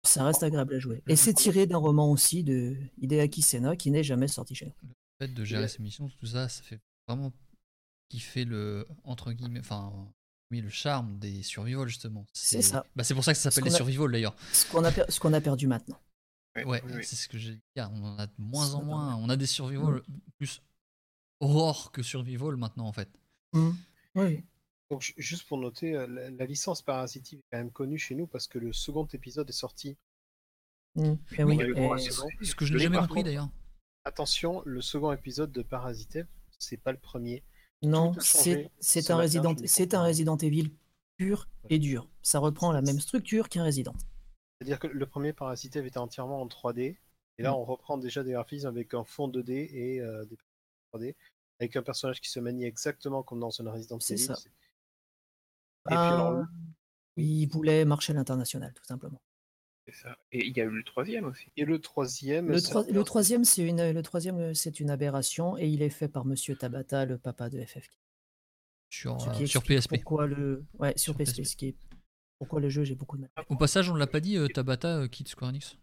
ça 0.04 0.24
reste 0.24 0.44
agréable 0.44 0.76
à 0.76 0.80
jouer. 0.80 1.04
Et 1.08 1.16
c'est 1.16 1.34
tiré 1.34 1.66
d'un 1.66 1.78
roman 1.78 2.12
aussi 2.12 2.44
de 2.44 2.78
Hideaki 3.02 3.42
Sena 3.42 3.76
qui 3.76 3.92
n'est 3.92 4.04
jamais 4.04 4.28
sorti 4.28 4.56
chez 4.56 4.66
nous. 4.66 4.74
Le 5.20 5.28
fait 5.28 5.34
de 5.34 5.44
gérer 5.44 5.68
ces 5.68 5.82
missions, 5.82 6.10
tout 6.10 6.26
ça, 6.28 6.48
ça 6.48 6.64
fait 6.64 6.80
vraiment 7.08 7.32
kiffer 8.10 8.46
le 8.46 8.88
entre 9.04 9.34
guillemets, 9.34 9.60
enfin 9.60 9.92
oui, 10.52 10.62
le 10.62 10.70
charme 10.70 11.18
des 11.20 11.44
survival 11.44 11.88
justement. 11.88 12.26
C'est 12.34 12.62
ça. 12.62 12.86
Bah, 12.96 13.04
c'est 13.04 13.14
pour 13.14 13.24
ça 13.24 13.34
que 13.34 13.40
ça 13.40 13.52
s'appelle 13.52 13.70
les 13.70 13.74
a- 13.74 13.78
survival 13.78 14.12
d'ailleurs. 14.12 14.36
Ce 14.54 14.66
qu'on 14.72 14.84
a, 14.84 14.92
per- 14.92 15.06
ce 15.10 15.20
qu'on 15.20 15.34
a 15.34 15.42
perdu 15.42 15.68
maintenant. 15.68 16.00
Ouais, 16.56 16.64
oui, 16.66 16.78
oui. 16.86 17.04
c'est 17.06 17.16
ce 17.16 17.28
que 17.28 17.38
j'ai 17.38 17.52
dit. 17.56 17.62
hier, 17.76 17.90
On 17.94 18.04
en 18.04 18.18
a 18.18 18.26
de 18.28 18.34
moins 18.40 18.74
en 18.74 18.84
moins. 18.84 19.16
On 19.18 19.30
a 19.30 19.36
des 19.36 19.46
survival 19.46 20.02
plus 20.38 20.62
horror 21.40 21.92
que 21.92 22.02
survival 22.02 22.56
maintenant 22.56 22.88
en 22.88 22.94
fait. 22.94 23.10
Oui. 24.16 24.44
Donc, 24.90 25.02
ju- 25.02 25.14
juste 25.18 25.48
pour 25.48 25.58
noter, 25.58 25.96
euh, 25.96 26.08
la, 26.08 26.30
la 26.30 26.46
licence 26.46 26.82
parasitive 26.82 27.40
est 27.40 27.46
quand 27.52 27.58
même 27.58 27.72
connue 27.72 28.00
chez 28.00 28.16
nous 28.16 28.26
parce 28.26 28.48
que 28.48 28.58
le 28.58 28.72
second 28.74 29.06
épisode 29.14 29.50
est 29.50 29.54
sorti. 29.54 29.98
Mm. 30.96 31.14
Mais 31.38 31.44
oui. 31.44 31.60
Et-. 31.62 32.46
Ce 32.46 32.56
que 32.56 32.66
je 32.66 32.74
n'ai 32.74 32.80
jamais 32.80 32.98
compris 32.98 33.24
d'ailleurs. 33.24 33.50
Attention, 34.06 34.64
le 34.66 34.82
second 34.82 35.12
épisode 35.12 35.52
de 35.52 35.62
Parasitev, 35.62 36.26
c'est 36.58 36.78
pas 36.78 36.94
le 36.94 36.98
premier. 36.98 37.44
Non, 37.84 38.14
c'est 38.20 38.70
ce 38.80 39.12
un 39.12 39.18
Resident, 39.18 39.52
un. 39.56 40.04
Resident 40.04 40.38
Evil 40.38 40.72
pur 41.18 41.48
et 41.70 41.80
dur. 41.80 42.08
Ça 42.22 42.40
reprend 42.40 42.72
la 42.72 42.82
même 42.82 43.00
structure 43.00 43.50
qu'un 43.50 43.64
Resident. 43.64 43.94
C'est-à-dire 44.60 44.80
que 44.80 44.88
le 44.88 45.06
premier 45.06 45.34
Parasitev 45.34 45.86
était 45.86 45.98
entièrement 46.00 46.42
en 46.42 46.48
3D, 46.48 46.98
et 47.38 47.44
là 47.44 47.52
Mm. 47.52 47.56
on 47.56 47.64
reprend 47.66 47.98
déjà 47.98 48.24
des 48.24 48.32
graphismes 48.32 48.68
avec 48.68 48.94
un 48.94 49.04
fond 49.04 49.28
2D 49.28 49.52
et 49.72 50.02
euh, 50.02 50.26
des 50.26 50.38
3D, 50.94 51.16
avec 51.60 51.76
un 51.76 51.84
personnage 51.84 52.20
qui 52.22 52.30
se 52.30 52.40
manie 52.40 52.66
exactement 52.66 53.22
comme 53.24 53.40
dans 53.40 53.50
un 53.62 53.72
Resident 53.72 54.00
C'est 54.00 54.14
Evil. 54.16 54.24
ça. 54.24 54.36
C'est- 54.36 54.50
Et 54.50 55.96
puis 55.96 55.96
alors, 55.96 56.44
Ah, 56.44 56.48
il 57.16 57.46
voulait 57.48 57.86
marcher 57.86 58.12
à 58.14 58.16
l'international, 58.16 58.74
tout 58.74 58.84
simplement. 58.84 59.22
C'est 59.88 59.94
ça. 59.96 60.18
Et 60.34 60.46
il 60.46 60.56
y 60.58 60.60
a 60.60 60.66
eu 60.66 60.70
le 60.70 60.84
troisième 60.84 61.26
aussi. 61.26 61.50
et 61.56 61.64
le 61.64 61.80
troisième, 61.80 62.48
Le, 62.50 62.60
ça- 62.60 62.72
troi- 62.82 62.92
le 62.92 63.04
troisième, 63.04 63.46
c'est 63.46 63.66
une, 63.66 63.92
le 63.92 64.02
troisième, 64.04 64.54
c'est 64.54 64.82
une 64.82 64.90
aberration 64.90 65.58
et 65.58 65.68
il 65.70 65.82
est 65.82 65.90
fait 65.90 66.10
par 66.10 66.26
Monsieur 66.26 66.58
Tabata, 66.58 67.06
le 67.06 67.18
papa 67.18 67.50
de 67.50 67.64
FF. 67.64 67.90
Sur, 68.90 69.20
Ce 69.22 69.30
euh, 69.30 69.46
sur 69.46 69.64
PSP. 69.64 69.96
Pourquoi 69.96 70.28
le, 70.28 70.66
ouais, 70.80 70.92
sur, 70.98 71.14
Sur 71.14 71.18
PSP, 71.18 71.38
PSP. 71.38 71.46
ce 71.46 71.56
qui 71.56 71.68
est- 71.70 71.76
pourquoi 72.38 72.60
le 72.60 72.70
jeu, 72.70 72.84
j'ai 72.84 72.96
beaucoup 72.96 73.16
de 73.16 73.22
mal. 73.22 73.32
Au 73.50 73.56
passage, 73.56 73.90
on 73.90 73.96
l'a 73.96 74.08
pas 74.08 74.20
dit, 74.20 74.38
euh, 74.38 74.48
Tabata 74.50 74.98
euh, 74.98 75.08
quitte 75.08 75.30
Square 75.30 75.50
Enix. 75.52 75.78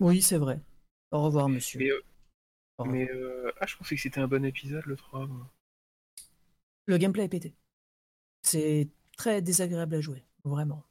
Oui, 0.00 0.20
c'est 0.20 0.36
vrai. 0.38 0.60
Au 1.12 1.22
revoir, 1.22 1.48
monsieur. 1.48 1.78
Mais, 1.78 1.90
euh, 1.90 2.02
Au 2.78 2.82
revoir. 2.84 2.96
mais 2.96 3.08
euh, 3.10 3.52
ah, 3.60 3.66
je 3.66 3.76
pensais 3.76 3.94
que 3.94 4.00
c'était 4.00 4.20
un 4.20 4.26
bon 4.28 4.44
épisode 4.44 4.84
le 4.86 4.96
3. 4.96 5.26
moi. 5.28 5.50
Le 6.86 6.98
gameplay 6.98 7.24
est 7.24 7.28
pété. 7.28 7.54
C'est 8.42 8.88
très 9.16 9.40
désagréable 9.40 9.94
à 9.94 10.00
jouer, 10.00 10.24
vraiment. 10.44 10.84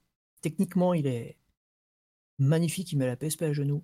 Techniquement, 0.53 0.93
il 0.93 1.07
est 1.07 1.37
magnifique, 2.37 2.91
il 2.91 2.97
met 2.97 3.07
la 3.07 3.15
PSP 3.15 3.43
à 3.43 3.53
genoux. 3.53 3.83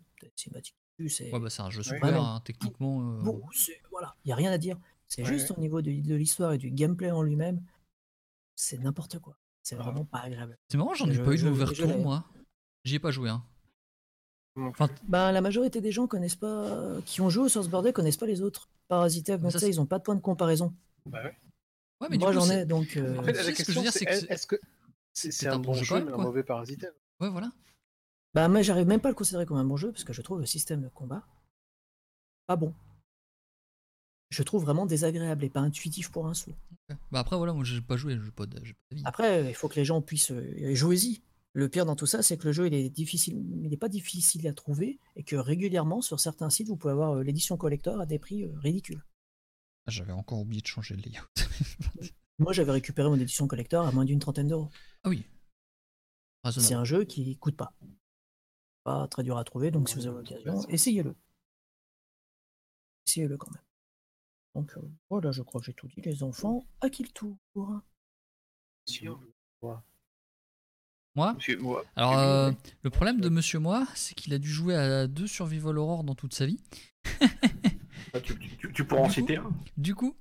C'est 1.08 1.32
Ouais, 1.32 1.40
bah, 1.40 1.50
c'est 1.50 1.62
un 1.62 1.70
jeu 1.70 1.82
super, 1.82 2.22
hein, 2.22 2.42
techniquement. 2.44 3.02
euh, 3.02 3.22
bon, 3.24 3.42
c'est- 3.54 3.82
voilà, 3.90 4.16
il 4.26 4.28
n'y 4.28 4.32
a 4.34 4.36
rien 4.36 4.52
à 4.52 4.58
dire. 4.58 4.78
C'est 5.08 5.24
Ouais, 5.24 5.30
juste 5.30 5.50
au 5.52 5.60
niveau 5.60 5.82
de, 5.82 5.90
de 5.92 6.16
l'histoire 6.16 6.52
et 6.52 6.58
du 6.58 6.70
gameplay 6.70 7.10
en 7.10 7.24
lui-même, 7.24 7.64
c'est 8.56 8.78
n'importe 8.78 9.18
quoi. 9.20 9.38
C'est 9.64 9.78
vraiment 9.78 10.04
pas 10.04 10.20
agréable. 10.20 10.58
C'est 10.70 10.78
marrant, 10.78 10.94
j'en 10.94 11.10
ai 11.10 11.14
Je- 11.14 11.24
pas 11.24 11.32
eu 11.34 11.38
de 11.38 11.98
moi. 12.04 12.26
J'y 12.84 12.96
ai 12.96 13.00
pas 13.00 13.12
joué, 13.12 13.30
hein. 13.30 13.44
Enfin, 14.58 14.90
Ben, 15.04 15.32
la 15.32 15.40
majorité 15.40 15.80
des 15.80 15.94
gens 15.94 16.06
connaissent 16.06 16.36
pas, 16.36 17.00
qui 17.06 17.22
ont 17.22 17.30
joué 17.30 17.46
au 17.46 17.50
Source 17.50 17.70
Border 17.70 17.94
connaissent 17.94 18.18
pas 18.18 18.26
les 18.26 18.42
autres 18.42 18.68
Parasitev, 18.90 19.42
donc 19.42 19.54
Ça, 19.54 19.66
ils 19.68 19.80
ont 19.80 19.86
pas 19.86 20.00
de 20.00 20.04
point 20.04 20.16
de 20.16 20.20
comparaison. 20.22 20.74
Bah 21.06 21.24
ouais. 21.24 21.38
ouais, 22.02 22.08
mais 22.10 22.18
du 22.18 22.24
Moi 22.26 22.34
j'en 22.34 22.50
ai, 22.50 22.66
donc 22.66 22.98
euh, 22.98 23.18
En 23.20 23.24
fait, 23.24 23.32
la 23.34 23.44
ce 23.44 23.52
que 23.52 23.72
je 23.72 23.80
veux 23.80 23.84
question 23.84 23.92
c'est- 23.92 24.30
est-ce 24.32 24.48
que 24.48 24.60
c'est 25.32 25.48
un, 25.48 25.54
un 25.54 25.60
bon 25.60 25.72
bon 25.72 25.74
jeu 25.74 26.04
mais 26.06 26.12
un 26.14 26.18
mauvais 26.18 26.44
Parasitev 26.44 26.92
Ouais, 27.20 27.30
voilà. 27.30 27.52
bah, 28.34 28.48
moi 28.48 28.62
j'arrive 28.62 28.88
même 28.88 29.02
pas 29.02 29.10
à 29.10 29.12
le 29.12 29.16
considérer 29.16 29.46
comme 29.46 29.58
un 29.58 29.66
bon 29.66 29.78
jeu 29.78 29.92
parce 29.92 30.04
que 30.04 30.14
je 30.14 30.22
trouve 30.22 30.40
le 30.40 30.46
système 30.46 30.82
de 30.82 30.90
combat 30.90 31.26
pas 32.48 32.56
bon. 32.56 32.74
Je 34.32 34.42
trouve 34.44 34.64
vraiment 34.64 34.86
désagréable 34.86 35.44
et 35.44 35.50
pas 35.50 35.60
intuitif 35.60 36.10
pour 36.12 36.28
un 36.28 36.34
sou. 36.34 36.52
Bah 37.12 37.20
après, 37.20 37.36
voilà, 37.36 37.54
moi 37.54 37.64
j'ai 37.64 37.82
pas 37.82 37.98
joué, 37.98 38.18
j'ai 38.24 38.32
pas 38.32 38.46
d'avis. 38.46 38.74
Après, 39.06 39.48
il 39.50 39.56
faut 39.56 39.68
que 39.68 39.76
les 39.76 39.86
gens 39.86 40.02
puissent 40.02 40.32
euh, 40.32 40.74
jouer-y. 40.76 41.22
Le 41.54 41.68
pire 41.68 41.86
dans 41.86 41.96
tout 41.96 42.06
ça, 42.06 42.22
c'est 42.22 42.38
que 42.38 42.46
le 42.46 42.52
jeu 42.52 42.68
il 42.68 42.74
est 42.76 42.90
difficile, 42.92 43.36
il 43.64 43.70
n'est 43.70 43.78
pas 43.78 43.90
difficile 43.90 44.48
à 44.48 44.54
trouver 44.54 45.00
et 45.16 45.24
que 45.24 45.36
régulièrement 45.36 46.02
sur 46.02 46.20
certains 46.20 46.50
sites, 46.52 46.68
vous 46.68 46.76
pouvez 46.78 46.92
avoir 46.94 47.18
euh, 47.18 47.24
l'édition 47.24 47.58
collector 47.58 48.00
à 48.00 48.06
des 48.06 48.20
prix 48.20 48.44
euh, 48.44 48.52
ridicules. 48.60 49.04
Ah, 49.88 49.92
J'avais 49.92 50.12
encore 50.14 50.40
oublié 50.40 50.62
de 50.62 50.68
changer 50.68 50.96
le 50.96 51.02
layout. 51.02 51.26
Moi, 52.40 52.54
j'avais 52.54 52.72
récupéré 52.72 53.10
mon 53.10 53.20
édition 53.20 53.48
collector 53.48 53.86
à 53.86 53.92
moins 53.92 54.06
d'une 54.06 54.20
trentaine 54.20 54.48
d'euros. 54.48 54.70
ah 55.04 55.10
oui. 55.10 55.26
C'est 56.50 56.74
un 56.74 56.86
jeu 56.86 57.04
qui 57.04 57.38
coûte 57.38 57.58
pas. 57.58 57.74
Pas 58.86 59.08
très 59.10 59.24
dur 59.24 59.38
à 59.38 59.44
trouver, 59.44 59.72
donc 59.72 59.90
si 59.90 59.96
vous 59.96 60.08
avez 60.08 60.16
l'occasion, 60.18 60.62
essayez-le. 60.70 61.16
Essayez-le 63.06 63.38
quand 63.38 63.52
même. 63.52 63.62
Donc 64.56 64.74
euh, 64.78 64.82
voilà, 65.10 65.32
je 65.32 65.42
crois 65.42 65.60
que 65.60 65.66
j'ai 65.66 65.74
tout 65.74 65.88
dit. 65.88 66.02
Les 66.02 66.24
enfants, 66.24 66.66
à 66.82 66.90
qui 66.90 67.04
le 67.04 67.10
tour? 67.10 67.38
Sûr. 68.88 69.20
Moi 71.16 71.34
Monsieur, 71.34 71.58
moi, 71.60 71.84
Alors, 71.98 72.18
euh, 72.18 72.52
le 72.84 72.90
problème 72.90 73.20
de 73.20 73.28
Monsieur 73.30 73.60
Moi, 73.60 73.86
c'est 73.96 74.16
qu'il 74.16 74.34
a 74.34 74.38
dû 74.40 74.48
jouer 74.50 74.76
à 74.76 75.08
deux 75.08 75.28
Survival 75.28 75.78
Horror 75.78 76.04
dans 76.06 76.16
toute 76.16 76.34
sa 76.34 76.46
vie. 76.46 76.60
Ah, 78.14 78.22
tu, 78.22 78.38
tu- 78.40 78.58
tu- 78.58 78.72
tu 78.74 78.86
pourras 78.86 79.02
en 79.02 79.10
citer 79.10 79.36
un? 79.38 79.52
Du 79.76 79.94
coup, 79.96 80.16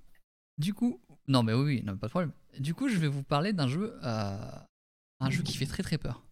du 0.58 0.74
coup, 0.74 1.00
non 1.28 1.42
mais 1.42 1.52
oui, 1.52 1.64
oui, 1.64 1.82
non, 1.84 1.96
pas 1.96 2.06
de 2.06 2.10
problème. 2.10 2.32
Du 2.58 2.74
coup, 2.74 2.88
je 2.88 2.96
vais 2.96 3.08
vous 3.08 3.22
parler 3.22 3.52
d'un 3.52 3.68
jeu, 3.68 3.98
euh, 4.02 4.50
un 5.20 5.30
jeu 5.30 5.42
qui 5.42 5.56
fait 5.56 5.66
très 5.66 5.82
très 5.82 5.98
peur. 5.98 6.22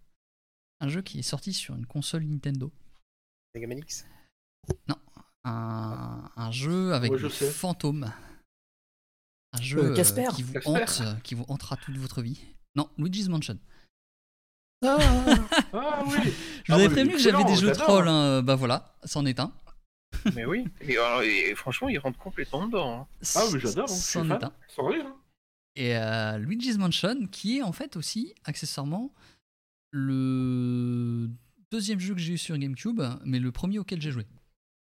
Un 0.80 0.88
jeu 0.88 1.03
qui 1.03 1.18
est 1.20 1.22
sorti 1.22 1.53
sur 1.53 1.74
une 1.74 1.86
console 1.86 2.24
Nintendo. 2.24 2.72
Mega 3.55 3.66
Man 3.66 3.78
X? 3.78 4.05
Un, 5.44 6.30
un 6.36 6.51
jeu 6.51 6.92
avec 6.92 7.12
des 7.12 7.30
sais. 7.30 7.51
fantômes. 7.51 8.12
Un 9.53 9.61
jeu 9.62 9.78
Euh, 9.78 9.92
euh, 9.92 9.97
Casper. 9.97 10.28
qui 10.34 10.42
vous 10.42 10.53
Casper. 10.55 10.68
hante, 10.70 11.22
qui 11.22 11.34
vous 11.34 11.44
hantera 11.49 11.76
toute 11.76 11.97
votre 11.97 12.20
vie. 12.20 12.40
Non, 12.74 12.90
Luigi's 12.99 13.28
Mansion. 13.28 13.59
Ah 14.84 14.99
Ah 15.72 16.03
oui 16.07 16.16
Je 16.24 16.28
vous 16.28 16.32
Ah 16.72 16.74
avais 16.74 16.88
prévenu 16.88 17.12
que 17.14 17.18
j'avais 17.20 17.44
des 17.44 17.55
jeux 17.57 17.72
trolls. 17.72 18.09
hein, 18.09 18.42
Bah 18.42 18.57
voilà, 18.57 18.97
c'en 19.05 19.24
est 19.24 19.38
un. 19.40 19.53
Mais 20.35 20.45
oui. 20.45 20.64
Et, 20.81 20.95
et 20.95 21.55
franchement, 21.55 21.89
il 21.89 21.99
rentre 21.99 22.18
complètement 22.18 22.66
dedans. 22.66 23.01
hein. 23.01 23.07
Ah 23.35 23.45
oui, 23.53 23.61
j'adore, 23.61 23.85
hein, 23.91 24.31
un. 24.31 24.53
Sans 24.68 24.87
rire. 24.87 25.07
hein. 25.07 25.16
Et 25.77 25.97
euh, 25.97 26.39
Luigi's 26.39 26.79
Mansion, 26.79 27.27
qui 27.27 27.59
est 27.59 27.62
en 27.62 27.72
fait 27.72 27.97
aussi, 27.97 28.35
accessoirement, 28.45 29.12
le 29.93 31.29
deuxième 31.70 32.01
jeu 32.01 32.14
que 32.14 32.20
j'ai 32.20 32.35
eu 32.35 32.39
sur 32.39 32.57
GameCube, 32.57 33.03
mais 33.24 33.39
le 33.39 33.53
premier 33.53 33.79
auquel 33.79 34.01
j'ai 34.01 34.11
joué. 34.11 34.27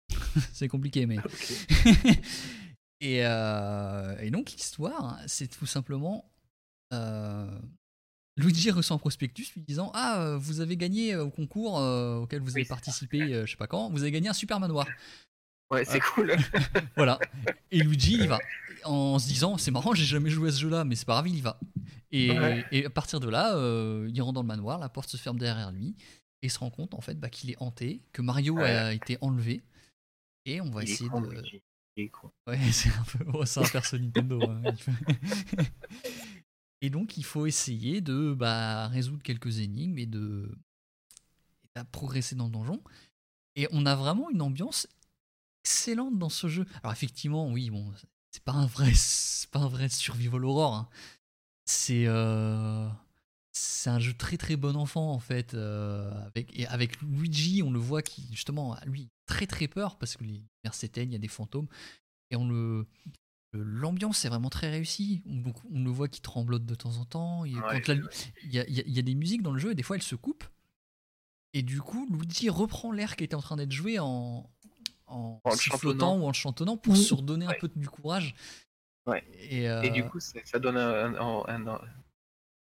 c'est 0.54 0.68
compliqué, 0.68 1.06
mais. 1.06 1.18
Et, 3.04 3.26
euh, 3.26 4.16
et 4.20 4.30
donc, 4.30 4.52
l'histoire, 4.52 5.18
c'est 5.26 5.48
tout 5.48 5.66
simplement. 5.66 6.32
euh, 6.94 7.50
Luigi 8.38 8.70
reçoit 8.70 8.96
un 8.96 9.00
prospectus 9.00 9.52
lui 9.56 9.62
disant 9.64 9.90
Ah, 9.96 10.22
euh, 10.22 10.38
vous 10.38 10.60
avez 10.62 10.78
gagné 10.78 11.16
euh, 11.16 11.24
au 11.24 11.32
concours 11.32 11.80
euh, 11.80 12.18
auquel 12.20 12.42
vous 12.42 12.52
avez 12.52 12.62
Oui, 12.62 12.68
participé, 12.68 13.22
euh, 13.34 13.46
je 13.48 13.52
sais 13.52 13.58
pas 13.58 13.66
quand, 13.66 13.90
vous 13.90 14.04
avez 14.04 14.12
gagné 14.12 14.30
un 14.30 14.34
super 14.34 14.60
manoir. 14.60 14.86
Ouais, 15.72 15.86
c'est 15.86 16.00
cool. 16.02 16.36
Voilà. 16.98 17.18
Et 17.72 17.80
Luigi, 17.80 18.14
il 18.20 18.28
va. 18.28 18.40
En 18.84 19.20
se 19.20 19.28
disant, 19.28 19.58
c'est 19.58 19.72
marrant, 19.72 19.94
j'ai 19.94 20.04
jamais 20.06 20.30
joué 20.30 20.50
à 20.50 20.52
ce 20.52 20.60
jeu-là, 20.60 20.84
mais 20.84 20.96
c'est 20.96 21.06
pas 21.06 21.14
grave, 21.14 21.28
il 21.28 21.36
y 21.38 21.42
va. 21.42 21.60
Et, 22.12 22.32
Ouais. 22.38 22.66
et 22.72 22.86
à 22.86 22.90
partir 22.90 23.20
de 23.20 23.30
là, 23.30 23.56
euh, 23.56 24.10
il 24.14 24.22
rentre 24.22 24.34
dans 24.34 24.42
le 24.42 24.48
manoir, 24.48 24.80
la 24.80 24.90
porte 24.90 25.10
se 25.10 25.18
ferme 25.18 25.38
derrière 25.40 25.72
lui, 25.72 25.96
et 26.42 26.48
il 26.48 26.52
se 26.52 26.60
rend 26.60 26.70
compte 26.72 26.94
en 26.94 27.02
fait 27.02 27.20
bah, 27.20 27.30
qu'il 27.30 27.52
est 27.52 27.62
hanté, 27.62 28.02
que 28.12 28.22
Mario 28.22 28.56
Ouais. 28.56 28.64
a 28.70 28.92
été 28.94 29.18
enlevé. 29.22 29.62
Et 30.46 30.60
on 30.62 30.70
va 30.72 30.84
Il 30.84 30.90
essayer 30.90 31.10
con, 31.10 31.22
de. 31.22 31.30
Luigi. 31.30 31.62
Il 31.96 32.04
est 32.06 32.10
con. 32.10 32.32
Ouais, 32.48 32.58
c'est 32.72 32.90
un 32.90 33.04
peu. 33.04 33.26
oh, 33.34 33.46
c'est 33.46 33.60
un 33.64 33.68
perso 33.70 33.98
Nintendo. 33.98 34.42
hein. 34.44 34.62
Et 36.82 36.90
donc, 36.90 37.18
il 37.18 37.24
faut 37.24 37.46
essayer 37.46 38.02
de 38.02 38.34
bah, 38.34 38.88
résoudre 38.88 39.22
quelques 39.22 39.60
énigmes 39.60 40.00
et 40.00 40.08
de. 40.08 40.52
et 41.76 41.80
de 41.80 41.86
progresser 41.92 42.36
dans 42.36 42.46
le 42.46 42.52
donjon. 42.52 42.82
Et 43.56 43.68
on 43.72 43.86
a 43.86 43.96
vraiment 43.96 44.30
une 44.32 44.42
ambiance 44.42 44.88
excellente 45.64 46.18
dans 46.18 46.30
ce 46.30 46.48
jeu. 46.48 46.66
Alors, 46.84 46.94
effectivement, 46.94 47.50
oui, 47.50 47.70
bon, 47.70 47.92
c'est 48.32 48.44
pas 48.44 48.54
un 48.54 48.66
vrai, 48.66 48.92
c'est 48.96 49.50
pas 49.50 49.60
un 49.60 49.68
vrai 49.68 49.90
survival 49.90 50.46
horror. 50.46 50.76
hein. 50.76 50.90
C'est. 51.66 52.06
euh, 52.08 52.88
C'est 53.54 53.90
un 53.90 54.00
jeu 54.00 54.14
très 54.14 54.38
très 54.38 54.56
bon 54.56 54.76
enfant 54.76 55.12
en 55.12 55.20
fait. 55.20 55.54
euh, 55.54 56.12
avec, 56.28 56.58
et 56.58 56.66
avec 56.68 57.02
Luigi, 57.02 57.62
on 57.64 57.72
le 57.72 57.80
voit 57.80 58.02
qui 58.02 58.28
justement, 58.32 58.78
lui, 58.86 59.10
très 59.26 59.46
très 59.48 59.68
peur 59.68 59.98
parce 59.98 60.16
que 60.18 60.24
les 60.24 60.30
lumières 60.34 60.74
s'éteignent, 60.74 61.10
il 61.12 61.14
y 61.14 61.16
a 61.16 61.20
des 61.20 61.28
fantômes. 61.28 61.68
Et 62.32 62.36
on 62.36 62.48
le. 62.48 62.88
le- 63.54 63.64
L'ambiance 63.64 64.24
est 64.24 64.30
vraiment 64.30 64.50
très 64.50 64.70
réussie. 64.70 65.22
On, 65.26 65.36
donc, 65.42 65.58
on 65.70 65.84
le 65.84 65.90
voit 65.92 66.08
qui 66.08 66.22
tremblote 66.22 66.66
de 66.66 66.76
temps 66.76 66.96
en 66.98 67.06
temps. 67.06 67.42
Ouais, 67.42 67.82
il 68.46 68.54
y, 68.54 68.60
a, 68.60 68.66
y 68.70 69.00
a 69.00 69.02
des 69.02 69.16
musiques 69.16 69.42
dans 69.44 69.52
le 69.52 69.60
jeu 69.60 69.72
et 69.72 69.76
des 69.76 69.84
fois 69.84 69.98
elles 69.98 70.02
se 70.02 70.16
coupent. 70.16 70.46
Et 71.54 71.62
du 71.62 71.82
coup, 71.82 72.08
Luigi 72.10 72.50
reprend 72.50 72.94
l'air 72.94 73.18
qui 73.18 73.26
était 73.26 73.36
en 73.36 73.42
train 73.42 73.58
d'être 73.58 73.74
joué 73.74 74.00
en, 74.00 74.50
en, 75.12 75.42
En 75.44 75.52
sifflotant 75.52 76.18
ou 76.18 76.26
en 76.26 76.34
chantonnant 76.34 76.78
pour 76.78 76.94
Oui. 76.94 77.04
se 77.04 77.14
redonner 77.14 77.46
un 77.46 77.54
peu 77.60 77.70
du 77.76 77.88
courage. 77.90 78.34
Ouais. 79.06 79.24
Et, 79.50 79.70
euh, 79.70 79.82
Et 79.82 79.90
du 79.90 80.04
coup, 80.04 80.20
ça, 80.20 80.40
ça 80.46 80.60
donne 80.60 80.78
un- 80.78 81.16
un- 81.16 81.44
un- 81.48 81.68
un- 81.68 81.82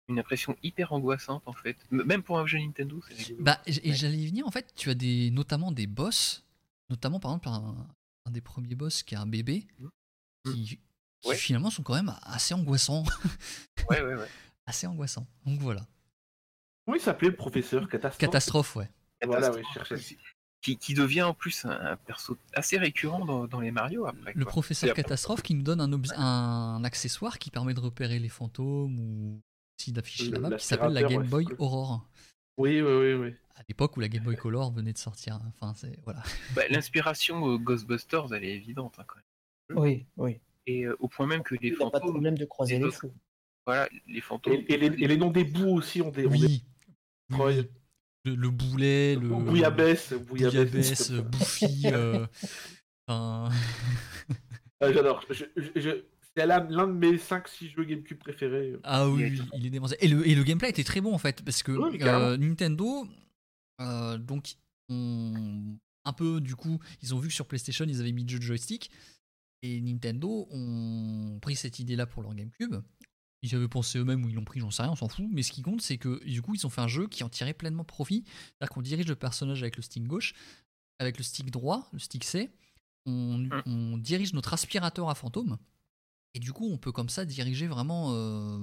une 0.08 0.18
impression 0.18 0.56
hyper 0.62 0.92
angoissante 0.92 1.42
en 1.46 1.52
fait. 1.52 1.76
Même 1.90 2.22
pour 2.22 2.38
un 2.38 2.46
jeu 2.46 2.58
Nintendo. 2.58 3.00
Bah, 3.38 3.60
et 3.66 3.72
Ouais. 3.90 3.94
j'allais 3.94 4.18
y 4.18 4.26
venir, 4.28 4.46
en 4.46 4.50
fait, 4.50 4.72
tu 4.74 4.90
as 4.90 4.94
des, 4.94 5.30
notamment 5.30 5.70
des 5.72 5.86
boss, 5.86 6.44
notamment 6.88 7.20
par 7.20 7.30
exemple 7.32 7.48
un, 7.48 7.86
un 8.26 8.30
des 8.30 8.40
premiers 8.40 8.74
boss 8.74 9.02
qui 9.02 9.14
est 9.14 9.18
un 9.18 9.26
bébé, 9.26 9.66
Mhm. 9.78 9.90
qui, 10.52 10.64
qui 11.20 11.28
Ouais. 11.28 11.36
finalement 11.36 11.70
sont 11.70 11.82
quand 11.82 11.94
même 11.94 12.14
assez 12.22 12.54
angoissants. 12.54 13.04
Ouais, 13.88 14.00
ouais, 14.02 14.14
ouais. 14.16 14.28
assez 14.66 14.86
angoissants. 14.86 15.26
Donc 15.46 15.60
voilà. 15.60 15.86
Comment 16.86 16.96
il 16.96 17.00
s'appelait 17.00 17.28
le 17.28 17.36
professeur? 17.36 17.88
Catastrophe? 17.88 18.18
Catastrophe, 18.18 18.76
ouais. 18.76 18.90
Voilà, 19.24 19.50
oui, 19.52 19.62
Catastrophe, 19.74 19.98
je 20.00 20.04
cherchais. 20.04 20.18
Qui, 20.62 20.76
qui 20.76 20.92
devient 20.92 21.22
en 21.22 21.32
plus 21.32 21.64
un, 21.64 21.70
un 21.70 21.96
perso 21.96 22.36
assez 22.52 22.76
récurrent 22.76 23.24
dans, 23.24 23.46
dans 23.46 23.60
les 23.60 23.70
Mario 23.70 24.04
après. 24.06 24.32
Le 24.34 24.44
quoi. 24.44 24.50
professeur 24.52 24.94
Catastrophe 24.94 25.40
qui 25.42 25.54
nous 25.54 25.62
donne 25.62 25.80
un, 25.80 26.84
accessoire 26.84 27.38
qui 27.38 27.50
permet 27.50 27.72
de 27.72 27.80
repérer 27.80 28.18
les 28.18 28.28
fantômes 28.28 28.98
ou 29.00 29.40
aussi 29.78 29.90
d'afficher 29.92 30.28
la 30.30 30.38
map 30.38 30.56
qui 30.56 30.66
s'appelle 30.66 30.92
la 30.92 31.02
Game 31.04 31.26
Boy. 31.26 31.46
Aurore. 31.58 32.06
Oui, 32.58 32.82
oui, 32.82 32.92
oui, 32.92 33.14
oui. 33.14 33.34
À 33.56 33.62
l'époque 33.68 33.96
où 33.96 34.00
la 34.00 34.08
Game 34.08 34.22
Boy 34.24 34.36
Color 34.36 34.70
venait 34.72 34.92
de 34.92 34.98
sortir. 34.98 35.40
Enfin, 35.48 35.72
c'est 35.74 35.98
voilà. 36.04 36.22
Bah, 36.54 36.62
L'inspiration 36.68 37.48
euh, 37.52 37.56
Ghostbusters, 37.56 38.32
elle 38.34 38.44
est 38.44 38.54
évidente 38.54 38.96
hein, 38.98 39.04
quand 39.06 39.16
même. 39.16 39.78
Oui, 39.82 40.06
oui. 40.18 40.40
Et 40.66 40.84
euh, 40.84 40.94
au 41.00 41.08
point 41.08 41.26
même 41.26 41.42
que 41.42 41.54
les 41.54 41.68
Il 41.68 41.70
n'y 41.70 41.76
a 41.76 41.78
pas 41.78 41.84
de 41.86 41.90
fantômes, 41.92 42.10
problème 42.10 42.36
de 42.36 42.44
croiser 42.44 42.74
les 42.74 42.80
les 42.80 42.84
autres- 42.86 42.98
fous. 43.00 43.14
voilà, 43.64 43.88
les 44.06 44.20
fantômes. 44.20 44.52
Et, 44.52 44.74
et 44.74 44.76
les, 44.76 44.86
et 44.88 45.08
les 45.08 45.16
noms 45.16 45.30
des 45.30 45.44
bouts 45.44 45.74
aussi 45.74 46.02
ont 46.02 46.10
des. 46.10 46.26
ont 46.26 46.30
des- 46.30 46.62
Oui. 47.30 47.70
Le, 48.24 48.34
le 48.34 48.50
boulet, 48.50 49.14
le. 49.16 49.28
Bouillabaisse, 49.28 50.12
Bouillabaisse. 50.12 51.10
Euh, 51.10 51.22
Bouffi. 51.22 51.82
euh, 51.86 52.26
Ah, 53.08 53.48
J'adore. 54.92 55.24
Je- 55.30 55.44
je- 55.56 55.80
je- 55.80 56.04
C'est 56.36 56.46
l'un 56.46 56.60
de 56.60 56.92
mes 56.92 57.18
5-6 57.18 57.70
jeux 57.74 57.84
GameCube 57.84 58.18
préférés. 58.18 58.74
Ah 58.84 59.08
oui, 59.08 59.22
Il 59.26 59.40
est 59.40 59.44
il 59.58 59.66
est 59.66 59.70
démentiel. 59.70 59.98
Et 60.00 60.06
le, 60.08 60.28
et 60.28 60.34
le 60.36 60.44
gameplay 60.44 60.70
était 60.70 60.84
très 60.84 61.00
bon 61.00 61.12
en 61.12 61.18
fait, 61.18 61.42
parce 61.42 61.62
que 61.64 61.72
Oui, 61.72 61.98
euh, 62.02 62.36
Nintendo, 62.36 63.04
euh, 63.80 64.16
donc, 64.16 64.54
un 64.88 66.12
peu 66.16 66.40
du 66.40 66.54
coup, 66.54 66.78
ils 67.02 67.14
ont 67.14 67.18
vu 67.18 67.28
que 67.28 67.34
sur 67.34 67.46
PlayStation 67.46 67.84
ils 67.88 68.00
avaient 68.00 68.12
mis 68.12 68.22
le 68.22 68.28
jeu 68.28 68.38
de 68.38 68.44
joystick, 68.44 68.90
et 69.62 69.80
Nintendo 69.80 70.46
ont 70.52 71.38
pris 71.42 71.56
cette 71.56 71.80
idée-là 71.80 72.06
pour 72.06 72.22
leur 72.22 72.34
GameCube. 72.34 72.76
Ils 73.42 73.54
avaient 73.54 73.68
pensé 73.68 73.98
eux-mêmes 73.98 74.24
ou 74.24 74.28
ils 74.28 74.34
l'ont 74.34 74.44
pris, 74.44 74.60
j'en 74.60 74.70
sais 74.70 74.82
rien, 74.82 74.92
on 74.92 74.96
s'en 74.96 75.08
fout. 75.08 75.26
Mais 75.30 75.42
ce 75.42 75.50
qui 75.50 75.62
compte, 75.62 75.80
c'est 75.80 75.96
que 75.96 76.22
du 76.24 76.42
coup, 76.42 76.54
ils 76.54 76.66
ont 76.66 76.70
fait 76.70 76.82
un 76.82 76.88
jeu 76.88 77.08
qui 77.08 77.24
en 77.24 77.28
tirait 77.28 77.54
pleinement 77.54 77.84
profit. 77.84 78.24
C'est-à-dire 78.26 78.74
qu'on 78.74 78.82
dirige 78.82 79.06
le 79.06 79.16
personnage 79.16 79.62
avec 79.62 79.76
le 79.76 79.82
stick 79.82 80.06
gauche, 80.06 80.34
avec 80.98 81.16
le 81.16 81.24
stick 81.24 81.50
droit, 81.50 81.88
le 81.92 81.98
stick 81.98 82.24
C. 82.24 82.50
On, 83.06 83.48
on 83.64 83.96
dirige 83.96 84.34
notre 84.34 84.52
aspirateur 84.52 85.08
à 85.08 85.14
fantôme. 85.14 85.56
Et 86.34 86.38
du 86.38 86.52
coup, 86.52 86.70
on 86.70 86.76
peut 86.76 86.92
comme 86.92 87.08
ça 87.08 87.24
diriger 87.24 87.66
vraiment 87.66 88.12
euh, 88.12 88.58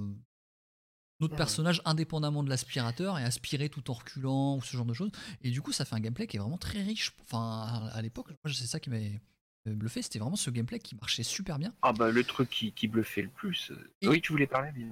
notre 1.20 1.34
personnage 1.36 1.82
indépendamment 1.84 2.44
de 2.44 2.48
l'aspirateur 2.48 3.18
et 3.18 3.24
aspirer 3.24 3.68
tout 3.68 3.90
en 3.90 3.94
reculant 3.94 4.56
ou 4.56 4.62
ce 4.62 4.76
genre 4.76 4.86
de 4.86 4.94
choses. 4.94 5.10
Et 5.42 5.50
du 5.50 5.60
coup, 5.60 5.72
ça 5.72 5.84
fait 5.84 5.96
un 5.96 6.00
gameplay 6.00 6.28
qui 6.28 6.36
est 6.36 6.40
vraiment 6.40 6.56
très 6.56 6.82
riche. 6.82 7.14
Enfin, 7.22 7.66
à, 7.66 7.88
à 7.88 8.00
l'époque, 8.02 8.28
moi, 8.28 8.54
c'est 8.54 8.66
ça 8.66 8.78
qui 8.78 8.90
m'avait 8.90 9.20
bluffé. 9.74 10.02
C'était 10.02 10.18
vraiment 10.18 10.36
ce 10.36 10.50
gameplay 10.50 10.78
qui 10.78 10.94
marchait 10.96 11.22
super 11.22 11.58
bien. 11.58 11.74
Ah 11.82 11.92
bah 11.92 12.10
le 12.10 12.24
truc 12.24 12.48
qui, 12.50 12.72
qui 12.72 12.88
bluffait 12.88 13.22
le 13.22 13.28
plus. 13.28 13.70
euh, 13.70 13.90
Et- 14.02 14.08
Oui, 14.08 14.20
tu 14.20 14.32
voulais 14.32 14.46
parler, 14.46 14.70
dis 14.72 14.86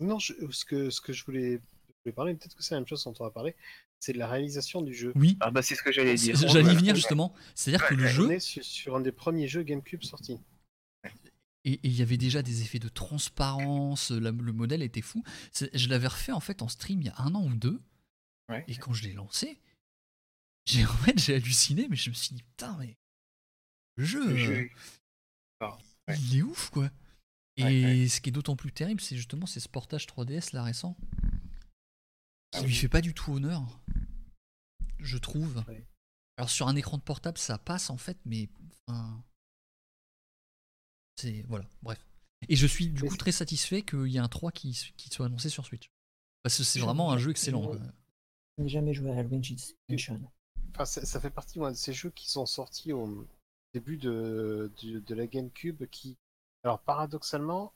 Non, 0.00 0.18
je- 0.18 0.34
ce, 0.50 0.64
que, 0.64 0.90
ce 0.90 1.00
que 1.00 1.12
je 1.12 1.24
voulais, 1.24 1.52
je 1.88 1.94
voulais 2.04 2.14
parler, 2.14 2.34
peut-être 2.34 2.54
que 2.56 2.62
c'est 2.62 2.74
la 2.74 2.80
même 2.80 2.86
chose 2.88 3.02
dont 3.04 3.14
on 3.20 3.24
va 3.24 3.30
parler, 3.30 3.54
c'est 4.00 4.12
de 4.12 4.18
la 4.18 4.28
réalisation 4.28 4.82
du 4.82 4.94
jeu. 4.94 5.12
Oui, 5.14 5.36
Ah 5.40 5.50
bah 5.50 5.62
c'est 5.62 5.74
ce 5.74 5.82
que 5.82 5.90
j'allais 5.92 6.14
dire. 6.16 6.36
j'allais 6.36 6.72
y 6.72 6.76
venir 6.76 6.94
justement. 6.94 7.34
C'est-à-dire 7.54 7.86
que 7.86 7.94
le 7.94 8.04
ouais, 8.04 8.10
jeu, 8.10 8.26
On 8.26 8.30
est 8.30 8.40
sur, 8.40 8.62
sur 8.64 8.96
un 8.96 9.00
des 9.00 9.12
premiers 9.12 9.48
jeux 9.48 9.62
GameCube 9.62 10.02
sortis. 10.02 10.38
et 11.64 11.80
il 11.82 11.92
y 11.96 12.02
avait 12.02 12.18
déjà 12.18 12.42
des 12.42 12.62
effets 12.62 12.78
de 12.78 12.88
transparence, 12.88 14.10
la- 14.10 14.30
le 14.30 14.52
modèle 14.52 14.82
était 14.82 15.00
fou. 15.02 15.24
Je 15.72 15.88
l'avais 15.88 16.06
refait 16.08 16.32
en 16.32 16.40
fait 16.40 16.62
en 16.62 16.68
stream 16.68 17.00
il 17.00 17.06
y 17.06 17.10
a 17.10 17.18
un 17.20 17.34
an 17.34 17.44
ou 17.44 17.54
deux. 17.54 17.80
Ouais. 18.48 18.64
Et 18.68 18.76
quand 18.76 18.92
je 18.92 19.02
l'ai 19.04 19.12
lancé, 19.14 19.58
j'ai 20.66 20.84
en 20.84 20.92
fait 20.92 21.18
j'ai 21.18 21.34
halluciné, 21.36 21.88
mais 21.88 21.96
je 21.96 22.10
me 22.10 22.14
suis 22.14 22.34
dit 22.34 22.42
putain 22.42 22.76
mais 22.78 22.96
le 23.96 24.04
jeu, 24.04 24.26
Le 24.34 24.70
euh, 25.62 25.68
ouais. 26.08 26.18
il 26.18 26.38
est 26.38 26.42
ouf 26.42 26.70
quoi. 26.70 26.90
Et 27.58 27.62
Ouais, 27.64 27.84
ouais. 28.02 28.08
ce 28.08 28.20
qui 28.20 28.28
est 28.28 28.32
d'autant 28.32 28.54
plus 28.56 28.72
terrible, 28.72 29.00
c'est 29.00 29.16
justement 29.16 29.46
c'est 29.46 29.60
ce 29.60 29.68
portage 29.68 30.06
3DS 30.06 30.52
là 30.54 30.62
récent 30.62 30.94
qui 32.52 32.58
Ah 32.58 32.60
lui 32.60 32.68
oui. 32.68 32.74
fait 32.74 32.88
pas 32.88 33.00
du 33.00 33.14
tout 33.14 33.32
honneur, 33.32 33.80
je 34.98 35.16
trouve. 35.18 35.64
Ouais. 35.68 35.86
Alors 36.36 36.50
sur 36.50 36.68
un 36.68 36.76
écran 36.76 36.98
de 36.98 37.02
portable 37.02 37.38
ça 37.38 37.56
passe 37.58 37.88
en 37.90 37.96
fait, 37.96 38.18
mais 38.26 38.48
enfin, 38.86 39.24
c'est 41.16 41.42
voilà, 41.48 41.66
bref. 41.82 41.98
Et 42.48 42.56
je 42.56 42.66
suis 42.66 42.88
du 42.88 43.02
coup 43.02 43.16
très 43.16 43.32
satisfait 43.32 43.82
qu'il 43.82 44.06
y 44.08 44.16
ait 44.16 44.20
un 44.20 44.28
3 44.28 44.52
qui, 44.52 44.92
qui 44.96 45.08
soit 45.08 45.26
annoncé 45.26 45.48
sur 45.48 45.64
Switch. 45.64 45.90
Parce 46.42 46.58
que 46.58 46.62
c'est 46.64 46.78
vraiment 46.80 47.10
un 47.10 47.16
je- 47.18 47.24
jeu 47.24 47.30
excellent. 47.30 47.72
je- 47.72 48.62
n'ai 48.62 48.68
jamais 48.68 48.92
joué 48.94 49.10
à 49.18 49.22
Luigi's 49.22 49.74
Mansion. 49.88 50.20
Enfin, 50.74 50.84
ça, 50.84 51.04
ça 51.06 51.20
fait 51.20 51.30
partie 51.30 51.58
moi, 51.58 51.70
de 51.70 51.76
ces 51.76 51.92
jeux 51.94 52.10
qui 52.10 52.28
sont 52.28 52.44
sortis 52.46 52.92
au 52.92 53.26
début 53.76 53.98
de, 53.98 54.70
la 55.10 55.26
GameCube 55.26 55.84
qui, 55.90 56.16
alors 56.64 56.80
paradoxalement, 56.80 57.74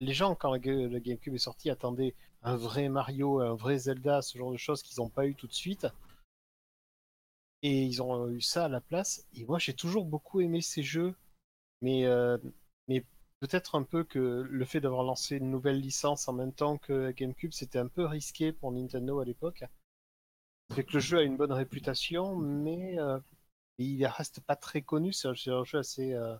les 0.00 0.12
gens 0.12 0.34
quand 0.34 0.50
la 0.50 0.58
GameCube 0.58 1.34
est 1.34 1.38
sortie 1.38 1.70
attendaient 1.70 2.14
un 2.42 2.56
vrai 2.56 2.88
Mario, 2.88 3.40
un 3.40 3.54
vrai 3.54 3.78
Zelda, 3.78 4.20
ce 4.20 4.36
genre 4.36 4.50
de 4.50 4.56
choses 4.56 4.82
qu'ils 4.82 5.00
n'ont 5.00 5.10
pas 5.10 5.26
eu 5.26 5.34
tout 5.36 5.46
de 5.46 5.52
suite. 5.52 5.86
Et 7.62 7.84
ils 7.84 8.02
ont 8.02 8.28
eu 8.30 8.40
ça 8.40 8.64
à 8.64 8.68
la 8.68 8.80
place. 8.80 9.24
Et 9.34 9.44
moi 9.44 9.60
j'ai 9.60 9.74
toujours 9.74 10.04
beaucoup 10.04 10.40
aimé 10.40 10.60
ces 10.60 10.82
jeux, 10.82 11.14
mais, 11.80 12.06
euh, 12.06 12.36
mais 12.88 13.04
peut-être 13.38 13.76
un 13.76 13.84
peu 13.84 14.02
que 14.02 14.44
le 14.48 14.64
fait 14.64 14.80
d'avoir 14.80 15.04
lancé 15.04 15.36
une 15.36 15.50
nouvelle 15.50 15.80
licence 15.80 16.28
en 16.28 16.32
même 16.32 16.52
temps 16.52 16.78
que 16.78 16.92
la 16.92 17.12
GameCube, 17.12 17.52
c'était 17.52 17.78
un 17.78 17.88
peu 17.88 18.06
risqué 18.06 18.52
pour 18.52 18.72
Nintendo 18.72 19.20
à 19.20 19.24
l'époque. 19.24 19.64
Fait 20.74 20.84
que 20.84 20.94
le 20.94 21.00
jeu 21.00 21.18
a 21.18 21.22
une 21.22 21.36
bonne 21.36 21.52
réputation, 21.52 22.36
mais 22.36 22.98
euh, 22.98 23.18
il 23.78 24.04
reste 24.06 24.40
pas 24.40 24.56
très 24.56 24.82
connu. 24.82 25.12
C'est 25.12 25.28
un, 25.28 25.34
jeu 25.34 25.78
assez, 25.78 26.12
euh, 26.14 26.36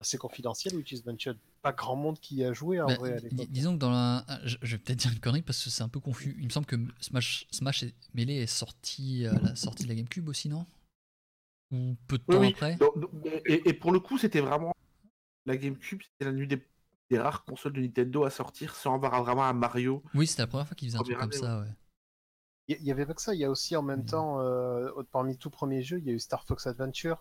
assez 0.00 0.18
confidentiel, 0.18 0.74
Luigi's 0.74 1.04
Mansion. 1.04 1.34
Pas 1.62 1.72
grand 1.72 1.96
monde 1.96 2.18
qui 2.18 2.36
y 2.36 2.44
a 2.44 2.52
joué 2.52 2.80
en 2.80 2.86
Bah, 2.86 2.96
vrai 2.96 3.12
à 3.12 3.20
l'époque. 3.20 3.46
disons 3.50 3.74
que 3.74 3.78
dans 3.78 3.90
la. 3.90 4.24
Je, 4.44 4.56
je 4.62 4.76
vais 4.76 4.82
peut-être 4.82 4.98
dire 4.98 5.12
une 5.12 5.20
connerie 5.20 5.42
parce 5.42 5.62
que 5.62 5.70
c'est 5.70 5.82
un 5.82 5.88
peu 5.88 6.00
confus. 6.00 6.36
Il 6.38 6.44
me 6.46 6.50
semble 6.50 6.66
que 6.66 6.76
Smash, 7.00 7.46
Smash 7.50 7.84
et 7.84 7.94
Melee 8.14 8.38
est 8.42 8.46
sorti 8.46 9.26
à 9.26 9.38
la 9.40 9.54
sortie 9.56 9.84
de 9.84 9.88
la 9.88 9.94
GameCube 9.94 10.28
aussi, 10.28 10.48
non? 10.48 10.66
Ou 11.70 11.96
peu 12.06 12.18
de 12.18 12.24
Oui, 12.28 12.34
temps 12.34 12.40
oui. 12.40 12.48
après? 12.50 12.76
Donc- 12.76 12.98
donc- 12.98 13.10
et, 13.46 13.68
et 13.68 13.72
pour 13.72 13.92
le 13.92 14.00
coup, 14.00 14.18
c'était 14.18 14.40
vraiment. 14.40 14.72
La 15.46 15.56
GameCube, 15.56 16.00
c'était 16.02 16.30
l'une 16.30 16.48
des, 16.48 16.64
des 17.10 17.18
rares 17.18 17.44
consoles 17.44 17.72
de 17.72 17.80
Nintendo 17.80 18.24
à 18.24 18.30
sortir 18.30 18.74
sans 18.76 18.94
avoir 18.94 19.22
vraiment 19.24 19.44
un 19.44 19.52
Mario. 19.52 20.02
Oui, 20.14 20.26
c'était 20.26 20.42
la 20.42 20.46
première 20.48 20.66
fois 20.68 20.74
qu'ils 20.76 20.88
faisaient 20.88 20.98
un 20.98 21.02
truc 21.02 21.16
comme 21.16 21.24
année, 21.30 21.36
ça, 21.36 21.60
ouais. 21.60 21.66
Il 22.68 22.78
y, 22.80 22.84
y 22.84 22.90
avait 22.92 23.06
pas 23.06 23.14
que 23.14 23.22
ça, 23.22 23.34
il 23.34 23.40
y 23.40 23.44
a 23.44 23.50
aussi 23.50 23.76
en 23.76 23.82
même 23.82 24.04
temps, 24.04 24.40
euh, 24.40 24.88
parmi 25.10 25.36
tout 25.36 25.50
premiers 25.50 25.82
jeux, 25.82 25.98
il 25.98 26.04
y 26.06 26.10
a 26.10 26.12
eu 26.12 26.20
Star 26.20 26.44
Fox 26.46 26.66
Adventures, 26.66 27.18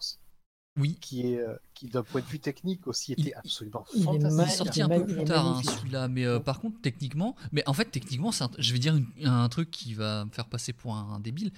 Oui, 0.80 0.98
qui 1.02 1.34
est, 1.34 1.40
euh, 1.40 1.56
qui 1.74 1.88
d'un 1.88 2.04
point 2.04 2.22
de 2.22 2.26
vue 2.28 2.40
technique 2.40 2.86
aussi 2.88 3.14
Il- 3.18 3.28
était 3.28 3.34
absolument 3.36 3.84
il 3.96 4.04
fantastique. 4.04 4.40
il 4.40 4.52
est 4.52 4.56
sorti 4.56 4.82
un 4.82 4.90
peu 4.90 5.06
plus 5.06 5.24
tard, 5.26 5.48
hein, 5.58 5.62
celui-là. 5.64 6.08
Mais 6.08 6.26
euh, 6.26 6.40
par 6.40 6.60
contre, 6.60 6.80
techniquement, 6.82 7.36
mais 7.52 7.68
en 7.68 7.74
fait, 7.74 7.86
techniquement, 7.86 8.32
c'est 8.32 8.44
un- 8.44 8.52
je 8.60 8.72
vais 8.72 8.80
dire 8.80 8.96
une- 8.96 9.28
un 9.28 9.50
truc 9.50 9.72
qui 9.72 9.94
va 9.96 10.26
me 10.26 10.30
faire 10.32 10.48
passer 10.48 10.74
pour 10.74 10.96
un, 10.96 11.16
un 11.16 11.20
débile. 11.20 11.52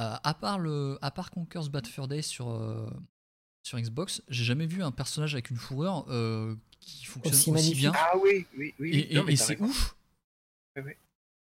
Euh, 0.00 0.16
à 0.24 0.34
part 0.34 0.58
le, 0.58 0.98
à 1.02 1.10
part 1.12 1.30
Conker's 1.30 1.68
Bad 1.68 1.86
Fur 1.86 2.08
Day 2.08 2.22
sur 2.22 2.50
euh, 2.50 2.90
sur 3.62 3.78
Xbox, 3.78 4.22
j'ai 4.28 4.42
jamais 4.44 4.66
vu 4.66 4.82
un 4.82 4.90
personnage 4.90 5.34
avec 5.34 5.50
une 5.50 5.56
fourrure 5.56 6.04
euh, 6.08 6.56
qui 6.80 7.04
fonctionne 7.04 7.54
Aussi 7.54 7.74
bien. 7.76 7.92
Ah 7.94 8.16
oui, 8.20 8.46
oui, 8.58 8.74
oui. 8.80 9.06
Et, 9.10 9.14
non, 9.14 9.26
et- 9.28 9.36
c'est 9.36 9.60
ouf. 9.60 9.94
Ouais, 10.76 10.82
ouais. 10.82 10.98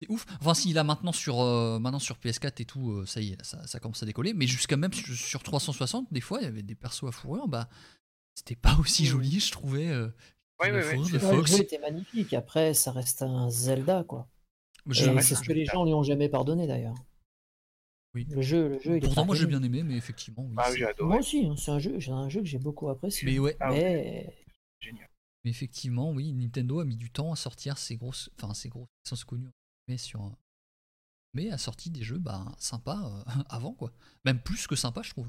C'est 0.02 0.10
ouf. 0.10 0.26
Enfin, 0.40 0.54
s'il 0.54 0.76
a 0.78 0.84
maintenant 0.84 1.12
sur, 1.12 1.40
euh, 1.40 1.78
maintenant 1.78 1.98
sur 1.98 2.16
PS4 2.16 2.60
et 2.60 2.64
tout, 2.64 2.90
euh, 2.90 3.06
ça 3.06 3.20
y 3.20 3.32
est, 3.32 3.44
ça, 3.44 3.64
ça 3.66 3.78
commence 3.78 4.02
à 4.02 4.06
décoller. 4.06 4.34
Mais 4.34 4.46
jusqu'à 4.46 4.76
même 4.76 4.92
sur, 4.92 5.14
sur 5.14 5.42
360, 5.42 6.12
des 6.12 6.20
fois, 6.20 6.40
il 6.40 6.44
y 6.44 6.48
avait 6.48 6.62
des 6.62 6.74
persos 6.74 7.04
à 7.04 7.12
fourrure, 7.12 7.46
bah, 7.48 7.68
c'était 8.34 8.56
pas 8.56 8.76
aussi 8.80 9.06
joli, 9.06 9.40
je 9.40 9.52
trouvais. 9.52 9.88
euh, 9.88 10.06
de 10.08 10.12
Ouais, 10.60 10.70
le 10.70 11.44
jeu 11.46 11.60
était 11.60 11.78
magnifique. 11.78 12.34
Après, 12.34 12.72
ça 12.74 12.92
reste 12.92 13.22
un 13.22 13.50
Zelda, 13.50 14.04
quoi. 14.04 14.28
C'est 14.92 15.34
ce 15.34 15.42
que 15.42 15.52
les 15.52 15.64
gens 15.64 15.84
lui 15.84 15.94
ont 15.94 16.02
jamais 16.02 16.28
pardonné, 16.28 16.66
d'ailleurs. 16.66 16.94
Oui. 18.14 18.26
Le 18.30 18.42
jeu, 18.42 18.68
le 18.68 18.78
jeu, 18.78 18.96
il 18.96 19.02
Pourtant, 19.02 19.24
moi 19.24 19.34
j'ai 19.34 19.46
bien 19.46 19.62
aimé, 19.62 19.82
mais 19.82 19.96
effectivement, 19.96 20.44
oui. 20.44 20.54
Ah, 20.58 20.68
adoré. 20.88 21.08
Moi 21.08 21.18
aussi, 21.18 21.46
hein, 21.46 21.54
c'est 21.56 21.70
un 21.70 21.78
jeu, 21.78 21.98
c'est 21.98 22.10
un 22.10 22.28
jeu 22.28 22.40
que 22.40 22.46
j'ai 22.46 22.58
beaucoup 22.58 22.90
apprécié. 22.90 23.26
mais 23.26 23.38
ouais, 23.38 23.56
Ah, 23.58 23.70
mais 23.70 24.36
Génial. 24.80 25.08
mais 25.44 25.50
effectivement, 25.50 26.10
oui, 26.10 26.30
Nintendo 26.34 26.80
a 26.80 26.84
mis 26.84 26.96
du 26.96 27.10
temps 27.10 27.32
à 27.32 27.36
sortir 27.36 27.78
ses 27.78 27.96
grosses, 27.96 28.28
enfin 28.36 28.52
ses 28.52 28.68
grosses 28.68 28.88
licences 29.06 29.24
connues, 29.24 29.48
mais 29.88 29.98
sur, 29.98 30.20
un- 30.20 30.36
mais 31.34 31.50
a 31.50 31.58
sorti 31.58 31.90
des 31.90 32.02
jeux, 32.02 32.18
bah, 32.18 32.44
sympas 32.58 33.00
euh, 33.04 33.24
avant 33.48 33.72
quoi. 33.74 33.92
Même 34.24 34.40
plus 34.40 34.66
que 34.66 34.76
sympa, 34.76 35.02
je 35.02 35.10
trouve. 35.10 35.28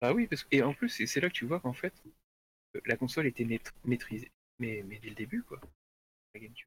Ah 0.00 0.12
oui, 0.12 0.26
parce 0.26 0.44
que, 0.44 0.48
et 0.54 0.62
en 0.62 0.74
plus, 0.74 0.88
c'est 0.88 1.20
là 1.20 1.28
que 1.28 1.34
tu 1.34 1.46
vois 1.46 1.60
qu'en 1.60 1.72
fait, 1.72 1.94
euh, 2.76 2.80
la 2.86 2.96
console 2.96 3.26
était 3.26 3.44
maît- 3.44 3.60
maîtrisée, 3.84 4.30
mais, 4.58 4.82
mais 4.86 4.98
dès 4.98 5.08
le 5.10 5.14
début, 5.14 5.42
quoi. 5.42 5.60
La 6.34 6.40
GameCube. 6.40 6.66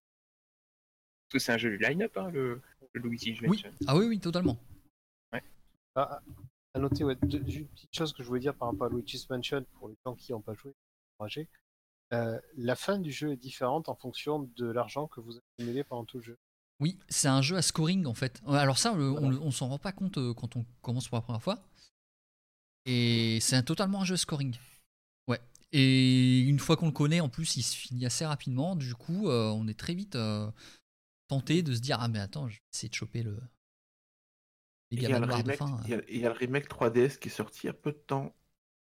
Parce 1.30 1.34
que 1.34 1.39
c'est 1.39 1.52
un 1.52 1.57
jeu 1.57 1.69
du 1.72 1.77
line-up, 1.77 2.15
hein, 2.18 2.31
le, 2.31 2.61
le 2.94 3.02
Luigi's 3.02 3.39
Oui. 3.41 3.48
Mansion. 3.48 3.72
Ah 3.88 3.98
oui, 3.98 4.06
oui, 4.06 4.19
totalement. 4.19 4.57
À, 5.95 6.22
à 6.76 6.80
noter 6.80 7.03
ouais, 7.03 7.15
deux- 7.23 7.39
une 7.39 7.68
petite 7.69 7.95
chose 7.95 8.14
que 8.14 8.22
je 8.22 8.27
voulais 8.27 8.39
dire 8.39 8.56
par 8.56 8.69
rapport 8.72 8.85
à 8.85 8.89
Luigi's 8.89 9.27
Mansion 9.30 9.65
pour 9.73 9.89
les 9.89 9.95
gens 10.06 10.14
qui 10.15 10.31
n'ont 10.31 10.41
pas 10.41 10.53
joué. 10.53 10.73
Euh, 12.14 12.39
la 12.56 12.76
fin 12.76 12.99
du 12.99 13.11
jeu 13.11 13.31
est 13.34 13.38
différente 13.38 13.89
en 13.89 13.95
fonction 13.95 14.44
de 14.56 14.68
l'argent 14.68 15.07
que 15.07 15.19
vous 15.19 15.38
accumulez 15.38 15.84
pendant 15.84 16.06
tout 16.06 16.18
le 16.18 16.23
jeu. 16.23 16.38
Oui, 16.80 16.99
c'est 17.10 17.28
un 17.28 17.41
jeu 17.41 17.58
à 17.58 17.62
scoring 17.62 18.06
en 18.06 18.14
fait. 18.14 18.41
Alors 18.48 18.78
ça, 18.78 18.94
le- 18.94 19.12
on, 19.12 19.52
s'en 19.52 19.68
rend 19.68 19.80
pas 19.80 19.91
compte 19.91 20.18
euh, 20.18 20.34
quand 20.34 20.56
on 20.56 20.66
commence 20.82 21.08
pour 21.08 21.18
la 21.18 21.22
première 21.22 21.41
fois. 21.41 21.64
Et 22.86 23.40
c'est 23.41 23.56
un- 23.56 23.64
totalement 23.64 24.02
un 24.02 24.06
jeu 24.06 24.14
à 24.14 24.18
scoring. 24.18 24.56
Ouais. 25.28 25.41
Et 25.72 26.40
une 26.40 26.60
fois 26.60 26.78
qu'on 26.78 26.86
le 26.86 26.91
connaît, 26.91 27.20
en 27.20 27.30
plus, 27.30 27.58
il 27.58 27.64
se 27.64 27.76
finit 27.76 28.06
assez 28.06 28.26
rapidement. 28.26 28.76
Du 28.76 28.94
coup, 28.95 29.28
euh, 29.28 29.49
on 29.49 29.68
est 29.68 29.78
très 29.78 29.94
vite 29.95 30.16
euh, 30.16 30.49
tenté 31.28 31.64
de 31.64 31.74
se 31.74 31.80
dire 31.82 31.98
ah 31.99 32.08
mais 32.08 32.20
attends, 32.20 32.48
je 32.48 32.56
vais 32.56 32.62
essayer 32.74 32.90
de 32.90 32.94
choper 32.95 33.24
le. 33.24 33.40
Il 34.91 35.02
y, 35.02 35.06
a 35.08 35.20
le 35.20 35.26
remake, 35.26 35.58
fin. 35.58 35.82
il 35.84 35.90
y 35.90 35.94
a- 35.95 36.02
il 36.10 36.18
y 36.22 36.26
a 36.26 36.30
le 36.30 36.36
remake 36.38 36.70
3DS 36.70 37.18
qui 37.18 37.28
est 37.28 37.32
sorti 37.32 37.62
il 37.64 37.66
y 37.68 37.70
a 37.70 37.74
peu 37.74 37.91
de 37.91 37.98
temps. 37.98 38.34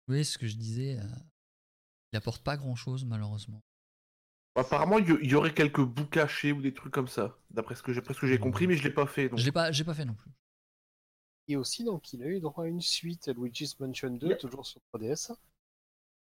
Oui, 0.09 0.25
ce 0.25 0.37
que 0.39 0.49
je 0.49 0.57
disais. 0.57 0.99
euh, 0.99 1.05
il 2.13 2.17
apporte 2.17 2.43
pas 2.43 2.57
grand 2.57 2.75
chose 2.75 3.05
malheureusement. 3.05 3.63
Apparemment, 4.55 4.99
il 4.99 5.09
y, 5.25 5.35
aurait 5.35 5.55
quelques 5.55 5.81
bouts 5.81 6.07
cachés 6.07 6.53
ou 6.53 6.61
des 6.61 6.75
trucs 6.75 6.93
comme 6.93 7.09
ça, 7.09 7.39
d'après 7.51 7.75
ce 7.75 7.83
que 7.83 7.93
j'ai 7.93 8.39
compris, 8.39 8.67
mais 8.67 8.77
je 8.77 8.83
l'ai 8.83 8.91
pas 8.93 9.07
fait. 9.07 9.31
donc. 9.31 9.39
Je 9.39 9.45
l'ai 9.47 9.53
pas, 9.53 9.73
j'ai 9.73 9.85
pas 9.85 9.95
fait 9.95 10.05
non 10.05 10.15
plus. 10.15 10.31
Et 11.49 11.57
aussi, 11.57 11.85
donc, 11.85 12.13
il 12.13 12.23
a 12.23 12.27
eu 12.27 12.39
droit 12.39 12.65
à 12.65 12.67
une 12.67 12.81
suite, 12.83 13.29
Luigi's 13.35 13.81
Mansion 13.81 14.11
2, 14.11 14.27
Yeah. 14.27 14.37
toujours 14.37 14.67
sur 14.67 14.81
3DS. 14.93 15.33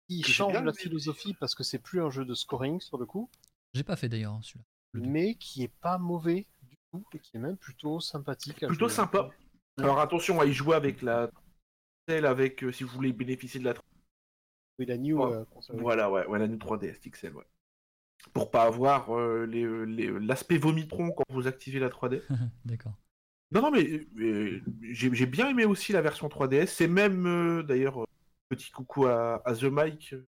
Il 0.07 0.25
change 0.25 0.61
la 0.63 0.73
philosophie 0.73 1.33
parce 1.33 1.55
que 1.55 1.63
c'est 1.63 1.79
plus 1.79 2.01
un 2.01 2.09
jeu 2.09 2.25
de 2.25 2.33
scoring 2.33 2.79
sur 2.79 2.97
le 2.97 3.05
coup, 3.05 3.29
J'ai 3.73 3.83
pas 3.83 3.95
fait 3.95 4.09
d'ailleurs 4.09 4.33
hein, 4.33 4.41
celui-là. 4.41 4.65
Mais 4.93 5.35
qui 5.35 5.63
est 5.63 5.73
pas 5.79 5.97
mauvais 5.97 6.47
du 6.63 6.77
tout 6.91 7.05
et 7.13 7.19
qui 7.19 7.37
est 7.37 7.39
même 7.39 7.55
plutôt 7.57 7.99
sympathique. 8.01 8.63
à 8.63 8.67
Plutôt 8.67 8.87
jouer. 8.89 8.95
sympa. 8.95 9.29
Alors 9.77 9.99
attention 9.99 10.41
à 10.41 10.45
y 10.45 10.51
jouer 10.51 10.75
avec 10.75 11.01
la 11.01 11.29
celle 12.09 12.25
avec 12.25 12.61
euh, 12.63 12.71
si 12.73 12.83
vous 12.83 12.89
voulez 12.93 13.13
bénéficier 13.13 13.59
de 13.61 13.65
la 13.65 13.73
Oui, 14.79 14.85
la 14.85 14.97
new 14.97 15.17
Ouais. 15.23 15.31
euh, 15.33 15.45
voilà 15.75 16.11
ouais, 16.11 16.25
ouais 16.25 16.39
la 16.39 16.47
new 16.49 16.57
3DS 16.57 17.09
XL 17.09 17.33
ouais. 17.35 17.45
Pour 18.33 18.51
pas 18.51 18.63
avoir 18.63 19.17
euh, 19.17 19.45
les, 19.45 19.63
euh, 19.63 19.83
les- 19.83 20.11
l'aspect 20.19 20.57
vomitron 20.57 21.11
quand 21.11 21.23
vous 21.29 21.47
activez 21.47 21.79
la 21.79 21.89
3D. 21.89 22.21
D'accord. 22.65 22.93
Non 23.51 23.61
non 23.61 23.71
mais 23.71 24.07
euh, 24.19 24.61
j'ai 24.91 25.25
bien 25.25 25.49
aimé 25.49 25.65
aussi 25.65 25.91
la 25.91 26.01
version 26.01 26.27
3DS. 26.29 26.67
C'est 26.67 26.87
même 26.87 27.25
euh, 27.27 27.63
d'ailleurs 27.63 28.01
euh, 28.03 28.05
petit 28.49 28.71
coucou 28.71 29.07
à, 29.07 29.41
à 29.45 29.53
The 29.55 29.63
Mike 29.63 30.13
euh, 30.13 30.25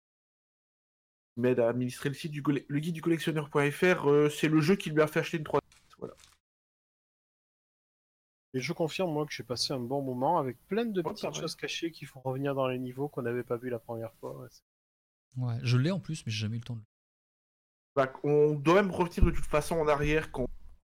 qui 1.34 1.42
m'aide 1.42 1.60
à 1.60 1.70
administrer 1.70 2.10
le 2.10 2.16
site 2.16 2.32
du 2.32 2.44
le 2.46 2.80
guide 2.80 2.94
du 2.94 3.02
collectionneur.fr. 3.02 4.08
euh, 4.10 4.30
c'est 4.30 4.48
le 4.50 4.62
jeu 4.62 4.76
qui 4.76 4.92
lui 4.92 5.02
a 5.02 5.08
fait 5.08 5.20
acheter 5.22 5.38
une 5.38 5.44
3DS. 5.44 5.62
Voilà. 5.98 6.14
Et 8.54 8.60
je 8.60 8.74
confirme, 8.74 9.12
moi, 9.12 9.26
que 9.26 9.34
j'ai 9.34 9.44
passé 9.44 9.74
un 9.74 9.80
bon 9.80 10.02
moment 10.02 10.38
avec 10.40 10.58
plein 10.68 10.86
de 10.86 11.02
Ouais, 11.02 11.12
petites 11.14 11.34
choses 11.36 11.56
cachées 11.56 11.92
qui 11.92 12.06
font 12.06 12.22
revenir 12.22 12.56
dans 12.56 12.68
les 12.68 12.80
niveaux 12.80 13.08
qu'on 13.08 13.22
n'avait 13.22 13.44
pas 13.44 13.58
vu 13.58 13.70
la 13.70 13.80
première 13.80 14.14
fois. 14.16 14.48
Ouais, 15.38 15.56
je 15.64 15.78
l'ai 15.78 15.92
en 15.92 16.00
plus, 16.00 16.26
mais 16.26 16.32
j'ai 16.32 16.40
jamais 16.42 16.58
eu 16.58 16.60
le 16.60 16.66
temps 16.66 16.76
de 16.76 16.80
le 16.80 16.86
Bah, 17.98 18.14
on 18.24 18.54
doit 18.54 18.76
même 18.76 18.92
revenir 18.92 19.26
de 19.26 19.32
toute 19.32 19.48
façon 19.48 19.76
en 19.78 19.88
arrière 19.88 20.32
quand 20.32 20.44
on 20.44 20.48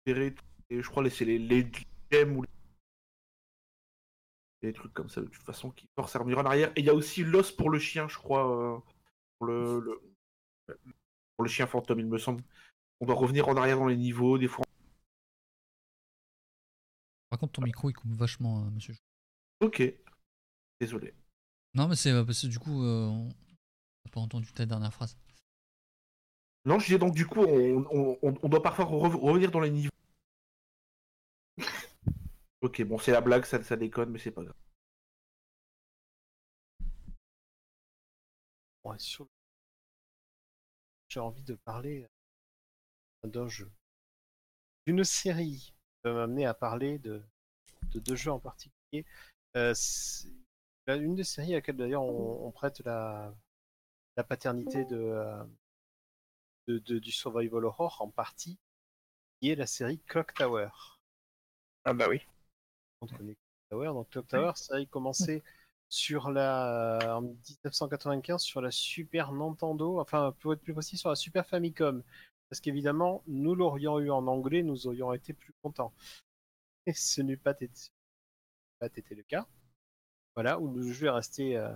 verrait 0.06 0.36
je 0.70 0.88
crois 0.88 1.02
les 1.02 1.10
c'est 1.10 1.26
les, 1.26 1.40
les 1.40 1.68
gemmes 2.12 2.38
ou 2.38 2.44
les... 2.44 2.50
des 4.62 4.72
trucs 4.72 4.94
comme 4.94 5.10
ça 5.10 5.20
de 5.20 5.26
toute 5.26 5.42
façon 5.42 5.72
qui 5.72 5.90
forcent 5.96 6.16
à 6.16 6.20
revenir 6.20 6.38
en 6.38 6.46
arrière. 6.46 6.72
Et 6.76 6.82
il 6.82 6.86
y 6.86 6.90
a 6.90 6.94
aussi 6.94 7.24
l'os 7.24 7.52
pour 7.52 7.72
le 7.72 7.80
chien, 7.80 8.08
je 8.08 8.18
crois, 8.18 8.76
euh, 8.76 8.80
pour 9.40 9.48
le, 9.48 9.80
le- 9.80 10.02
pour 11.36 11.44
le 11.44 11.50
chien 11.50 11.66
fantôme, 11.66 12.00
il 12.02 12.06
me 12.06 12.20
semble. 12.20 12.44
On 13.00 13.08
doit 13.08 13.16
revenir 13.16 13.48
en 13.50 13.58
arrière 13.58 13.80
dans 13.80 13.88
les 13.88 13.98
niveaux, 13.98 14.38
des 14.38 14.48
fois. 14.48 14.64
Par 17.32 17.40
contre, 17.40 17.54
ton 17.54 17.64
micro 17.64 17.90
il 17.90 17.94
coupe 17.94 18.12
vachement, 18.12 18.64
euh, 18.64 18.70
monsieur. 18.70 18.94
Ok. 19.60 19.82
Désolé. 20.80 21.16
Non, 21.74 21.88
mais 21.88 21.96
c'est 21.96 22.12
euh, 22.12 22.24
parce 22.24 22.44
que 22.44 22.48
du 22.48 22.60
coup, 22.60 22.84
euh, 22.84 23.08
on 23.08 23.26
n'a 23.26 24.12
pas 24.12 24.20
entendu 24.20 24.54
ta 24.54 24.68
dernière 24.68 24.94
phrase. 24.94 25.18
Non, 26.66 26.80
je 26.80 26.86
disais 26.86 26.98
donc 27.00 27.14
du 27.14 27.26
coup, 27.28 27.42
on, 27.46 28.48
doit 28.50 28.62
parfois 28.64 28.86
re- 28.86 29.16
revenir 29.20 29.52
dans 29.52 29.60
les 29.60 29.70
niveaux. 29.72 29.92
ok, 32.62 32.84
bon, 32.84 32.98
c'est 32.98 33.12
la 33.12 33.22
blague, 33.22 33.46
ça, 33.46 33.76
déconne, 33.78 34.10
mais 34.12 34.20
c'est 34.20 34.32
pas 34.32 34.44
grave. 34.44 34.56
Ouais, 38.84 39.00
sur- 39.00 39.28
J'ai 41.10 41.20
envie 41.20 41.44
de 41.44 41.54
parler 41.54 42.08
euh, 43.26 43.28
d'un 43.30 43.48
jeu. 43.48 43.72
D'une 44.86 45.04
série 45.04 45.74
va 46.04 46.14
m'amener 46.14 46.46
à 46.46 46.54
parler 46.54 47.00
de, 47.00 47.24
de 47.94 48.00
deux 48.00 48.16
jeux 48.16 48.32
en 48.32 48.40
particulier. 48.40 49.06
Euh, 49.58 49.74
là, 50.88 50.96
une 50.96 51.16
des 51.16 51.24
séries 51.24 51.54
à 51.54 51.58
laquelle 51.58 51.78
d'ailleurs 51.78 52.04
on, 52.04 52.52
prête 52.52 52.82
la, 52.86 53.34
la 54.18 54.24
paternité 54.24 54.86
de, 54.86 54.98
euh, 54.98 55.44
de- 56.72 56.80
de- 56.80 57.00
du 57.00 57.12
survival 57.12 57.66
horror 57.66 58.02
en 58.02 58.10
partie, 58.10 58.58
qui 59.40 59.50
est 59.50 59.56
la 59.56 59.68
série 59.68 60.00
Clock 60.00 60.34
Tower. 60.34 60.70
Ah 61.86 61.94
bah 61.94 62.08
oui. 62.10 62.22
on 63.02 63.08
connaît 63.08 63.36
Clock 63.36 63.70
Tower. 63.70 63.88
Donc 63.88 64.10
Clock 64.10 64.28
Tower, 64.28 64.52
ça 64.56 64.76
a 64.76 64.86
commencé 64.86 65.44
sur 65.90 66.30
la 66.30 67.18
en 67.18 67.22
1995 67.22 68.42
sur 68.42 68.62
la 68.62 68.72
Super 68.72 69.32
Nintendo, 69.34 70.00
enfin 70.00 70.34
pour 70.40 70.54
être 70.54 70.62
plus 70.62 70.74
précis 70.74 70.98
sur 70.98 71.10
la 71.10 71.16
Super 71.16 71.46
Famicom. 71.46 72.04
Parce 72.50 72.60
qu'évidemment, 72.60 73.24
nous 73.28 73.56
l'aurions 73.56 74.00
eu 74.00 74.10
en 74.12 74.28
anglais, 74.28 74.62
nous 74.64 74.88
aurions 74.88 75.14
été 75.14 75.34
plus 75.34 75.54
contents. 75.64 75.94
Et 76.86 76.94
ce 76.94 77.22
n'eût 77.22 77.38
pas 77.38 77.52
été, 77.52 79.16
le 79.16 79.24
cas. 79.24 79.48
Voilà, 80.36 80.60
où 80.60 80.74
le 80.74 80.92
jeu 80.92 81.08
est 81.08 81.12
resté 81.12 81.58
euh, 81.58 81.72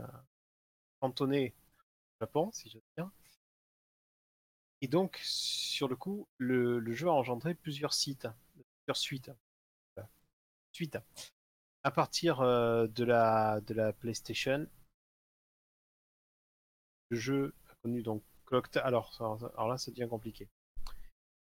cantonné 1.00 1.54
au 2.20 2.26
Japon, 2.26 2.52
si 2.52 2.70
j'ose 2.70 2.82
dire. 2.98 3.10
Et 4.81 4.88
donc, 4.88 5.19
sur 5.23 5.88
le 5.88 5.95
coup, 5.95 6.27
le, 6.38 6.80
le 6.80 6.93
jeu 6.93 7.07
a 7.07 7.14
engendré 7.14 7.56
plusieurs 7.56 7.93
sites, 7.93 8.27
plusieurs 8.84 8.97
suites. 8.97 9.31
Suites. 10.72 10.97
À 11.84 11.91
partir 11.91 12.41
euh, 12.41 12.88
de, 12.88 13.06
la, 13.06 13.61
de 13.61 13.73
la 13.73 13.93
PlayStation, 13.93 14.68
le 17.10 17.18
jeu 17.18 17.53
a 17.69 17.76
connu 17.81 18.02
donc 18.02 18.23
Clock 18.45 18.76
alors, 18.77 19.15
alors 19.19 19.68
là, 19.68 19.77
ça 19.77 19.91
devient 19.91 20.07
compliqué. 20.10 20.49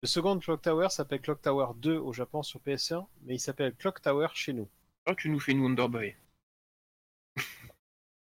Le 0.01 0.07
second 0.07 0.39
Clock 0.39 0.61
Tower 0.61 0.89
s'appelle 0.89 1.21
Clock 1.21 1.41
Tower 1.41 1.73
2 1.75 1.97
au 1.97 2.13
Japon 2.13 2.41
sur 2.41 2.61
PS1, 2.61 3.05
mais 3.23 3.35
il 3.35 3.39
s'appelle 3.39 3.75
Clock 3.75 4.01
Tower 4.01 4.29
chez 4.33 4.53
nous. 4.53 4.69
Oh, 5.07 5.13
tu 5.13 5.29
nous 5.29 5.39
fais 5.39 5.51
une 5.51 5.61
Wonder 5.61 5.87
Boy. 5.89 6.15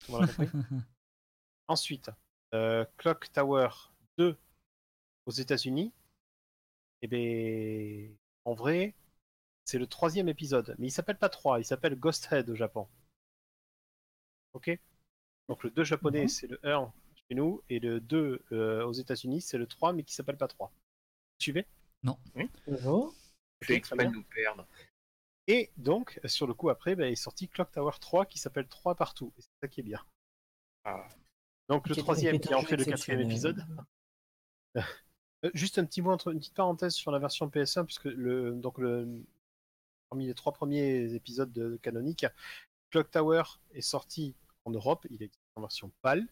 On 0.09 0.20
l'a 0.20 0.27
compris 0.27 0.48
Ensuite, 1.69 2.10
euh, 2.55 2.86
Clock 2.97 3.31
Tower 3.32 3.69
2 4.16 4.36
aux 5.29 5.31
États-Unis. 5.31 5.93
Et 7.03 7.07
bien, 7.07 8.09
en 8.45 8.55
vrai, 8.55 8.95
c'est 9.65 9.79
le 9.79 9.87
troisième 9.87 10.29
épisode. 10.29 10.75
Mais 10.79 10.89
il 10.89 10.91
s'appelle 10.91 11.19
pas 11.19 11.29
3, 11.29 11.61
il 11.61 11.65
s'appelle 11.65 11.95
Ghost 11.95 12.27
Head 12.33 12.49
au 12.51 12.55
Japon. 12.57 12.89
Ok? 14.55 14.71
Donc 15.49 15.63
le 15.63 15.71
2 15.71 15.85
japonais, 15.85 16.23
Mhm. 16.23 16.29
c'est 16.29 16.47
le 16.49 16.59
1 16.67 16.93
chez 17.15 17.35
nous, 17.35 17.63
et 17.69 17.79
le 17.79 18.01
2 18.01 18.43
euh, 18.53 18.85
aux 18.85 18.93
États-Unis, 18.93 19.43
c'est 19.43 19.59
le 19.59 19.67
3, 19.67 19.93
mais 19.93 20.03
qui 20.03 20.15
s'appelle 20.15 20.39
pas 20.39 20.49
3. 20.49 20.69
Vous 20.69 21.43
suivez? 21.43 21.67
Bonjour. 22.67 23.15
Très 23.61 23.75
exprès 23.75 23.97
bien. 23.99 24.11
de 24.11 24.17
nous 24.17 24.25
perdre. 24.25 24.67
Et 25.47 25.71
donc, 25.77 26.21
sur 26.25 26.47
le 26.47 26.55
coup 26.55 26.69
après, 26.71 26.95
ben, 26.97 27.11
est 27.13 27.17
sorti 27.17 27.49
Clock 27.49 27.71
Tower 27.73 27.93
3 28.01 28.27
qui 28.27 28.39
s'appelle 28.39 28.69
3 28.69 28.95
partout. 28.95 29.33
Et 29.37 29.43
c'est 29.43 29.51
ça 29.63 29.69
qui 29.69 29.81
est 29.81 29.85
bien. 29.85 30.05
Ah. 30.85 31.07
Donc 31.69 31.89
le 31.89 31.97
troisième 31.97 32.41
qui 32.41 32.55
en 32.55 32.63
fait 32.63 32.77
le 32.77 32.85
quatrième 32.85 33.21
épisode. 33.21 33.65
Euh, 35.44 35.51
Juste 35.55 35.78
un 35.78 35.85
petit 35.85 36.02
mot, 36.02 36.10
entre, 36.10 36.32
une 36.32 36.39
petite 36.39 36.55
parenthèse 36.55 36.94
sur 36.94 37.10
la 37.10 37.19
version 37.19 37.48
PS1, 37.48 37.85
puisque 37.85 38.05
le, 38.05 38.52
donc 38.52 38.78
le, 38.78 39.24
parmi 40.09 40.27
les 40.27 40.35
trois 40.35 40.52
premiers 40.52 41.15
épisodes 41.15 41.52
de, 41.52 41.77
canonique, 41.82 42.27
Clock 42.90 43.10
Tower 43.10 43.43
est 43.73 43.82
sorti 43.82 44.35
en 44.65 44.70
Europe, 44.70 45.06
il 45.10 45.23
est 45.23 45.32
en 45.55 45.60
version 45.60 45.93
PAL. 46.02 46.27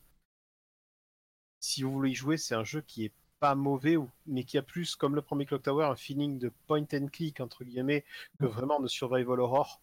Si 1.61 1.83
vous 1.83 1.93
voulez 1.93 2.11
y 2.11 2.15
jouer, 2.15 2.37
c'est 2.37 2.55
un 2.55 2.65
jeu 2.65 2.81
qui 2.81 3.05
est 3.05 3.13
pas 3.39 3.55
mauvais, 3.55 3.97
mais 4.27 4.45
qui 4.45 4.57
a 4.57 4.63
plus, 4.63 4.97
comme 4.97 5.15
le 5.15 5.23
premier 5.23 5.47
Clock 5.47 5.63
Tower, 5.63 5.87
un 5.87 5.97
feeling 5.97 6.39
de 6.39 6.51
point 6.67 6.87
and 6.93 7.09
click, 7.13 7.41
entre 7.41 7.65
guillemets, 7.65 8.05
que 8.39 8.47
vraiment 8.47 8.81
de 8.81 8.89
survival 8.89 9.41
horror 9.41 9.83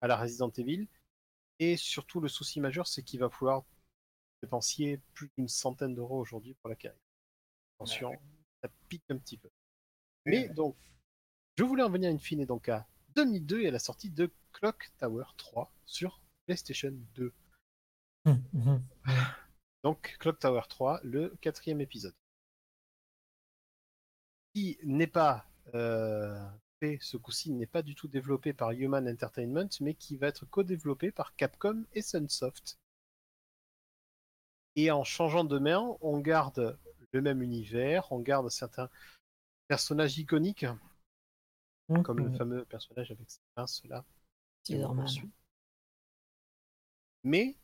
à 0.00 0.06
la 0.06 0.16
Resident 0.16 0.50
Evil. 0.50 0.86
Et 1.58 1.76
surtout, 1.76 2.20
le 2.20 2.28
souci 2.28 2.60
majeur, 2.60 2.86
c'est 2.86 3.02
qu'il 3.02 3.20
va 3.20 3.30
falloir 3.30 3.64
dépenser 4.42 5.00
plus 5.14 5.30
d'une 5.36 5.48
centaine 5.48 5.94
d'euros 5.94 6.20
aujourd'hui 6.20 6.54
pour 6.54 6.68
la 6.68 6.76
carrière. 6.76 7.00
Attention, 7.76 8.12
ça 8.64 8.70
pique 8.88 9.04
un 9.10 9.18
petit 9.18 9.36
peu. 9.36 9.50
Mais 10.24 10.48
donc, 10.48 10.74
je 11.56 11.64
voulais 11.64 11.82
en 11.82 11.90
venir 11.90 12.10
in 12.10 12.18
fine 12.18 12.46
donc 12.46 12.68
à 12.70 12.86
2002 13.14 13.60
et 13.60 13.68
à 13.68 13.70
la 13.70 13.78
sortie 13.78 14.10
de 14.10 14.30
Clock 14.52 14.90
Tower 14.98 15.26
3 15.36 15.70
sur 15.84 16.20
PlayStation 16.46 16.94
2. 17.14 17.32
Donc, 19.84 20.16
Clock 20.18 20.38
Tower 20.38 20.62
3, 20.66 21.00
le 21.04 21.36
quatrième 21.42 21.82
épisode. 21.82 22.14
Qui 24.54 24.78
n'est 24.82 25.06
pas 25.06 25.44
euh, 25.74 26.42
développé, 26.80 26.98
ce 27.02 27.16
coup-ci 27.18 27.52
n'est 27.52 27.66
pas 27.66 27.82
du 27.82 27.94
tout 27.94 28.08
développé 28.08 28.54
par 28.54 28.70
Human 28.70 29.06
Entertainment, 29.06 29.68
mais 29.80 29.94
qui 29.94 30.16
va 30.16 30.28
être 30.28 30.46
co-développé 30.46 31.12
par 31.12 31.36
Capcom 31.36 31.84
et 31.92 32.00
Sunsoft. 32.00 32.78
Et 34.76 34.90
en 34.90 35.04
changeant 35.04 35.44
de 35.44 35.58
main, 35.58 35.96
on 36.00 36.18
garde 36.18 36.78
le 37.14 37.22
même 37.22 37.42
univers, 37.42 38.10
on 38.12 38.20
garde 38.20 38.50
certains 38.50 38.90
personnages 39.68 40.18
iconiques, 40.18 40.66
comme 42.02 42.22
le 42.22 42.30
Mhm. 42.30 42.36
fameux 42.38 42.64
personnage 42.66 43.10
avec 43.10 43.28
ses 43.28 43.40
pinces 43.56 43.82
là. 43.86 44.04
poursuit. 44.94 45.30
Mais 47.24 47.56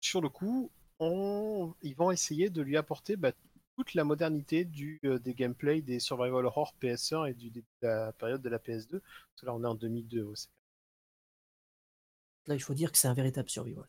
sur 0.00 0.20
le 0.22 0.28
coup, 0.30 0.70
on... 1.00 1.74
ils 1.82 1.94
vont 1.94 2.10
essayer 2.10 2.48
de 2.50 2.62
lui 2.62 2.76
apporter 2.78 3.16
bah, 3.16 3.32
toute 3.76 3.92
la 3.94 4.04
modernité 4.04 4.64
du, 4.64 4.98
euh, 5.04 5.18
des 5.18 5.34
gameplays 5.34 5.82
des 5.82 6.00
Survival 6.00 6.46
Horror 6.46 6.74
PS1 6.80 7.26
et 7.26 7.34
du 7.34 7.50
début 7.50 7.66
de 7.82 7.86
la 7.88 8.12
période 8.14 8.40
de 8.42 8.48
la 8.48 8.58
PS2. 8.58 9.00
Parce 9.00 9.40
que 9.42 9.46
là, 9.46 9.54
on 9.54 9.62
est 9.64 9.66
en 9.66 9.74
2002 9.74 10.22
aussi. 10.22 10.48
Là, 12.46 12.54
il 12.56 12.60
faut 12.62 12.74
dire 12.74 12.90
que 12.90 12.98
c'est 12.98 13.08
un 13.08 13.14
véritable 13.14 13.50
survival. 13.50 13.86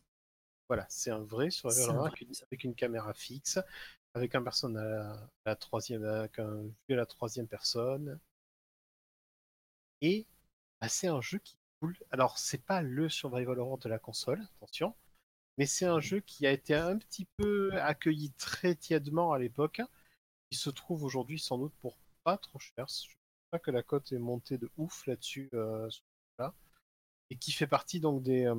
Voilà, 0.68 0.86
c'est 0.88 1.10
un 1.10 1.20
vrai 1.20 1.50
Survival 1.50 1.84
C'est 1.84 1.90
Horror 1.90 2.14
avec 2.42 2.64
une 2.64 2.74
caméra 2.74 3.14
fixe, 3.14 3.58
avec 4.14 4.34
un 4.34 4.42
personnage 4.42 4.84
à 4.84 4.88
la, 4.88 5.12
à 5.12 5.28
la 5.46 5.56
troisième, 5.56 6.04
avec 6.04 6.38
un 6.38 6.62
vue 6.88 6.94
à 6.94 6.96
la 6.96 7.06
troisième 7.06 7.46
personne. 7.46 8.18
Et 10.00 10.26
bah, 10.80 10.88
c'est 10.88 11.08
un 11.08 11.20
jeu 11.20 11.38
qui 11.38 11.56
coule. 11.80 11.96
Alors, 12.10 12.38
c'est 12.38 12.64
pas 12.64 12.82
le 12.82 13.08
Survival 13.08 13.58
Horror 13.58 13.78
de 13.78 13.88
la 13.88 13.98
console, 13.98 14.42
attention, 14.56 14.94
mais 15.58 15.66
c'est 15.66 15.86
un 15.86 16.00
jeu 16.00 16.20
qui 16.20 16.46
a 16.46 16.52
été 16.52 16.74
un 16.74 16.98
petit 16.98 17.26
peu 17.36 17.72
accueilli 17.80 18.32
très 18.32 18.74
tièdement 18.74 19.32
à 19.32 19.38
l'époque. 19.38 19.82
Il 20.50 20.58
se 20.58 20.70
trouve 20.70 21.04
aujourd'hui 21.04 21.38
sans 21.38 21.58
doute 21.58 21.74
pour 21.80 21.98
pas 22.24 22.38
trop 22.38 22.58
cher. 22.58 22.86
Je 22.88 22.94
sais 22.94 23.16
pas 23.50 23.58
que 23.58 23.70
la 23.70 23.82
cote 23.82 24.12
est 24.12 24.18
montée 24.18 24.58
de 24.58 24.70
ouf 24.76 25.06
là-dessus, 25.06 25.50
euh, 25.54 25.88
jeu-là. 25.90 26.54
et 27.30 27.36
qui 27.36 27.52
fait 27.52 27.66
partie 27.66 28.00
donc 28.00 28.22
des 28.22 28.46
euh, 28.46 28.56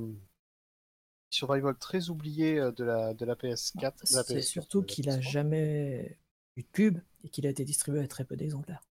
survival 1.29 1.75
très 1.77 2.09
oubliés 2.09 2.59
euh, 2.59 2.71
de 2.71 2.83
la, 2.83 3.13
de 3.13 3.25
la 3.25 3.35
PS4. 3.35 4.05
de 4.09 4.15
la 4.15 4.23
C'est 4.23 4.23
PS4, 4.23 4.41
surtout 4.41 4.83
qu'il 4.83 5.09
a 5.09 5.19
PS3. 5.19 5.21
jamais 5.21 6.17
eu 6.57 6.61
de 6.63 6.67
pub 6.67 6.99
et 7.23 7.29
qu'il 7.29 7.47
a 7.47 7.49
été 7.49 7.65
distribué 7.65 8.01
à 8.01 8.07
très 8.07 8.25
peu 8.25 8.35
d'exemplaires. 8.35 8.83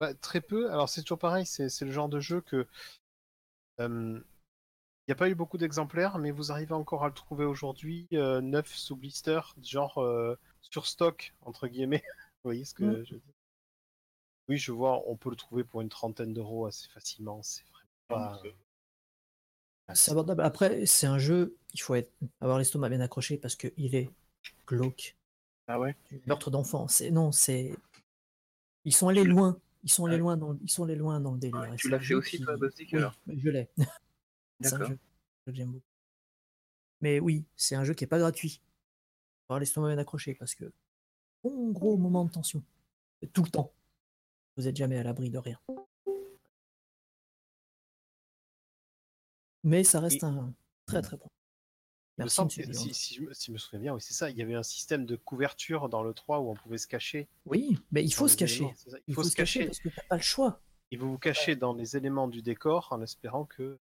Bah, 0.00 0.14
très 0.14 0.40
peu. 0.40 0.70
Alors 0.70 0.88
c'est 0.88 1.02
toujours 1.02 1.18
pareil, 1.18 1.44
c'est 1.46 1.68
le 1.82 1.90
genre 1.92 2.08
de 2.08 2.20
jeu 2.20 2.40
que 2.40 2.66
euh, 3.80 4.20
il 4.20 5.10
n'y 5.10 5.12
a 5.12 5.16
pas 5.16 5.28
eu 5.30 5.34
beaucoup 5.36 5.58
d'exemplaires, 5.58 6.18
mais 6.18 6.30
vous 6.32 6.52
arrivez 6.52 6.74
encore 6.74 7.04
à 7.04 7.08
le 7.08 7.14
trouver 7.14 7.44
aujourd'hui, 7.46 8.08
euh, 8.14 8.40
neuf 8.40 8.74
sous 8.74 8.96
blister, 8.96 9.40
genre 9.62 9.98
euh, 9.98 10.36
sur 10.62 10.86
stock 10.86 11.34
entre 11.42 11.68
guillemets. 11.68 12.04
vous 12.44 12.50
voyez 12.50 12.64
ce 12.66 12.74
que 12.74 13.02
Mm. 13.02 13.04
je 13.04 13.14
veux 13.14 13.20
dire? 13.20 13.34
Oui, 14.48 14.58
je 14.58 14.70
vois, 14.70 15.02
on 15.08 15.16
peut 15.16 15.30
le 15.30 15.36
trouver 15.36 15.64
pour 15.64 15.80
une 15.80 15.88
trentaine 15.88 16.34
d'euros 16.34 16.66
assez 16.66 16.88
facilement. 16.88 17.42
C'est 17.42 17.64
vraiment 17.72 17.88
pas. 18.08 18.42
Ah, 19.90 19.94
C'est 19.94 20.10
abordable. 20.12 20.42
Après, 20.42 20.86
c'est 20.86 21.06
un 21.06 21.18
jeu, 21.18 21.56
il 21.74 21.80
faut 21.80 21.94
être, 21.94 22.12
avoir 22.40 22.58
l'estomac 22.58 22.88
bien 22.88 23.00
accroché 23.00 23.36
parce 23.38 23.56
qu'il 23.56 23.94
est 23.94 24.10
glauque. 24.66 25.16
Ah 25.66 25.78
ouais? 25.80 25.96
Du 26.10 26.20
meurtre 26.26 26.50
d'enfant. 26.50 26.88
C'est 26.88 27.10
non, 27.10 27.32
c'est. 27.32 27.74
Ils 28.84 28.94
sont 28.94 29.08
allés 29.08 29.24
loin. 29.24 29.58
Ils 29.82 29.90
sont 29.90 30.04
allés 30.06 30.14
Ouais. 30.14 30.20
loin 30.20 30.36
dans. 30.36 30.56
Ils 30.62 30.70
sont 30.70 30.84
allés 30.84 30.96
loin 30.96 31.20
dans 31.20 31.32
le 31.32 31.38
délire. 31.38 31.72
Et 31.72 31.76
Tu 31.76 31.88
l'as 31.88 32.00
fait 32.00 32.14
aussi, 32.14 32.36
qui- 32.38 32.42
toi, 32.44 32.56
Bostic, 32.56 32.90
Oui, 32.92 32.98
alors? 32.98 33.14
je 33.26 33.48
l'ai. 33.50 33.68
c'est 34.60 34.66
un 34.74 34.78
D'accord. 34.78 34.88
jeu 34.88 34.98
que 35.46 35.52
j'aime 35.52 35.70
beaucoup. 35.72 35.84
Mais 37.00 37.18
oui, 37.20 37.44
c'est 37.56 37.74
un 37.76 37.84
jeu 37.84 37.94
qui 37.94 38.04
est 38.04 38.08
pas 38.08 38.18
gratuit. 38.18 38.60
Faut 39.46 39.54
avoir 39.54 39.60
l'estomac 39.60 39.88
bien 39.88 39.98
accroché 39.98 40.34
parce 40.34 40.54
que 40.54 40.70
bon 41.42 41.70
gros 41.72 41.96
moment 41.96 42.24
de 42.24 42.30
tension. 42.30 42.62
Tout 43.32 43.42
le 43.42 43.50
temps. 43.50 43.72
Vous 44.56 44.66
êtes 44.68 44.76
jamais 44.76 44.98
à 44.98 45.02
l'abri 45.02 45.30
de 45.30 45.38
rien. 45.38 45.58
Mais 49.64 49.84
ça 49.84 50.00
reste 50.00 50.22
Et- 50.22 50.26
un 50.26 50.52
très 50.86 51.02
très 51.02 51.16
bon. 51.16 51.26
Me 52.18 52.24
Merci, 52.24 52.36
semble 52.36 52.50
si, 52.50 52.92
si 52.94 53.14
je 53.14 53.22
me, 53.22 53.32
si 53.32 53.46
je 53.46 53.52
me 53.52 53.58
souviens 53.58 53.80
bien, 53.80 53.94
oui, 53.94 54.00
c'est 54.02 54.12
ça. 54.12 54.28
Il 54.28 54.36
y 54.36 54.42
avait 54.42 54.54
un 54.54 54.62
système 54.62 55.06
de 55.06 55.16
couverture 55.16 55.88
dans 55.88 56.02
le 56.02 56.12
3 56.12 56.40
où 56.40 56.50
on 56.50 56.54
pouvait 56.54 56.76
se 56.76 56.86
cacher. 56.86 57.28
Oui, 57.46 57.78
mais 57.92 58.04
il 58.04 58.12
faut 58.12 58.28
se 58.28 58.36
cacher. 58.36 58.70
Il 59.06 59.14
faut 59.14 59.22
se 59.22 59.34
cacher 59.34 59.64
parce 59.66 59.78
que 59.80 59.88
t'as 59.88 60.02
pas 60.02 60.16
le 60.16 60.22
choix. 60.22 60.60
Et 60.90 60.96
vous 60.98 61.10
vous 61.12 61.18
cachez 61.18 61.56
dans 61.56 61.72
les 61.72 61.96
éléments 61.96 62.28
du 62.28 62.42
décor 62.42 62.88
en 62.90 63.00
espérant 63.00 63.44
que. 63.46 63.78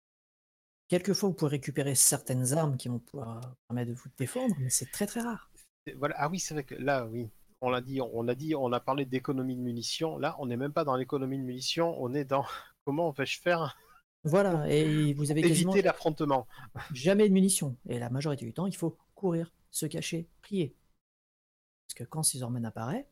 Quelquefois, 0.87 1.29
vous 1.29 1.35
pouvez 1.35 1.51
récupérer 1.51 1.95
certaines 1.95 2.53
armes 2.53 2.77
qui 2.77 2.89
vont 2.89 2.99
pouvoir 2.99 3.41
permettre 3.67 3.91
de 3.91 3.95
vous 3.95 4.09
défendre, 4.17 4.55
mais 4.59 4.69
c'est 4.69 4.91
très 4.91 5.07
très 5.07 5.21
rare. 5.21 5.49
Voilà. 5.95 6.15
Ah 6.17 6.29
oui, 6.29 6.39
c'est 6.39 6.53
vrai 6.53 6.63
que 6.63 6.75
là, 6.75 7.05
oui. 7.07 7.29
On 7.61 7.71
l'a 7.71 7.81
dit, 7.81 8.01
on 8.01 8.27
a 8.27 8.35
dit, 8.35 8.53
on 8.53 8.71
a 8.71 8.79
parlé 8.79 9.05
d'économie 9.05 9.55
de 9.55 9.61
munitions. 9.61 10.19
Là, 10.19 10.35
on 10.37 10.45
n'est 10.45 10.57
même 10.57 10.73
pas 10.73 10.83
dans 10.83 10.95
l'économie 10.95 11.39
de 11.39 11.43
munitions, 11.43 11.95
on 11.99 12.13
est 12.13 12.25
dans 12.25 12.45
comment 12.85 13.09
vais-je 13.11 13.39
faire 13.41 13.75
Voilà, 14.27 14.69
et 14.69 15.13
vous 15.13 15.31
avez 15.31 15.41
quasiment 15.41 15.71
éviter 15.73 15.85
l'affrontement. 15.85 16.47
jamais 16.93 17.27
de 17.27 17.33
munitions. 17.33 17.75
Et 17.87 17.99
la 17.99 18.09
majorité 18.09 18.45
du 18.45 18.53
temps, 18.53 18.65
il 18.67 18.75
faut 18.75 18.97
courir, 19.15 19.51
se 19.71 19.85
cacher, 19.85 20.27
prier. 20.41 20.75
Parce 21.87 21.95
que 21.95 22.03
quand 22.03 22.23
Scissorman 22.23 22.65
apparaît, 22.65 23.07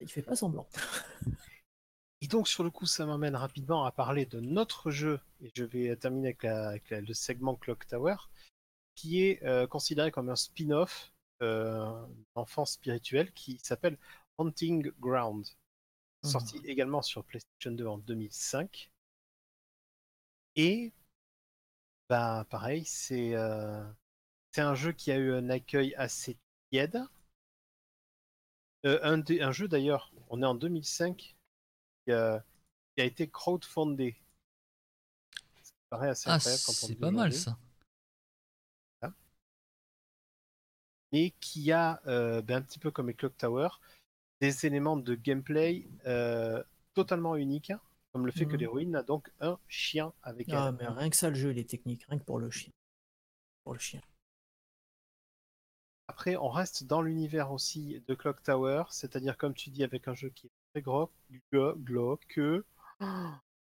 il 0.00 0.08
fait 0.10 0.22
pas 0.22 0.36
semblant. 0.36 0.68
Et 2.20 2.26
donc, 2.26 2.48
sur 2.48 2.64
le 2.64 2.70
coup, 2.70 2.84
ça 2.86 3.06
m'amène 3.06 3.36
rapidement 3.36 3.84
à 3.84 3.92
parler 3.92 4.26
de 4.26 4.40
notre 4.40 4.90
jeu, 4.90 5.20
et 5.40 5.52
je 5.54 5.62
vais 5.62 5.94
terminer 5.96 6.28
avec, 6.28 6.42
la- 6.42 6.68
avec 6.70 6.90
la- 6.90 7.00
le 7.00 7.14
segment 7.14 7.54
Clock 7.54 7.86
Tower, 7.86 8.16
qui 8.96 9.22
est 9.22 9.40
euh, 9.44 9.68
considéré 9.68 10.10
comme 10.10 10.28
un 10.28 10.34
spin-off 10.34 11.12
euh, 11.42 11.88
d'enfant 12.34 12.64
spirituel 12.64 13.32
qui 13.34 13.60
s'appelle 13.62 13.96
Hunting 14.38 14.90
Ground, 14.98 15.46
sorti 16.22 16.58
également 16.64 17.02
sur 17.02 17.24
PlayStation 17.24 17.72
2 17.72 17.86
en 17.86 17.98
2005. 17.98 18.90
Et, 20.56 20.92
bah, 22.08 22.44
pareil, 22.50 22.84
c'est 22.84 23.34
euh, 23.34 23.82
c'est 24.52 24.62
un 24.62 24.74
jeu 24.74 24.92
qui 24.92 25.12
a 25.12 25.18
eu 25.18 25.32
un 25.34 25.50
accueil 25.50 25.94
assez 25.96 26.38
tiède. 26.70 27.02
Euh, 28.86 28.98
un, 29.04 29.18
des- 29.18 29.40
un 29.40 29.52
jeu 29.52 29.68
d'ailleurs, 29.68 30.12
on 30.30 30.42
est 30.42 30.46
en 30.46 30.54
2005, 30.56 31.36
qui 32.06 32.12
a, 32.12 32.44
qui 32.96 33.02
a 33.02 33.06
été 33.06 33.28
crowdfundé. 33.28 34.16
Ça 35.62 35.72
paraît 35.90 36.08
assez 36.08 36.28
Ah, 36.28 36.36
incroyable 36.36 36.62
quand 36.66 36.72
on 36.72 36.86
c'est 36.86 36.94
pas 36.96 37.10
mal 37.10 37.32
ça. 37.32 37.58
Et 41.12 41.32
qui 41.40 41.70
a, 41.72 42.00
euh, 42.06 42.40
ben, 42.42 42.56
un 42.56 42.62
petit 42.62 42.78
peu 42.78 42.90
comme 42.90 43.08
les 43.08 43.14
Clock 43.14 43.36
Tower, 43.36 43.68
des 44.40 44.66
éléments 44.66 44.96
de 44.96 45.14
gameplay 45.14 45.86
euh, 46.06 46.62
totalement 46.94 47.36
uniques, 47.36 47.72
comme 48.12 48.26
le 48.26 48.32
fait 48.32 48.46
que 48.46 48.52
Mhm. 48.52 48.60
l'héroïne 48.60 48.96
a 48.96 49.02
donc 49.02 49.30
un 49.40 49.58
chien 49.68 50.12
avec 50.22 50.48
Ah, 50.50 50.68
elle. 50.70 50.76
mais 50.78 50.86
rien 50.88 51.10
que 51.10 51.16
ça, 51.16 51.28
le 51.30 51.36
jeu, 51.36 51.52
il 51.52 51.58
est 51.58 51.68
technique, 51.68 52.04
rien 52.08 52.18
que 52.18 52.24
pour 52.24 52.38
le 52.38 52.50
chien. 52.50 52.70
Pour 53.64 53.74
le 53.74 53.78
chien. 53.80 54.00
Après, 56.08 56.36
on 56.36 56.48
reste 56.48 56.84
dans 56.84 57.02
l'univers 57.02 57.52
aussi 57.52 58.02
de 58.08 58.14
Clock 58.14 58.42
Tower, 58.42 58.84
c'est-à-dire, 58.90 59.36
comme 59.36 59.54
tu 59.54 59.70
dis, 59.70 59.84
avec 59.84 60.08
un 60.08 60.14
jeu 60.14 60.30
qui 60.30 60.46
est 60.46 60.50
très 60.72 60.82
gros, 60.82 61.10
glauque, 61.52 62.38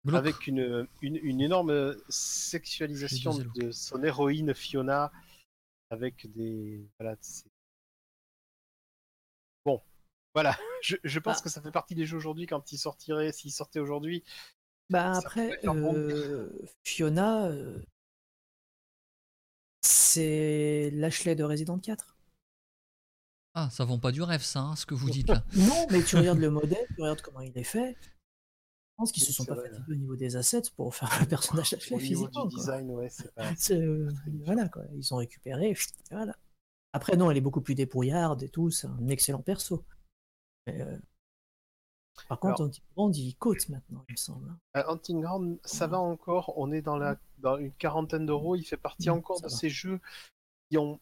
avec 0.09 0.47
une, 0.47 0.87
une, 1.03 1.17
une 1.23 1.41
énorme 1.41 1.97
sexualisation 2.09 3.35
de 3.57 3.71
son 3.71 4.03
héroïne 4.03 4.55
Fiona, 4.55 5.13
avec 5.91 6.31
des. 6.33 6.87
Voilà, 6.99 7.17
c'est- 7.21 7.47
Bon, 7.47 7.52
voilà, 10.35 10.57
je, 10.83 10.97
je 11.05 11.19
pense 11.19 11.39
Ah. 11.39 11.43
que 11.43 11.49
ça 11.51 11.61
fait 11.63 11.71
partie 11.73 11.95
des 11.95 12.07
jeux 12.07 12.17
aujourd'hui 12.17 12.47
quand 12.47 12.73
ils 12.73 12.79
sortiraient, 12.79 13.33
s'ils 13.33 13.53
sortaient 13.53 13.81
aujourd'hui. 13.81 14.25
Bah 14.91 15.13
après, 15.17 15.59
euh, 15.65 16.51
Fiona, 16.85 17.47
euh, 17.47 17.83
c'est 19.81 20.91
l'Ashley 20.93 21.35
de 21.35 21.45
Resident 21.45 21.79
4. 21.79 22.17
Ah, 23.55 23.69
ça 23.71 23.85
vend 23.85 23.99
pas 23.99 24.13
du 24.13 24.23
rêve 24.23 24.43
ça, 24.43 24.61
hein, 24.61 24.77
ce 24.77 24.87
que 24.87 24.95
vous 24.95 25.11
dites 25.11 25.29
là. 25.29 25.45
Non, 25.55 25.87
mais 25.91 26.03
tu 26.03 26.17
regardes 26.17 26.39
le 26.41 26.51
modèle, 26.51 26.87
tu 26.95 27.03
regardes 27.03 27.21
comment 27.23 27.41
il 27.41 27.57
est 27.57 27.65
fait. 27.65 27.97
Je 28.03 28.97
pense 28.97 29.13
qu'ils 29.13 29.23
se 29.23 29.33
sont 29.33 29.45
pas 29.45 29.57
fatigués 29.57 29.93
au 29.93 29.95
niveau 29.95 30.17
des 30.17 30.37
assets 30.37 30.71
pour 30.77 30.95
faire 30.95 31.11
le 31.21 31.27
personnage 31.29 31.73
niveau 31.73 31.99
physiquement. 31.99 32.47
du 32.47 32.57
design, 32.57 32.91
ouais, 32.91 33.09
pas. 33.35 33.51
Euh, 33.71 34.11
voilà 34.45 34.69
quoi, 34.69 34.85
ils 34.95 35.13
ont 35.13 35.17
récupéré. 35.19 35.75
Voilà. 36.11 36.37
Après 36.93 37.17
non, 37.17 37.31
elle 37.31 37.37
est 37.39 37.43
beaucoup 37.43 37.63
plus 37.63 37.75
débrouillarde 37.75 38.43
et 38.43 38.49
tout, 38.49 38.71
c'est 38.71 38.87
un 38.87 39.09
excellent 39.09 39.43
perso. 39.43 39.85
Mais, 40.67 40.81
euh, 40.81 40.99
Par 42.29 42.39
contre, 42.39 42.55
Alors- 42.61 42.67
Hunting 42.69 42.85
Ground, 42.95 43.17
il 43.17 43.35
cote 43.37 43.69
maintenant, 43.69 44.05
il 44.09 44.13
me 44.13 44.17
semble. 44.17 44.49
hein. 44.51 44.59
Euh, 44.77 44.85
Hunting 44.93 45.21
Ground, 45.23 45.59
ça 45.65 45.87
va 45.87 45.99
encore? 45.99 46.53
On 46.57 46.71
est 46.73 46.83
dans, 46.83 46.97
la, 46.97 47.17
dans 47.39 47.57
une 47.59 47.73
quarantaine 47.73 48.27
d'euros. 48.27 48.55
Il 48.55 48.65
fait 48.65 48.77
partie 48.77 49.11
encore 49.11 49.39
de 49.41 49.49
va. 49.49 49.49
ces 49.49 49.69
jeux 49.71 49.99
qui 50.71 50.79
ont, 50.79 50.99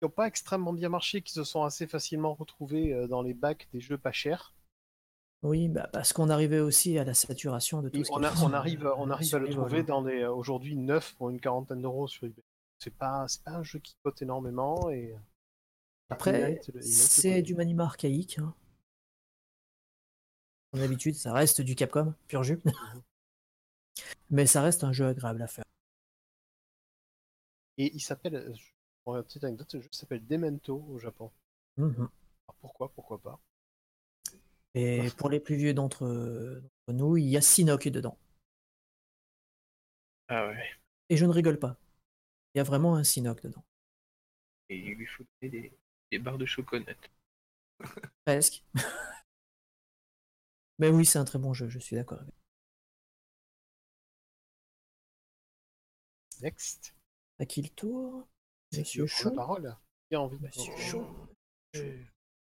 qui 0.00 0.04
ont 0.06 0.10
pas 0.10 0.26
extrêmement 0.26 0.72
bien 0.72 0.88
marché, 0.88 1.22
qui 1.22 1.32
se 1.32 1.44
sont 1.44 1.62
assez 1.62 1.86
facilement 1.86 2.34
retrouvés 2.34 2.92
euh, 2.92 3.06
dans 3.06 3.22
les 3.22 3.34
bacs 3.34 3.68
des 3.72 3.80
jeux 3.80 3.98
pas 3.98 4.12
chers. 4.12 4.52
Oui, 5.42 5.68
bah, 5.68 5.88
parce 5.92 6.12
qu'on 6.12 6.30
arrivait 6.30 6.60
aussi 6.60 6.98
à 6.98 7.04
la 7.04 7.12
saturation 7.14 7.82
de 7.82 7.88
tout 7.90 7.98
Et 7.98 8.04
ce 8.04 8.12
on, 8.12 8.22
a- 8.22 8.28
arrive, 8.56 8.90
on 8.96 9.10
arrive 9.10 9.34
à 9.34 9.38
le 9.38 9.48
trouver 9.48 9.82
dans 9.82 10.02
les 10.02 10.22
euh, 10.22 10.32
aujourd'hui 10.32 10.74
neuf 10.76 11.14
pour 11.16 11.30
une 11.30 11.38
quarantaine 11.40 11.82
d'euros 11.82 12.08
sur 12.08 12.24
eBay. 12.24 12.42
C'est 12.78 12.94
pas, 12.94 13.26
pas 13.44 13.52
un 13.52 13.62
jeu 13.62 13.78
qui 13.78 13.94
cote 14.02 14.20
énormément 14.22 14.90
et 14.90 15.14
Après, 16.14 16.60
c'est 16.80 17.42
du 17.42 17.54
maniement 17.54 17.84
archaïque. 17.84 18.38
hein. 18.38 18.54
Comme 20.70 20.80
d'habitude, 20.80 21.14
ça 21.14 21.32
reste 21.32 21.60
du 21.60 21.74
Capcom, 21.74 22.14
pur 22.28 22.42
jus. 22.44 22.60
Mais 24.30 24.46
ça 24.46 24.62
reste 24.62 24.84
un 24.84 24.92
jeu 24.92 25.06
agréable 25.06 25.42
à 25.42 25.46
faire. 25.46 25.64
Et 27.78 27.92
il 27.94 28.00
s'appelle, 28.00 28.36
euh, 28.36 28.54
pour 29.02 29.16
une 29.16 29.22
petite 29.24 29.44
anecdote, 29.44 29.70
ce 29.70 29.80
jeu 29.80 29.88
s'appelle 29.90 30.24
Demento 30.26 30.84
au 30.88 30.98
Japon. 30.98 31.30
Mhm. 31.76 31.94
Alors, 31.98 32.56
pourquoi, 32.60 32.88
pourquoi 32.92 33.18
pas 33.18 33.40
Et 34.74 35.08
pour 35.18 35.28
les 35.28 35.40
plus 35.40 35.56
vieux 35.56 35.74
d'entre 35.74 36.62
nous, 36.88 37.16
il 37.16 37.26
y 37.26 37.36
a 37.36 37.40
Sinnoh 37.40 37.76
dedans. 37.78 38.16
Ah 40.28 40.46
ouais. 40.48 40.70
Et 41.08 41.16
je 41.16 41.26
ne 41.26 41.32
rigole 41.32 41.58
pas. 41.58 41.76
Il 42.54 42.58
y 42.58 42.60
a 42.60 42.64
vraiment 42.64 42.96
un 42.96 43.04
Sinnoh 43.04 43.34
dedans. 43.34 43.64
Et 44.70 44.78
il 44.78 44.94
lui 44.94 45.06
faut 45.06 45.24
donner 45.42 45.50
des, 45.50 45.72
des 46.18 46.22
barres 46.24 46.38
de 46.38 46.46
chocolat. 46.46 46.84
Presque. 48.24 48.62
Mais 50.78 50.88
oui, 50.90 51.04
c'est 51.04 51.18
un 51.18 51.24
très 51.24 51.38
bon 51.38 51.52
jeu, 51.54 51.68
je 51.68 51.78
suis 51.78 51.96
d'accord 51.96 52.20
avec. 52.20 52.34
Next. 56.42 56.94
À 57.38 57.46
qui 57.46 57.62
le 57.62 57.68
tour? 57.70 58.26
Monsieur 58.76 59.06
prend 59.06 59.14
la 59.16 59.22
Chaud 59.22 59.34
parole? 59.34 59.76
Qui 60.08 60.14
a 60.16 60.20
envie 60.20 60.38
de 60.38 60.42
Monsieur 60.44 60.72
prendre- 60.72 60.82
Chaud. 60.82 61.28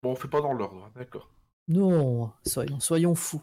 Bon, 0.02 0.12
on 0.12 0.16
fait 0.16 0.28
pas 0.28 0.40
dans 0.40 0.52
l'ordre, 0.52 0.84
hein, 0.84 0.92
d'accord. 0.94 1.30
Non, 1.68 2.32
soyons, 2.46 2.80
soyons 2.80 3.14
fous. 3.14 3.42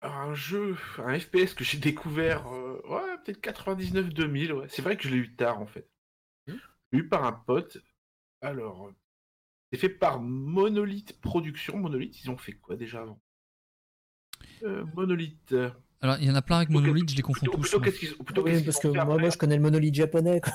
Un 0.00 0.34
jeu, 0.34 0.76
un 0.98 1.18
FPS 1.18 1.54
que 1.54 1.64
j'ai 1.64 1.78
découvert, 1.78 2.46
euh, 2.52 2.80
ouais, 2.88 3.16
peut-être 3.24 3.40
99-2000, 3.40 4.52
ouais. 4.52 4.68
C'est 4.68 4.82
vrai 4.82 4.96
que 4.96 5.04
je 5.04 5.14
l'ai 5.14 5.16
eu 5.20 5.34
tard, 5.34 5.60
en 5.60 5.66
fait. 5.66 5.88
Hmm. 6.46 6.56
Eu 6.92 7.08
par 7.08 7.24
un 7.24 7.32
pote. 7.32 7.78
Alors, 8.42 8.88
euh, 8.88 8.94
c'est 9.74 9.80
fait 9.80 9.88
par 9.88 10.20
Monolith 10.20 11.20
Productions. 11.20 11.76
Monolith, 11.78 12.22
ils 12.22 12.30
ont 12.30 12.36
fait 12.36 12.52
quoi 12.52 12.76
déjà 12.76 13.02
avant? 13.02 13.20
Euh, 14.62 14.84
Monolith. 14.94 15.54
Alors, 16.00 16.16
il 16.20 16.24
y 16.26 16.30
en 16.30 16.34
a 16.34 16.42
plein 16.42 16.58
avec 16.58 16.70
Monolith, 16.70 17.10
je 17.10 17.16
les 17.16 17.22
confonds 17.22 17.40
plutôt- 17.46 17.56
tous. 17.56 17.62
plutôt 17.62 17.80
qu'est-ce 17.80 17.98
qu'ils 17.98 18.14
plutôt 18.24 18.42
Oui, 18.42 18.52
qu'est-ce 18.52 18.64
parce 18.64 18.76
qu'ils 18.80 18.90
que 18.90 18.94
fait 18.94 19.04
moi, 19.04 19.14
après 19.14 19.20
moi, 19.22 19.30
je 19.30 19.38
connais 19.38 19.56
le 19.56 19.62
monolithe 19.62 19.94
japonais. 19.94 20.40
quoi. 20.40 20.52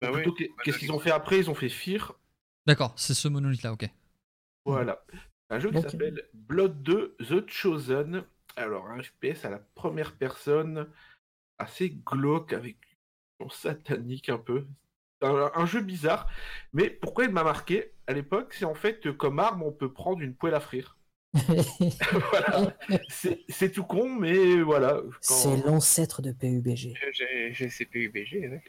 Bah 0.00 0.10
ouais. 0.10 0.22
Plutôt 0.22 0.32
qu'est- 0.34 0.50
Qu'est-ce 0.64 0.78
qu'ils 0.78 0.92
ont 0.92 0.98
fait 0.98 1.10
après? 1.10 1.38
Ils 1.38 1.50
ont 1.50 1.54
fait 1.54 1.68
Fear. 1.68 2.14
D'accord, 2.66 2.92
c'est 2.96 3.14
ce 3.14 3.28
Monolith 3.28 3.62
là, 3.62 3.72
ok. 3.72 3.88
Voilà. 4.64 5.04
Un 5.48 5.58
jeu 5.58 5.70
qui 5.70 5.80
s'appelle 5.80 6.28
Blood 6.34 6.82
2 6.82 7.16
The 7.18 7.48
Chosen. 7.48 8.24
Alors, 8.56 8.86
un 8.88 9.02
FPS 9.02 9.44
à 9.44 9.50
la 9.50 9.58
première 9.58 10.16
personne, 10.16 10.86
assez 11.58 11.90
glauque, 11.90 12.52
avec 12.52 12.76
une 13.40 13.50
satanique 13.50 14.28
un 14.28 14.38
peu. 14.38 14.66
Un, 15.22 15.50
un 15.54 15.66
jeu 15.66 15.80
bizarre. 15.80 16.28
Mais 16.72 16.88
pourquoi 16.90 17.24
il 17.24 17.30
m'a 17.30 17.44
marqué 17.44 17.92
à 18.06 18.12
l'époque 18.12 18.54
C'est 18.54 18.64
en 18.64 18.74
fait, 18.74 19.12
comme 19.16 19.38
arme, 19.38 19.62
on 19.62 19.72
peut 19.72 19.92
prendre 19.92 20.20
une 20.22 20.34
poêle 20.34 20.54
à 20.54 20.60
frire. 20.60 20.96
voilà. 21.34 22.76
C'est 23.48 23.70
tout 23.72 23.84
con, 23.84 24.08
mais 24.08 24.60
voilà. 24.62 25.00
Quand- 25.26 25.34
C'est 25.34 25.56
l'ancêtre 25.66 26.22
de 26.22 26.32
PUBG. 26.32 26.94
J'ai 27.12 28.48
ouais. 28.48 28.62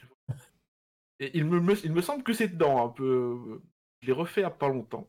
Et 1.20 1.38
il, 1.38 1.46
me, 1.46 1.60
me- 1.60 1.86
il 1.86 1.92
me 1.94 2.02
semble 2.02 2.24
que 2.24 2.34
c'est 2.34 2.48
dedans 2.50 2.86
un 2.86 2.90
peu. 2.90 3.62
Je 4.02 4.08
l'ai 4.08 4.14
refait 4.14 4.42
il 4.42 4.46
a 4.46 4.50
pas 4.50 4.70
longtemps. 4.70 5.08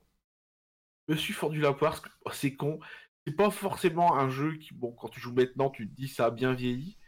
Je 1.09 1.14
me 1.14 1.19
suis 1.19 1.32
fendu 1.32 1.60
la 1.60 1.73
poire, 1.73 1.93
parce 1.93 2.01
que 2.01 2.10
oh, 2.27 2.31
c'est 2.32 2.55
con. 2.55 2.78
C'est 3.27 3.35
pas 3.35 3.51
forcément 3.51 4.16
un 4.16 4.28
jeu 4.31 4.56
qui, 4.56 4.74
bon, 4.74 4.93
quand 4.93 5.09
tu 5.09 5.20
joues 5.20 5.32
maintenant, 5.32 5.70
tu 5.70 5.89
te 5.89 5.94
dis 5.94 6.09
ça 6.09 6.27
a 6.27 6.31
bien 6.31 6.52
vieilli. 6.55 6.98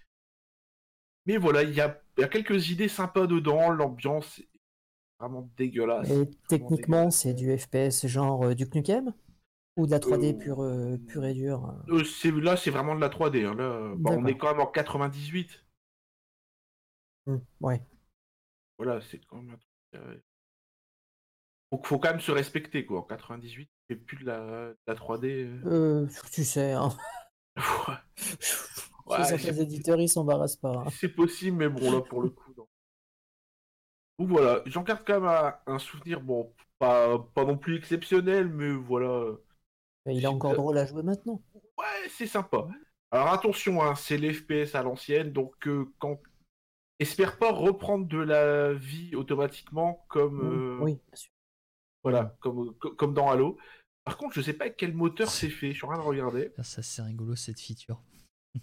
Mais 1.26 1.36
voilà, 1.36 1.62
il 1.62 1.74
y 1.74 1.80
a, 1.80 2.00
il 2.18 2.20
y 2.20 2.24
a 2.24 2.28
quelques 2.28 2.70
idées 2.70 2.88
sympas 2.88 3.26
dedans, 3.26 3.70
l'ambiance 3.70 4.38
est 4.40 4.48
vraiment 5.18 5.48
dégueulasse. 5.56 6.10
Et 6.10 6.28
techniquement, 6.48 7.10
c'est 7.10 7.34
du 7.34 7.56
FPS 7.56 8.06
genre 8.06 8.44
euh, 8.44 8.54
du 8.54 8.66
Nukem 8.74 9.14
Ou 9.76 9.86
de 9.86 9.90
la 9.90 9.98
3D 9.98 10.34
Euh, 10.34 10.38
pure, 10.38 10.62
euh, 10.62 10.98
pure 11.08 11.24
et 11.24 11.34
dure 11.34 11.74
là, 11.88 12.56
c'est 12.56 12.70
vraiment 12.70 12.94
de 12.94 13.00
la 13.00 13.08
3D. 13.08 13.44
hein, 13.44 13.54
Là, 13.54 13.94
bah, 13.96 14.10
on 14.16 14.26
est 14.26 14.36
quand 14.36 14.50
même 14.52 14.60
en 14.60 14.66
98. 14.66 15.64
Hmm, 17.26 17.38
Ouais. 17.60 17.80
Voilà, 18.76 19.00
c'est 19.00 19.20
quand 19.26 19.40
même 19.40 19.56
euh, 19.94 20.16
Faut, 21.84 21.98
quand 21.98 22.10
même 22.10 22.20
se 22.20 22.32
respecter, 22.32 22.84
quoi. 22.84 23.00
En 23.00 23.02
98, 23.02 23.70
c'est 23.88 23.96
plus 23.96 24.18
de 24.18 24.26
la, 24.26 24.40
de 24.70 24.76
la 24.86 24.94
3D. 24.94 25.44
euh. 25.44 25.60
Euh, 25.64 26.08
tu 26.32 26.44
sais, 26.44 26.72
hein. 26.72 26.90
Ouais, 29.06 29.60
éditeurs, 29.60 30.00
ils 30.00 30.08
s'embarrassent 30.08 30.56
pas. 30.56 30.82
hein. 30.86 30.90
C'est 30.98 31.08
possible, 31.10 31.56
mais 31.58 31.68
bon, 31.68 31.90
là, 31.92 32.00
pour 32.00 32.22
le 32.22 32.30
coup, 32.30 32.52
non. 32.56 32.66
Donc 34.18 34.28
voilà, 34.28 34.62
j'en 34.66 34.82
garde 34.82 35.02
quand 35.04 35.20
même 35.20 35.28
un, 35.28 35.54
un 35.66 35.78
souvenir, 35.78 36.20
bon, 36.20 36.52
pas, 36.78 37.18
pas 37.34 37.44
non 37.44 37.58
plus 37.58 37.76
exceptionnel, 37.76 38.48
mais 38.48 38.70
voilà. 38.72 39.32
Mais 40.06 40.16
il 40.16 40.22
est 40.22 40.28
encore 40.28 40.54
drôle 40.54 40.78
à 40.78 40.86
jouer 40.86 41.02
maintenant. 41.02 41.42
Ouais, 41.54 42.08
c'est 42.08 42.26
sympa. 42.26 42.68
Alors 43.10 43.28
attention, 43.32 43.82
hein, 43.82 43.94
c'est 43.96 44.16
l'FPS 44.16 44.74
à 44.74 44.82
l'ancienne, 44.82 45.32
donc 45.32 45.66
euh, 45.66 45.92
quand... 45.98 46.20
espère 47.00 47.38
pas 47.38 47.50
reprendre 47.52 48.06
de 48.06 48.18
la 48.18 48.72
vie 48.72 49.14
automatiquement 49.16 50.04
comme, 50.08 50.40
euh, 50.40 50.78
Oui, 50.80 50.92
bien 50.94 51.16
sûr. 51.16 51.30
voilà, 52.02 52.36
comme, 52.40 52.74
co- 52.78 52.94
comme 52.94 53.14
dans 53.14 53.30
Halo. 53.30 53.58
Par 54.04 54.16
contre, 54.16 54.34
je 54.34 54.42
sais 54.42 54.52
pas 54.52 54.64
avec 54.66 54.76
quel 54.76 54.94
moteur 54.94 55.28
c'est 55.30 55.50
fait, 55.50 55.72
je 55.72 55.76
suis 55.76 55.84
en 55.86 55.88
train 55.88 55.98
de 55.98 56.06
regarder. 56.06 56.52
Ah, 56.58 56.62
Ça, 56.62 56.82
c'est 56.82 57.02
rigolo 57.02 57.34
cette 57.34 57.60
feature. 57.60 58.00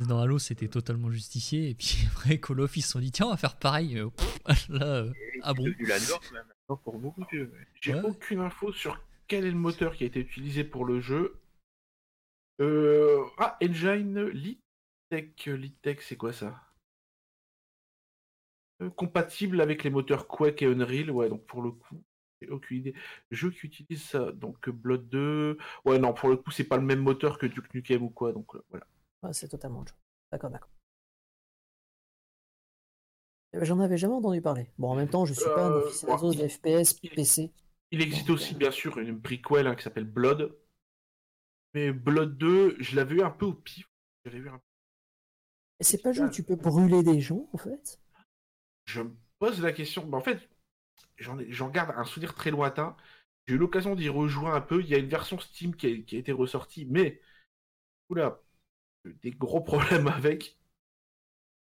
Dans 0.00 0.20
Halo, 0.20 0.38
c'était 0.38 0.68
totalement 0.68 1.10
justifié, 1.10 1.70
et 1.70 1.74
puis 1.74 1.98
après, 2.12 2.38
Call 2.38 2.60
of, 2.60 2.76
ils 2.76 2.82
se 2.82 2.92
sont 2.92 3.00
dit, 3.00 3.10
tiens, 3.10 3.26
on 3.26 3.30
va 3.30 3.36
faire 3.36 3.56
pareil. 3.58 3.98
Euh, 3.98 4.10
pff, 4.10 4.68
Là, 4.68 4.86
euh, 4.86 5.12
ah 5.42 5.54
bon 5.54 5.64
C'est 5.64 5.70
devenu 5.70 5.86
la 5.86 5.98
norme 6.00 6.24
maintenant 6.32 6.76
pour 6.76 6.98
beaucoup 6.98 7.22
de 7.24 7.28
jeux. 7.32 7.50
ouais. 7.52 7.66
J'ai 7.80 7.94
Ouais. 7.94 8.00
aucune 8.04 8.40
info 8.40 8.72
sur 8.72 9.00
quel 9.26 9.44
est 9.44 9.50
le 9.50 9.56
moteur 9.56 9.96
qui 9.96 10.04
a 10.04 10.06
été 10.06 10.20
utilisé 10.20 10.62
pour 10.64 10.84
le 10.84 11.00
jeu. 11.00 11.34
Euh... 12.60 13.24
Ah, 13.38 13.56
Engine 13.62 14.24
Litech. 14.28 15.46
Litech, 15.46 16.02
c'est 16.02 16.16
quoi 16.16 16.32
ça? 16.32 16.62
Euh, 18.82 18.90
Compatible 18.90 19.60
avec 19.60 19.82
les 19.84 19.90
moteurs 19.90 20.28
Quake 20.28 20.62
et 20.62 20.66
Unreal. 20.66 21.10
Ouais, 21.10 21.28
donc 21.28 21.44
pour 21.46 21.60
le 21.62 21.72
coup, 21.72 22.02
j'ai 22.40 22.48
aucune 22.50 22.78
idée. 22.78 22.94
Jeu 23.32 23.50
qui 23.50 23.66
utilise 23.66 24.02
ça. 24.02 24.30
Donc 24.32 24.68
Blood 24.70 25.08
2. 25.08 25.58
Ouais, 25.84 25.98
non, 25.98 26.12
pour 26.14 26.28
le 26.28 26.36
coup, 26.36 26.50
c'est 26.52 26.64
pas 26.64 26.76
le 26.76 26.84
même 26.84 27.00
moteur 27.00 27.38
que 27.38 27.46
Duke 27.46 27.74
Nukem 27.74 28.02
ou 28.02 28.10
quoi. 28.10 28.32
Donc 28.32 28.54
euh, 28.54 28.62
voilà. 28.70 28.86
Ouais, 29.22 29.32
c'est 29.32 29.46
totalement 29.48 29.80
autre 29.82 29.92
chose. 29.92 30.00
D'accord, 30.32 30.50
d'accord. 30.50 30.70
Eh 33.52 33.58
ben, 33.58 33.64
J'en 33.66 33.78
avais 33.80 33.98
jamais 33.98 34.14
entendu 34.14 34.40
parler. 34.40 34.70
Bon, 34.78 34.88
en 34.88 34.94
même 34.94 35.10
temps, 35.10 35.26
je 35.26 35.34
suis 35.34 35.50
pas 35.50 35.66
un 35.66 35.76
Euh, 35.76 35.76
aficionado 35.76 36.32
ouais, 36.32 36.34
de 36.34 36.48
FPS 36.48 36.94
il- 37.02 37.10
PC. 37.14 37.52
Il 37.92 38.02
existe 38.02 38.30
aussi, 38.30 38.54
euh, 38.54 38.56
bien 38.56 38.70
sûr, 38.72 38.98
une 38.98 39.20
prequel 39.22 39.66
hein, 39.68 39.74
qui 39.76 39.82
s'appelle 39.84 40.04
Blood. 40.04 40.54
Mais 41.72 41.92
Blood 41.92 42.36
2, 42.36 42.76
je 42.78 42.94
l'avais 42.94 43.14
eu 43.16 43.22
un 43.22 43.30
peu 43.30 43.46
au 43.46 43.54
pif. 43.54 43.86
J'avais 44.26 44.36
eu 44.36 44.50
un 44.50 44.60
Et 45.80 45.84
c'est 45.84 45.98
pas 45.98 46.10
le 46.10 46.14
jeu 46.14 46.22
où 46.26 46.28
tu 46.28 46.44
peux 46.44 46.54
brûler 46.54 47.02
des 47.02 47.20
gens, 47.20 47.48
en 47.52 47.56
fait? 47.58 47.98
Je 48.86 49.02
me 49.02 49.16
pose 49.38 49.60
la 49.60 49.72
question. 49.72 50.06
mais 50.06 50.16
en 50.16 50.20
fait, 50.20 50.48
j'en 51.18 51.38
ai- 51.40 51.52
j'en 51.52 51.68
garde 51.70 51.92
un 51.96 52.04
souvenir 52.04 52.34
très 52.34 52.50
lointain. 52.52 52.96
J'ai 53.48 53.56
eu 53.56 53.58
l'occasion 53.58 53.94
d'y 53.96 54.08
rejouer 54.08 54.50
un 54.50 54.60
peu. 54.60 54.82
Il 54.82 54.88
y 54.88 54.94
a 54.96 54.98
une 54.98 55.08
version 55.08 55.38
Steam 55.40 55.74
qui 55.76 55.88
a, 55.88 56.02
qui 56.04 56.16
a 56.16 56.18
été 56.20 56.32
ressortie, 56.32 56.86
mais 56.86 57.20
oula, 58.10 58.40
des 59.22 59.30
gros 59.30 59.60
problèmes 59.60 60.06
avec. 60.08 60.56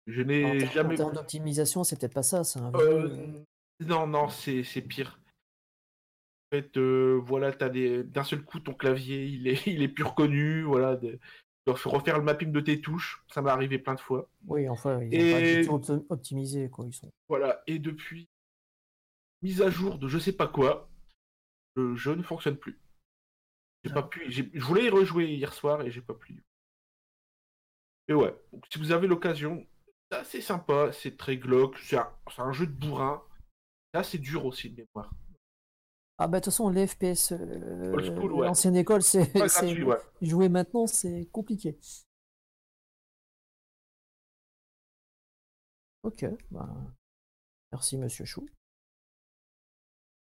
Je 0.07 0.21
n'ai 0.23 0.43
ter- 0.59 0.69
en 0.69 0.73
jamais. 0.73 0.95
termes 0.97 1.13
d'optimisation, 1.15 1.83
c'est 1.85 1.99
peut-être 1.99 2.13
pas 2.15 2.23
ça, 2.23 2.45
c'est 2.45 2.59
un 2.61 2.71
vieux, 2.71 2.81
Euh, 2.81 3.09
euh, 3.09 3.45
non, 3.87 4.07
non, 4.07 4.29
c'est 4.29 4.63
c'est 4.63 4.83
pire. 4.83 5.19
En 6.53 6.57
fait, 6.57 6.77
euh, 6.77 7.21
voilà, 7.25 7.53
t'as 7.53 7.69
des... 7.71 8.05
d'un 8.05 8.23
seul 8.23 8.43
coup 8.45 8.61
ton 8.61 8.75
clavier, 8.75 9.25
il 9.27 9.49
est, 9.49 9.67
il 9.67 9.83
est 9.83 9.89
plus 9.89 10.05
reconnu. 10.05 10.63
Voilà, 10.63 10.95
de... 10.97 11.13
tu 11.13 11.19
dois 11.67 11.75
refaire 11.85 12.19
le 12.19 12.25
mapping 12.25 12.53
de 12.53 12.61
tes 12.61 12.81
touches. 12.81 13.25
Ça 13.33 13.41
m'est 13.43 13.51
arrivé 13.51 13.79
plein 13.79 13.95
de 13.95 14.01
fois. 14.01 14.29
Oui, 14.47 14.69
enfin, 14.69 15.03
ils 15.03 15.15
Et- 15.15 15.33
pas 15.33 15.41
du 15.41 15.67
tout 15.67 15.73
opti- 15.79 16.07
optimisé, 16.11 16.69
quoi. 16.69 16.85
Ils 16.87 16.93
sont... 16.95 17.11
Voilà, 17.29 17.63
et 17.67 17.79
depuis 17.79 18.29
mise 19.43 19.63
à 19.63 19.71
jour 19.71 19.99
de 19.99 20.09
je 20.09 20.19
sais 20.19 20.33
pas 20.33 20.49
quoi, 20.49 20.89
le 21.77 21.97
jeu 21.97 22.15
ne 22.15 22.23
fonctionne 22.23 22.57
plus. 22.57 22.79
J'ai 23.85 23.93
pas 23.93 24.03
pu. 24.03 24.31
j'ai- 24.31 24.51
Je 24.55 24.65
voulais 24.65 24.85
y 24.85 24.91
rejouer 24.91 25.27
hier 25.35 25.53
soir 25.53 25.81
et 25.83 25.91
j'ai 25.91 26.01
pas 26.03 26.15
pu. 26.15 26.43
Et 28.09 28.15
ouais, 28.15 28.35
donc 28.53 28.65
si 28.71 28.79
vous 28.79 28.93
avez 28.93 29.07
l'occasion, 29.07 29.67
c'est 30.11 30.19
assez 30.19 30.41
sympa, 30.41 30.91
c'est 30.93 31.17
très 31.17 31.37
glauque, 31.37 31.79
c'est 31.79 31.97
un, 31.97 32.53
jeu 32.53 32.67
de 32.67 32.73
bourrin. 32.73 33.23
Là, 33.95 34.03
c'est 34.03 34.19
dur 34.19 34.45
aussi 34.45 34.71
de 34.71 34.83
mémoire. 34.83 35.11
Ah 36.19 36.29
bah 36.29 36.39
de 36.39 36.45
toute 36.45 36.53
façon, 36.53 36.69
les 36.69 36.87
FPS, 36.87 37.33
euh, 37.33 37.93
ouais. 37.93 38.47
l'ancienne 38.47 38.77
école, 38.77 39.03
c'est 39.03 39.33
ouais. 39.83 39.97
jouer 40.21 40.49
maintenant, 40.49 40.87
c'est 40.87 41.29
compliqué. 41.33 41.79
Ok, 46.05 46.27
bah, 46.51 46.69
merci 47.73 47.97
Monsieur 47.97 48.27
Chou. 48.27 48.47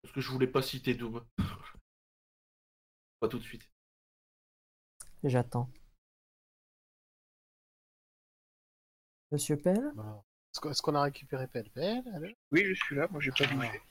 Parce 0.01 0.13
que 0.13 0.21
je 0.21 0.31
voulais 0.31 0.47
pas 0.47 0.61
citer 0.61 0.95
Doom. 0.95 1.23
pas 3.19 3.27
tout 3.27 3.37
de 3.37 3.43
suite. 3.43 3.69
J'attends. 5.23 5.69
Monsieur 9.31 9.57
Pell 9.57 9.91
Voilà. 9.95 10.23
Est-ce 10.53 10.61
qu'on- 10.61 10.71
est-ce 10.71 10.81
qu'on 10.81 10.95
a 10.95 11.01
récupéré 11.03 11.47
Pelle 11.47 11.69
Pelle 11.69 12.03
alors? 12.13 12.31
Oui, 12.51 12.65
je 12.65 12.73
suis 12.73 12.95
là, 12.95 13.07
moi 13.11 13.19
j'ai 13.21 13.31
pas 13.31 13.45
Ah. 13.49 13.53
bougé. 13.55 13.81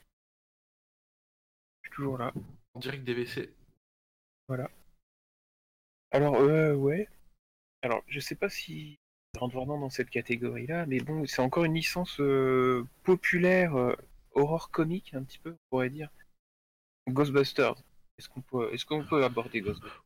Je 1.83 1.89
suis 1.89 1.95
toujours 1.95 2.17
là. 2.17 2.33
En 2.73 2.79
direct 2.79 3.03
DVC. 3.03 3.53
Alors, 4.49 4.69
Alors, 6.11 6.35
euh, 6.35 6.73
ouais. 6.73 7.07
Alors, 7.81 8.01
je 8.07 8.19
sais 8.21 8.35
pas 8.35 8.49
si 8.49 8.97
ça 9.35 9.41
rentre 9.41 9.55
vraiment 9.55 9.77
dans 9.77 9.89
cette 9.89 10.09
catégorie-là, 10.09 10.85
mais 10.85 10.99
bon, 10.99 11.25
c'est 11.27 11.41
encore 11.41 11.65
une 11.65 11.73
licence 11.75 12.19
euh, 12.21 12.85
populaire, 13.03 13.75
euh, 13.75 13.93
horror 14.31 14.71
comique, 14.71 15.13
un 15.13 15.23
petit 15.23 15.37
peu, 15.39 15.51
on 15.51 15.57
pourrait 15.69 15.89
dire. 15.89 16.09
Ghostbusters. 17.09 17.75
Est-ce 18.17 18.29
qu'on 18.29 18.41
peut, 18.41 18.73
est-ce 18.73 18.85
qu'on 18.85 19.05
peut 19.05 19.23
aborder 19.23 19.61
Ghostbusters? 19.61 20.03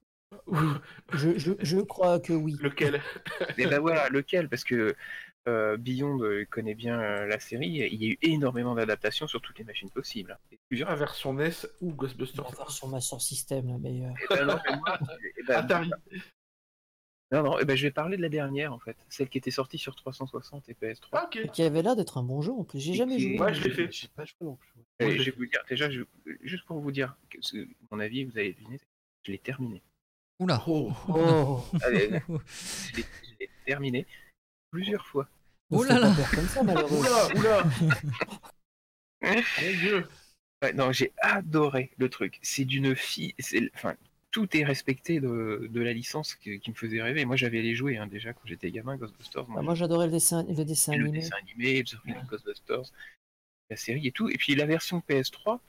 Je, 1.14 1.38
je, 1.38 1.52
je 1.60 1.78
crois 1.80 2.20
que 2.20 2.34
oui. 2.34 2.56
Lequel? 2.62 3.02
Et 3.58 3.66
ben 3.68 3.80
voilà, 3.80 4.10
lequel? 4.10 4.50
Parce 4.50 4.64
que 4.64 4.96
euh, 5.48 5.78
Beyond 5.78 6.22
euh, 6.24 6.46
connaît 6.50 6.76
bien 6.76 7.00
euh, 7.00 7.26
la 7.28 7.40
série, 7.40 7.68
il 7.68 8.02
y 8.04 8.08
a 8.08 8.10
eu 8.12 8.18
énormément 8.22 8.76
d'adaptations 8.76 9.28
sur 9.28 9.42
toutes 9.42 9.58
les 9.60 9.66
machines 9.66 9.90
possibles. 9.90 10.38
Et 10.52 10.60
plusieurs. 10.70 10.90
La 10.90 10.96
version 10.96 11.34
NES 11.34 11.52
ou 11.82 11.94
Ghostbusters 11.94 12.46
On 12.46 12.50
va 12.50 12.56
faire 12.56 12.72
sur 12.72 12.88
Master 12.88 13.20
System, 13.22 13.68
la 13.68 13.78
meilleure. 13.78 14.14
Eh 14.30 14.36
ben 14.36 14.46
non, 14.46 14.60
mais 14.70 14.76
moi, 14.78 15.00
eh 15.38 15.44
ben, 15.44 15.56
Atari. 15.56 15.92
non, 17.32 17.44
non, 17.44 17.60
eh 17.60 17.66
ben, 17.66 17.76
je 17.76 17.84
vais 17.88 17.92
parler 17.92 18.18
de 18.18 18.22
la 18.22 18.30
dernière 18.30 18.72
en 18.74 18.80
fait, 18.80 18.98
celle 19.10 19.30
qui 19.30 19.38
était 19.40 19.52
sortie 19.52 19.78
sur 19.80 19.96
360 19.96 20.70
et 20.70 20.74
PS3. 20.74 21.08
Ah. 21.14 21.30
Et 21.34 21.50
qui 21.50 21.64
avait 21.64 21.82
l'air 21.82 21.96
d'être 21.96 22.18
un 22.18 22.24
bon 22.24 22.42
jeu 22.42 22.52
en 22.52 22.64
plus. 22.64 22.80
J'ai 22.80 22.92
Et 22.92 22.96
jamais 22.96 23.16
qui- 23.18 23.36
joué. 23.36 23.40
Ouais, 23.40 23.54
je 23.54 23.64
l'ai 23.64 23.72
fait. 23.72 23.92
J'ai 23.92 24.08
pas 24.10 24.26
joué 24.26 24.36
non 24.46 24.56
plus. 24.58 24.72
Et 25.00 25.18
je 25.18 25.32
vais 25.32 25.36
vous 25.38 25.46
dire, 25.48 25.62
déjà, 25.68 25.90
je- 25.90 26.04
juste 26.42 26.66
pour 26.66 26.80
vous 26.80 26.92
dire, 26.92 27.18
que 27.30 27.40
mon 27.90 28.00
avis, 28.00 28.26
vous 28.26 28.38
allez 28.38 28.54
deviner, 28.54 28.80
je 29.24 29.32
l'ai 29.32 29.40
terminé. 29.40 29.82
Oula. 30.42 30.64
Oh. 30.68 30.92
Oh, 31.08 31.64
Allez, 31.86 32.10
je 32.90 32.96
l'ai 32.98 33.04
je 33.24 33.30
l'ai 33.40 33.50
terminé 33.66 34.06
plusieurs 34.72 35.06
fois. 35.06 35.30
Oh 35.70 35.84
là 35.84 36.00
là. 36.00 36.14
comme 36.34 36.48
ça. 36.48 36.62
Oula, 36.64 37.36
oula 37.36 37.64
Mon 39.22 39.72
dieu 39.80 40.08
Ouais, 40.64 40.74
non, 40.74 40.92
j'ai 40.92 41.12
adoré 41.22 41.92
le 41.98 42.10
truc. 42.10 42.40
C'est 42.42 42.66
d'une 42.66 42.96
fille. 42.96 43.34
c'est- 43.40 43.70
Enfin, 43.76 43.96
tout 44.32 44.56
est 44.58 44.64
respecté 44.64 45.20
de, 45.20 45.68
de 45.72 45.82
la 45.82 45.94
licence 45.94 46.36
qui, 46.36 46.60
qui 46.60 46.70
me 46.72 46.76
faisait 46.76 47.02
rêver. 47.02 47.26
Moi, 47.26 47.36
j'avais 47.36 47.62
les 47.62 47.74
jouer 47.76 47.98
hein, 47.98 48.08
déjà 48.08 48.34
quand 48.34 48.42
j'étais 48.46 48.72
gamin, 48.72 48.96
Ghostbusters. 48.98 49.46
Ah, 49.58 49.62
moi, 49.62 49.76
j'adorais 49.76 50.06
le 50.08 50.12
dessin, 50.12 50.44
le 50.44 50.66
dessin 50.66 50.94
le 50.96 51.04
animé. 51.06 51.20
dessin 51.20 51.36
animé, 51.38 51.84
Ghostbusters, 52.30 52.92
la 53.70 53.76
série 53.78 54.08
et 54.08 54.12
tout. 54.12 54.30
Et 54.30 54.38
puis 54.38 54.56
la 54.56 54.66
version 54.66 55.02
PS3, 55.08 55.60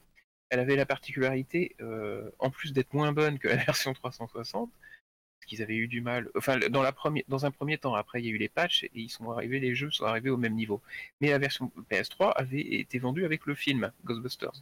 elle 0.52 0.60
avait 0.60 0.76
la 0.76 0.84
particularité, 0.86 1.74
euh, 1.80 2.30
en 2.38 2.50
plus 2.50 2.72
d'être 2.74 2.92
moins 2.92 3.12
bonne 3.12 3.38
que 3.38 3.48
la 3.48 3.56
version 3.64 3.94
360, 3.94 4.70
parce 4.70 5.46
qu'ils 5.46 5.62
avaient 5.62 5.76
eu 5.76 5.88
du 5.88 6.00
mal. 6.02 6.28
Enfin, 6.36 6.58
dans, 6.70 6.82
la 6.82 6.92
première, 6.92 7.24
dans 7.28 7.46
un 7.46 7.50
premier 7.50 7.78
temps, 7.78 7.94
après 7.94 8.20
il 8.20 8.26
y 8.26 8.28
a 8.28 8.32
eu 8.32 8.36
les 8.36 8.50
patchs 8.50 8.84
et 8.84 8.90
ils 8.94 9.08
sont 9.08 9.30
arrivés, 9.30 9.60
les 9.60 9.74
jeux 9.74 9.90
sont 9.90 10.04
arrivés 10.04 10.30
au 10.30 10.36
même 10.36 10.54
niveau. 10.54 10.82
Mais 11.20 11.30
la 11.30 11.38
version 11.38 11.72
PS3 11.90 12.32
avait 12.36 12.60
été 12.60 12.98
vendue 12.98 13.24
avec 13.24 13.46
le 13.46 13.54
film 13.54 13.92
Ghostbusters. 14.04 14.52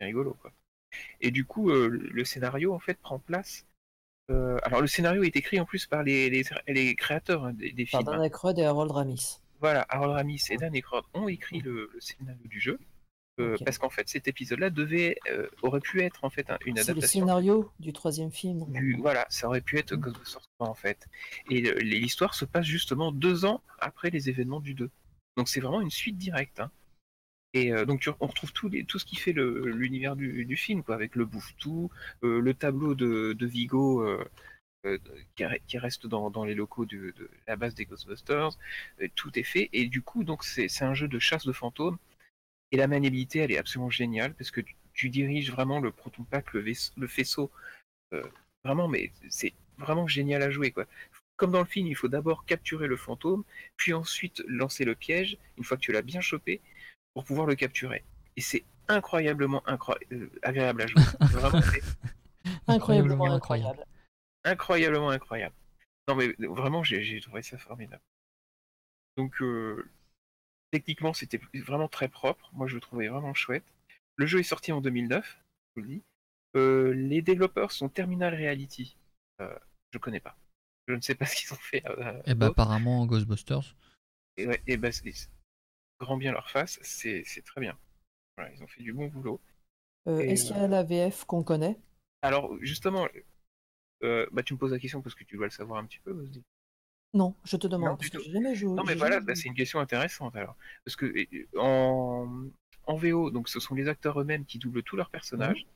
C'est 0.00 0.06
rigolo, 0.06 0.34
quoi. 0.34 0.52
Et 1.20 1.30
du 1.30 1.44
coup, 1.44 1.70
euh, 1.70 1.88
le 1.88 2.24
scénario 2.24 2.74
en 2.74 2.78
fait 2.80 2.98
prend 2.98 3.18
place. 3.20 3.64
euh, 4.30 4.58
alors 4.64 4.80
le 4.80 4.86
scénario 4.88 5.22
est 5.22 5.36
écrit 5.36 5.60
en 5.60 5.64
plus 5.64 5.86
par 5.86 6.02
les, 6.02 6.28
les, 6.30 6.42
les 6.66 6.94
créateurs 6.96 7.44
hein, 7.44 7.52
des, 7.52 7.70
des 7.72 7.86
Par 7.86 8.00
films. 8.00 8.08
hein. 8.12 8.16
Dan 8.16 8.24
Aykroyd 8.24 8.58
et 8.58 8.64
Harold 8.64 8.90
Ramis. 8.90 9.38
Voilà, 9.60 9.86
Harold 9.88 10.12
Ramis 10.12 10.42
et 10.50 10.56
Dan 10.56 10.74
Aykroyd 10.74 11.04
ont 11.14 11.28
écrit 11.28 11.60
le, 11.60 11.90
le 11.94 12.00
scénario 12.00 12.46
du 12.46 12.60
jeu. 12.60 12.78
Euh. 13.38 13.56
Parce 13.64 13.78
qu'en 13.78 13.90
fait, 13.90 14.08
cet 14.08 14.28
épisode-là 14.28 14.70
devait, 14.70 15.16
euh, 15.30 15.46
aurait 15.62 15.80
pu 15.80 16.02
être 16.02 16.24
en 16.24 16.30
fait 16.30 16.50
un- 16.50 16.58
une 16.64 16.76
C'est 16.76 16.84
le 16.84 16.90
adaptation. 16.92 17.20
scénario 17.20 17.70
du 17.80 17.92
troisième 17.92 18.30
film. 18.32 18.64
Du, 18.72 18.96
voilà, 18.96 19.26
ça 19.28 19.46
aurait 19.46 19.60
pu 19.60 19.78
être 19.78 19.94
Mm. 19.94 20.00
Ghostbusters 20.00 20.42
3 20.58 20.68
en 20.70 20.74
fait. 20.74 21.06
Et 21.50 21.60
le- 21.60 21.78
l'histoire 21.80 22.34
se 22.34 22.44
passe 22.44 22.66
justement 22.66 23.12
deux 23.12 23.44
ans 23.44 23.62
après 23.78 24.10
les 24.10 24.28
événements 24.28 24.60
du 24.60 24.74
2. 24.74 24.90
Donc 25.36 25.48
c'est 25.48 25.60
vraiment 25.60 25.80
une 25.82 25.90
suite 25.90 26.16
directe. 26.16 26.60
hein. 26.60 26.70
Et 27.54 27.72
euh, 27.72 27.84
donc 27.86 28.00
tu- 28.00 28.10
on 28.20 28.26
retrouve 28.26 28.52
tout, 28.52 28.68
les- 28.68 28.84
tout 28.84 28.98
ce 28.98 29.04
qui 29.04 29.16
fait 29.16 29.32
l'univers 29.32 30.16
du, 30.16 30.44
du 30.44 30.56
film, 30.56 30.82
quoi, 30.82 30.94
avec 30.94 31.14
le 31.16 31.24
bouffe-tout, 31.24 31.90
euh, 32.22 32.40
le 32.40 32.54
tableau 32.54 32.94
de, 32.94 33.32
de 33.34 33.46
Vigo 33.46 34.02
euh, 34.02 34.24
euh, 34.86 34.98
qui, 35.36 35.42
re- 35.44 35.60
qui 35.66 35.78
reste 35.78 36.06
dans, 36.06 36.30
dans 36.30 36.44
les 36.44 36.54
locaux 36.54 36.84
de, 36.86 37.12
de 37.16 37.30
la 37.46 37.56
base 37.56 37.74
des 37.74 37.84
Ghostbusters. 37.86 38.50
Euh, 39.00 39.08
tout 39.14 39.38
est 39.38 39.42
fait. 39.42 39.68
Et 39.72 39.86
du 39.88 40.00
coup, 40.02 40.22
donc 40.24 40.44
c'est 40.44 40.82
un 40.82 40.94
jeu 40.94 41.08
de 41.08 41.18
chasse 41.18 41.46
de 41.46 41.52
fantômes. 41.52 41.98
Et 42.72 42.76
la 42.76 42.86
maniabilité, 42.88 43.40
elle 43.40 43.52
est 43.52 43.58
absolument 43.58 43.90
géniale 43.90 44.34
parce 44.34 44.50
que 44.50 44.60
tu, 44.60 44.74
tu 44.92 45.08
diriges 45.10 45.50
vraiment 45.50 45.80
le 45.80 45.92
proton 45.92 46.24
pack, 46.24 46.52
le, 46.52 47.06
faisceau. 47.06 47.50
euh, 48.12 48.24
vraiment, 48.64 48.88
mais 48.88 49.12
c'est 49.28 49.52
vraiment 49.78 50.06
génial 50.06 50.42
à 50.42 50.50
jouer, 50.50 50.70
quoi. 50.72 50.86
Comme 51.36 51.52
dans 51.52 51.60
le 51.60 51.66
film, 51.66 51.86
il 51.86 51.94
faut 51.94 52.08
d'abord 52.08 52.44
capturer 52.46 52.86
le 52.86 52.96
fantôme, 52.96 53.44
puis 53.76 53.92
ensuite 53.92 54.42
lancer 54.48 54.84
le 54.84 54.94
piège, 54.94 55.36
une 55.58 55.64
fois 55.64 55.76
que 55.76 55.82
tu 55.82 55.92
l'as 55.92 56.02
bien 56.02 56.20
chopé, 56.20 56.60
pour 57.14 57.24
pouvoir 57.24 57.46
le 57.46 57.54
capturer. 57.54 58.02
Et 58.36 58.40
c'est 58.40 58.64
incroyablement 58.88 59.62
incroy- 59.66 59.98
euh, 60.12 60.30
agréable 60.42 60.82
à 60.82 60.86
jouer. 60.86 61.02
Vraiment, 61.20 61.60
Incroyablement 62.68 63.32
incroyable. 63.32 63.84
incroyablement 64.44 65.10
incroyable. 65.10 65.54
Non 66.08 66.14
mais 66.14 66.34
vraiment, 66.38 66.84
j'ai 66.84 67.02
j'ai 67.02 67.20
trouvé 67.20 67.42
ça 67.42 67.58
formidable. 67.58 68.02
Donc 69.16 69.40
euh, 69.42 69.88
techniquement, 70.76 71.14
c'était 71.14 71.40
vraiment 71.54 71.88
très 71.88 72.08
propre. 72.08 72.50
Moi, 72.52 72.66
je 72.66 72.74
le 72.74 72.80
trouvais 72.80 73.08
vraiment 73.08 73.32
chouette. 73.34 73.64
Le 74.16 74.26
jeu 74.26 74.40
est 74.40 74.42
sorti 74.44 74.72
en 74.72 74.80
2009, 74.80 75.24
je 75.76 75.80
vous 75.80 75.86
le 75.86 75.94
dis. 75.94 76.02
Euh, 76.56 76.92
les 76.94 77.22
développeurs 77.22 77.72
sont 77.72 77.88
Terminal 77.88 78.34
Reality. 78.34 78.96
Euh, 79.40 79.58
je 79.92 79.98
connais 79.98 80.20
pas. 80.20 80.36
Je 80.88 80.94
ne 80.94 81.00
sais 81.00 81.14
pas 81.14 81.26
ce 81.26 81.36
qu'ils 81.36 81.52
ont 81.52 81.56
fait. 81.60 81.82
euh, 81.86 82.20
Et 82.26 82.34
bah 82.34 82.46
d'autre. 82.48 82.60
apparemment 82.60 83.06
Ghostbusters. 83.06 83.74
Et, 84.36 84.46
ouais, 84.46 84.62
et 84.66 84.76
bah, 84.76 84.90
grand 86.00 86.18
bien 86.18 86.32
leur 86.32 86.50
face, 86.50 86.78
c'est 86.82 87.24
très 87.44 87.60
bien. 87.60 87.78
Voilà, 88.36 88.52
ils 88.52 88.62
ont 88.62 88.66
fait 88.66 88.82
du 88.82 88.92
bon 88.92 89.08
boulot. 89.08 89.40
Euh, 90.08 90.20
Et, 90.20 90.32
Est-ce 90.32 90.46
qu'il 90.46 90.56
y 90.56 90.60
a 90.60 90.68
la 90.68 90.82
VF 90.82 91.24
qu'on 91.24 91.42
connaît? 91.42 91.78
Alors 92.22 92.54
justement, 92.60 93.08
euh, 94.02 94.26
bah, 94.32 94.42
tu 94.42 94.52
me 94.54 94.58
poses 94.58 94.72
la 94.72 94.78
question 94.78 95.00
parce 95.00 95.14
que 95.14 95.24
tu 95.24 95.36
dois 95.36 95.46
le 95.46 95.50
savoir 95.50 95.78
un 95.78 95.86
petit 95.86 96.00
peu. 96.00 96.28
Non, 97.16 97.34
je 97.44 97.56
te 97.56 97.66
demande, 97.66 97.90
Non, 97.90 97.96
parce 97.96 98.10
que 98.10 98.20
jamais 98.30 98.54
joué. 98.54 98.74
Non, 98.74 98.84
mais 98.84 98.94
voilà, 98.94 99.20
bah, 99.20 99.34
c'est 99.34 99.48
une 99.48 99.54
question 99.54 99.80
intéressante 99.80 100.36
alors. 100.36 100.54
Parce 100.84 100.96
que 100.96 101.12
en, 101.58 102.44
en 102.84 102.96
VO, 102.96 103.30
donc 103.30 103.48
ce 103.48 103.58
sont 103.58 103.74
les 103.74 103.88
acteurs 103.88 104.20
eux-mêmes 104.20 104.44
qui 104.44 104.58
doublent 104.58 104.82
tous 104.82 104.96
leurs 104.96 105.10
personnages. 105.10 105.66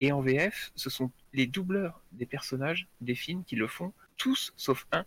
Et 0.00 0.10
en 0.10 0.20
VF, 0.20 0.72
ce 0.74 0.90
sont 0.90 1.12
les 1.32 1.46
doubleurs 1.46 2.02
des 2.12 2.26
personnages 2.26 2.88
des 3.00 3.14
films 3.14 3.44
qui 3.44 3.54
le 3.54 3.68
font, 3.68 3.92
tous 4.16 4.52
sauf 4.56 4.86
un, 4.90 5.04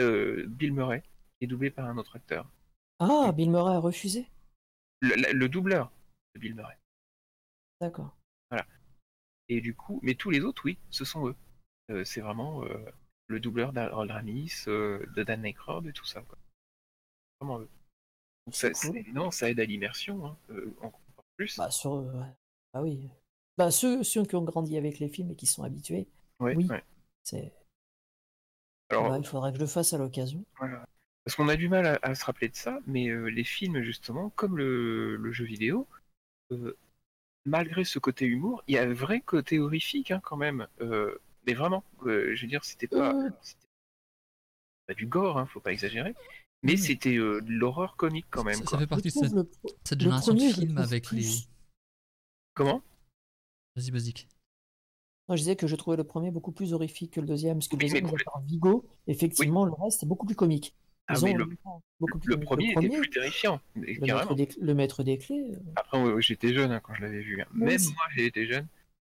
euh, 0.00 0.44
Bill 0.46 0.72
Murray, 0.72 1.02
qui 1.38 1.44
est 1.44 1.48
doublé 1.48 1.70
par 1.70 1.86
un 1.86 1.96
autre 1.98 2.14
acteur. 2.14 2.48
Ah, 3.00 3.32
Bill 3.34 3.50
Murray 3.50 3.74
a 3.74 3.78
refusé? 3.78 4.28
Le, 5.00 5.14
le- 5.16 5.32
le 5.32 5.48
doubleur 5.48 5.90
de 6.34 6.40
Bill 6.40 6.54
Murray. 6.54 6.76
D'accord. 7.80 8.14
Et 9.50 9.62
du 9.62 9.74
coup, 9.74 9.98
mais 10.02 10.14
tous 10.14 10.28
les 10.28 10.40
autres, 10.40 10.62
oui, 10.66 10.76
ce 10.90 11.06
sont 11.06 11.26
eux. 11.28 11.36
Euh, 11.90 12.04
c'est 12.04 12.20
vraiment 12.20 12.62
euh, 12.64 12.84
le 13.28 13.40
doubleur 13.40 13.72
d'Harold 13.72 14.10
Ramis, 14.10 14.64
euh, 14.68 15.06
de 15.16 15.22
Dan 15.22 15.44
Aykroyd 15.46 15.86
et 15.88 15.92
tout 15.92 16.04
ça. 16.06 16.22
Quoi. 16.22 16.38
Vraiment 17.40 17.64
ça, 18.52 18.70
cool. 18.70 18.92
c'est- 18.92 19.12
non, 19.12 19.30
ça 19.30 19.50
aide 19.50 19.60
à 19.60 19.64
l'immersion, 19.64 20.26
hein, 20.26 20.36
euh, 20.50 20.74
encore 20.82 21.00
plus. 21.36 21.56
Bah, 21.56 21.70
sur... 21.70 21.94
euh, 21.94 22.12
ouais. 22.20 22.34
Ah 22.72 22.82
oui. 22.82 23.10
Bah, 23.56 23.70
ceux, 23.70 24.02
ceux 24.04 24.24
qui 24.24 24.36
ont 24.36 24.44
grandi 24.44 24.76
avec 24.76 24.98
les 24.98 25.08
films 25.08 25.32
et 25.32 25.36
qui 25.36 25.46
sont 25.46 25.62
habitués, 25.62 26.08
Ouais, 26.40 26.56
oui. 26.56 26.66
ouais. 26.68 26.84
c'est... 27.24 27.52
Alors, 28.90 29.08
bah, 29.10 29.18
il 29.18 29.26
faudra 29.26 29.50
que 29.50 29.56
je 29.56 29.62
le 29.62 29.66
fasse 29.66 29.92
à 29.92 29.98
l'occasion. 29.98 30.44
Voilà. 30.58 30.86
Parce 31.24 31.36
qu'on 31.36 31.48
a 31.48 31.56
du 31.56 31.68
mal 31.68 31.86
à, 31.86 31.98
à 32.02 32.14
se 32.14 32.24
rappeler 32.24 32.48
de 32.48 32.56
ça, 32.56 32.80
mais 32.86 33.08
euh, 33.08 33.26
les 33.26 33.44
films, 33.44 33.82
justement, 33.82 34.30
comme 34.30 34.56
le, 34.56 35.16
le 35.16 35.32
jeu 35.32 35.44
vidéo, 35.44 35.86
euh, 36.52 36.76
malgré 37.46 37.84
ce 37.84 37.98
côté 37.98 38.26
humour, 38.26 38.62
il 38.68 38.74
y 38.76 38.78
a 38.78 38.84
un 38.84 38.94
vrai 38.94 39.20
côté 39.20 39.58
horrifique 39.60 40.10
hein, 40.12 40.20
quand 40.24 40.36
même. 40.38 40.68
Euh, 40.80 41.18
mais 41.48 41.54
vraiment, 41.54 41.82
euh, 42.06 42.34
je 42.36 42.42
veux 42.42 42.46
dire, 42.48 42.62
c'était 42.64 42.86
pas, 42.86 43.14
Euh. 43.14 43.30
c'était 43.40 43.66
pas 44.86 44.94
du 44.94 45.06
gore, 45.06 45.38
hein, 45.38 45.46
faut 45.46 45.60
pas 45.60 45.72
exagérer, 45.72 46.14
mais 46.62 46.74
Mm. 46.74 46.76
c'était 46.76 47.16
euh, 47.16 47.40
de 47.40 47.50
l'horreur 47.50 47.96
comique 47.96 48.26
quand 48.30 48.44
même. 48.44 48.54
Ça, 48.56 48.60
ça 48.64 48.66
quoi. 48.70 48.78
fait 48.80 48.86
partie 48.86 49.08
de 49.08 49.12
cette, 49.14 49.32
le 49.32 49.48
cette 49.84 49.98
le 49.98 50.02
génération 50.04 50.32
de 50.34 50.38
premier, 50.38 50.48
le 50.52 50.54
films 50.54 50.78
avec 50.78 51.10
les. 51.10 51.20
plus- 51.22 51.48
Comment? 52.54 52.82
Vas-y, 53.76 53.90
basique. 53.90 54.28
Moi, 55.28 55.36
je 55.36 55.42
disais 55.42 55.56
que 55.56 55.66
je 55.66 55.76
trouvais 55.76 55.96
le 55.96 56.04
premier 56.04 56.30
beaucoup 56.30 56.52
plus 56.52 56.72
horrifique 56.72 57.12
que 57.12 57.20
le 57.20 57.26
deuxième, 57.26 57.58
parce 57.58 57.68
que 57.68 57.76
le 57.76 57.84
Oui, 57.84 57.90
mais 57.92 58.00
deuxième, 58.00 58.24
part 58.24 58.40
Vigo, 58.42 58.86
effectivement, 59.06 59.64
le 59.64 59.72
reste 59.72 60.02
est 60.02 60.06
beaucoup 60.06 60.26
plus 60.26 60.34
comique. 60.34 60.74
Ah, 61.06 61.14
mais 61.22 61.32
le- 61.32 61.48
beaucoup 62.00 62.18
plus 62.18 62.34
Le 62.34 62.40
premier 62.40 62.70
était 62.72 62.88
plus 62.88 63.08
terrifiant, 63.10 63.60
mais 63.74 63.94
le, 63.94 64.06
maître 64.14 64.34
des, 64.34 64.48
le 64.60 64.74
maître 64.74 65.02
des 65.02 65.16
clés. 65.16 65.52
Après, 65.76 65.98
j'étais 66.20 66.52
jeune 66.52 66.70
hein, 66.70 66.80
quand 66.80 66.94
je 66.94 67.00
l'avais 67.02 67.20
vu. 67.22 67.40
hein. 67.40 67.46
Moi 67.52 67.68
Même 67.68 67.80
moi, 67.94 68.04
j'ai 68.14 68.26
été 68.26 68.46
jeune. 68.46 68.66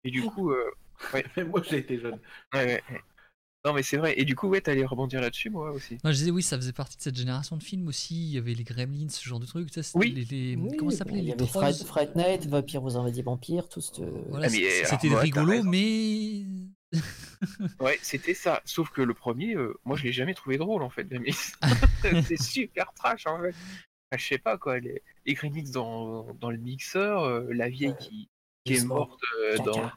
Et 0.04 0.10
du 0.10 0.22
coup, 0.22 0.50
euh, 0.50 0.70
Même 1.36 1.48
moi, 1.48 1.62
j'ai 1.68 1.78
été 1.78 1.98
jeune. 1.98 2.18
ouais, 2.54 2.64
ouais, 2.66 2.82
ouais. 2.90 3.00
Non, 3.64 3.72
mais 3.72 3.82
c'est 3.82 3.96
vrai. 3.96 4.14
Et 4.16 4.24
du 4.24 4.36
coup, 4.36 4.46
ouais, 4.48 4.60
t'allais 4.60 4.84
rebondir 4.84 5.20
là-dessus, 5.20 5.50
moi 5.50 5.72
aussi. 5.72 5.94
Non, 6.04 6.12
je 6.12 6.16
disais 6.18 6.30
oui, 6.30 6.42
ça 6.42 6.56
faisait 6.56 6.72
partie 6.72 6.96
de 6.96 7.02
cette 7.02 7.16
génération 7.16 7.56
de 7.56 7.62
films 7.64 7.88
aussi. 7.88 8.14
Il 8.14 8.34
y 8.34 8.38
avait 8.38 8.54
les 8.54 8.62
Gremlins, 8.62 9.08
ce 9.08 9.24
genre 9.28 9.40
de 9.40 9.46
trucs. 9.46 9.70
c'était 9.74 9.90
Oui. 9.98 10.12
Les, 10.12 10.24
les- 10.24 10.56
oui, 10.56 10.76
comment 10.76 10.90
ça 10.92 10.98
s'appelait 10.98 11.18
Il 11.18 11.24
y 11.24 11.26
Les 11.26 11.32
avait 11.32 11.46
Trolls. 11.46 11.74
Fright, 11.74 11.84
Fright 11.84 12.14
Night, 12.16 12.46
Vampire 12.46 12.84
aux 12.84 12.96
Invadis 12.96 13.22
Vampires, 13.22 13.68
tout 13.68 13.80
ce. 13.80 14.02
Voilà, 14.28 14.46
Ah, 14.48 14.56
alors, 14.56 14.86
c'était 15.00 15.14
rigolo, 15.16 15.64
mais 15.64 16.44
Ouais, 17.80 17.98
c'était 18.02 18.34
ça. 18.34 18.62
Sauf 18.64 18.90
que 18.90 19.02
le 19.02 19.14
premier, 19.14 19.54
euh, 19.56 19.74
moi, 19.84 19.96
je 19.96 20.04
l'ai 20.04 20.12
jamais 20.12 20.34
trouvé 20.34 20.58
drôle, 20.58 20.82
en 20.82 20.90
fait, 20.90 21.04
Gremlins. 21.08 21.32
c'est 22.22 22.40
super 22.40 22.92
trash, 22.94 23.26
en 23.26 23.40
fait. 23.40 23.48
Enfin, 24.12 24.18
je 24.18 24.24
sais 24.24 24.38
pas, 24.38 24.56
quoi. 24.58 24.78
Les, 24.78 25.02
les 25.24 25.34
Gremlins 25.34 25.70
dans, 25.72 26.32
dans 26.34 26.50
le 26.50 26.58
mixeur, 26.58 27.24
euh, 27.24 27.46
la 27.52 27.68
vieille 27.68 27.90
Euh, 27.90 27.94
qui, 27.94 28.28
qui 28.64 28.74
est 28.74 28.84
morte 28.84 29.20
euh, 29.40 29.56
caca. 29.58 29.64
dans... 29.64 29.92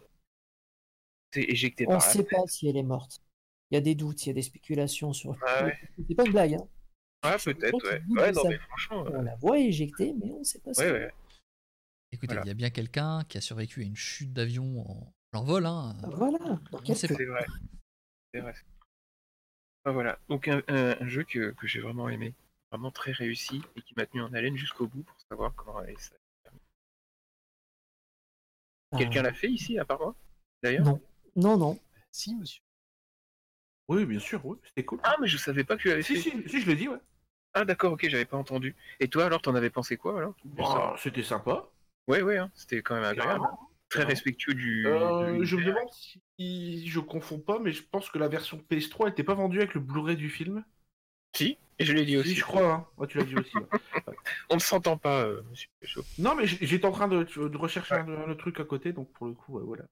Éjectée 1.36 1.86
On 1.88 1.92
par 1.92 1.98
ne 2.08 2.12
sait 2.14 2.24
pas 2.24 2.42
si 2.48 2.68
elle 2.68 2.78
est 2.78 2.84
morte. 2.84 3.22
il 3.72 3.76
y 3.76 3.78
a 3.78 3.82
des 3.82 3.96
doutes, 3.96 4.26
il 4.26 4.30
y 4.30 4.32
a 4.32 4.34
des 4.34 4.42
spéculations 4.42 5.14
sur. 5.14 5.36
Ah 5.46 5.66
ouais. 5.66 5.78
C'est 6.08 6.16
pas 6.16 6.26
une 6.26 6.32
blague, 6.32 6.54
hein. 6.56 6.68
Ah, 7.22 7.38
peut-être, 7.44 7.84
ouais. 7.86 8.02
Ouais, 8.10 8.32
non, 8.32 8.42
mais 8.48 8.58
franchement. 8.60 9.06
euh, 9.08 9.12
On 9.20 9.22
la 9.22 9.36
voit 9.36 9.60
éjectée, 9.60 10.14
mais 10.14 10.32
on 10.32 10.40
ne 10.40 10.44
sait 10.44 10.60
pas 10.60 10.74
ce 10.74 10.82
Ouais. 10.82 11.12
Écoutez, 12.12 12.28
Voilà. 12.34 12.42
il 12.46 12.48
y 12.48 12.52
a 12.52 12.56
bien 12.56 12.70
quelqu'un 12.72 13.24
qui 13.28 13.38
a 13.38 13.42
survécu 13.42 13.82
à 13.82 13.84
une 13.84 13.96
chute 13.96 14.34
d'avion 14.34 14.80
en 14.90 15.14
plein 15.32 15.44
vol. 15.44 15.66
Hein. 15.66 15.96
est. 16.04 16.16
Voilà. 16.16 16.40
C'est 16.96 17.08
vrai. 17.26 17.46
C'est 18.34 18.40
vrai. 18.40 18.54
Ah, 19.86 19.92
voilà. 19.92 20.18
Donc, 20.30 20.48
un, 20.48 20.62
un- 20.68 20.96
un 21.00 21.08
jeu 21.08 21.24
que, 21.24 21.52
que 21.52 21.68
j'ai 21.68 21.82
vraiment 21.82 22.10
aimé. 22.10 22.34
Vraiment 22.72 22.92
très 22.92 23.12
réussi 23.12 23.62
et 23.76 23.82
qui 23.82 23.94
m'a 23.96 24.06
tenu 24.06 24.22
en 24.22 24.32
haleine 24.34 24.56
jusqu'au 24.56 24.88
bout 24.88 25.04
pour 25.04 25.18
savoir 25.30 25.54
comment 25.56 25.78
aller 25.78 25.96
ça. 25.98 26.16
Quelqu'un 28.98 29.22
l'a 29.24 29.34
fait 29.34 29.50
ici, 29.50 29.78
à 29.78 29.86
part 29.86 30.00
moi 30.00 30.16
D'ailleurs? 30.64 30.86
Non. 30.86 31.02
Non, 31.40 31.58
non. 31.58 31.80
Si, 32.12 32.36
monsieur. 32.36 32.62
Oui, 33.88 34.06
bien 34.06 34.20
sûr, 34.20 34.46
oui, 34.46 34.58
c'était 34.64 34.84
cool. 34.86 35.00
Ah, 35.04 35.16
mais 35.20 35.28
je 35.28 35.38
savais 35.38 35.64
pas 35.64 35.76
que 35.78 35.82
tu 35.82 35.88
l'avais 35.88 36.04
si, 36.04 36.16
fait. 36.16 36.30
si, 36.30 36.50
si, 36.50 36.62
je 36.62 36.68
l'ai 36.68 36.76
dit, 36.76 36.88
ouais. 36.88 37.00
Ah, 37.54 37.66
d'accord, 37.66 37.94
ok, 37.94 38.08
j'avais 38.10 38.26
pas 38.26 38.38
entendu. 38.38 38.76
Et 39.00 39.08
toi, 39.08 39.26
alors, 39.26 39.42
t'en 39.42 39.56
avais 39.56 39.70
pensé 39.72 39.98
quoi, 39.98 40.18
alors? 40.18 40.36
Bah, 40.44 40.96
c'était 41.00 41.24
sympa. 41.24 41.70
Ouais, 42.08 42.22
ouais, 42.22 42.38
hein, 42.38 42.52
c'était 42.54 42.82
quand 42.82 42.96
même 42.96 43.04
agréable. 43.04 43.42
Carrément. 43.42 43.60
Très 43.90 44.04
respectueux 44.04 44.54
du. 44.54 44.86
Euh, 44.86 45.40
de 45.40 45.44
je 45.44 45.56
me 45.56 45.64
demande 45.64 45.90
si 46.38 46.88
je 46.88 47.00
confonds 47.00 47.40
pas, 47.40 47.58
mais 47.58 47.72
je 47.72 47.82
pense 47.82 48.12
que 48.12 48.20
la 48.20 48.28
version 48.28 48.64
PS3 48.70 49.08
n'était 49.08 49.24
pas 49.24 49.34
vendue 49.34 49.58
avec 49.58 49.74
le 49.74 49.80
Blu-ray 49.82 50.16
du 50.16 50.30
film. 50.30 50.64
Si, 51.36 51.58
et 51.80 51.86
je 51.86 51.94
l'ai 51.94 52.06
dit 52.06 52.12
Si, 52.14 52.18
aussi. 52.20 52.36
je 52.36 52.44
crois, 52.44 52.72
hein. 52.72 52.88
Ouais, 52.98 53.08
tu 53.08 53.18
l'as 53.18 53.24
dit 53.24 53.36
aussi. 53.36 53.58
ouais. 53.58 53.66
On 54.52 54.56
ne 54.56 54.60
s'entend 54.60 54.98
pas, 54.98 55.24
euh, 55.24 55.42
monsieur 55.50 55.70
non, 56.20 56.36
mais 56.36 56.46
j'étais 56.46 56.86
en 56.86 56.92
train 56.92 57.08
de, 57.08 57.24
de 57.24 57.58
rechercher 57.58 57.96
un, 57.96 58.08
un 58.08 58.30
autre 58.30 58.42
truc 58.42 58.60
à 58.60 58.64
côté, 58.66 58.94
donc 58.94 59.12
pour 59.14 59.26
le 59.26 59.34
coup, 59.34 59.54
ouais, 59.58 59.64
voilà. 59.66 59.86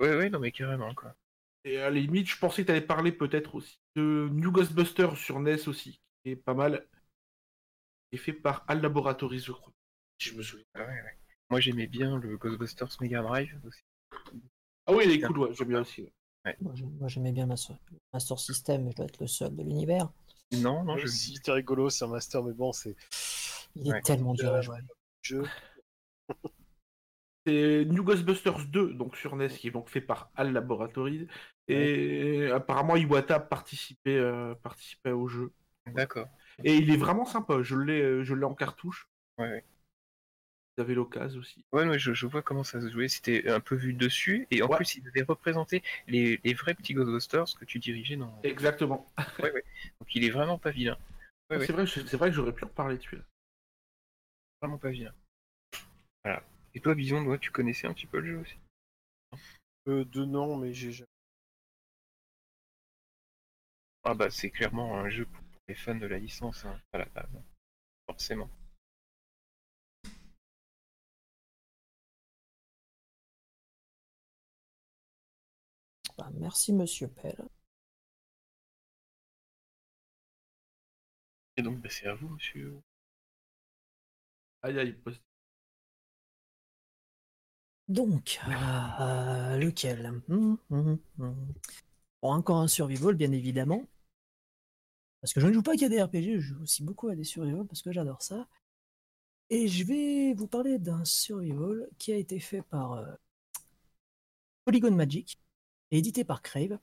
Ouais, 0.00 0.16
ouais, 0.16 0.30
non, 0.30 0.38
mais 0.40 0.50
carrément, 0.52 0.94
quoi. 0.94 1.14
Et 1.64 1.78
à 1.78 1.90
la 1.90 2.00
limite, 2.00 2.26
je 2.28 2.38
pensais 2.38 2.62
que 2.62 2.66
tu 2.66 2.72
allais 2.72 2.80
parler 2.80 3.12
peut-être 3.12 3.54
aussi 3.54 3.78
de 3.96 4.28
New 4.32 4.50
Ghostbusters 4.50 5.16
sur 5.16 5.36
NES 5.36 5.68
aussi, 5.68 6.00
qui 6.24 6.30
est 6.30 6.36
pas 6.36 6.54
mal. 6.54 6.86
Qui 8.10 8.16
est 8.16 8.18
fait 8.18 8.32
par 8.32 8.64
Al 8.66 8.80
Laboratories, 8.80 9.40
je 9.40 9.52
crois. 9.52 9.72
Si 10.18 10.30
je 10.30 10.34
me 10.36 10.42
souviens. 10.42 10.64
Ouais, 10.74 10.82
ouais. 10.86 11.18
Moi, 11.50 11.60
j'aimais 11.60 11.86
bien 11.86 12.18
le 12.18 12.36
Ghostbusters 12.38 12.96
Mega 13.00 13.22
Drive 13.22 13.58
aussi. 13.66 13.82
Ah 14.86 14.92
oui, 14.92 15.04
il 15.06 15.12
est 15.12 15.20
cool, 15.20 15.38
ouais, 15.38 15.52
j'aime 15.52 15.68
bien 15.68 15.80
aussi. 15.82 16.02
ouais. 16.44 16.56
Moi, 16.60 16.72
j'ai- 16.74 16.84
moi, 16.84 17.08
j'aimais 17.08 17.32
bien 17.32 17.46
Master, 17.46 17.76
Master 18.12 18.38
System, 18.38 18.84
mais 18.84 18.90
je 18.92 18.96
dois 18.96 19.06
être 19.06 19.20
le 19.20 19.26
seul 19.26 19.54
de 19.54 19.62
l'univers. 19.62 20.08
Non, 20.52 20.82
non, 20.82 20.96
je 20.96 21.04
aussi, 21.04 21.36
c'était 21.36 21.52
rigolo, 21.52 21.90
c'est 21.90 22.04
un 22.04 22.08
master, 22.08 22.42
mais 22.42 22.52
bon, 22.54 22.72
c'est 22.72 22.96
Il 23.76 23.86
est 23.88 23.92
Ouais. 23.92 24.02
tellement 24.02 24.34
dur 24.34 24.52
à 24.52 24.60
jouer. 24.62 24.78
jeu. 25.22 25.44
C'est 27.46 27.84
New 27.86 28.04
Ghostbusters 28.04 28.66
2, 28.66 28.92
donc 28.94 29.16
sur 29.16 29.34
NES, 29.34 29.48
qui 29.48 29.68
est 29.68 29.70
donc 29.70 29.88
fait 29.88 30.00
par 30.00 30.30
Al 30.36 30.52
Laboratories. 30.52 31.26
Et 31.68 32.50
apparemment, 32.52 32.96
Iwata 32.96 33.36
euh, 34.08 34.54
participé 34.56 35.10
au 35.10 35.28
jeu. 35.28 35.52
D'accord. 35.94 36.28
Et 36.64 36.76
il 36.76 36.90
est 36.90 36.96
vraiment 36.96 37.24
sympa, 37.24 37.62
je 37.62 37.76
l'ai 37.76 38.02
euh, 38.02 38.22
je 38.22 38.34
l'ai 38.34 38.44
en 38.44 38.54
cartouche. 38.54 39.08
Ouais, 39.38 39.48
ouais. 39.48 39.64
Vous 40.76 40.82
avez 40.82 40.94
l'occasion 40.94 41.40
aussi. 41.40 41.64
Ouais, 41.72 41.86
ouais, 41.86 41.98
je, 41.98 42.12
je 42.14 42.26
vois 42.26 42.42
comment 42.42 42.64
ça 42.64 42.80
se 42.80 42.88
jouait. 42.90 43.08
C'était 43.08 43.48
un 43.48 43.60
peu 43.60 43.74
vu 43.74 43.92
dessus. 43.92 44.46
Et 44.50 44.62
en 44.62 44.68
Ouais. 44.68 44.76
plus, 44.76 44.96
il 44.96 45.06
avait 45.08 45.22
représenté 45.22 45.82
les, 46.06 46.40
les 46.44 46.54
vrais 46.54 46.74
petits 46.74 46.94
Ghostbusters 46.94 47.58
que 47.58 47.64
tu 47.64 47.78
dirigeais 47.78 48.16
dans. 48.16 48.40
Exactement. 48.42 49.06
Donc, 49.38 50.14
il 50.14 50.24
est 50.24 50.30
vraiment 50.30 50.58
pas 50.58 50.70
vilain. 50.70 50.96
Ouais, 51.50 51.56
ouais. 51.58 51.66
C'est 51.66 51.72
vrai, 51.72 51.86
c'est 51.86 52.16
vrai 52.16 52.30
que 52.30 52.36
j'aurais 52.36 52.52
pu 52.52 52.64
en 52.64 52.68
parler 52.68 52.96
dessus. 52.96 53.16
là. 53.16 53.22
Vraiment 54.62 54.78
pas 54.78 54.90
vilain. 54.90 55.12
Voilà. 56.24 56.42
Et 56.74 56.80
toi, 56.80 56.96
Bison, 56.96 57.22
toi, 57.22 57.38
tu 57.38 57.52
connaissais 57.52 57.86
un 57.86 57.92
petit 57.94 58.06
peu 58.08 58.18
le 58.18 58.26
jeu 58.32 58.38
aussi? 58.40 58.56
Euh, 59.88 60.06
de 60.06 60.24
nom, 60.24 60.56
mais 60.56 60.72
j'ai 60.72 60.90
jamais. 60.90 61.06
Ah, 64.04 64.12
bah, 64.12 64.28
c'est 64.30 64.50
clairement 64.50 64.98
un 64.98 65.08
jeu 65.08 65.24
pour 65.24 65.42
les 65.66 65.74
fans 65.74 65.94
de 65.94 66.04
la 66.06 66.18
licence, 66.18 66.66
hein, 66.66 66.78
à 66.92 66.98
la 66.98 67.06
base. 67.06 67.30
hein. 67.34 67.42
Forcément. 68.06 68.50
Bah, 76.16 76.30
merci, 76.34 76.72
monsieur 76.72 77.08
Pell. 77.08 77.48
Et 81.56 81.62
donc, 81.62 81.78
bah, 81.80 81.88
c'est 81.88 82.08
à 82.08 82.14
vous, 82.14 82.28
monsieur. 82.28 82.82
Aïe 84.62 84.78
aïe. 84.78 84.92
post- 84.94 85.22
Donc, 87.90 88.40
euh, 88.48 89.56
lequel? 89.58 90.22
Hum, 90.30 90.56
hum, 90.70 90.98
hum. 91.18 91.34
Bon, 92.22 92.30
encore 92.32 92.58
un 92.60 92.68
survival, 92.68 93.14
bien 93.16 93.32
évidemment. 93.32 93.84
Parce 95.20 95.32
que 95.34 95.40
je 95.40 95.46
ne 95.46 95.52
joue 95.52 95.62
pas 95.62 95.76
qu'à 95.76 95.88
des 95.88 96.02
RPG, 96.02 96.40
je 96.40 96.54
joue 96.54 96.62
aussi 96.62 96.82
beaucoup 96.82 97.08
à 97.08 97.16
des 97.16 97.24
survival 97.24 97.66
parce 97.66 97.82
que 97.82 97.92
j'adore 97.92 98.22
ça. 98.22 98.46
Et 99.50 99.68
je 99.68 99.84
vais 99.84 100.32
vous 100.32 100.46
parler 100.46 100.78
d'un 100.78 101.04
survival 101.04 101.88
qui 101.98 102.10
a 102.12 102.16
été 102.16 102.40
fait 102.40 102.62
par 102.62 102.92
euh, 102.94 103.04
Polygon 104.64 104.92
Magic 104.92 105.38
et 105.90 105.98
édité 105.98 106.24
par 106.24 106.40
Crave. 106.42 106.78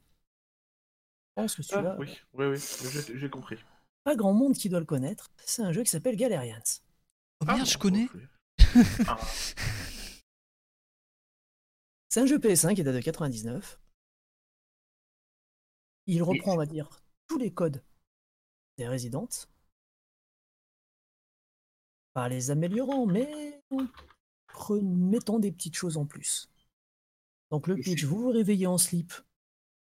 Je 1.38 1.42
pense 1.42 1.56
que 1.56 1.62
Ah, 1.62 1.66
celui-là, 1.76 1.96
oui, 2.00 2.08
oui, 2.34 2.46
oui, 2.48 2.60
j'ai 3.16 3.30
compris. 3.30 3.58
pas 4.04 4.16
grand 4.16 4.34
monde 4.34 4.54
qui 4.56 4.70
doit 4.70 4.80
le 4.80 4.86
connaître. 4.86 5.30
C'est 5.46 5.62
un 5.62 5.72
jeu 5.72 5.84
qui 5.84 5.90
s'appelle 5.92 6.16
Galerians. 6.16 6.82
Oh 7.42 7.46
Ah, 7.48 7.56
merde, 7.56 7.68
je 7.68 7.78
bon, 7.78 7.82
connais. 7.82 8.08
Ah, 9.08 9.18
C'est 12.18 12.24
un 12.24 12.26
jeu 12.26 12.40
PS1 12.40 12.74
qui 12.74 12.82
date 12.82 12.96
de 12.96 13.00
99. 13.00 13.80
Il 16.08 16.24
reprend, 16.24 16.54
on 16.54 16.58
va 16.58 16.66
dire, 16.66 16.90
tous 17.28 17.38
les 17.38 17.54
codes 17.54 17.84
des 18.80 18.88
Resident. 18.88 19.30
Pas 22.14 22.28
les 22.28 22.50
améliorant, 22.50 23.06
mais 23.06 23.62
en 23.70 23.86
remettant 24.52 25.38
des 25.38 25.52
petites 25.52 25.76
choses 25.76 25.96
en 25.96 26.08
plus. 26.08 26.50
Donc 27.52 27.68
le 27.68 27.76
pitch, 27.76 28.06
vous 28.06 28.20
vous 28.20 28.32
réveillez 28.32 28.66
en 28.66 28.80
slip 28.80 29.14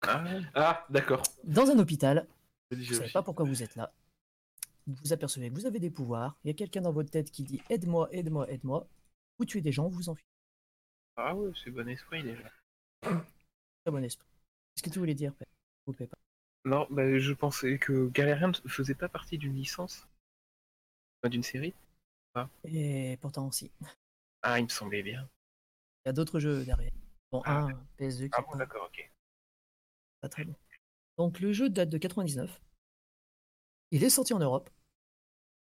ah, 0.01 0.25
Ah, 0.55 0.87
d'accord. 0.89 1.21
dans 1.43 1.69
un 1.69 1.77
hôpital, 1.77 2.27
vous 2.71 2.81
j'ai 2.81 2.95
savez 2.95 3.11
pas 3.11 3.21
pourquoi 3.21 3.45
vous 3.45 3.61
êtes 3.61 3.75
là. 3.75 3.93
Vous 4.87 4.95
vous 5.03 5.13
apercevez 5.13 5.51
que 5.51 5.53
vous 5.53 5.67
avez 5.67 5.79
des 5.79 5.91
pouvoirs, 5.91 6.39
il 6.43 6.47
y 6.47 6.49
a 6.49 6.55
quelqu'un 6.55 6.81
dans 6.81 6.91
votre 6.91 7.11
tête 7.11 7.29
qui 7.29 7.43
dit 7.43 7.61
aide-moi, 7.69 8.09
aide-moi, 8.11 8.49
aide-moi. 8.49 8.87
Vous 9.37 9.45
tuez 9.45 9.61
des 9.61 9.71
gens, 9.71 9.89
vous 9.89 10.09
enfuyez. 10.09 10.34
Ah 11.17 11.35
ouais, 11.35 11.51
c'est 11.63 11.71
bon 11.71 11.87
esprit 11.87 12.23
déjà. 12.23 12.49
Très 13.01 13.91
bon 13.91 14.03
esprit. 14.03 14.25
Qu'est-ce 14.75 14.83
que 14.83 14.89
tu 14.89 14.99
voulais 14.99 15.13
dire, 15.15 15.33
pas. 15.33 15.45
Non, 16.65 16.87
bah, 16.89 17.17
je 17.19 17.33
pensais 17.33 17.77
que 17.77 18.09
Galerian 18.09 18.49
ne 18.49 18.69
faisait 18.69 18.95
pas 18.95 19.07
partie 19.07 19.37
d'une 19.37 19.53
licence. 19.55 20.07
Enfin, 21.21 21.29
d'une 21.29 21.43
série. 21.43 21.73
Et 22.65 23.17
pourtant 23.21 23.47
aussi. 23.47 23.71
Ah, 24.41 24.59
il 24.59 24.63
me 24.63 24.69
semblait 24.69 25.03
bien. 25.03 25.29
Il 26.03 26.07
y 26.07 26.09
a 26.09 26.13
d'autres 26.13 26.39
jeux 26.39 26.65
derrière. 26.65 26.91
Bon, 27.31 27.41
Ah, 27.45 27.67
un 27.67 27.85
PS2 27.97 28.27
qui 28.27 28.33
Ah 28.33 28.39
est 28.39 28.43
bon, 28.43 28.51
pas, 28.51 28.57
d'accord, 28.57 28.85
ok. 28.87 29.11
pas 30.21 30.29
très 30.29 30.43
bon. 30.43 30.55
Donc 31.17 31.39
le 31.39 31.53
jeu 31.53 31.69
date 31.69 31.89
de 31.89 31.97
99. 31.97 32.61
Il 33.91 34.03
est 34.03 34.09
sorti 34.09 34.33
en 34.33 34.39
Europe. 34.39 34.69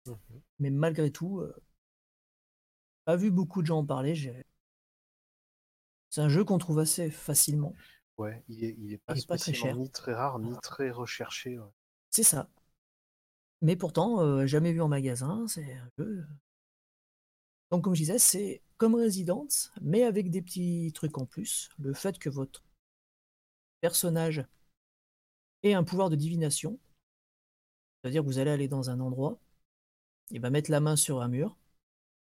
Mhm. 0.08 0.18
Mais 0.60 0.70
malgré 0.72 1.12
tout, 1.12 1.42
euh, 1.42 1.54
pas 3.06 3.18
vu 3.18 3.30
beaucoup 3.30 3.62
de 3.62 3.68
gens 3.68 3.80
en 3.80 3.86
parler. 3.86 4.16
j'ai- 4.16 4.44
C'est 6.10 6.22
un 6.22 6.30
jeu 6.30 6.44
qu'on 6.44 6.58
trouve 6.58 6.80
assez 6.80 7.10
facilement. 7.10 7.74
Ouais, 8.18 8.44
il 8.48 8.64
est, 8.64 8.76
il 8.80 8.94
est 8.94 8.98
pas 8.98 9.14
Il 9.16 9.20
est 9.20 9.28
pas 9.28 9.38
très 9.38 9.54
cher. 9.54 9.76
ni 9.76 9.90
très 9.90 10.14
rare, 10.14 10.40
ni 10.40 10.52
très 10.62 10.90
recherché. 10.90 11.58
ouais. 11.60 11.66
C'est 12.10 12.24
ça. 12.24 12.50
Mais 13.62 13.76
pourtant, 13.76 14.22
euh, 14.22 14.46
jamais 14.46 14.72
vu 14.72 14.82
en 14.82 14.88
magasin. 14.88 15.46
C'est 15.48 15.74
un 15.74 15.90
jeu. 15.98 16.26
Donc, 17.72 17.84
comme 17.84 17.96
je 17.96 18.02
disais, 18.02 18.20
c'est 18.20 18.62
comme 18.78 18.96
Resident, 18.96 19.48
mais 19.82 20.04
avec 20.04 20.30
des 20.30 20.42
petits 20.42 20.92
trucs 20.94 21.18
en 21.18 21.26
plus. 21.26 21.70
Le 21.80 21.94
fait 21.94 22.18
que 22.18 22.30
votre 22.30 22.64
personnage 23.82 24.46
ait 25.64 25.74
un 25.74 25.84
pouvoir 25.84 26.10
de 26.10 26.16
divination, 26.16 26.80
c'est-à-dire 28.02 28.22
que 28.22 28.28
vous 28.28 28.40
allez 28.40 28.52
aller 28.52 28.68
dans 28.68 28.90
un 28.90 29.00
endroit, 29.00 29.40
il 30.32 30.40
va 30.42 30.50
mettre 30.50 30.72
la 30.72 30.80
main 30.80 30.96
sur 30.96 31.22
un 31.22 31.28
mur, 31.28 31.58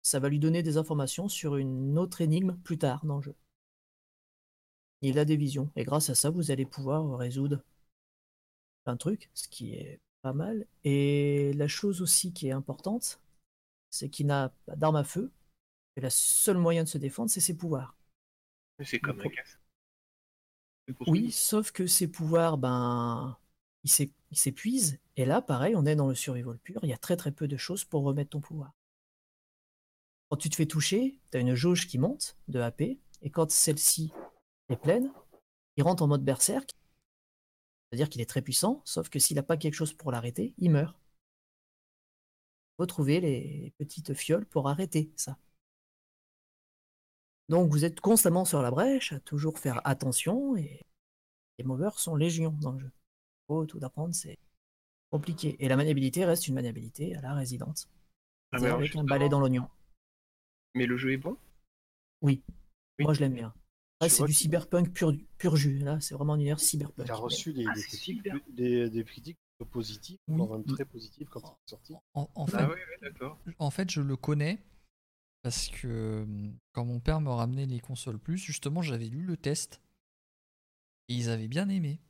ça 0.02 0.20
va 0.20 0.28
lui 0.28 0.38
donner 0.38 0.62
des 0.62 0.76
informations 0.76 1.28
sur 1.28 1.56
une 1.56 1.98
autre 1.98 2.20
énigme 2.20 2.56
plus 2.64 2.78
tard 2.78 3.04
dans 3.04 3.16
le 3.16 3.22
jeu. 3.22 3.34
Il 5.02 5.18
a 5.18 5.24
des 5.24 5.36
visions, 5.36 5.70
et 5.76 5.84
grâce 5.84 6.10
à 6.10 6.14
ça, 6.14 6.30
vous 6.30 6.50
allez 6.50 6.64
pouvoir 6.64 7.18
résoudre 7.18 7.62
plein 8.84 8.94
de 8.94 8.98
trucs, 8.98 9.30
ce 9.34 9.48
qui 9.48 9.74
est 9.74 10.00
pas 10.22 10.32
mal. 10.32 10.66
Et 10.84 11.52
la 11.54 11.68
chose 11.68 12.00
aussi 12.00 12.32
qui 12.32 12.48
est 12.48 12.52
importante, 12.52 13.20
c'est 13.90 14.08
qu'il 14.08 14.26
n'a 14.26 14.54
pas 14.64 14.76
d'arme 14.76 14.96
à 14.96 15.04
feu, 15.04 15.32
et 15.96 16.00
le 16.00 16.08
seul 16.08 16.56
moyen 16.56 16.84
de 16.84 16.88
se 16.88 16.98
défendre, 16.98 17.30
c'est 17.30 17.40
ses 17.40 17.56
pouvoirs. 17.56 17.96
C'est 18.84 19.00
comme 19.00 19.18
casse. 19.18 19.58
Pour 20.96 21.08
Oui, 21.08 21.30
sauf 21.30 21.70
que 21.70 21.86
ses 21.86 22.08
pouvoirs, 22.08 22.58
ben, 22.58 23.36
ils 23.84 24.08
s'épuisent. 24.32 24.98
Et 25.16 25.24
là, 25.24 25.42
pareil, 25.42 25.74
on 25.76 25.86
est 25.86 25.96
dans 25.96 26.08
le 26.08 26.14
survival 26.14 26.58
pur. 26.58 26.80
Il 26.82 26.88
y 26.88 26.92
a 26.94 26.98
très 26.98 27.16
très 27.16 27.32
peu 27.32 27.46
de 27.48 27.56
choses 27.56 27.84
pour 27.84 28.02
remettre 28.02 28.30
ton 28.30 28.40
pouvoir. 28.40 28.72
Quand 30.28 30.36
tu 30.36 30.48
te 30.48 30.56
fais 30.56 30.66
toucher, 30.66 31.18
tu 31.30 31.36
as 31.36 31.40
une 31.40 31.54
jauge 31.54 31.86
qui 31.86 31.98
monte 31.98 32.36
de 32.48 32.60
AP. 32.60 32.80
Et 32.80 33.30
quand 33.30 33.50
celle-ci 33.50 34.12
est 34.68 34.76
pleine, 34.76 35.12
il 35.76 35.82
rentre 35.82 36.02
en 36.02 36.08
mode 36.08 36.24
berserk. 36.24 36.70
C'est-à-dire 37.90 38.08
qu'il 38.08 38.20
est 38.20 38.28
très 38.28 38.42
puissant, 38.42 38.80
sauf 38.84 39.08
que 39.08 39.18
s'il 39.18 39.36
n'a 39.36 39.42
pas 39.42 39.56
quelque 39.56 39.74
chose 39.74 39.92
pour 39.92 40.12
l'arrêter, 40.12 40.54
il 40.58 40.70
meurt. 40.70 40.96
Il 42.72 42.82
faut 42.82 42.86
trouver 42.86 43.20
les 43.20 43.72
petites 43.78 44.14
fioles 44.14 44.46
pour 44.46 44.68
arrêter 44.68 45.12
ça. 45.16 45.36
Donc 47.48 47.70
vous 47.70 47.84
êtes 47.84 48.00
constamment 48.00 48.44
sur 48.44 48.62
la 48.62 48.70
brèche, 48.70 49.12
à 49.12 49.20
toujours 49.20 49.58
faire 49.58 49.86
attention, 49.86 50.56
et 50.56 50.80
les 51.58 51.64
movers 51.64 51.98
sont 51.98 52.16
légion 52.16 52.50
dans 52.60 52.72
le 52.72 52.78
jeu. 52.80 52.90
Faut 53.46 53.66
tout 53.66 53.80
apprendre, 53.82 54.14
c'est 54.14 54.38
compliqué. 55.10 55.56
Et 55.62 55.68
la 55.68 55.76
maniabilité 55.76 56.24
reste 56.24 56.48
une 56.48 56.54
maniabilité 56.54 57.14
à 57.16 57.20
la 57.20 57.34
résidence. 57.34 57.88
Ah, 58.52 58.56
alors, 58.56 58.78
avec 58.78 58.96
un 58.96 59.04
balai 59.04 59.28
dans 59.28 59.40
l'oignon. 59.40 59.68
Mais 60.74 60.86
le 60.86 60.96
jeu 60.96 61.12
est 61.12 61.18
bon? 61.18 61.36
Oui, 62.22 62.42
Oui. 62.98 63.04
moi 63.04 63.12
je 63.12 63.20
l'aime 63.20 63.34
bien. 63.34 63.52
C'est 64.08 64.24
du 64.24 64.32
cyberpunk 64.32 64.92
pur, 64.92 65.12
pur 65.38 65.56
jus. 65.56 65.78
Là, 65.78 65.98
c'est 66.00 66.14
vraiment 66.14 66.34
un 66.34 66.36
univers 66.36 66.60
cyberpunk. 66.60 67.06
Il 67.06 67.10
a 67.10 67.16
reçu 67.16 67.52
des, 67.52 67.64
Ah, 67.68 67.74
des 67.74 67.82
critiques, 67.82 68.22
des, 68.50 68.90
des 68.90 69.04
critiques 69.04 69.38
positives, 69.70 70.18
Oui. 70.28 70.36
voire 70.38 70.58
même 70.58 70.64
très 70.64 70.84
positives 70.84 71.28
quand 71.28 71.40
il 71.40 71.46
est 71.66 71.70
sorti. 71.70 71.94
En, 72.14 72.28
en 72.34 72.46
fait, 72.46 72.56
Ah 72.58 72.68
ouais, 72.68 72.74
ouais, 72.74 72.98
d'accord. 73.02 73.38
en 73.58 73.70
fait, 73.70 73.90
je 73.90 74.00
le 74.00 74.16
connais 74.16 74.58
parce 75.42 75.68
que 75.68 75.86
euh, 75.88 76.50
quand 76.72 76.84
mon 76.84 77.00
père 77.00 77.20
me 77.20 77.30
ramenait 77.30 77.66
les 77.66 77.80
consoles 77.80 78.18
plus, 78.18 78.38
justement, 78.38 78.82
j'avais 78.82 79.06
lu 79.08 79.22
le 79.22 79.36
test 79.36 79.80
et 81.08 81.14
ils 81.14 81.28
avaient 81.30 81.48
bien 81.48 81.68
aimé. 81.68 82.00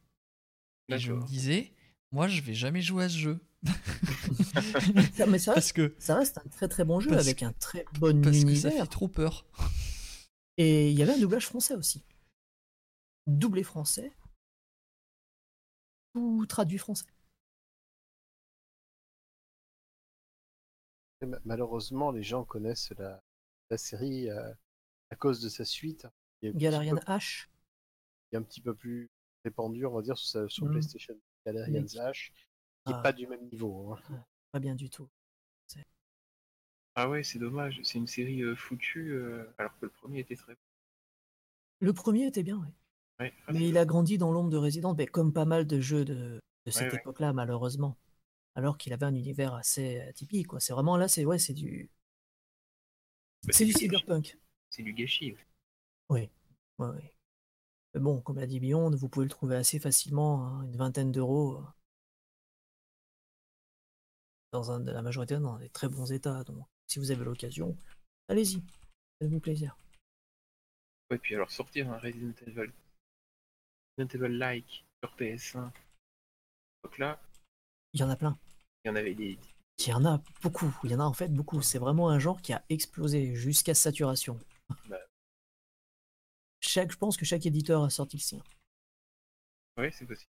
Et 0.88 0.98
je 0.98 1.12
me 1.12 1.22
disais, 1.26 1.72
moi, 2.10 2.28
je 2.28 2.40
vais 2.42 2.54
jamais 2.54 2.82
jouer 2.82 3.04
à 3.04 3.08
ce 3.08 3.16
jeu. 3.18 3.40
Ça- 5.14 5.26
mais 5.26 5.38
ça 5.38 5.52
reste, 5.52 5.54
parce 5.54 5.72
que, 5.72 5.94
ça 5.98 6.16
reste 6.16 6.38
un 6.38 6.48
très 6.50 6.68
très 6.68 6.84
bon 6.84 7.00
jeu 7.00 7.10
Parce 7.10 7.22
avec 7.22 7.42
un 7.42 7.52
très 7.52 7.84
bon 7.98 8.20
parce 8.22 8.44
que 8.44 8.54
ça 8.54 8.70
fait 8.70 8.86
trop 8.86 9.08
peur. 9.08 9.46
Et 10.58 10.90
il 10.90 10.98
y 10.98 11.02
avait 11.02 11.14
un 11.14 11.18
doublage 11.20 11.46
français 11.46 11.74
aussi. 11.74 12.02
Doublé 13.26 13.62
français. 13.62 14.12
Ou 16.14 16.44
traduit 16.46 16.78
français. 16.78 17.06
Malheureusement, 21.44 22.10
les 22.10 22.22
gens 22.22 22.44
connaissent 22.44 22.90
la, 22.98 23.22
la 23.70 23.78
série 23.78 24.28
euh, 24.28 24.52
à 25.10 25.16
cause 25.16 25.40
de 25.40 25.48
sa 25.48 25.64
suite, 25.64 26.06
Galarian 26.42 26.96
peu, 26.96 27.02
H. 27.12 27.46
qui 28.28 28.34
est 28.34 28.38
un 28.38 28.42
petit 28.42 28.60
peu 28.60 28.74
plus 28.74 29.08
répandue, 29.44 29.86
on 29.86 29.92
va 29.94 30.02
dire, 30.02 30.18
sur, 30.18 30.48
Mm. 30.64 30.70
PlayStation. 30.70 31.14
Galarian. 31.46 31.82
H, 31.82 32.32
qui 32.84 32.90
n'est 32.90 32.94
Ah. 32.98 33.02
pas 33.02 33.12
du 33.12 33.26
même 33.28 33.48
niveau. 33.50 33.92
hein. 33.94 34.24
Pas 34.50 34.58
bien 34.58 34.74
du 34.74 34.90
tout. 34.90 35.08
Ah 36.94 37.10
ouais, 37.10 37.22
c'est 37.22 37.38
dommage. 37.38 37.80
C'est 37.82 37.98
une 37.98 38.06
série 38.06 38.42
foutue, 38.56 39.14
alors 39.58 39.72
que 39.78 39.84
le 39.86 39.90
premier 39.90 40.20
était 40.20 40.36
très 40.36 40.54
bon. 40.54 40.60
Le 41.80 41.92
premier 41.92 42.26
était 42.26 42.42
bien, 42.42 42.58
oui. 42.58 42.68
Ouais, 43.20 43.32
ah, 43.46 43.52
Mais 43.52 43.58
c'est- 43.58 43.68
il 43.68 43.78
a 43.78 43.84
grandi 43.86 44.18
dans 44.18 44.32
l'ombre 44.32 44.50
de 44.50 44.56
Resident, 44.58 44.94
mais 44.94 45.06
comme 45.06 45.32
pas 45.32 45.44
mal 45.46 45.66
de 45.66 45.80
jeux 45.80 46.04
de, 46.04 46.40
de 46.66 46.70
cette 46.70 46.92
ouais. 46.92 46.96
époque-là, 46.96 47.32
malheureusement. 47.32 47.98
Alors 48.56 48.78
qu'il 48.78 48.92
avait 48.94 49.06
un 49.06 49.14
univers 49.14 49.54
assez 49.54 50.00
atypique, 50.02 50.48
quoi. 50.48 50.60
C'est 50.60 50.72
vraiment 50.74 50.96
là, 50.98 51.08
c'est 51.08 51.24
ouais, 51.26 51.38
c'est 51.40 51.54
du, 51.54 51.90
bah, 53.44 53.52
c'est 53.52 53.64
du 53.66 53.72
du 53.72 53.72
cyberpunk. 53.72 54.36
C'est 54.70 54.82
du 54.82 54.92
gâchis. 54.92 55.36
Ouais, 56.08 56.30
ouais. 56.78 57.14
Mais 57.94 58.00
bon, 58.00 58.20
comme 58.22 58.38
l'a 58.38 58.46
dit 58.46 58.60
Beyond, 58.60 58.90
vous 58.96 59.08
pouvez 59.08 59.26
le 59.26 59.30
trouver 59.30 59.56
assez 59.56 59.78
facilement, 59.80 60.46
hein, 60.46 60.64
une 60.64 60.76
vingtaine 60.76 61.12
d'euros. 61.12 61.58
euh, 61.58 61.62
Dans 64.52 64.70
un, 64.72 64.78
la 64.84 65.02
majorité 65.02 65.36
dans 65.38 65.58
des 65.58 65.68
très 65.68 65.88
bons 65.90 66.10
états. 66.10 66.42
Donc, 66.44 66.66
si 66.86 66.98
vous 66.98 67.10
avez 67.10 67.24
l'occasion, 67.24 67.76
allez-y. 68.28 68.62
Faites-vous 69.20 69.40
plaisir. 69.40 69.76
Ouais, 71.10 71.18
puis 71.18 71.34
alors 71.34 71.50
sortir 71.50 71.90
un 71.90 71.98
Resident 71.98 72.34
Evil, 72.46 72.72
Resident 73.98 74.24
Evil 74.24 74.38
like 74.38 74.84
sur 75.02 75.14
PS1. 75.16 75.70
Donc 76.84 76.98
là, 76.98 77.20
Il 77.92 78.00
y 78.00 78.02
en 78.04 78.10
a 78.10 78.16
plein. 78.16 78.38
il 78.84 78.88
y 78.88 78.90
en 78.90 78.96
avait 78.96 79.14
des. 79.14 79.38
Il 79.78 79.88
y 79.88 79.92
en 79.92 80.04
a 80.04 80.22
beaucoup. 80.42 80.74
Il 80.84 80.90
y 80.90 80.94
en 80.94 81.00
a 81.00 81.04
en 81.04 81.12
fait 81.12 81.28
beaucoup. 81.28 81.60
C'est 81.62 81.78
vraiment 81.78 82.08
un 82.10 82.18
genre 82.18 82.40
qui 82.40 82.52
a 82.52 82.64
explosé 82.68 83.34
jusqu'à 83.34 83.74
saturation. 83.74 84.38
Bah. 84.88 84.98
Chaque, 86.60 86.92
je 86.92 86.96
pense 86.96 87.16
que 87.16 87.24
chaque 87.24 87.44
éditeur 87.46 87.82
a 87.82 87.90
sorti 87.90 88.16
le 88.16 88.22
sien. 88.22 88.42
Ouais, 89.76 89.90
c'est 89.90 90.06
possible. 90.06 90.30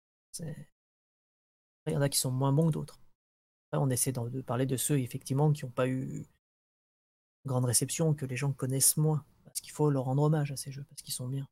Il 1.86 1.93
y 1.93 1.97
en 1.97 2.02
a 2.02 2.09
qui 2.09 2.18
sont 2.18 2.31
moins 2.31 2.52
bons 2.52 2.68
que 2.68 2.72
d'autres. 2.74 3.01
On 3.72 3.90
essaie 3.90 4.12
de 4.12 4.40
parler 4.43 4.66
de 4.66 4.77
ceux 4.77 4.98
effectivement 5.01 5.52
qui 5.52 5.64
n'ont 5.64 5.70
pas 5.70 5.89
eu 5.89 6.24
grande 7.47 7.65
réception, 7.65 8.15
que 8.15 8.27
les 8.27 8.37
gens 8.37 8.53
connaissent 8.53 8.97
moins. 8.97 9.25
Parce 9.45 9.61
qu'il 9.61 9.73
faut 9.73 9.91
leur 9.91 10.05
rendre 10.05 10.23
hommage 10.23 10.53
à 10.53 10.57
ces 10.57 10.71
jeux, 10.71 10.85
parce 10.85 11.03
qu'ils 11.03 11.15
sont 11.15 11.29
bien. 11.29 11.47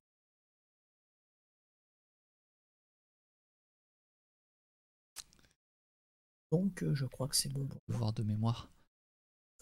Donc 6.50 6.82
euh, 6.82 6.94
je 6.94 7.04
crois 7.04 7.28
que 7.28 7.36
c'est 7.36 7.50
bon 7.50 7.66
pour. 7.66 7.80
Voir 7.88 8.12
de 8.12 8.22
mémoire. 8.22 8.70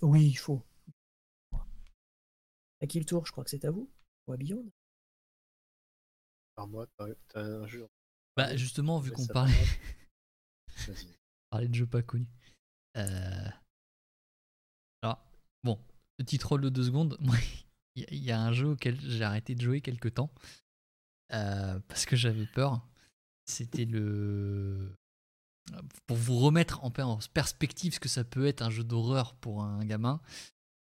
Oui, 0.03 0.27
il 0.27 0.37
faut. 0.37 0.63
À 2.81 2.87
qui 2.87 2.99
le 2.99 3.07
tour? 3.07 3.27
Je 3.27 3.33
crois 3.33 3.43
que 3.43 3.51
c'est 3.51 3.65
à 3.65 3.71
vous 3.71 3.91
Ou 4.27 4.33
à 4.33 4.37
Beyond 4.37 4.71
Par 6.55 6.69
moi, 6.69 6.87
t'as 6.97 7.07
t'as 7.29 7.41
un 7.41 7.67
jeu. 7.67 7.89
Bah, 8.37 8.55
justement, 8.55 9.01
vu 9.01 9.13
qu'on 9.13 9.27
parlait, 9.27 9.55
parlait 11.51 11.69
de 11.69 11.75
jeux 11.75 11.87
pas 11.87 12.03
connus. 12.03 12.29
Euh, 12.99 13.49
Alors, 15.03 15.25
bon, 15.65 15.81
petit 16.19 16.39
troll 16.39 16.61
de 16.61 16.69
deux 16.69 16.85
secondes. 16.85 17.19
Il 17.97 18.25
y, 18.25 18.31
a- 18.31 18.41
un 18.41 18.53
jeu 18.53 18.69
auquel 18.73 19.01
j'ai 19.01 19.25
arrêté 19.25 19.55
de 19.55 19.61
jouer 19.63 19.81
quelques 19.81 20.15
temps. 20.15 20.31
euh, 21.33 21.79
parce 21.89 22.05
que 22.07 22.15
j'avais 22.17 22.47
peur. 22.47 22.87
C'était 23.47 23.85
le. 23.87 24.95
Pour 26.07 26.17
vous 26.17 26.39
remettre 26.39 26.85
en, 26.85 26.93
en 26.99 27.19
perspective 27.33 27.95
ce 27.95 28.01
que 28.01 28.09
ça 28.09 28.23
peut 28.25 28.47
être 28.47 28.63
un 28.63 28.71
jeu 28.71 28.85
d'horreur 28.85 29.35
pour 29.37 29.63
un 29.65 29.85
gamin. 29.85 30.21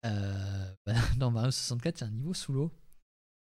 euh, 0.06 0.73
bah, 0.85 0.93
dans 1.18 1.31
Mario 1.31 1.52
64, 1.52 1.99
il 1.99 2.03
y 2.03 2.03
a 2.03 2.07
un 2.07 2.11
niveau 2.11 2.34
sous 2.34 2.53
l'eau. 2.53 2.72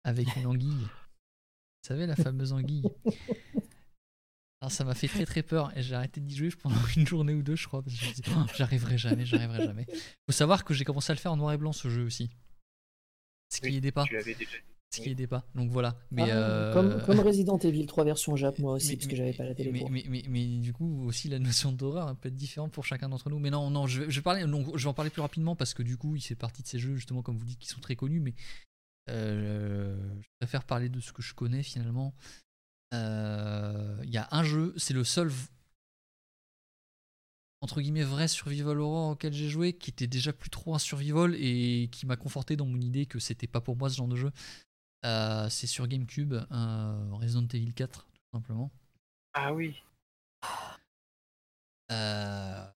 Avec 0.04 0.36
une 0.36 0.48
anguille. 0.48 0.72
Vous 0.84 1.88
savez, 1.88 2.06
la 2.08 2.16
fameuse 2.16 2.52
anguille. 2.54 2.84
Alors 4.64 4.72
ça 4.72 4.85
m'a 4.85 4.95
fait 4.95 5.10
très 5.10 5.26
très 5.26 5.44
peur 5.44 5.77
et 5.77 5.81
j'ai 5.84 5.94
arrêté 5.94 6.22
d'y 6.22 6.34
jouer 6.38 6.49
pendant 6.52 6.77
une 6.95 7.06
journée 7.06 7.34
ou 7.34 7.44
deux 7.44 7.57
je 7.57 7.68
crois 7.68 7.81
parce 7.84 7.98
que 7.98 8.02
je 8.02 8.07
me 8.10 8.14
disais 8.14 8.23
Oh, 8.34 8.45
j'arriverai 8.56 8.98
jamais, 8.98 9.26
j'arriverai 9.26 9.65
jamais. 9.65 9.85
Faut 10.26 10.31
savoir 10.31 10.64
que 10.64 10.73
j'ai 10.73 10.85
commencé 10.85 11.11
à 11.11 11.15
le 11.15 11.19
faire 11.19 11.34
en 11.34 11.35
noir 11.35 11.52
et 11.52 11.57
blanc 11.57 11.73
ce 11.73 11.90
jeu 11.90 12.06
aussi. 12.06 12.30
Ce 13.49 13.60
qui 13.60 13.68
Oui, 13.68 13.76
aidait 13.76 13.91
pas, 13.91 14.06
Tu 14.06 14.14
l'avais 14.14 14.34
déjà 14.34 14.52
dit. 14.52 14.64
ce 14.95 15.02
qui 15.02 15.10
aidait 15.10 15.27
pas. 15.27 15.45
Donc 15.53 15.69
voilà. 15.69 15.98
Mais 16.11 16.31
Ah, 16.31 16.38
euh, 16.38 16.73
comme, 16.73 17.03
comme 17.06 17.19
Resident 17.19 17.57
Evil 17.57 17.85
3 17.88 18.06
version 18.06 18.38
Jap, 18.38 18.57
moi 18.57 18.76
aussi, 18.76 18.91
mais- 18.91 18.95
parce 18.95 19.07
que 19.07 19.15
j'avais 19.18 19.34
pas 19.34 19.44
la 19.44 19.53
télé 19.53 19.69
mais, 19.73 19.84
mais, 19.91 20.06
mais, 20.07 20.23
mais 20.30 20.45
du 20.60 20.72
coup 20.72 21.03
aussi 21.07 21.27
la 21.27 21.40
notion 21.40 21.73
d'horreur 21.73 22.15
peut 22.15 22.30
être 22.30 22.38
différente 22.38 22.72
pour 22.72 22.85
chacun 22.85 23.10
d'entre 23.10 23.30
nous. 23.30 23.40
Mais 23.40 23.49
non 23.49 23.69
non 23.69 23.85
je 23.85 24.03
non, 24.03 24.10
je 24.77 24.84
vais 24.84 24.88
en 24.90 24.94
parler 24.94 25.11
plus 25.11 25.22
rapidement 25.22 25.57
parce 25.57 25.73
que 25.73 25.84
du 25.84 25.98
coup 25.98 26.15
il 26.15 26.22
fait 26.22 26.35
partie 26.35 26.64
de 26.64 26.68
ces 26.69 26.80
jeux 26.80 26.95
justement 26.95 27.22
comme 27.22 27.35
vous 27.38 27.44
dites 27.44 27.60
qui 27.60 27.68
sont 27.68 27.81
très 27.81 27.98
connus 27.98 28.22
mais 28.22 28.34
euh, 29.10 29.98
je 30.22 30.27
préfère 30.40 30.64
parler 30.64 30.88
de 30.88 31.02
ce 31.02 31.11
que 31.11 31.22
je 31.22 31.34
connais 31.34 31.64
finalement. 31.64 32.14
Euh, 32.94 33.99
Il 34.03 34.10
y 34.10 34.18
a 34.18 34.28
un 34.32 34.44
jeu, 34.44 34.74
c'est 34.78 34.94
le 34.94 35.03
seul 35.03 35.32
entre 37.61 37.80
guillemets 37.80 38.03
vrai 38.03 38.28
survival 38.28 38.78
horror 38.80 39.11
auquel 39.11 39.32
j'ai 39.32 39.48
joué 39.48 39.72
qui 39.72 39.90
était 39.90 40.06
déjà 40.06 40.34
plus 40.34 40.49
trop 40.49 40.76
un 40.76 40.80
survival 40.80 41.34
et 41.36 41.88
qui 41.94 42.06
m'a 42.06 42.18
conforté 42.18 42.57
dans 42.57 42.65
mon 42.65 42.80
idée 42.82 43.06
que 43.06 43.20
c'était 43.20 43.48
pas 43.48 43.61
pour 43.61 43.78
moi 43.78 43.90
ce 43.90 43.95
genre 43.95 44.10
de 44.10 44.18
jeu. 44.18 44.32
Euh, 45.06 45.48
c'est 45.49 45.68
sur 45.68 45.88
GameCube, 45.88 46.34
euh, 46.34 47.10
Resident 47.14 47.48
Evil 47.53 47.74
4 47.74 48.06
tout 48.06 48.38
simplement. 48.38 48.70
Ah 49.34 49.53
oui. 49.53 49.82
Euh, 51.91 52.68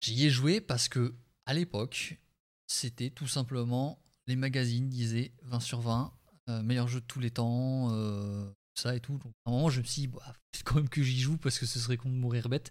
J'y 0.00 0.26
ai 0.26 0.30
joué 0.30 0.60
parce 0.60 0.88
que 0.88 1.14
à 1.46 1.54
l'époque, 1.54 2.18
c'était 2.66 3.10
tout 3.10 3.26
simplement 3.26 3.98
les 4.26 4.36
magazines 4.36 4.88
disaient 4.88 5.32
20 5.42 5.60
sur 5.60 5.80
20, 5.80 6.12
euh, 6.48 6.62
meilleur 6.62 6.88
jeu 6.88 7.00
de 7.00 7.06
tous 7.06 7.20
les 7.20 7.30
temps, 7.30 7.90
euh, 7.92 8.50
ça 8.78 8.94
et 8.96 9.00
tout. 9.00 9.18
Donc 9.18 9.32
à 9.44 9.50
un 9.50 9.52
moment, 9.52 9.70
je 9.70 9.80
me 9.80 9.84
suis 9.86 10.02
dit, 10.02 10.08
bah, 10.08 10.22
faut 10.54 10.62
quand 10.64 10.74
même 10.76 10.88
que 10.88 11.02
j'y 11.02 11.18
joue 11.20 11.36
parce 11.38 11.58
que 11.58 11.66
ce 11.66 11.78
serait 11.78 11.96
con 11.96 12.08
de 12.10 12.14
mourir 12.14 12.48
bête. 12.48 12.70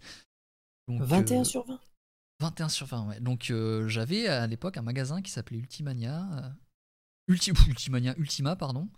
Donc, 0.88 1.02
21 1.02 1.42
euh, 1.42 1.44
sur 1.44 1.66
20 1.66 1.80
21 2.42 2.70
sur 2.70 2.86
20, 2.88 3.08
ouais. 3.08 3.20
Donc 3.22 3.50
euh, 3.50 3.88
j'avais 3.88 4.28
à 4.28 4.46
l'époque 4.48 4.78
un 4.78 4.82
magasin 4.82 5.22
qui 5.22 5.32
s'appelait 5.32 5.58
Ultimania. 5.58 6.28
euh, 6.44 7.34
Ulti- 7.34 7.54
Ultimania, 7.70 8.14
Ultima, 8.18 8.56
pardon. 8.56 8.90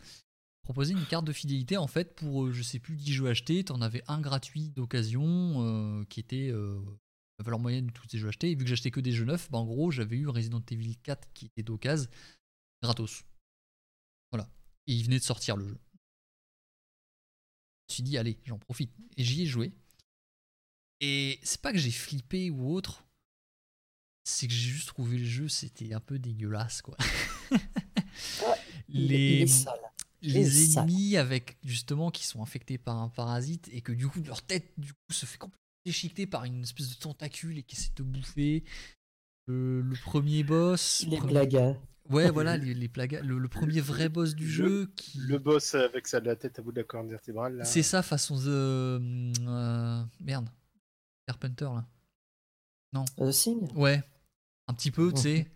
Proposait 0.64 0.94
une 0.94 1.06
carte 1.06 1.24
de 1.26 1.32
fidélité 1.32 1.78
en 1.78 1.88
fait 1.88 2.14
pour 2.16 2.52
je 2.52 2.62
sais 2.62 2.80
plus 2.80 2.98
10 2.98 3.14
jeux 3.14 3.28
achetés. 3.30 3.64
T'en 3.64 3.82
avais 3.82 4.04
un 4.08 4.20
gratuit 4.20 4.70
d'occasion 4.72 6.04
qui 6.10 6.20
était 6.20 6.52
la 6.52 7.44
valeur 7.46 7.60
moyenne 7.60 7.88
de 7.88 7.92
tous 7.94 8.06
ces 8.10 8.18
jeux 8.18 8.28
achetés. 8.28 8.52
Et 8.52 8.56
vu 8.56 8.66
que 8.66 8.70
j'achetais 8.70 8.92
que 8.92 9.00
des 9.00 9.14
jeux 9.14 9.24
neufs, 9.24 9.50
bah, 9.50 9.60
en 9.60 9.66
gros 9.66 9.92
j'avais 9.92 10.18
eu 10.18 10.28
Resident 10.28 10.62
Evil 10.70 10.98
4 10.98 11.32
qui 11.34 11.46
était 11.46 11.64
d'occasion 11.64 12.10
gratos. 12.84 13.24
Voilà. 14.34 14.50
Et 14.88 14.94
il 14.94 15.06
venait 15.06 15.20
de 15.20 15.24
sortir 15.24 15.56
le 15.56 15.70
jeu. 15.70 15.78
Je 17.88 17.94
me 17.94 17.96
suis 17.96 18.04
dit, 18.04 18.18
allez, 18.18 18.38
j'en 18.46 18.58
profite. 18.58 18.92
Et 19.16 19.24
j'y 19.24 19.44
ai 19.44 19.46
joué. 19.46 19.72
Et 21.00 21.40
c'est 21.44 21.62
pas 21.62 21.72
que 21.72 21.78
j'ai 21.78 21.92
flippé 21.92 22.50
ou 22.50 22.74
autre, 22.74 23.06
c'est 24.24 24.48
que 24.48 24.54
j'ai 24.54 24.70
juste 24.70 24.88
trouvé 24.88 25.18
le 25.18 25.26
jeu, 25.26 25.48
c'était 25.48 25.94
un 25.94 26.00
peu 26.00 26.20
dégueulasse, 26.20 26.82
quoi. 26.82 26.98
Les, 28.90 29.46
les 30.22 30.78
ennemis 30.78 31.18
avec 31.18 31.58
justement 31.64 32.10
qui 32.10 32.26
sont 32.26 32.42
infectés 32.42 32.78
par 32.78 32.98
un 32.98 33.10
parasite 33.10 33.70
et 33.72 33.82
que 33.82 33.92
du 33.92 34.08
coup 34.08 34.22
leur 34.24 34.42
tête 34.42 34.72
du 34.78 34.94
coup 34.94 35.12
se 35.12 35.26
fait 35.26 35.38
complètement 35.38 35.62
déchiqueter 35.86 36.26
par 36.26 36.46
une 36.46 36.64
espèce 36.64 36.90
de 36.90 36.96
tentacule 36.96 37.58
et 37.58 37.64
qui 37.64 37.76
essaie 37.76 37.92
de 37.96 38.04
bouffer. 38.04 38.64
Le, 39.46 39.82
le 39.82 39.96
premier 39.96 40.44
boss. 40.44 41.06
Les 41.08 41.18
premier-. 41.18 41.78
Ouais, 42.10 42.30
voilà, 42.32 42.58
les, 42.58 42.74
les 42.74 42.88
plagas. 42.88 43.22
Le, 43.22 43.38
le 43.38 43.48
premier 43.48 43.80
vrai 43.82 44.10
boss 44.10 44.36
du 44.36 44.46
Le- 44.46 44.50
jeu 44.52 44.92
qui. 44.96 45.18
Le 45.20 45.38
boss 45.40 45.76
avec 45.76 46.08
ça 46.08 46.20
de 46.20 46.26
la 46.26 46.36
tête 46.36 46.60
à 46.60 46.62
bout 46.62 46.72
de 46.72 46.78
la 46.80 46.84
colonne 46.84 47.10
vertébrale. 47.10 47.58
Là. 47.58 47.66
C'est 47.66 47.84
ça 47.84 48.02
façon 48.04 48.38
The. 48.38 48.48
euh, 48.48 50.04
merde. 50.20 50.50
Carpenter 51.28 51.66
là. 51.66 51.86
Euh, 53.20 53.32
Sing 53.32 53.72
Ouais. 53.76 54.02
Un 54.68 54.74
petit 54.74 54.92
peu, 54.92 55.12
tu 55.14 55.22
sais. 55.22 55.52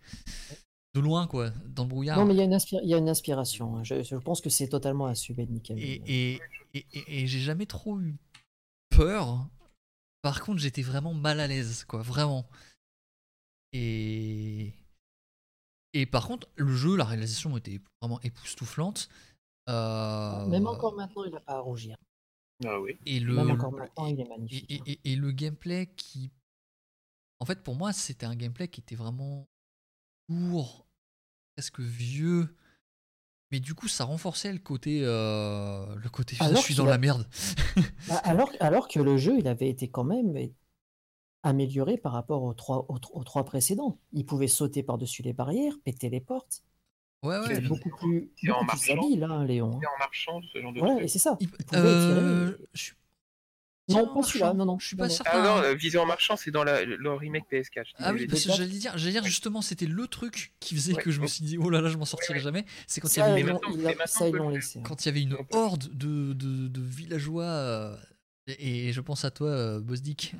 De 0.94 1.00
loin 1.00 1.26
quoi, 1.26 1.50
dans 1.66 1.84
le 1.84 1.88
brouillard. 1.88 2.18
Non, 2.18 2.26
mais 2.26 2.34
il 2.34 2.38
y, 2.38 2.40
a 2.40 2.44
une 2.44 2.52
inspira- 2.54 2.80
il 2.82 2.88
y 2.90 2.94
a 2.94 2.98
une 2.98 3.08
inspiration. 3.08 3.76
hein. 3.78 3.82
Je, 3.84 4.02
je 4.02 4.16
pense 4.16 4.40
que 4.42 4.50
c'est 4.50 4.68
totalement 4.68 5.06
assumé 5.06 5.46
de 5.46 5.52
et, 5.76 6.02
et, 6.34 6.40
et- 6.74 6.84
et 7.22 7.26
j'ai 7.26 7.40
jamais 7.40 7.64
trop 7.66 7.98
eu 8.00 8.14
peur. 8.90 9.48
Par 10.20 10.42
contre, 10.42 10.60
j'étais 10.60 10.82
vraiment 10.82 11.14
mal 11.14 11.40
à 11.40 11.46
l'aise, 11.46 11.84
quoi, 11.84 12.02
vraiment. 12.02 12.46
Et. 13.72 14.74
Et 15.94 16.06
par 16.06 16.26
contre, 16.26 16.48
le 16.56 16.74
jeu, 16.74 16.96
la 16.96 17.04
réalisation 17.04 17.56
était 17.56 17.80
vraiment 18.00 18.20
époustouflante. 18.22 19.08
Euh, 19.68 20.46
Même 20.46 20.66
encore 20.66 20.94
maintenant, 20.94 21.24
il 21.24 21.32
n'a 21.32 21.40
pas 21.40 21.54
à 21.56 21.60
rougir. 21.60 21.96
Ah 22.64 22.80
oui. 22.80 22.98
Et 23.06 23.20
le, 23.20 23.34
Même 23.34 23.50
encore 23.50 23.72
maintenant, 23.72 24.06
il 24.06 24.20
est 24.20 24.28
magnifique. 24.28 24.70
et- 24.70 24.92
et- 24.92 25.12
et 25.12 25.16
le 25.16 25.32
gameplay 25.32 25.86
qui. 25.96 26.32
En 27.40 27.44
fait, 27.44 27.62
pour 27.62 27.74
moi, 27.74 27.92
c'était 27.92 28.26
un 28.26 28.36
gameplay 28.36 28.68
qui 28.68 28.80
était 28.80 28.94
vraiment 28.94 29.48
lourd, 30.28 30.86
presque 31.56 31.80
vieux. 31.80 32.56
Mais 33.50 33.60
du 33.60 33.74
coup, 33.74 33.88
ça 33.88 34.04
renforçait 34.04 34.52
le 34.52 34.58
côté. 34.60 35.00
euh, 35.04 35.94
le 35.96 36.08
côté. 36.08 36.36
Alors 36.40 36.56
je 36.56 36.62
suis 36.62 36.74
dans 36.74 36.86
la 36.86 36.98
merde. 36.98 37.28
Bah, 38.08 38.16
alors, 38.24 38.50
alors 38.60 38.88
que 38.88 38.98
le 39.00 39.18
jeu, 39.18 39.38
il 39.38 39.46
avait 39.48 39.68
été 39.68 39.90
quand 39.90 40.04
même 40.04 40.32
amélioré 41.42 41.96
par 41.98 42.12
rapport 42.12 42.42
aux 42.42 42.54
trois, 42.54 42.86
aux, 42.88 42.98
aux 43.12 43.24
trois 43.24 43.44
précédents. 43.44 43.98
Il 44.12 44.24
pouvait 44.26 44.48
sauter 44.48 44.82
par-dessus 44.82 45.22
les 45.22 45.32
barrières, 45.32 45.74
péter 45.84 46.08
les 46.10 46.20
portes. 46.20 46.62
Ouais, 47.22 47.36
Il 47.44 47.48
ouais. 47.48 47.58
était 47.58 47.68
beaucoup 47.68 47.90
plus, 47.90 48.30
Et 48.42 48.50
en 48.50 48.58
plus 48.60 48.66
marchant. 48.66 48.92
habile, 49.04 49.24
hein, 49.24 49.44
Léon. 49.44 49.80
Et 49.80 49.86
en 49.86 49.98
marchant, 49.98 50.40
ce 50.52 50.60
genre 50.60 50.72
de 50.72 50.80
Ouais, 50.80 51.04
et 51.04 51.08
c'est 51.08 51.18
ça. 51.20 51.36
Il- 51.40 51.48
Il 51.58 51.64
pouvait 51.64 51.80
euh, 51.80 52.50
tirer. 52.52 52.66
je 52.74 52.80
suis- 52.82 52.94
Non, 53.88 54.12
pas 54.14 54.22
celui-là, 54.22 54.54
non, 54.54 54.64
non. 54.64 54.78
Je 54.78 54.86
suis 54.86 54.96
non, 54.96 55.02
pas 55.04 55.08
non. 55.08 55.14
certain. 55.14 55.30
Ah 55.34 55.62
non, 55.70 55.74
viser 55.76 55.98
en 55.98 56.06
marchant, 56.06 56.36
c'est 56.36 56.50
dans 56.50 56.64
la, 56.64 56.84
le 56.84 57.12
remake 57.14 57.44
PS4. 57.50 57.84
je 57.84 57.90
dis 57.90 57.94
Ah 57.98 58.12
oui, 58.12 58.26
parce 58.26 58.44
que 58.44 58.52
j'allais 58.52 58.70
dire, 58.78 58.96
j'allais 58.96 59.12
dire 59.12 59.24
justement, 59.24 59.60
c'était 59.62 59.86
le 59.86 60.06
truc 60.08 60.54
qui 60.60 60.74
faisait 60.74 60.94
Ouais, 60.94 61.02
que 61.02 61.10
je 61.12 61.20
me 61.20 61.26
suis 61.26 61.44
dit, 61.44 61.58
oh 61.58 61.68
là 61.70 61.80
là, 61.80 61.88
je 61.90 61.96
m'en 61.96 62.04
sortirai 62.04 62.38
Ouais, 62.38 62.44
jamais. 62.44 62.64
C'est 62.86 63.00
quand 63.00 63.14
il 63.14 63.18
y 63.18 63.22
avait 63.22 63.40
une, 63.40 63.58
ça, 64.06 64.28
ils 64.28 64.34
laissé. 64.52 64.78
hein. 64.78 64.82
quand 64.84 65.04
il 65.04 65.06
y 65.06 65.08
avait 65.10 65.22
une 65.22 65.34
On 65.34 65.44
peut- 65.44 65.58
horde 65.58 65.88
de, 65.96 66.32
de, 66.32 66.68
de 66.68 66.80
villageois, 66.80 67.44
euh, 67.44 67.96
et, 68.48 68.88
et 68.88 68.92
je 68.92 69.00
pense 69.00 69.24
à 69.24 69.30
toi, 69.30 69.48
euh, 69.48 69.80
Bosdick, 69.80 70.34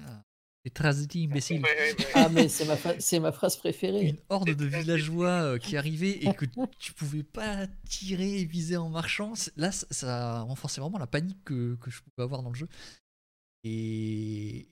les 0.64 0.70
Trasity 0.70 1.24
imbéciles. 1.24 1.62
Ouais. 1.62 1.96
Ah, 2.14 2.28
mais 2.28 2.48
c'est 2.48 2.64
ma, 2.64 2.76
fa- 2.76 2.98
c'est 3.00 3.18
ma 3.18 3.32
phrase 3.32 3.56
préférée. 3.56 4.08
Une 4.10 4.18
horde 4.28 4.50
de 4.54 4.64
villageois 4.64 5.28
euh, 5.42 5.58
qui 5.58 5.76
arrivait 5.76 6.24
et 6.24 6.32
que 6.34 6.44
tu 6.78 6.92
pouvais 6.92 7.24
pas 7.24 7.66
tirer 7.88 8.40
et 8.40 8.44
viser 8.44 8.76
en 8.76 8.88
marchant. 8.88 9.32
Là, 9.56 9.72
ça, 9.72 9.86
ça 9.90 10.40
renforçait 10.42 10.80
vraiment 10.80 10.98
la 10.98 11.06
panique 11.08 11.42
que, 11.44 11.74
que 11.76 11.90
je 11.90 12.00
pouvais 12.00 12.22
avoir 12.24 12.42
dans 12.42 12.50
le 12.50 12.54
jeu. 12.54 12.68
Et, 13.64 14.68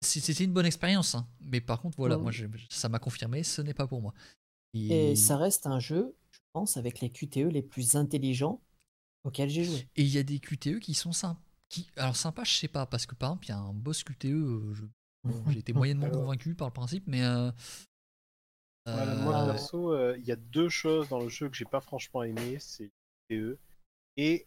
c'était 0.00 0.44
une 0.44 0.52
bonne 0.52 0.66
expérience. 0.66 1.14
hein. 1.14 1.26
Mais 1.40 1.60
par 1.60 1.80
contre, 1.80 1.96
voilà, 1.96 2.18
moi, 2.18 2.30
ça 2.68 2.88
m'a 2.88 2.98
confirmé, 2.98 3.42
ce 3.42 3.62
n'est 3.62 3.74
pas 3.74 3.86
pour 3.86 4.02
moi. 4.02 4.12
Et 4.74 5.14
ça 5.16 5.36
reste 5.36 5.66
un 5.66 5.78
jeu, 5.78 6.16
je 6.32 6.38
pense, 6.52 6.76
avec 6.76 7.00
les 7.00 7.10
QTE 7.10 7.48
les 7.50 7.62
plus 7.62 7.94
intelligents 7.96 8.60
auxquels 9.24 9.48
j'ai 9.48 9.64
joué. 9.64 9.88
Et 9.96 10.02
il 10.02 10.08
y 10.08 10.18
a 10.18 10.22
des 10.22 10.40
QTE 10.40 10.78
qui 10.80 10.94
sont 10.94 11.12
sympas. 11.12 11.40
Qui... 11.68 11.88
Alors 11.96 12.16
sympa, 12.16 12.44
je 12.44 12.52
sais 12.52 12.68
pas, 12.68 12.86
parce 12.86 13.06
que 13.06 13.14
par 13.14 13.30
exemple, 13.30 13.46
il 13.46 13.48
y 13.50 13.52
a 13.52 13.58
un 13.58 13.72
boss 13.72 14.04
QTE, 14.04 14.26
euh, 14.26 14.74
je- 14.74 14.84
bon, 15.24 15.42
j'ai 15.50 15.58
été 15.58 15.72
moyennement 15.72 16.10
convaincu 16.10 16.54
par 16.54 16.68
le 16.68 16.72
principe, 16.72 17.04
mais... 17.06 17.22
euh, 17.24 17.50
Voilà, 18.86 19.12
euh, 19.12 19.22
moi, 19.22 19.52
perso, 19.52 19.92
euh, 19.92 20.16
il 20.18 20.24
y 20.24 20.32
a 20.32 20.36
deux 20.36 20.68
choses 20.68 21.08
dans 21.08 21.20
le 21.20 21.28
jeu 21.28 21.48
que 21.48 21.56
j'ai 21.56 21.64
pas 21.64 21.80
franchement 21.80 22.22
aimé 22.22 22.58
c'est 22.60 22.90
TE 23.28 23.58
et, 24.16 24.46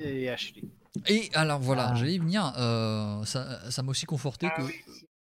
et 0.00 0.28
Ashley. 0.28 0.64
Et 1.06 1.30
alors 1.34 1.60
voilà, 1.60 1.90
Ah. 1.90 1.94
j'allais 1.94 2.14
y 2.14 2.18
venir, 2.18 2.52
euh, 2.58 3.24
ça 3.24 3.70
ça 3.70 3.82
m'a 3.82 3.90
aussi 3.90 4.06
conforté 4.06 4.48
Ah 4.50 4.56
que... 4.56 4.62
oui. 4.62 4.74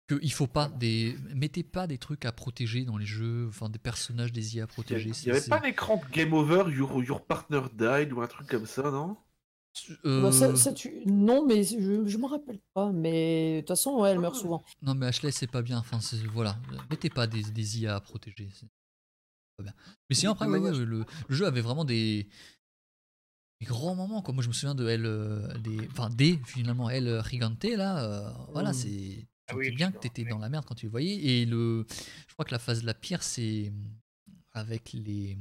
que 0.09 0.19
il 0.21 0.33
faut 0.33 0.49
pas 0.49 0.69
des 0.69 1.17
mettez 1.35 1.63
pas 1.63 1.87
des 1.87 1.97
trucs 1.97 2.25
à 2.25 2.33
protéger 2.33 2.85
dans 2.85 2.97
les 2.99 3.07
jeux 3.07 3.47
enfin 3.49 3.71
des 3.71 3.79
personnages 3.79 4.33
des 4.33 4.57
IA 4.57 4.65
à 4.65 4.67
Il 4.67 4.69
protéger 4.69 5.09
n'y 5.11 5.15
c'est- 5.15 5.31
avait 5.31 5.41
pas 5.49 5.61
d'écran 5.61 5.97
de 5.97 6.05
Game 6.13 6.33
Over, 6.33 6.65
your, 6.75 7.03
your 7.05 7.25
partner 7.25 7.63
died 7.73 8.13
ou 8.13 8.21
un 8.21 8.27
truc 8.27 8.49
comme 8.49 8.67
ça, 8.67 8.91
non? 8.91 9.17
Euh, 10.05 10.23
Bah, 10.23 10.33
ça- 10.33 10.55
ça, 10.57 10.73
tu- 10.73 11.03
Non, 11.07 11.47
mais 11.47 11.63
je, 11.65 12.07
je 12.07 12.19
me 12.19 12.27
rappelle 12.27 12.61
pas. 12.75 12.93
Mais 12.93 13.57
de 13.57 13.61
toute 13.61 13.69
façon, 13.69 13.99
ouais, 14.01 14.11
elle 14.11 14.19
meurt 14.21 14.37
souvent. 14.37 14.63
non 14.83 14.95
mais 14.95 15.07
Ashley 15.07 15.31
c'est 15.33 15.47
pas 15.51 15.63
bien. 15.63 15.79
Enfin 15.79 16.01
c'est- 16.01 16.25
voilà. 16.27 16.59
Mettez 16.91 17.09
pas 17.11 17.27
des, 17.27 17.43
des 17.43 17.81
IA 17.81 17.97
à 17.97 18.01
protéger 18.01 18.51
c'est 18.55 18.67
pas 19.57 19.63
bien. 19.65 19.73
Mais 20.11 20.15
sinon 20.17 20.33
après 20.33 20.47
ouais, 20.47 20.59
ouais, 20.59 20.73
le, 20.73 20.85
le 21.29 21.35
jeu 21.35 21.47
avait 21.47 21.61
vraiment 21.63 21.85
des 21.87 22.29
des 23.61 23.67
grands 23.67 23.95
moments 23.95 24.23
quoi. 24.23 24.35
Moi 24.35 24.43
je 24.43 24.49
me 24.49 24.53
souviens 24.53 24.75
de 24.75 24.87
elle 24.89 25.07
euh, 25.07 25.47
des 25.59 25.89
enfin 25.91 26.11
des 26.11 26.39
finalement 26.47 26.91
elle 26.91 27.09
euh, 27.09 27.23
Gigante 27.23 27.65
là 27.65 28.05
euh, 28.05 28.31
voilà 28.53 28.71
Mm. 28.71 28.75
c'est 28.75 29.27
Ah 29.49 29.57
oui, 29.57 29.71
bien 29.71 29.91
que 29.93 29.99
t'étais 29.99 30.25
dans 30.25 30.39
la 30.39 30.49
merde 30.49 30.65
quand 30.67 30.75
tu 30.75 30.87
le 30.87 30.91
voyais. 30.91 31.15
Et 31.15 31.47
le 31.47 31.87
je 32.29 32.33
crois 32.35 32.45
que 32.45 32.53
la 32.53 32.59
phase 32.59 32.83
la 32.85 32.95
pire 32.95 33.23
c'est 33.23 33.73
avec 34.53 34.93
les 34.93 35.39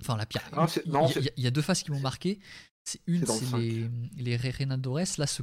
enfin 0.00 0.16
la 0.16 0.26
pire. 0.26 0.42
Ah, 0.52 0.66
non, 0.86 1.08
y 1.10 1.30
il 1.36 1.42
y 1.44 1.46
a 1.46 1.50
deux 1.50 1.62
phases 1.62 1.82
qui 1.82 1.90
m'ont 1.92 2.00
marqué 2.00 2.40
c'est 2.84 3.00
une 3.06 3.24
C'est 3.26 3.56
les 3.58 3.88
les 4.16 4.36
Rerenadores 4.36 4.98
là 5.18 5.26
ce 5.26 5.42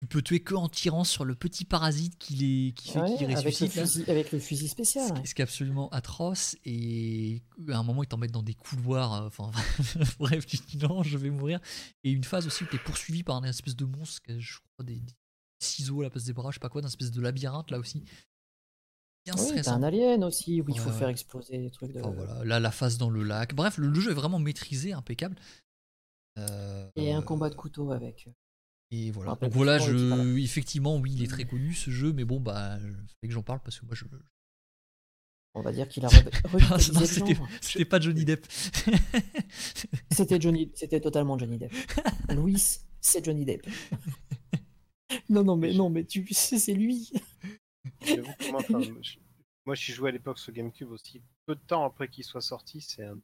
tu 0.00 0.08
peux 0.08 0.22
tuer 0.22 0.40
que 0.40 0.54
en 0.56 0.68
tirant 0.68 1.04
sur 1.04 1.24
le 1.24 1.36
petit 1.36 1.64
parasite 1.64 2.18
qui 2.18 2.34
les 2.34 2.72
qui 2.74 2.90
fait 2.90 2.98
Ouais, 3.00 3.06
qu'il 3.16 3.24
avec, 3.26 3.36
le 3.36 3.50
ressuscite 3.50 3.70
fusil, 3.72 4.04
avec 4.10 4.32
le 4.32 4.40
fusil 4.40 4.66
spécial. 4.66 5.06
Ce 5.06 5.12
ouais. 5.12 5.20
qui- 5.22 5.28
ce 5.28 5.34
qui 5.36 5.42
est 5.42 5.44
absolument 5.44 5.88
atroce 5.90 6.56
et 6.64 7.40
à 7.68 7.78
un 7.78 7.84
moment 7.84 8.02
ils 8.02 8.08
t'embêtent 8.08 8.32
dans 8.32 8.42
des 8.42 8.54
couloirs 8.54 9.12
euh, 9.14 9.26
enfin 9.28 9.52
bref 10.18 10.44
tu 10.44 10.58
te 10.58 10.66
dis 10.66 10.76
non 10.78 11.04
je 11.04 11.16
vais 11.18 11.30
mourir. 11.30 11.60
Et 12.02 12.10
une 12.10 12.24
phase 12.24 12.48
aussi 12.48 12.64
où 12.64 12.66
t'es 12.66 12.78
poursuivi 12.78 13.22
par 13.22 13.36
un 13.36 13.44
espèce 13.44 13.76
de 13.76 13.84
monstre 13.84 14.20
que 14.22 14.40
je 14.40 14.58
crois 14.58 14.84
des, 14.84 14.96
des 14.98 15.14
ciseaux 15.60 16.00
à 16.00 16.04
la 16.04 16.10
place 16.10 16.24
des 16.24 16.32
bras 16.32 16.50
je 16.50 16.54
sais 16.54 16.60
pas 16.60 16.68
quoi 16.68 16.80
d'un 16.82 16.88
espèce 16.88 17.12
de 17.12 17.20
labyrinthe 17.20 17.70
là 17.70 17.78
aussi. 17.78 18.02
Bien 19.24 19.34
Oui, 19.38 19.60
t'as 19.62 19.70
un 19.74 19.84
alien 19.84 20.24
aussi 20.24 20.60
où 20.60 20.64
il 20.68 20.80
faut 20.80 20.90
Ouais, 20.90 20.98
faire 20.98 21.08
exploser 21.10 21.58
des 21.58 21.70
trucs 21.70 21.92
de. 21.92 22.00
Enfin, 22.00 22.10
voilà 22.10 22.44
là 22.44 22.58
la 22.58 22.72
phase 22.72 22.98
dans 22.98 23.08
le 23.08 23.22
lac. 23.22 23.54
Bref 23.54 23.78
le, 23.78 23.86
le 23.86 24.00
jeu 24.00 24.10
est 24.10 24.14
vraiment 24.14 24.40
maîtrisé 24.40 24.92
impeccable. 24.92 25.36
Euh, 25.36 25.42
Et 26.96 27.12
un 27.12 27.18
euh, 27.18 27.22
combat 27.22 27.50
de 27.50 27.54
couteau 27.54 27.92
avec. 27.92 28.28
et 28.90 29.10
voilà. 29.10 29.36
Donc 29.36 29.52
voilà, 29.52 29.78
je... 29.78 30.38
effectivement, 30.38 30.96
oui, 30.96 31.12
il 31.12 31.22
est 31.22 31.28
très 31.28 31.44
connu 31.44 31.74
ce 31.74 31.90
jeu, 31.90 32.12
mais 32.12 32.24
bon, 32.24 32.40
bah, 32.40 32.78
il 32.80 32.90
fallait 32.90 33.28
que 33.28 33.30
j'en 33.32 33.42
parle 33.42 33.60
parce 33.60 33.78
que 33.78 33.86
moi, 33.86 33.94
je. 33.94 34.04
On 35.54 35.60
va 35.60 35.72
dire 35.72 35.86
qu'il 35.86 36.04
a 36.06 36.08
revitalisé 36.44 37.36
c'était 37.60 37.84
pas 37.84 38.00
Johnny 38.00 38.24
Depp. 38.24 38.46
C'était 40.10 40.40
Johnny, 40.40 40.70
c'était 40.74 41.00
totalement 41.00 41.38
Johnny 41.38 41.58
Depp. 41.58 41.72
Louis, 42.30 42.80
c'est 43.00 43.22
Johnny 43.24 43.44
Depp. 43.44 43.66
non, 45.28 45.44
non, 45.44 45.56
mais 45.56 45.74
non, 45.74 45.90
mais 45.90 46.04
tu 46.04 46.26
sais, 46.32 46.58
c'est 46.58 46.72
lui. 46.72 47.12
Moi, 48.50 48.60
enfin, 48.60 48.80
je- 48.80 49.18
moi, 49.66 49.74
j'y 49.74 49.92
jouais 49.92 50.08
à 50.08 50.12
l'époque 50.12 50.38
sur 50.38 50.52
GameCube 50.52 50.90
aussi. 50.90 51.22
Peu 51.46 51.54
de 51.54 51.60
temps 51.60 51.84
après 51.84 52.08
qu'il 52.08 52.24
soit 52.24 52.40
sorti, 52.40 52.80
c'est 52.80 53.04
un. 53.04 53.18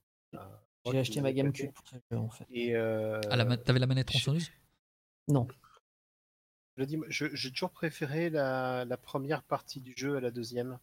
J'ai 0.86 0.98
acheté 0.98 1.20
ma 1.20 1.32
GameCube 1.32 1.72
pour 1.72 1.86
ce 1.88 1.96
jeu 2.10 2.16
en 2.18 2.30
fait. 2.30 2.46
Et 2.50 2.74
euh, 2.74 3.20
Ah, 3.30 3.36
la 3.36 3.56
t'avais 3.56 3.78
la 3.78 3.86
manette 3.86 4.06
tronçonneuse 4.06 4.50
Non. 5.28 5.46
je 6.76 6.80
le 6.82 6.86
dis, 6.86 6.98
je- 7.08 7.34
j'ai 7.34 7.50
toujours 7.50 7.70
préféré 7.70 8.30
la, 8.30 8.84
la 8.84 8.96
première 8.96 9.42
partie 9.42 9.80
du 9.80 9.94
jeu 9.96 10.16
à 10.16 10.20
la 10.20 10.30
deuxième. 10.30 10.78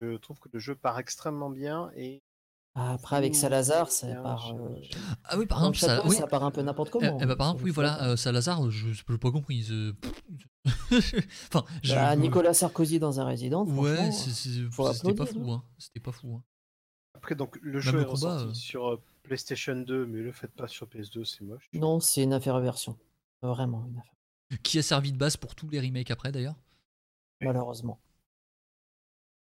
Je 0.00 0.16
trouve 0.16 0.38
que 0.38 0.48
le 0.52 0.58
jeu 0.58 0.74
part 0.74 0.98
extrêmement 0.98 1.50
bien 1.50 1.90
et 1.96 2.22
Ah, 2.76 2.94
Après, 2.94 3.16
avec 3.16 3.34
Salazar, 3.36 3.90
ça 3.90 4.06
bien, 4.08 4.22
part. 4.22 4.52
euh, 4.54 4.80
Ah 5.24 5.38
oui, 5.38 5.46
par 5.46 5.58
exemple, 5.58 5.78
ça, 5.78 5.96
château, 5.96 6.08
oui. 6.08 6.16
ça 6.16 6.26
part 6.26 6.42
un 6.44 6.50
peu 6.50 6.62
n'importe 6.62 6.90
comment. 6.90 7.18
eh 7.20 7.26
ben, 7.26 7.36
par 7.36 7.46
hein, 7.46 7.50
exemple, 7.50 7.64
oui, 7.64 7.70
voilà, 7.70 8.02
euh, 8.04 8.16
Salazar, 8.16 8.68
je 8.70 8.88
n'ai 9.12 9.18
pas 9.18 9.30
compris. 9.30 9.64
enfin, 10.64 11.64
je- 11.82 11.94
Bah, 11.94 12.16
Nicolas 12.16 12.54
Sarkozy 12.54 12.98
dans 12.98 13.20
un 13.20 13.24
résident. 13.26 13.64
Ouais, 13.66 14.10
c'était 14.10 14.66
pas 14.74 14.90
applaudir, 14.90 15.26
fou, 15.28 15.50
hein. 15.52 15.64
C'était 15.78 16.00
pas 16.00 16.12
fou. 16.12 16.42
Après, 17.24 17.34
donc, 17.36 17.58
le 17.62 17.80
jeu 17.80 18.02
est 18.02 18.04
combat, 18.04 18.10
ressorti 18.10 18.44
euh. 18.50 18.52
sur 18.52 18.86
euh, 18.92 19.02
PlayStation 19.22 19.74
2, 19.76 20.04
mais 20.04 20.20
le 20.20 20.30
faites 20.30 20.52
pas 20.52 20.68
sur 20.68 20.86
PS2, 20.86 21.24
c'est 21.24 21.40
moche. 21.40 21.66
Non, 21.72 21.98
c'est 21.98 22.22
une 22.22 22.34
inférieure 22.34 22.60
version. 22.62 22.98
Vraiment 23.40 23.78
une 23.86 23.96
inférieure. 23.96 24.62
Qui 24.62 24.78
a 24.78 24.82
servi 24.82 25.10
de 25.10 25.16
base 25.16 25.38
pour 25.38 25.54
tous 25.54 25.70
les 25.70 25.80
remakes 25.80 26.10
après, 26.10 26.30
d'ailleurs? 26.32 26.54
Malheureusement. 27.40 27.98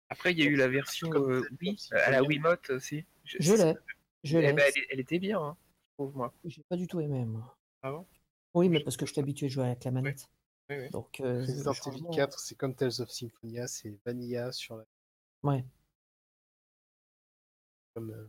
Après, 0.10 0.34
il 0.34 0.40
y 0.40 0.42
a 0.42 0.46
eu 0.46 0.58
la 0.58 0.68
version 0.68 1.10
euh, 1.14 1.42
à 1.92 2.12
la 2.12 2.22
Wiimote 2.22 2.70
aussi. 2.72 3.06
Je 3.24 3.54
l'ai. 3.54 3.76
Je 4.26 4.38
Eh 4.38 4.42
l'ai. 4.42 4.52
ben, 4.54 4.66
elle, 4.76 4.84
elle 4.90 5.00
était 5.00 5.20
bien, 5.20 5.40
hein, 5.42 5.56
je 5.62 5.94
trouve, 6.04 6.18
moi. 6.18 6.34
J'ai 6.44 6.64
pas 6.64 6.76
du 6.76 6.86
tout 6.86 7.00
aimé, 7.00 7.24
moi. 7.24 7.56
Ah 7.82 7.92
bon? 7.94 8.06
Oui, 8.56 8.68
mais 8.68 8.82
parce 8.82 8.98
que 8.98 9.06
je 9.06 9.14
suis 9.14 9.22
habitué 9.22 9.46
à 9.46 9.50
jouer 9.50 9.66
avec 9.68 9.86
la 9.86 9.92
manette. 9.92 10.30
Oui, 10.70 10.76
oui. 10.80 10.90
Donc, 10.90 11.22
euh, 11.22 11.40
Resident 11.40 11.72
le 11.72 11.78
Evil 11.78 11.82
changement- 11.82 12.10
4, 12.12 12.40
c'est 12.40 12.56
comme 12.56 12.76
Tales 12.76 13.00
of 13.00 13.10
Symphonia, 13.10 13.68
c'est 13.68 13.98
Vanilla 14.06 14.52
sur 14.52 14.76
la. 14.76 14.84
Ouais. 15.44 15.64
Comme, 17.94 18.12
euh, 18.12 18.28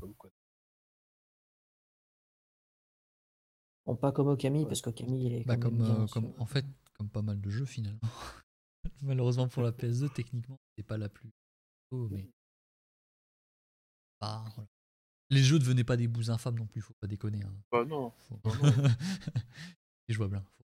comme 0.00 0.14
quoi. 0.14 0.30
Bon, 3.86 3.96
pas 3.96 4.12
comme 4.12 4.28
Okami, 4.28 4.66
parce 4.66 4.82
qu'Okami, 4.82 5.26
il 5.26 5.32
est 5.34 5.44
Bah, 5.44 5.56
quand 5.56 5.70
même 5.70 5.78
comme, 5.78 5.86
bien 5.86 6.02
euh, 6.02 6.06
comme, 6.08 6.32
en 6.38 6.46
fait, 6.46 6.66
comme 6.94 7.08
pas 7.08 7.22
mal 7.22 7.40
de 7.40 7.50
jeux 7.50 7.64
finalement. 7.64 8.00
Malheureusement 9.02 9.48
pour 9.48 9.62
la 9.62 9.72
PS2, 9.72 10.12
techniquement, 10.12 10.58
c'est 10.76 10.82
pas 10.84 10.98
la 10.98 11.08
plus. 11.08 11.30
Oh, 11.90 12.08
mais. 12.10 12.28
Bah, 14.20 14.44
voilà. 14.54 14.68
Les 15.30 15.42
jeux 15.42 15.58
devenaient 15.58 15.84
pas 15.84 15.96
des 15.96 16.08
bouts 16.08 16.30
infâmes 16.30 16.58
non 16.58 16.66
plus, 16.66 16.80
faut 16.80 16.94
pas 16.94 17.06
déconner. 17.06 17.42
hein. 17.42 17.54
Bah 17.70 17.84
non. 17.84 18.10
Faut- 18.28 18.40
Bah 18.44 18.50
C'est 20.08 20.14
jouable. 20.14 20.36
hein. 20.36 20.44
Faut- 20.56 20.64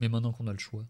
Mais 0.00 0.08
maintenant 0.08 0.32
qu'on 0.32 0.46
a 0.48 0.52
le 0.52 0.58
choix. 0.58 0.84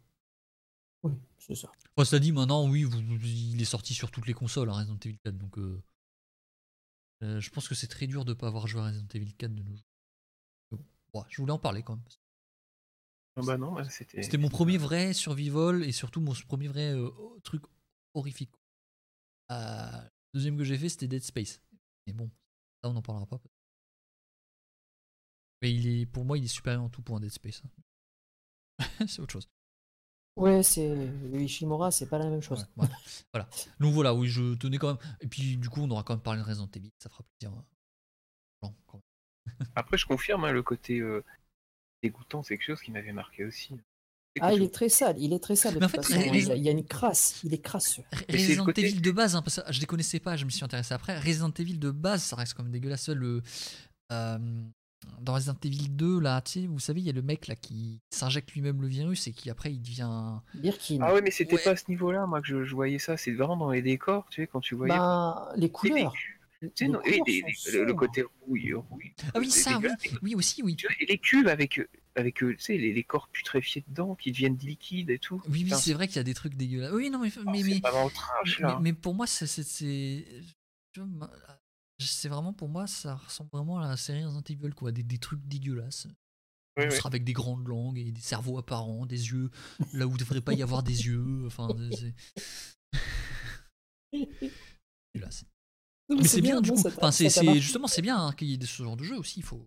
Oui, 1.05 1.12
c'est 1.39 1.55
ça. 1.55 1.70
Enfin, 1.97 2.05
cela 2.05 2.20
dit, 2.20 2.32
maintenant, 2.32 2.68
oui, 2.68 2.84
vous- 2.84 3.01
vous- 3.02 3.24
il 3.26 3.60
est 3.60 3.66
sorti 3.66 3.93
sur 3.94 4.10
toutes 4.10 4.26
les 4.26 4.34
consoles, 4.34 4.70
hein, 4.70 4.74
Resident 4.74 4.98
Evil 5.05 5.18
4. 5.18 5.36
Donc, 5.36 5.59
euh, 5.59 5.82
euh, 7.23 7.40
je 7.40 7.51
pense 7.51 7.69
que 7.69 7.74
c'est 7.74 7.86
très 7.89 8.07
dur 8.07 8.24
de 8.24 8.35
pas 8.35 8.49
avoir 8.49 8.66
joué 8.66 8.81
à 8.81 8.86
Resident 8.86 9.07
Evil 9.15 9.35
4 9.35 9.55
de 9.55 9.62
nos 9.62 9.77
jours. 9.77 9.86
Mais 10.70 10.78
bon, 10.78 11.20
ouais, 11.20 11.27
je 11.28 11.40
voulais 11.40 11.53
en 11.53 11.59
parler 11.59 11.82
quand 11.82 11.97
même. 11.97 12.05
Ah 13.36 13.43
Bah 13.47 13.57
non, 13.57 13.74
ouais, 13.74 13.89
c'était. 13.89 14.23
C'était 14.23 14.39
mon 14.39 14.49
premier 14.49 14.77
vrai 14.78 15.12
survival 15.12 15.85
et 15.85 15.93
surtout 15.93 16.20
mon 16.20 16.35
premier 16.49 16.69
vrai 16.69 16.93
euh, 16.93 17.11
truc 17.44 17.62
horrifique. 18.15 18.53
Euh, 19.51 19.90
le 20.32 20.39
deuxième 20.39 20.57
que 20.57 20.65
j'ai 20.65 20.77
fait, 20.78 20.89
c'était 20.89 21.09
Dead 21.09 21.23
Space. 21.23 21.61
Mais 22.07 22.12
bon, 22.12 22.31
ça, 22.82 22.90
on 22.90 22.93
n'en 22.94 23.03
parlera 23.03 23.27
pas. 23.27 23.40
Mais 25.62 25.73
il 25.73 25.86
est, 25.86 26.07
pour 26.07 26.24
moi, 26.24 26.36
il 26.39 26.44
est 26.44 26.49
supérieur 26.49 26.82
en 26.82 26.90
tout 26.90 27.03
point 27.03 27.19
à 27.19 27.20
Dead 27.20 27.31
Space. 27.31 27.62
hein. 27.65 27.69
c'est 29.07 29.20
autre 29.20 29.32
chose. 29.32 29.49
Ouais, 30.37 30.63
c'est 30.63 30.89
le 30.95 31.41
Ishimura, 31.43 31.91
c'est 31.91 32.07
pas 32.09 32.19
la 32.19 32.29
même 32.29 32.41
chose. 32.41 32.61
Ouais, 32.61 32.67
voilà. 32.77 32.97
voilà. 33.35 33.49
Donc 33.81 33.93
voilà, 33.93 34.15
oui, 34.15 34.29
je 34.29 34.55
tenais 34.55 34.79
quand 34.79 34.89
même. 34.89 35.15
Et 35.21 35.27
puis 35.27 35.57
du 35.59 35.69
coup, 35.69 35.83
on 35.83 35.91
aura 35.91 36.03
quand 36.05 36.15
même 36.15 36.23
parlé 36.23 36.41
de 36.41 36.47
Resident 36.47 36.69
Evil, 36.75 36.91
ça 36.99 37.11
fera 37.11 37.23
plaisir. 37.39 37.55
hein. 37.57 37.65
Bon, 38.63 38.75
quand 38.87 38.99
même. 38.99 39.69
Après, 39.77 39.99
je 39.99 40.07
confirme, 40.07 40.45
hein, 40.45 40.53
le 40.53 40.63
côté 40.63 41.01
euh, 41.01 41.23
dégoûtant, 42.03 42.43
c'est 42.43 42.57
quelque 42.57 42.67
chose 42.67 42.81
qui 42.81 42.91
m'avait 42.93 43.13
marqué 43.13 43.45
aussi. 43.45 43.77
Ah, 44.41 44.55
il 44.55 44.63
est 44.63 44.73
très 44.73 44.89
sale, 44.89 45.17
il 45.19 45.35
est 45.35 45.41
très 45.43 45.57
sale. 45.57 45.75
de 45.75 45.79
Mais 45.81 45.85
en 45.85 45.89
fait, 45.91 45.99
façon, 45.99 46.19
Ré- 46.19 46.31
il, 46.39 46.51
a, 46.51 46.55
il 46.57 46.63
y 46.63 46.69
a 46.69 46.73
une 46.73 46.87
crasse, 46.87 47.39
il 47.45 47.53
est 47.53 47.59
crasseux. 47.59 48.03
Resident 48.31 48.65
côté- 48.65 48.81
Evil 48.87 49.03
de 49.03 49.11
base, 49.11 49.37
hein, 49.37 49.43
parce 49.43 49.61
que 49.61 49.71
je 49.71 49.79
les 49.81 49.85
connaissais 49.87 50.21
pas, 50.21 50.39
je 50.39 50.47
me 50.47 50.51
suis 50.51 50.65
intéressé 50.65 50.95
après. 50.95 51.19
Resident 51.19 51.51
Evil 51.59 51.79
de 51.79 51.91
base, 51.91 52.23
ça 52.23 52.37
reste 52.37 52.55
quand 52.55 52.63
même 52.63 52.73
dégueulasse. 52.73 53.11
Le, 53.11 53.43
euh, 54.11 54.39
dans 55.20 55.35
Resident 55.35 55.57
Evil 55.65 55.89
2, 55.91 56.20
là, 56.20 56.41
tu 56.41 56.53
sais, 56.62 56.66
vous 56.66 56.79
savez, 56.79 57.01
il 57.01 57.07
y 57.07 57.11
a 57.11 57.12
le 57.12 57.23
mec 57.23 57.47
là 57.47 57.55
qui 57.57 58.01
s'injecte 58.11 58.53
lui-même 58.53 58.81
le 58.83 58.89
virus 58.89 59.27
et 59.27 59.33
qui 59.33 59.51
après 59.51 59.73
il 59.73 59.81
devient. 59.81 60.39
Birkin. 60.55 60.99
Ah 61.01 61.15
ouais, 61.15 61.23
mais 61.23 61.31
c'était 61.31 61.55
Ouais. 61.57 61.62
pas 61.65 61.70
à 61.70 61.77
ce 61.77 61.85
niveau-là, 61.89 62.27
moi, 62.27 62.41
que 62.41 62.47
je, 62.49 62.65
je 62.65 62.74
voyais 62.74 62.99
ça. 62.99 63.16
C'est 63.16 63.33
vraiment 63.33 63.57
dans 63.57 63.70
les 63.70 63.83
décors, 63.83 64.27
tu 64.31 64.43
sais, 64.43 64.47
quand 64.47 64.61
tu 64.61 64.74
voyais. 64.74 64.95
Ben, 64.95 65.49
les 65.57 65.62
les- 65.62 65.70
couleurs. 65.70 66.12
Tu 66.61 66.70
sais, 66.77 66.85
les 66.85 66.91
non, 66.93 67.01
et 67.03 67.19
couleurs 67.19 67.24
les- 67.27 67.55
sont 67.55 67.70
les- 67.73 67.85
le, 67.85 67.95
côté 67.95 68.24
rouille, 68.47 68.73
rouille. 68.74 69.12
Ah 69.35 69.39
oui, 69.41 69.51
ça, 69.51 69.79
oui, 69.79 69.89
oui 70.23 70.35
aussi, 70.37 70.62
oui. 70.62 70.77
Tu 70.77 70.87
vois, 70.87 70.95
et 71.01 71.07
les 71.07 71.19
cubes 71.19 71.49
avec, 71.49 71.81
avec 72.15 72.43
euh, 72.43 72.55
tu 72.57 72.62
sais, 72.62 72.77
les, 72.79 72.93
les 72.93 73.03
corps 73.05 73.29
putréfiés 73.29 73.85
dedans 73.89 74.15
qui 74.15 74.31
deviennent 74.31 74.57
liquides 74.59 75.11
et 75.11 75.19
tout. 75.19 75.41
Oui, 75.49 75.65
oui, 75.65 75.73
c'est 75.77 75.93
vrai 75.93 76.07
qu'il 76.07 76.16
y 76.16 76.20
a 76.20 76.24
des 76.24 76.35
trucs 76.35 76.55
dégueulasses. 76.55 76.93
Oui, 76.93 77.11
non, 77.11 77.19
mais, 77.19 77.31
oh, 77.37 77.41
mais, 77.47 77.62
mais, 77.65 77.81
trash, 77.81 78.62
mais 78.81 78.93
pour 78.93 79.15
moi, 79.15 79.27
c'est. 79.27 80.24
C'est- 82.07 82.29
vraiment 82.29 82.53
pour 82.53 82.69
moi, 82.69 82.87
ça 82.87 83.16
ressemble 83.16 83.51
vraiment 83.53 83.79
à 83.81 83.89
la 83.89 83.97
série 83.97 84.24
Resident 84.24 84.43
Evil, 84.49 84.74
quoi. 84.74 84.93
Des, 84.93 85.03
des 85.03 85.19
trucs 85.19 85.43
dégueulasses. 85.47 86.07
Oui, 86.79 86.85
On 86.87 86.89
oui. 86.91 86.97
sera 86.97 87.09
avec 87.09 87.24
des 87.24 87.33
grandes 87.35 87.66
langues 87.69 87.99
et 87.99 88.11
des 88.12 88.20
cerveaux 88.20 88.59
apparents, 88.59 89.05
des 89.05 89.29
yeux 89.31 89.51
là 89.93 90.07
où 90.07 90.12
il 90.12 90.16
devrait 90.19 90.41
pas 90.41 90.55
y 90.55 90.62
avoir 90.62 90.83
des 90.83 91.07
yeux. 91.07 91.45
Enfin, 91.47 91.69
c'est- 91.91 92.15
Mais 96.09 96.29
c'est 96.29 96.41
bien, 96.43 96.61
du 96.61 96.70
coup. 96.73 96.83
Enfin, 96.87 97.11
c'est 97.11 97.29
justement 97.61 97.87
c'est 97.87 98.03
bien 98.03 98.19
hein, 98.27 98.33
qu'il 98.33 98.49
y 98.49 98.55
ait 98.55 98.59
de 98.59 98.66
ce 98.66 98.83
genre 98.83 98.97
de 98.97 99.05
jeu 99.05 99.16
aussi. 99.16 99.41
Il 99.41 99.45
faut. 99.45 99.66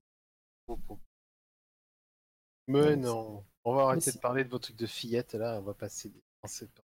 Mais 2.67 2.95
Non, 2.95 3.13
non, 3.35 3.45
on 3.63 3.75
va 3.75 3.83
arrêter 3.83 4.11
de 4.11 4.17
parler 4.17 4.43
de 4.43 4.49
vos 4.49 4.59
trucs 4.59 4.75
de 4.75 4.87
fillettes 4.87 5.33
là, 5.35 5.59
on 5.59 5.63
va 5.63 5.73
passer. 5.73 6.11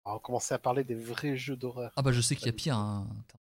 On 0.05 0.13
va 0.13 0.19
commencer 0.19 0.53
à 0.53 0.59
parler 0.59 0.83
des 0.85 0.95
vrais 0.95 1.35
jeux 1.35 1.57
d'horreur. 1.57 1.91
Ah 1.97 2.01
bah 2.01 2.11
je 2.13 2.21
sais 2.21 2.35
qu'il 2.35 2.45
y 2.45 2.49
a 2.49 2.53
pire. 2.53 2.77
Hein, 2.77 3.07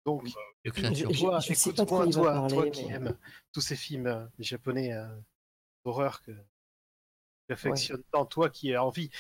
Donc, 0.07 0.25
de 0.65 0.71
créatures. 0.71 1.11
je- 1.13 1.17
je 1.19 1.53
écoute-moi, 1.53 2.07
toi, 2.11 2.33
parler, 2.33 2.55
toi 2.55 2.71
qui 2.71 2.87
mais- 2.87 2.93
aimes 2.95 3.19
tous 3.53 3.61
ces 3.61 3.77
films 3.77 4.07
euh, 4.07 4.27
japonais 4.39 4.93
euh, 4.95 5.07
d'horreur 5.85 6.23
que 6.23 6.33
tu 6.33 7.53
affectionnes 7.53 8.03
tant, 8.13 8.25
toi 8.27 8.49
qui 8.51 8.75
as 8.75 8.85
envie 8.85 9.11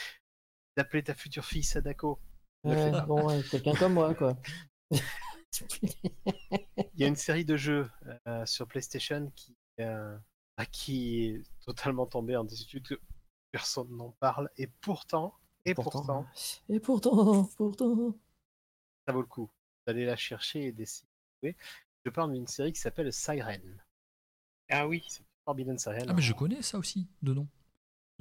d'appeler 0.77 1.03
ta 1.03 1.15
future 1.15 1.45
fille 1.45 1.65
Sadako. 1.65 2.19
Ouais, 2.65 2.91
bon, 3.07 3.27
ouais, 3.29 3.43
quelqu'un 3.51 3.75
comme 3.75 3.95
moi, 3.95 4.15
quoi. 4.15 4.37
Il 6.95 7.01
y 7.01 7.05
a 7.05 7.09
une 7.09 7.17
série 7.17 7.45
de 7.45 7.57
jeux 7.57 7.91
euh, 8.27 8.47
sur 8.47 8.67
PlayStation 8.67 9.31
qui, 9.35 9.57
euh, 9.81 10.17
à 10.57 10.67
qui 10.67 11.25
est 11.27 11.43
totalement 11.65 12.07
tombée 12.07 12.37
en 12.37 12.45
désuétude, 12.45 12.87
que 12.87 12.95
personne 13.51 13.89
n'en 13.97 14.11
parle, 14.13 14.49
et 14.57 14.67
pourtant, 14.81 15.35
et 15.65 15.75
pourtant, 15.75 16.27
Et 16.69 16.81
pourtant, 16.81 17.47
pourtant. 17.57 18.19
ça 19.07 19.13
vaut 19.13 19.21
le 19.23 19.27
coup 19.27 19.51
d'aller 19.93 20.07
la 20.07 20.17
chercher 20.17 20.67
et 20.67 20.73
d'essayer 20.73 21.09
de 21.43 21.49
jouer. 21.49 21.57
Je 22.05 22.11
parle 22.11 22.33
d'une 22.33 22.47
série 22.47 22.73
qui 22.73 22.81
s'appelle 22.81 23.13
Siren. 23.13 23.83
Ah 24.71 24.87
oui. 24.87 25.05
C'est 25.09 25.25
Forbidden 25.45 25.79
Siren 25.79 26.07
Ah 26.09 26.13
mais 26.13 26.23
je 26.23 26.33
connais 26.33 26.63
ça 26.63 26.79
aussi 26.79 27.09
de 27.23 27.35
nom. 27.35 27.49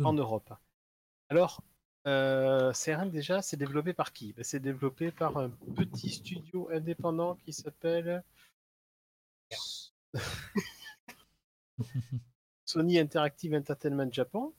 en 0.03 0.13
Europe. 0.13 0.51
Alors, 1.29 1.61
euh, 2.07 2.73
Siren 2.73 3.11
déjà, 3.11 3.41
c'est 3.41 3.57
développé 3.57 3.93
par 3.93 4.11
qui? 4.13 4.33
Ben, 4.33 4.43
C'est 4.43 4.59
développé 4.59 5.11
par 5.11 5.37
un 5.37 5.49
petit 5.75 6.09
studio 6.09 6.69
indépendant 6.71 7.35
qui 7.35 7.53
s'appelle 7.53 8.23
Sony 12.65 12.99
Interactive 12.99 13.53
Entertainment 13.53 14.11
Japan. 14.11 14.53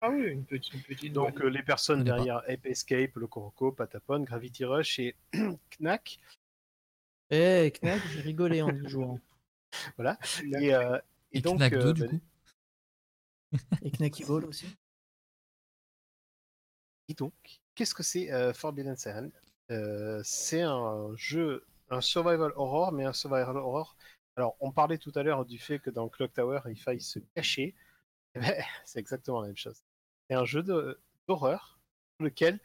Ah 0.00 0.10
oui, 0.10 0.26
une 0.26 0.44
petite. 0.44 0.74
Une 0.74 0.82
petite 0.82 1.12
Donc 1.12 1.40
euh, 1.40 1.48
les 1.48 1.62
personnes 1.62 2.04
derrière 2.04 2.38
Ape 2.48 2.66
Escape, 2.66 3.14
Le 3.16 3.26
Coroco, 3.26 3.72
Patapon, 3.72 4.20
Gravity 4.20 4.64
Rush 4.64 4.98
et 4.98 5.16
Knack. 5.80 6.18
Eh, 7.30 7.72
Knack, 7.82 8.02
j'ai 8.12 8.20
rigolé 8.20 8.62
en 8.62 8.74
y 8.74 8.88
jouant. 8.88 9.20
Voilà. 9.96 10.18
Et, 10.60 10.74
euh, 10.74 10.98
et 11.32 11.38
Et 11.38 11.40
donc, 11.40 11.58
Knack 11.58 11.72
2 11.72 11.78
euh, 11.78 11.92
du 11.92 12.02
ben, 12.02 12.10
coup. 12.10 12.20
Et 13.82 13.90
Knack 13.90 14.20
Evil 14.20 14.44
aussi. 14.46 14.66
Et 17.08 17.14
donc, 17.14 17.32
qu'est-ce 17.74 17.94
que 17.94 18.02
c'est 18.02 18.32
euh, 18.32 18.52
Forbidden 18.52 18.96
Siren 18.96 19.30
Euh, 19.70 20.20
C'est 20.24 20.62
un 20.62 21.14
jeu, 21.16 21.64
un 21.90 22.00
survival 22.00 22.52
horror, 22.56 22.92
mais 22.92 23.04
un 23.04 23.12
survival 23.12 23.56
horror. 23.56 23.96
Alors, 24.36 24.56
on 24.60 24.72
parlait 24.72 24.98
tout 24.98 25.12
à 25.14 25.22
l'heure 25.22 25.44
du 25.44 25.58
fait 25.58 25.78
que 25.78 25.90
dans 25.90 26.08
Clock 26.08 26.32
Tower, 26.32 26.60
il 26.68 26.78
faille 26.78 27.00
se 27.00 27.18
cacher. 27.34 27.74
Eh 28.34 28.40
ben, 28.40 28.54
c'est 28.84 28.98
exactement 29.00 29.40
la 29.40 29.48
même 29.48 29.56
chose. 29.56 29.82
C'est 30.28 30.36
un 30.36 30.44
jeu 30.44 30.62
d'horreur 30.62 31.78
dans 32.18 32.24
lequel, 32.24 32.60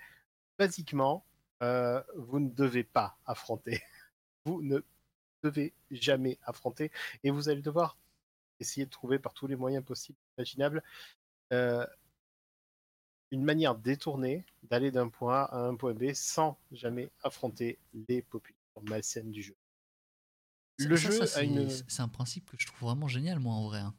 basiquement, 0.57 1.25
euh, 1.63 2.01
vous 2.15 2.39
ne 2.39 2.49
devez 2.49 2.83
pas 2.83 3.17
affronter. 3.25 3.81
Vous 4.45 4.61
ne 4.61 4.79
devez 5.43 5.73
jamais 5.91 6.37
affronter. 6.43 6.91
Et 7.23 7.31
vous 7.31 7.49
allez 7.49 7.61
devoir 7.61 7.97
essayer 8.59 8.85
de 8.85 8.91
trouver 8.91 9.19
par 9.19 9.33
tous 9.33 9.47
les 9.47 9.55
moyens 9.55 9.83
possibles, 9.83 10.17
imaginables, 10.37 10.83
euh, 11.51 11.85
une 13.31 13.43
manière 13.43 13.75
détournée 13.75 14.45
d'aller 14.63 14.91
d'un 14.91 15.09
point 15.09 15.43
A 15.43 15.43
à 15.45 15.59
un 15.67 15.75
point 15.75 15.93
B 15.93 16.13
sans 16.13 16.57
jamais 16.71 17.09
affronter 17.23 17.79
les 18.07 18.21
populations 18.21 18.57
malsaines 18.83 19.31
du 19.31 19.41
jeu. 19.41 19.55
Le 20.77 20.95
ça, 20.95 21.09
jeu 21.11 21.25
c'est 21.25 21.45
une. 21.45 21.69
c'est 21.69 22.01
un 22.01 22.07
principe 22.07 22.49
que 22.49 22.57
je 22.59 22.67
trouve 22.67 22.89
vraiment 22.89 23.07
génial, 23.07 23.39
moi, 23.39 23.53
en 23.53 23.67
vrai. 23.67 23.79
hein. 23.79 23.93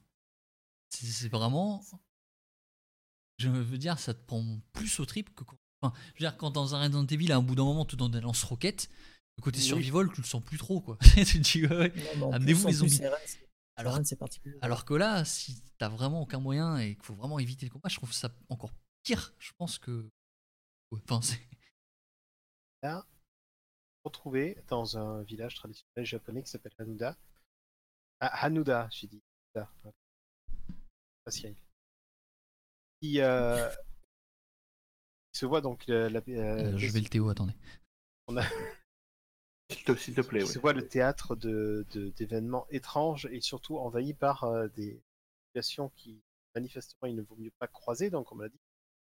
C'est 0.91 1.29
vraiment. 1.29 1.83
Je 3.39 3.49
veux 3.49 3.79
dire, 3.79 3.99
ça 3.99 4.15
te 4.15 4.25
prend 4.25 4.45
plus 4.73 5.01
au 5.01 5.07
trip 5.07 5.35
que 5.35 5.45
quand. 5.45 5.57
Enfin, 5.81 5.95
je 6.15 6.23
veux 6.25 6.31
dire, 6.31 6.37
quand 6.37 6.51
dans 6.51 6.75
un 6.75 6.81
Resident 6.81 7.07
Evil, 7.07 7.33
à 7.33 7.37
un 7.37 7.43
bout 7.43 7.55
d'un 7.57 7.65
moment, 7.65 7.85
tu 7.85 7.97
donnes 7.97 8.13
des 8.13 8.21
lance-roquettes, 8.21 8.89
le 9.39 9.43
côté 9.43 9.59
Oui. 9.59 9.65
survival, 9.65 10.11
tu 10.13 10.21
le 10.21 10.27
sens 10.27 10.43
plus 10.45 10.59
trop, 10.59 10.81
quoi. 10.81 10.99
tu 11.15 11.25
te 11.25 11.39
dis, 11.39 11.67
ouais, 11.67 11.93
Amenez-vous 12.33 12.67
les 12.69 12.73
zombies. 12.75 13.01
Alors, 13.77 13.99
particulier. 14.19 14.59
alors 14.61 14.85
que 14.85 14.93
là, 14.95 15.25
si 15.25 15.63
t'as 15.79 15.89
vraiment 15.89 16.21
aucun 16.23 16.39
moyen 16.39 16.77
et 16.79 16.95
qu'il 16.95 17.05
faut 17.05 17.15
vraiment 17.15 17.39
éviter 17.39 17.65
le 17.67 17.71
combat, 17.73 17.89
je 17.89 17.97
trouve 17.97 18.13
ça 18.13 18.31
encore 18.49 18.71
pire, 19.03 19.35
je 19.39 19.53
pense 19.57 19.79
que. 19.79 20.11
Ouais, 20.91 21.01
Enfin, 21.09 21.21
c'est. 21.23 21.41
retrouvé 24.05 24.59
dans 24.69 24.99
un 24.99 25.23
village 25.23 25.55
traditionnel 25.55 26.05
japonais 26.05 26.43
qui 26.43 26.51
s'appelle 26.51 26.73
Hanuda. 26.79 27.17
Ah, 28.21 28.45
Hanuda, 28.45 28.89
j'ai 28.91 29.07
dit. 29.07 29.23
Hanuda. 29.55 29.73
Pas 31.25 31.31
Cyril. 31.31 31.57
Qui, 33.01 33.21
euh, 33.21 33.69
qui 35.33 35.39
se 35.39 35.47
voit 35.47 35.61
donc 35.61 35.87
la, 35.87 36.09
la- 36.11 36.21
Euh, 36.29 36.75
euh, 36.75 36.79
je 36.79 36.87
vais 36.89 37.01
le 37.01 37.09
Théo, 37.09 37.29
attendez. 37.31 37.55
S'il 38.29 38.37
te, 38.37 38.43
s'il 39.97 40.15
te 40.15 40.21
plaît, 40.21 40.45
se 40.47 40.59
voit 40.59 40.73
le 40.73 40.87
théâtre 40.87 41.37
de, 41.37 41.85
de- 41.93 42.11
d'événements 42.11 42.67
étranges 42.71 43.29
et 43.31 43.41
surtout 43.41 43.79
envahi 43.79 44.15
par 44.15 44.45
euh, 44.45 44.69
des 44.77 45.01
populations 45.49 45.91
qui 45.97 46.21
manifestement 46.55 47.09
il 47.09 47.17
ne 47.17 47.23
vaut 47.23 47.37
mieux 47.37 47.53
pas 47.59 47.67
croiser. 47.67 48.11
Donc 48.11 48.33
on 48.33 48.39
l'a 48.39 48.49
dit, 48.49 48.61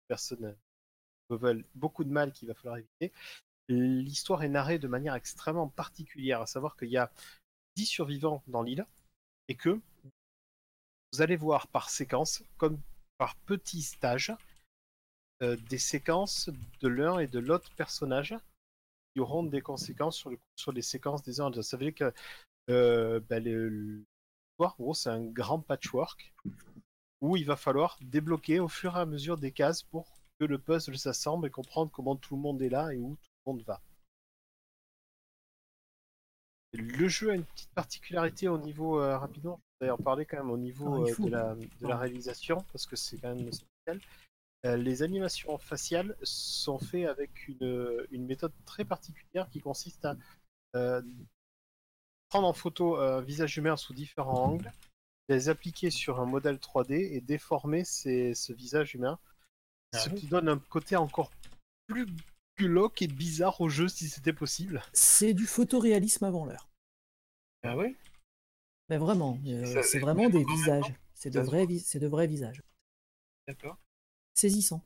personnes 0.08 0.56
me 1.30 1.38
veulent 1.38 1.66
beaucoup 1.76 2.04
de 2.04 2.10
mal 2.12 2.32
qu'il 2.32 2.48
va 2.48 2.54
falloir 2.54 2.78
éviter. 2.78 3.12
L'histoire 3.68 4.44
est 4.44 4.50
narrée 4.50 4.78
de 4.78 4.88
manière 4.88 5.16
extrêmement 5.16 5.70
particulière, 5.70 6.42
à 6.42 6.46
savoir 6.46 6.78
qu'il 6.78 6.90
y 6.90 6.98
a 6.98 7.12
10 7.76 7.86
survivants 7.86 8.44
dans 8.48 8.62
l'île 8.62 8.86
et 9.48 9.56
que 9.56 9.80
vous 11.12 11.22
allez 11.22 11.36
voir 11.36 11.68
par 11.68 11.90
séquence, 11.90 12.44
comme 12.58 12.80
par 13.18 13.36
petits 13.48 13.82
stages, 13.82 14.34
euh, 15.42 15.56
des 15.70 15.78
séquences 15.78 16.50
de 16.82 16.88
l'un 16.88 17.20
et 17.20 17.28
de 17.28 17.40
l'autre 17.40 17.72
personnage 17.76 18.36
qui 19.16 19.22
auront 19.22 19.44
des 19.44 19.62
conséquences 19.62 20.18
sur, 20.18 20.30
le, 20.30 20.38
sur 20.56 20.74
les 20.74 20.82
séquences 20.82 21.24
des 21.24 21.40
uns. 21.40 21.50
Ça 21.62 21.78
veut 21.78 21.86
dire 21.86 21.96
que 21.96 22.14
euh, 22.70 23.22
bah, 23.30 23.40
le- 23.40 23.70
l'histoire, 23.70 24.76
gros, 24.78 24.94
c'est 24.94 25.10
un 25.10 25.24
grand 25.24 25.60
patchwork 25.62 26.34
où 27.22 27.38
il 27.38 27.46
va 27.46 27.56
falloir 27.56 27.98
débloquer 28.02 28.60
au 28.60 28.68
fur 28.68 28.98
et 28.98 29.00
à 29.00 29.06
mesure 29.06 29.38
des 29.38 29.52
cases 29.54 29.84
pour 29.84 30.06
que 30.38 30.46
le 30.46 30.60
puzzle 30.60 30.98
s'assemble 30.98 31.48
et 31.48 31.50
comprendre 31.50 31.92
comment 31.92 32.18
tout 32.18 32.36
le 32.36 32.42
monde 32.42 32.62
est 32.62 32.70
là 32.70 32.94
et 32.94 32.98
où 32.98 33.16
tout 33.16 33.30
le 33.48 33.54
monde 33.54 33.64
va. 33.64 33.82
Le 36.74 37.08
jeu 37.08 37.32
a 37.32 37.36
une 37.36 37.46
petite 37.46 37.74
particularité 37.74 38.50
au 38.50 38.58
niveau, 38.58 39.00
euh, 39.00 39.18
rapidement, 39.18 39.62
je 39.80 39.86
vais 39.86 39.92
en 39.92 39.98
parler 39.98 40.26
quand 40.26 40.36
même 40.36 40.52
au 40.52 40.58
niveau 40.58 41.06
Ah, 41.06 41.10
euh, 41.10 41.16
de, 41.24 41.30
la, 41.30 41.56
de 41.56 41.88
la 41.88 41.98
réalisation, 41.98 42.66
parce 42.74 42.86
que 42.86 42.98
c'est 42.98 43.18
quand 43.18 43.34
même 43.34 43.50
spécial. 43.50 44.02
Euh, 44.66 44.78
les 44.78 45.04
animations 45.04 45.58
faciales 45.58 46.16
sont 46.24 46.80
faites 46.80 47.08
avec 47.08 47.48
une, 47.48 48.06
une 48.12 48.26
méthode 48.26 48.54
très 48.66 48.86
particulière 48.86 49.50
qui 49.50 49.60
consiste 49.60 50.06
à 50.06 50.16
euh, 50.76 51.02
prendre 52.30 52.48
en 52.48 52.54
photo 52.54 52.98
un 52.98 53.22
visage 53.22 53.58
humain 53.58 53.78
sous 53.78 53.94
différents 53.94 54.40
angles, 54.40 54.72
les 55.30 55.50
appliquer 55.50 55.90
sur 55.90 56.20
un 56.20 56.26
modèle 56.26 56.60
3D 56.60 56.96
et 57.14 57.22
déformer 57.22 57.84
ces- 57.84 58.34
ce 58.36 58.54
visage 58.54 58.96
humain, 58.96 59.20
Ah 59.94 60.04
ce 60.04 60.10
oui. 60.10 60.20
qui 60.20 60.28
donne 60.28 60.50
un 60.50 60.60
côté 60.60 60.96
encore 60.96 61.32
plus 61.88 62.06
glauque 62.58 63.02
et 63.02 63.08
bizarre 63.08 63.60
au 63.62 63.70
jeu 63.70 63.88
si 63.88 64.10
c'était 64.10 64.34
possible. 64.34 64.82
C'est 64.94 65.34
du 65.34 65.46
photoréalisme 65.46 66.26
avant 66.26 66.46
l'heure. 66.46 66.68
Ah 67.64 67.76
ouais? 67.76 67.96
Mais 68.90 68.98
vraiment, 68.98 69.38
euh, 69.48 69.82
c'est 69.84 70.00
vraiment 70.00 70.30
des 70.30 70.44
visages. 70.44 70.94
C'est 71.14 71.30
de 71.30 71.40
vrais, 71.40 71.66
de 71.68 72.08
vrais 72.08 72.28
visages. 72.28 72.62
D'accord. 73.48 73.78
Saisissant. 74.36 74.86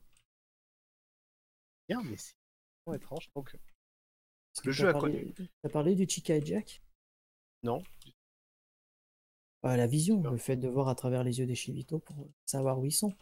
Bien, 1.88 2.00
mais 2.04 2.16
c'est 2.16 2.34
vraiment 2.86 2.96
étrange. 2.96 3.28
Donc, 3.34 3.54
Parce 4.54 4.64
Le 4.64 4.72
jeu 4.72 4.84
t'as 4.84 4.90
a 4.90 5.00
parlé- 5.00 5.34
T'as 5.62 5.68
parlé 5.68 5.94
du 5.94 6.08
Chica 6.08 6.36
et 6.36 6.44
Jack? 6.46 6.82
Non. 7.62 7.82
Ah, 9.62 9.76
La 9.76 9.86
vision, 9.86 10.20
Non. 10.20 10.30
le 10.30 10.38
fait 10.38 10.56
de 10.56 10.68
voir 10.68 10.88
à 10.88 10.94
travers 10.94 11.24
les 11.24 11.38
yeux 11.40 11.46
des 11.46 11.54
Chivito 11.54 11.98
pour 11.98 12.30
savoir 12.46 12.78
où 12.78 12.86
ils 12.86 12.92
sont. 12.92 13.12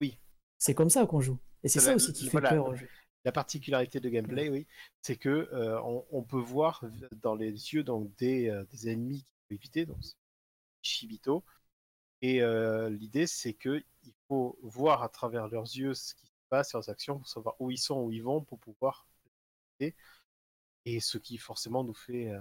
Oui. 0.00 0.18
C'est 0.58 0.74
comme 0.74 0.90
ça 0.90 1.06
qu'on 1.06 1.20
joue. 1.20 1.38
Et 1.62 1.68
c'est 1.68 1.80
Ça 1.80 1.94
aussi 1.94 2.12
qui 2.12 2.24
fait 2.24 2.30
voilà. 2.32 2.50
peur 2.50 2.66
au 2.68 2.74
jeu. 2.74 2.88
La 3.24 3.32
particularité 3.32 4.00
de 4.00 4.08
gameplay, 4.08 4.48
oui, 4.48 4.66
c'est 5.02 5.16
que 5.16 5.28
euh, 5.28 5.80
on, 5.82 6.06
on 6.10 6.22
peut 6.22 6.38
voir 6.40 6.84
dans 7.22 7.34
les 7.34 7.50
yeux 7.50 7.82
donc 7.82 8.14
des, 8.16 8.48
euh, 8.48 8.64
des 8.66 8.88
ennemis 8.88 9.18
qu'il 9.24 9.26
faut 9.48 9.54
éviter, 9.54 9.84
donc 9.86 9.98
c'est 10.02 10.14
Shibito. 10.82 11.44
Et 12.22 12.42
euh, 12.42 12.88
l'idée, 12.90 13.26
c'est 13.26 13.52
que 13.54 13.82
il 14.04 14.12
faut 14.28 14.58
voir 14.62 15.02
à 15.02 15.08
travers 15.08 15.48
leurs 15.48 15.64
yeux 15.64 15.94
ce 15.94 16.14
qui 16.14 16.26
se 16.26 16.32
passe, 16.48 16.72
leurs 16.72 16.88
actions, 16.88 17.18
pour 17.18 17.28
savoir 17.28 17.56
où 17.60 17.70
ils 17.70 17.78
sont, 17.78 18.00
où 18.02 18.12
ils 18.12 18.22
vont, 18.22 18.40
pour 18.42 18.58
pouvoir. 18.58 19.06
Et 20.86 21.00
ce 21.00 21.18
qui 21.18 21.36
forcément 21.36 21.84
nous 21.84 21.94
fait. 21.94 22.30
euh, 22.30 22.40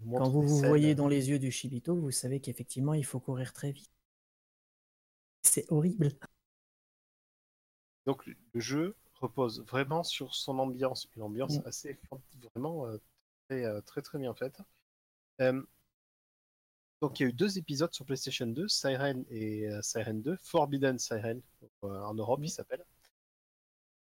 nous 0.00 0.16
Quand 0.16 0.30
vous 0.30 0.42
vous 0.42 0.58
scènes, 0.60 0.68
voyez 0.68 0.94
dans 0.94 1.08
les 1.08 1.28
yeux 1.30 1.38
du 1.38 1.50
Chibito, 1.50 1.94
vous 1.94 2.10
savez 2.10 2.40
qu'effectivement, 2.40 2.94
il 2.94 3.04
faut 3.04 3.20
courir 3.20 3.52
très 3.52 3.72
vite. 3.72 3.90
C'est 5.42 5.70
horrible. 5.70 6.10
Donc 8.06 8.24
le 8.26 8.60
jeu 8.60 8.96
repose 9.20 9.62
vraiment 9.66 10.02
sur 10.02 10.34
son 10.34 10.58
ambiance, 10.58 11.08
une 11.16 11.22
ambiance 11.22 11.58
Mm. 11.58 11.62
assez 11.66 11.98
vraiment 12.54 12.86
euh, 12.86 12.98
très, 13.48 13.64
euh, 13.64 13.80
très 13.82 14.02
très 14.02 14.18
bien 14.18 14.34
faite. 14.34 14.58
Euh, 15.40 15.62
donc 17.00 17.18
il 17.18 17.22
y 17.22 17.26
a 17.26 17.28
eu 17.30 17.32
deux 17.32 17.58
épisodes 17.58 17.92
sur 17.92 18.04
PlayStation 18.04 18.46
2, 18.46 18.68
Siren 18.68 19.24
et 19.30 19.68
euh, 19.68 19.80
Siren 19.82 20.20
2, 20.20 20.36
Forbidden 20.36 20.98
Siren 20.98 21.40
donc, 21.60 21.70
euh, 21.84 22.02
en 22.02 22.14
Europe 22.14 22.40
il 22.42 22.50
s'appelle, 22.50 22.84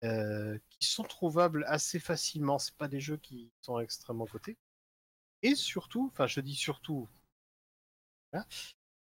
euh, 0.03 0.57
qui 0.69 0.87
sont 0.87 1.03
trouvables 1.03 1.63
assez 1.67 1.99
facilement. 1.99 2.57
C'est 2.59 2.75
pas 2.75 2.87
des 2.87 2.99
jeux 2.99 3.17
qui 3.17 3.51
sont 3.61 3.79
extrêmement 3.79 4.25
cotés. 4.25 4.57
Et 5.43 5.53
surtout, 5.53 6.09
enfin 6.11 6.25
je 6.25 6.39
dis 6.39 6.55
surtout, 6.55 7.07
voilà, 8.31 8.47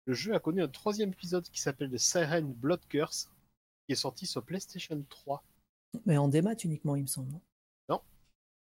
le 0.06 0.14
jeu 0.14 0.36
a 0.36 0.40
connu 0.40 0.62
un 0.62 0.68
troisième 0.68 1.12
épisode 1.12 1.48
qui 1.50 1.60
s'appelle 1.60 1.90
The 1.90 1.98
Siren 1.98 2.54
Blood 2.54 2.82
Curse, 2.88 3.30
qui 3.86 3.94
est 3.94 3.96
sorti 3.96 4.28
sur 4.28 4.44
PlayStation 4.44 5.04
3. 5.10 5.44
Mais 6.06 6.18
en 6.18 6.28
démat 6.28 6.54
uniquement, 6.64 6.96
il 6.96 7.04
me 7.04 7.08
semble. 7.08 7.32
non 7.32 7.42
Non. 7.90 8.02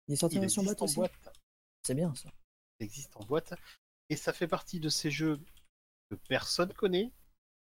Il 0.06 0.12
est 0.12 0.16
sorti 0.16 0.36
Il 0.36 0.38
en 0.38 0.42
version 0.42 0.62
boîte 0.62 0.82
aussi? 0.82 1.00
C'est 1.82 1.94
bien 1.94 2.14
ça. 2.14 2.28
Il 2.78 2.84
existe 2.84 3.16
en 3.16 3.24
boîte. 3.24 3.54
Et 4.10 4.16
ça 4.16 4.32
fait 4.32 4.48
partie 4.48 4.80
de 4.80 4.88
ces 4.88 5.10
jeux 5.10 5.38
que 6.10 6.16
personne 6.28 6.72
connaît, 6.72 7.12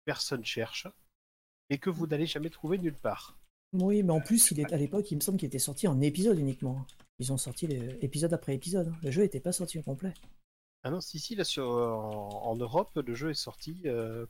personne 0.05 0.45
cherche, 0.45 0.87
et 1.71 1.79
que 1.79 1.91
vous 1.91 2.07
n'allez 2.07 2.27
jamais 2.27 2.51
trouver 2.51 2.79
nulle 2.79 2.95
part. 2.97 3.37
Oui, 3.73 4.03
mais 4.03 4.13
en 4.13 4.21
plus, 4.21 4.51
il 4.53 4.61
est, 4.61 4.73
à 4.73 4.77
l'époque, 4.77 5.11
il 5.11 5.17
me 5.17 5.21
semble 5.21 5.37
qu'il 5.39 5.49
était 5.49 5.59
sorti 5.59 5.87
en 5.89 6.01
épisode 6.01 6.39
uniquement. 6.39 6.87
Ils 7.19 7.33
ont 7.33 7.37
sorti 7.37 7.67
les, 7.67 7.99
épisode 8.03 8.33
après 8.33 8.55
épisode. 8.55 8.89
hein. 8.89 8.99
Le 9.03 9.11
jeu 9.11 9.23
n'était 9.23 9.41
pas 9.41 9.53
sorti 9.53 9.79
au 9.79 9.83
complet. 9.83 10.15
Ah 10.85 10.91
non, 10.91 11.01
si, 11.01 11.19
si, 11.19 11.35
là, 11.35 11.45
sur, 11.45 11.69
en, 11.69 12.29
en 12.45 12.57
Europe, 12.57 12.97
le 12.97 13.15
jeu 13.15 13.31
est 13.31 13.35
sorti. 13.35 13.83
euh, 13.87 14.25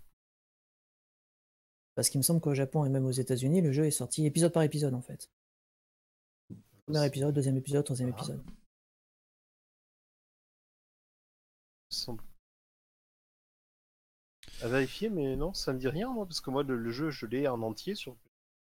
Parce 1.94 2.08
qu'il 2.08 2.18
me 2.18 2.22
semble 2.24 2.40
qu'au 2.40 2.54
Japon 2.54 2.84
et 2.84 2.88
même 2.88 3.04
aux 3.04 3.10
États-Unis, 3.12 3.60
le 3.60 3.70
jeu 3.70 3.84
est 3.84 3.90
sorti 3.92 4.24
épisode 4.26 4.52
par 4.52 4.62
épisode 4.62 4.94
en 4.94 5.02
fait. 5.02 5.30
Premier 6.86 7.04
épisode, 7.06 7.34
deuxième 7.34 7.58
épisode, 7.58 7.84
troisième 7.84 8.10
Ah. 8.14 8.16
épisode. 8.16 8.42
À 14.62 14.68
vérifier, 14.68 15.08
mais 15.10 15.36
non, 15.36 15.52
ça 15.54 15.72
me 15.72 15.78
dit 15.78 15.88
rien, 15.88 16.10
moi, 16.12 16.26
parce 16.26 16.40
que 16.40 16.50
moi, 16.50 16.62
le, 16.62 16.76
le 16.76 16.90
jeu, 16.90 17.10
je 17.10 17.26
l'ai 17.26 17.46
en 17.48 17.62
entier 17.62 17.94
sur. 17.94 18.16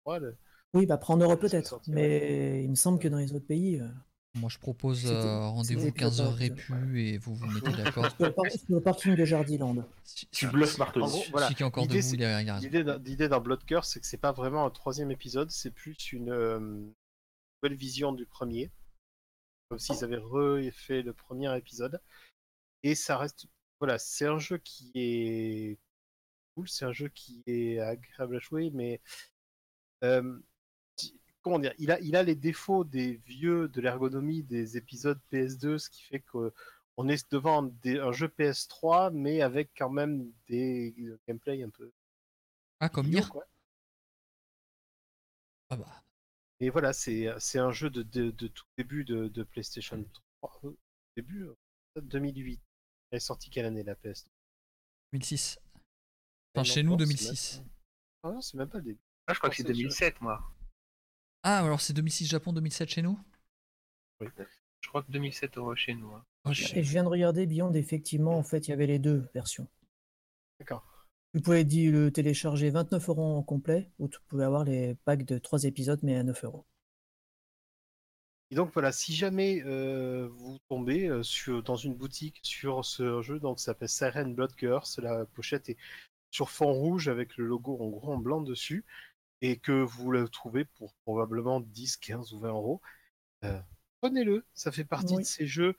Ouais, 0.06 0.18
le- 0.20 0.36
Oui, 0.74 0.86
bah 0.86 0.94
après 0.94 1.12
en 1.12 1.18
Europe 1.18 1.40
c'est 1.42 1.50
peut-être, 1.50 1.80
mais 1.88 2.64
il 2.64 2.70
me 2.70 2.74
semble 2.74 2.98
que 2.98 3.08
dans 3.08 3.18
les 3.18 3.32
autres 3.34 3.46
pays, 3.46 3.78
euh, 3.80 3.86
Moi, 4.34 4.48
je 4.48 4.58
propose 4.58 5.04
euh, 5.10 5.40
rendez-vous 5.46 5.82
c'était 5.86 6.04
15h 6.06 6.34
préparé, 6.34 6.48
répu 6.48 7.02
et 7.02 7.18
vous 7.18 7.34
vous 7.34 7.46
mettez 7.46 7.70
d'accord. 7.76 8.08
sur, 8.16 8.32
le 8.68 8.80
parking 8.80 9.14
de 9.14 9.24
Jardiland. 9.24 9.76
Si, 10.04 10.26
Tu 10.32 10.46
bluffes 10.48 10.78
Martoni. 10.78 11.06
gros, 11.06 11.22
voilà. 11.30 11.46
Celui 11.46 11.56
qui 11.56 11.62
est 11.62 11.66
encore 11.66 11.82
L'idée, 11.84 11.96
debout, 11.98 12.08
c'est- 12.08 12.16
il 12.16 12.24
a. 12.24 12.58
L'idée 12.98 13.28
d'un- 13.28 13.40
Blood 13.40 13.64
Curse, 13.64 13.90
c'est 13.90 14.00
que 14.00 14.06
c'est 14.06 14.16
pas 14.16 14.32
vraiment 14.32 14.64
un 14.66 14.70
troisième 14.70 15.10
épisode, 15.10 15.50
c'est 15.50 15.70
plus 15.70 16.12
une 16.12 16.30
euh, 16.30 16.58
nouvelle 16.58 17.76
vision 17.76 18.12
du 18.12 18.26
premier. 18.26 18.70
Comme 19.68 19.78
s'ils 19.78 20.02
avaient 20.04 20.16
refait 20.18 21.02
le 21.02 21.12
premier 21.12 21.56
épisode. 21.56 22.00
Et 22.82 22.94
ça 22.94 23.16
reste. 23.18 23.46
Voilà, 23.82 23.98
c'est 23.98 24.26
un 24.26 24.38
jeu 24.38 24.58
qui 24.58 24.92
est 24.94 25.78
cool, 26.54 26.68
c'est 26.68 26.84
un 26.86 26.92
jeu 26.92 27.08
qui 27.10 27.42
est 27.46 27.80
agréable 27.80 28.36
à 28.36 28.40
jouer, 28.40 28.70
mais. 28.74 29.00
euh, 30.04 30.38
comment 31.42 31.58
dire 31.58 31.74
il 31.78 31.90
a, 31.90 32.00
il 32.00 32.16
a 32.16 32.22
les 32.22 32.34
défauts 32.34 32.84
des 32.84 33.16
vieux, 33.26 33.68
de 33.68 33.80
l'ergonomie 33.80 34.42
des 34.42 34.76
épisodes 34.76 35.20
PS2, 35.30 35.78
ce 35.78 35.90
qui 35.90 36.02
fait 36.02 36.20
que. 36.20 36.52
On 36.98 37.08
est 37.08 37.30
devant 37.32 37.62
des- 37.62 37.98
un 37.98 38.12
jeu 38.12 38.28
PS3, 38.28 39.10
mais 39.10 39.40
avec 39.40 39.70
quand 39.76 39.88
même 39.90 40.30
des 40.48 40.94
gameplay 41.26 41.62
un 41.62 41.70
peu 41.70 41.90
Ah, 42.80 42.90
comme 42.90 43.08
Nier 43.08 43.22
quoi. 43.30 43.46
Ah 45.70 45.76
bah, 45.76 46.04
Et 46.60 46.70
voilà, 46.70 46.94
c'est 46.94 47.28
un 47.58 47.72
jeu 47.72 47.90
de, 47.90 48.02
de, 48.02 48.30
de 48.30 48.48
tout 48.48 48.64
début 48.78 49.04
de, 49.04 49.28
de 49.28 49.42
PlayStation 49.42 50.02
3. 50.40 50.60
euh, 50.64 50.76
Début 51.16 51.44
euh, 51.44 51.54
2008. 52.02 52.62
Elle 53.12 53.18
est 53.18 53.20
sortie 53.20 53.50
quelle 53.50 53.66
année 53.66 53.82
la 53.82 53.94
PS 53.94 54.26
2006. 55.12 55.58
Ah 56.54 56.60
Enfin, 56.60 56.64
chez 56.64 56.82
nous, 56.82 56.92
non, 56.92 56.98
c'est 56.98 57.04
2006. 57.04 57.58
même- 57.58 57.68
Ah 58.24 58.30
non, 58.32 58.40
c'est 58.40 58.56
même 58.56 58.68
pas 58.68 58.78
le 58.78 58.84
début. 58.84 59.00
Ah, 59.26 59.34
je 59.34 59.38
crois 59.38 59.50
que 59.50 59.56
c'est 59.56 59.62
pensais 59.62 59.72
que 59.74 59.78
2007, 59.78 60.20
moi. 60.22 60.42
Ah, 61.42 61.58
alors 61.58 61.80
c'est 61.80 61.92
2006 61.92 62.26
Japon, 62.26 62.52
2007 62.52 62.88
chez 62.88 63.02
nous? 63.02 63.18
Je 64.20 64.88
crois 64.88 65.02
que 65.02 65.12
2007 65.12 65.56
au- 65.58 65.74
chez 65.76 65.94
nous. 65.94 66.10
hein. 66.12 66.24
Oh, 66.44 66.52
je- 66.52 66.74
Et 66.74 66.82
je 66.82 66.90
viens 66.90 67.04
de 67.04 67.08
regarder 67.08 67.46
Beyond, 67.46 67.72
effectivement, 67.74 68.36
en 68.36 68.42
fait, 68.42 68.66
il 68.66 68.70
y 68.70 68.72
avait 68.74 68.86
les 68.86 68.98
deux 68.98 69.28
versions. 69.34 69.68
D'accord. 70.58 71.06
Vous 71.34 71.40
pouvez 71.40 71.64
le 71.90 72.10
télécharger 72.10 72.70
29 72.70 73.08
euros 73.08 73.36
en 73.36 73.42
complet, 73.42 73.90
ou 73.98 74.08
tu 74.08 74.18
pouvez 74.28 74.44
avoir 74.44 74.64
les 74.64 74.94
packs 75.04 75.24
de 75.24 75.38
3 75.38 75.64
épisodes, 75.64 76.00
mais 76.02 76.16
à 76.16 76.22
9 76.22 76.44
euros. 76.44 76.66
Et 78.52 78.54
donc 78.54 78.70
voilà, 78.74 78.92
si 78.92 79.14
jamais 79.14 79.62
euh, 79.64 80.28
vous 80.30 80.58
tombez 80.68 81.08
euh, 81.08 81.22
sur, 81.22 81.62
dans 81.62 81.76
une 81.76 81.94
boutique 81.94 82.38
sur 82.42 82.84
ce 82.84 83.22
jeu, 83.22 83.40
donc 83.40 83.58
ça 83.58 83.66
s'appelle 83.72 83.88
Siren 83.88 84.34
Blood 84.34 84.54
Curse, 84.54 84.98
la 84.98 85.24
pochette 85.24 85.70
est 85.70 85.78
sur 86.30 86.50
fond 86.50 86.70
rouge 86.70 87.08
avec 87.08 87.38
le 87.38 87.46
logo 87.46 87.78
en 87.80 87.88
gros 87.88 88.12
en 88.12 88.18
blanc 88.18 88.42
dessus, 88.42 88.84
et 89.40 89.56
que 89.56 89.72
vous 89.72 90.10
le 90.10 90.28
trouvez 90.28 90.66
pour 90.66 90.92
probablement 91.06 91.60
10, 91.60 91.96
15 91.96 92.34
ou 92.34 92.40
20 92.40 92.48
euros, 92.50 92.82
euh, 93.44 93.58
prenez-le. 94.02 94.44
Ça 94.52 94.70
fait 94.70 94.84
partie 94.84 95.14
Oui. 95.14 95.22
de 95.22 95.26
ces 95.26 95.46
jeux 95.46 95.74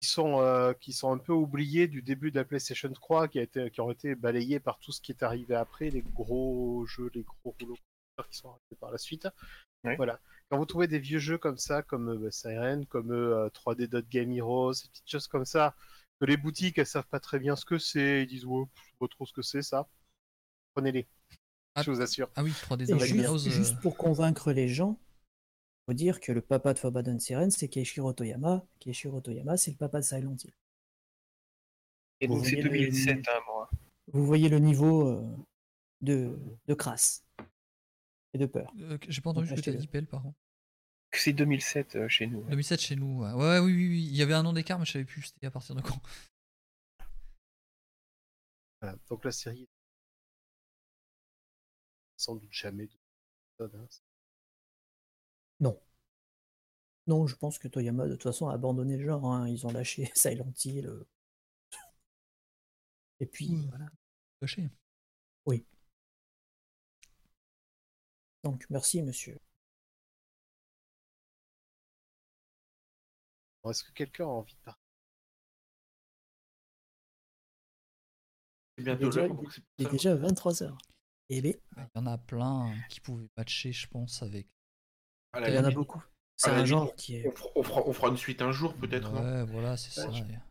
qui 0.00 0.08
sont, 0.08 0.40
euh, 0.40 0.72
qui 0.72 0.94
sont 0.94 1.12
un 1.12 1.18
peu 1.18 1.34
oubliés 1.34 1.88
du 1.88 2.00
début 2.00 2.30
de 2.30 2.36
la 2.36 2.46
PlayStation 2.46 2.90
3, 2.90 3.28
qui, 3.28 3.38
a 3.38 3.42
été, 3.42 3.70
qui 3.70 3.82
ont 3.82 3.90
été 3.90 4.14
balayés 4.14 4.60
par 4.60 4.78
tout 4.78 4.92
ce 4.92 5.02
qui 5.02 5.12
est 5.12 5.22
arrivé 5.22 5.54
après, 5.54 5.90
les 5.90 6.00
gros 6.00 6.86
jeux, 6.86 7.10
les 7.14 7.22
gros 7.22 7.54
rouleaux 7.60 7.76
qui 8.30 8.38
sont 8.38 8.48
arrivés 8.48 8.76
par 8.80 8.90
la 8.90 8.98
suite. 8.98 9.28
Voilà. 9.98 10.18
Quand 10.50 10.58
vous 10.58 10.66
trouvez 10.66 10.86
des 10.88 10.98
vieux 10.98 11.18
jeux 11.18 11.38
comme 11.38 11.58
ça, 11.58 11.82
comme 11.82 12.10
euh, 12.10 12.18
bah, 12.18 12.30
Siren, 12.30 12.86
comme 12.86 13.12
euh, 13.12 13.48
3D 13.50 13.88
Dot 13.88 14.06
Game 14.08 14.30
Heroes, 14.32 14.74
ces 14.74 14.88
petites 14.88 15.10
choses 15.10 15.26
comme 15.26 15.44
ça, 15.44 15.74
Que 16.20 16.26
les 16.26 16.36
boutiques, 16.36 16.78
elles 16.78 16.86
savent 16.86 17.08
pas 17.08 17.20
très 17.20 17.38
bien 17.38 17.56
ce 17.56 17.64
que 17.64 17.78
c'est. 17.78 18.22
Ils 18.22 18.26
disent, 18.28 18.44
ouais, 18.44 18.64
je 18.74 18.82
sais 18.90 18.96
pas 19.00 19.08
trop 19.08 19.26
ce 19.26 19.32
que 19.32 19.42
c'est 19.42 19.62
ça. 19.62 19.88
Prenez-les. 20.74 21.06
Ah. 21.74 21.82
Je 21.82 21.90
vous 21.90 22.00
assure. 22.00 22.30
Ah 22.36 22.44
oui, 22.44 22.50
3D 22.52 22.82
Et 22.82 22.86
Zero 22.86 22.98
juste, 23.00 23.16
Heroes, 23.20 23.46
euh, 23.46 23.50
juste 23.50 23.80
pour 23.80 23.96
convaincre 23.96 24.52
les 24.52 24.68
gens, 24.68 24.98
faut 25.86 25.92
dire 25.94 26.20
que 26.20 26.30
le 26.32 26.40
papa 26.40 26.72
de 26.72 26.78
Forbidden 26.78 27.18
Siren, 27.18 27.50
c'est 27.50 27.68
Keishiro 27.68 28.12
Toyama. 28.12 28.64
Keishiro 28.78 29.20
Toyama, 29.20 29.56
c'est 29.56 29.72
le 29.72 29.76
papa 29.76 29.98
de 29.98 30.04
Silent 30.04 30.36
Hill. 30.42 30.52
Et 32.20 32.26
Vous 32.28 32.34
donc 32.36 32.44
c'est 32.46 32.50
voyez 32.60 32.62
le- 32.62 32.70
2007, 32.70 33.28
hein, 33.28 33.40
moi. 33.48 33.68
Vous 34.12 34.24
voyez 34.24 34.48
le 34.48 34.58
niveau 34.60 35.08
euh, 35.08 35.36
de, 36.00 36.38
de 36.66 36.74
crasse 36.74 37.23
et 38.34 38.38
de 38.38 38.46
peur. 38.46 38.72
euh, 38.80 38.98
j'ai 39.08 39.20
pas 39.20 39.30
entendu 39.30 39.48
ce 39.48 39.54
que 39.54 39.60
tu 39.60 39.70
as 39.70 39.74
dit, 39.74 39.86
Pelle, 39.86 40.06
par 40.06 40.22
contre. 40.22 40.36
C'est 41.12 41.32
2007 41.32 41.94
euh, 41.96 42.08
chez 42.08 42.26
nous. 42.26 42.42
2007 42.50 42.80
chez 42.80 42.96
nous. 42.96 43.20
Ouais, 43.22 43.32
ouais, 43.32 43.58
oui, 43.60 43.72
oui, 43.72 43.88
oui. 43.88 44.04
Il 44.04 44.16
y 44.16 44.22
avait 44.22 44.34
un 44.34 44.44
an 44.44 44.52
d'écart, 44.52 44.78
mais 44.78 44.84
je 44.84 44.92
savais 44.92 45.04
plus 45.04 45.22
c'était 45.22 45.46
à 45.46 45.50
partir 45.50 45.74
de 45.76 45.80
quand. 45.80 46.00
Voilà. 48.80 48.98
Donc 49.08 49.24
la 49.24 49.30
série. 49.32 49.68
Sans 52.16 52.34
doute 52.36 52.52
jamais 52.52 52.86
de 52.86 52.92
hein. 53.60 53.88
Non, 57.06 57.26
je 57.26 57.36
pense 57.36 57.58
que 57.58 57.68
Toyama, 57.68 58.06
de 58.06 58.12
toute 58.14 58.22
façon, 58.22 58.48
a 58.48 58.54
abandonné 58.54 58.96
le 58.96 59.04
genre. 59.04 59.26
hein. 59.32 59.48
Ils 59.48 59.66
ont 59.66 59.72
lâché 59.72 60.10
Silent 60.14 60.52
Hill. 60.64 60.86
euh. 60.86 61.06
Et 63.20 63.26
puis, 63.26 63.66
voilà. 63.68 63.86
Caché. 64.40 64.68
Donc, 68.44 68.66
merci, 68.68 69.02
monsieur. 69.02 69.38
Bon, 73.62 73.70
Est-ce 73.70 73.82
que 73.82 73.92
quelqu'un 73.92 74.24
a 74.24 74.28
envie 74.28 74.54
de 74.54 74.70
C'est 78.76 78.84
Déjà, 78.84 79.22
c'est 79.22 79.28
pour 79.28 79.50
Il 79.78 79.86
est 79.86 79.90
déjà 79.90 80.14
23h. 80.14 80.76
Et 81.30 81.40
bien, 81.40 81.54
Il 81.78 81.82
y 81.94 81.98
en 81.98 82.06
a 82.06 82.18
plein 82.18 82.70
qui 82.90 83.00
pouvaient 83.00 83.28
matcher, 83.38 83.72
je 83.72 83.88
pense, 83.88 84.22
avec. 84.22 84.46
La 85.32 85.48
il 85.48 85.54
y 85.54 85.58
en 85.58 85.64
a 85.64 85.70
beaucoup. 85.70 86.04
C'est 86.36 86.50
à 86.50 86.56
la 86.56 86.60
un 86.60 86.64
genre 86.66 86.94
qui 86.96 87.16
est. 87.16 87.26
on, 87.26 87.30
fera, 87.32 87.48
on 87.56 87.62
fera- 87.62 87.82
on 87.86 87.92
fera 87.94 88.08
une 88.08 88.16
suite 88.18 88.42
un 88.42 88.52
jour, 88.52 88.74
peut-être. 88.76 89.10
Ouais, 89.14 89.44
voilà, 89.44 89.76
c'est 89.78 89.90
ça. 89.90 90.10
je- 90.10 90.22
Il 90.22 90.30
y 90.32 90.34
a 90.34 90.42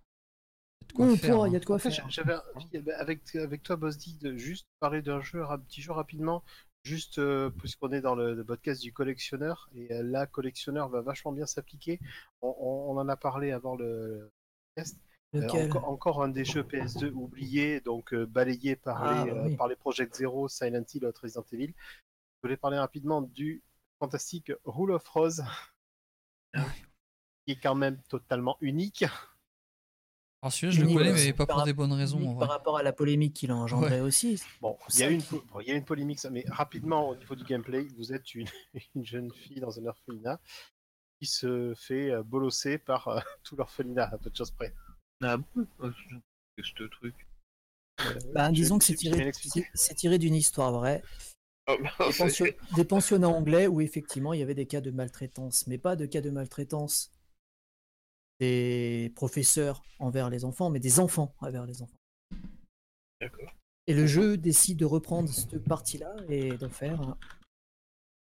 de 0.87 0.93
quoi 0.93 1.05
Oui, 1.05 1.11
on 1.13 1.17
faire, 1.17 1.35
pourra, 1.35 1.47
il 1.47 1.51
y 1.51 1.53
a 1.53 1.57
hein. 1.57 1.59
de 1.59 1.65
quoi 1.65 1.75
Après, 1.75 1.91
faire. 1.91 2.09
j'avais 2.09 2.33
un- 2.33 2.93
avec, 2.97 3.35
avec 3.35 3.61
toi, 3.63 3.75
Bosdi, 3.75 4.17
de 4.17 4.35
juste 4.35 4.65
parler 4.79 5.01
d'un 5.03 5.21
jeu, 5.21 5.43
un 5.45 5.59
petit 5.59 5.81
jeu 5.81 5.91
rapidement, 5.91 6.43
juste 6.83 7.19
euh, 7.19 7.49
puisqu'on 7.49 7.91
est 7.91 8.01
dans 8.01 8.15
le, 8.15 8.33
le 8.33 8.43
podcast 8.43 8.81
du 8.81 8.91
collectionneur, 8.93 9.69
et 9.75 9.91
euh, 9.93 10.03
là, 10.03 10.27
collectionneur 10.27 10.89
va 10.89 11.01
vachement 11.01 11.31
bien 11.31 11.45
s'appliquer. 11.45 11.99
On, 12.41 12.55
on- 12.59 12.91
on 12.93 12.97
en 12.97 13.07
a 13.09 13.15
parlé 13.15 13.51
avant 13.51 13.75
le 13.75 14.29
podcast. 14.75 14.97
Euh, 15.35 15.47
encore, 15.49 15.89
encore 15.89 16.23
un 16.23 16.27
des 16.29 16.45
jeux 16.45 16.61
PS2 16.61 17.11
oubliés, 17.11 17.79
donc 17.79 18.13
balayé 18.13 18.75
par, 18.75 19.03
Ah, 19.03 19.25
les, 19.25 19.31
oui. 19.31 19.55
par 19.55 19.67
les 19.67 19.75
Project 19.75 20.15
Zero, 20.15 20.47
Silent 20.47 20.83
Hill, 20.93 21.11
Resident 21.21 21.43
Evil. 21.51 21.73
Je 21.75 22.47
voulais 22.47 22.57
parler 22.57 22.77
rapidement 22.77 23.21
du 23.21 23.63
fantastique 23.99 24.51
Rule 24.65 24.91
of 24.91 25.07
Rose, 25.07 25.43
qui 26.53 27.53
est 27.53 27.59
quand 27.59 27.73
même 27.73 27.99
totalement 28.09 28.57
unique. 28.61 29.05
Alors 30.43 30.51
celui-là, 30.51 30.71
je 30.75 30.81
le 30.81 30.87
connais, 30.93 31.11
ouais, 31.13 31.25
mais 31.27 31.31
pas 31.31 31.45
par 31.45 31.55
pour 31.55 31.65
des 31.65 31.71
bonnes 31.71 31.93
raisons. 31.93 32.35
par 32.35 32.49
rapport 32.49 32.77
à 32.77 32.83
la 32.83 32.91
polémique 32.91 33.33
qu'il 33.33 33.49
a 33.49 33.55
engendré 33.55 34.01
aussi. 34.01 34.41
Bon, 34.61 34.77
il 34.93 34.99
y, 34.99 35.03
a 35.03 35.09
une, 35.09 35.19
qu'il- 35.19 35.39
po- 35.39 35.43
bon, 35.53 35.61
il 35.61 35.67
y 35.69 35.71
a 35.71 35.73
eu 35.73 35.77
une 35.77 35.85
polémique, 35.85 36.19
ça, 36.19 36.29
mais 36.29 36.43
rapidement, 36.49 37.07
au 37.07 37.15
niveau 37.15 37.33
du 37.35 37.45
gameplay, 37.45 37.87
vous 37.97 38.11
êtes 38.11 38.35
une, 38.35 38.49
une 38.95 39.05
jeune 39.05 39.31
fille 39.31 39.61
dans 39.61 39.79
un 39.79 39.85
orphelinat 39.85 40.41
qui 41.21 41.27
se 41.27 41.73
fait 41.77 42.11
euh, 42.11 42.23
bolosser 42.23 42.77
par 42.77 43.07
euh, 43.07 43.19
tout 43.45 43.55
l'orphelinat, 43.55 44.09
à 44.11 44.17
peu 44.17 44.29
de 44.29 44.35
choses 44.35 44.51
près. 44.51 44.73
Ah 45.21 45.37
bon? 45.37 45.65
C'est- 45.81 46.63
ce 46.77 46.83
truc. 46.89 47.15
Bah, 48.33 48.49
Je- 48.49 48.55
disons 48.55 48.79
que 48.79 48.83
c'est 48.83 48.95
tiré, 49.95 50.17
d'une 50.17 50.35
histoire 50.35 50.73
vraie. 50.73 51.01
Oh, 51.69 51.77
des 52.75 52.83
pensionnats 52.83 53.29
anglais 53.29 53.67
où 53.67 53.79
effectivement 53.79 54.33
il 54.33 54.41
y 54.41 54.43
avait 54.43 54.53
des 54.55 54.65
cas 54.65 54.81
de 54.81 54.91
maltraitance, 54.91 55.67
mais 55.67 55.77
pas 55.77 55.95
de 55.95 56.05
cas 56.05 56.19
de 56.19 56.29
maltraitance 56.29 57.12
des 58.43 59.11
professeurs 59.15 59.77
envers 59.99 60.29
les 60.29 60.43
enfants, 60.43 60.69
mais 60.69 60.79
des 60.79 60.99
enfants 60.99 61.33
envers 61.39 61.65
les 61.65 61.81
enfants. 61.81 61.99
D'accord. 63.21 63.51
Et 63.87 63.93
le 63.93 64.05
jeu 64.07 64.37
décide 64.37 64.79
de 64.79 64.85
reprendre 64.85 65.29
cette 65.29 65.63
partie-là 65.63 66.13
et 66.29 66.57
d'en 66.57 66.69
faire 66.69 66.99
un 67.01 67.17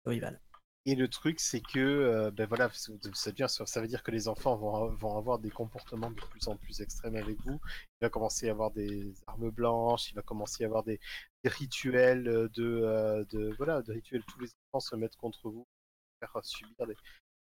rival. 0.04 0.40
Et 0.88 0.94
le 0.94 1.08
truc, 1.08 1.40
c'est 1.40 1.60
que, 1.60 1.80
euh, 1.80 2.30
ben 2.30 2.46
voilà, 2.46 2.70
ça 2.72 2.92
ça 3.14 3.30
veut 3.30 3.34
dire, 3.34 3.50
ça 3.50 3.80
veut 3.80 3.88
dire 3.88 4.02
que 4.04 4.12
les 4.12 4.28
enfants 4.28 4.56
vont, 4.56 4.88
vont 4.94 5.16
avoir 5.18 5.40
des 5.40 5.50
comportements 5.50 6.12
de 6.12 6.20
plus 6.30 6.46
en 6.46 6.56
plus 6.56 6.80
extrêmes 6.80 7.16
avec 7.16 7.36
vous. 7.44 7.58
Il 8.00 8.02
va 8.06 8.08
commencer 8.08 8.48
à 8.48 8.52
avoir 8.52 8.70
des 8.70 9.12
armes 9.26 9.50
blanches, 9.50 10.12
il 10.12 10.14
va 10.14 10.22
commencer 10.22 10.62
à 10.62 10.68
avoir 10.68 10.84
des, 10.84 11.00
des 11.42 11.50
rituels 11.50 12.22
de, 12.54 12.68
euh, 12.84 13.24
de, 13.32 13.52
voilà, 13.56 13.82
de 13.82 13.92
rituels. 13.92 14.22
Tous 14.28 14.38
les 14.40 14.48
enfants 14.70 14.80
se 14.90 14.94
mettent 14.94 15.16
contre 15.16 15.50
vous, 15.50 15.66
faire 16.20 16.32
subir 16.44 16.86
des, 16.86 16.96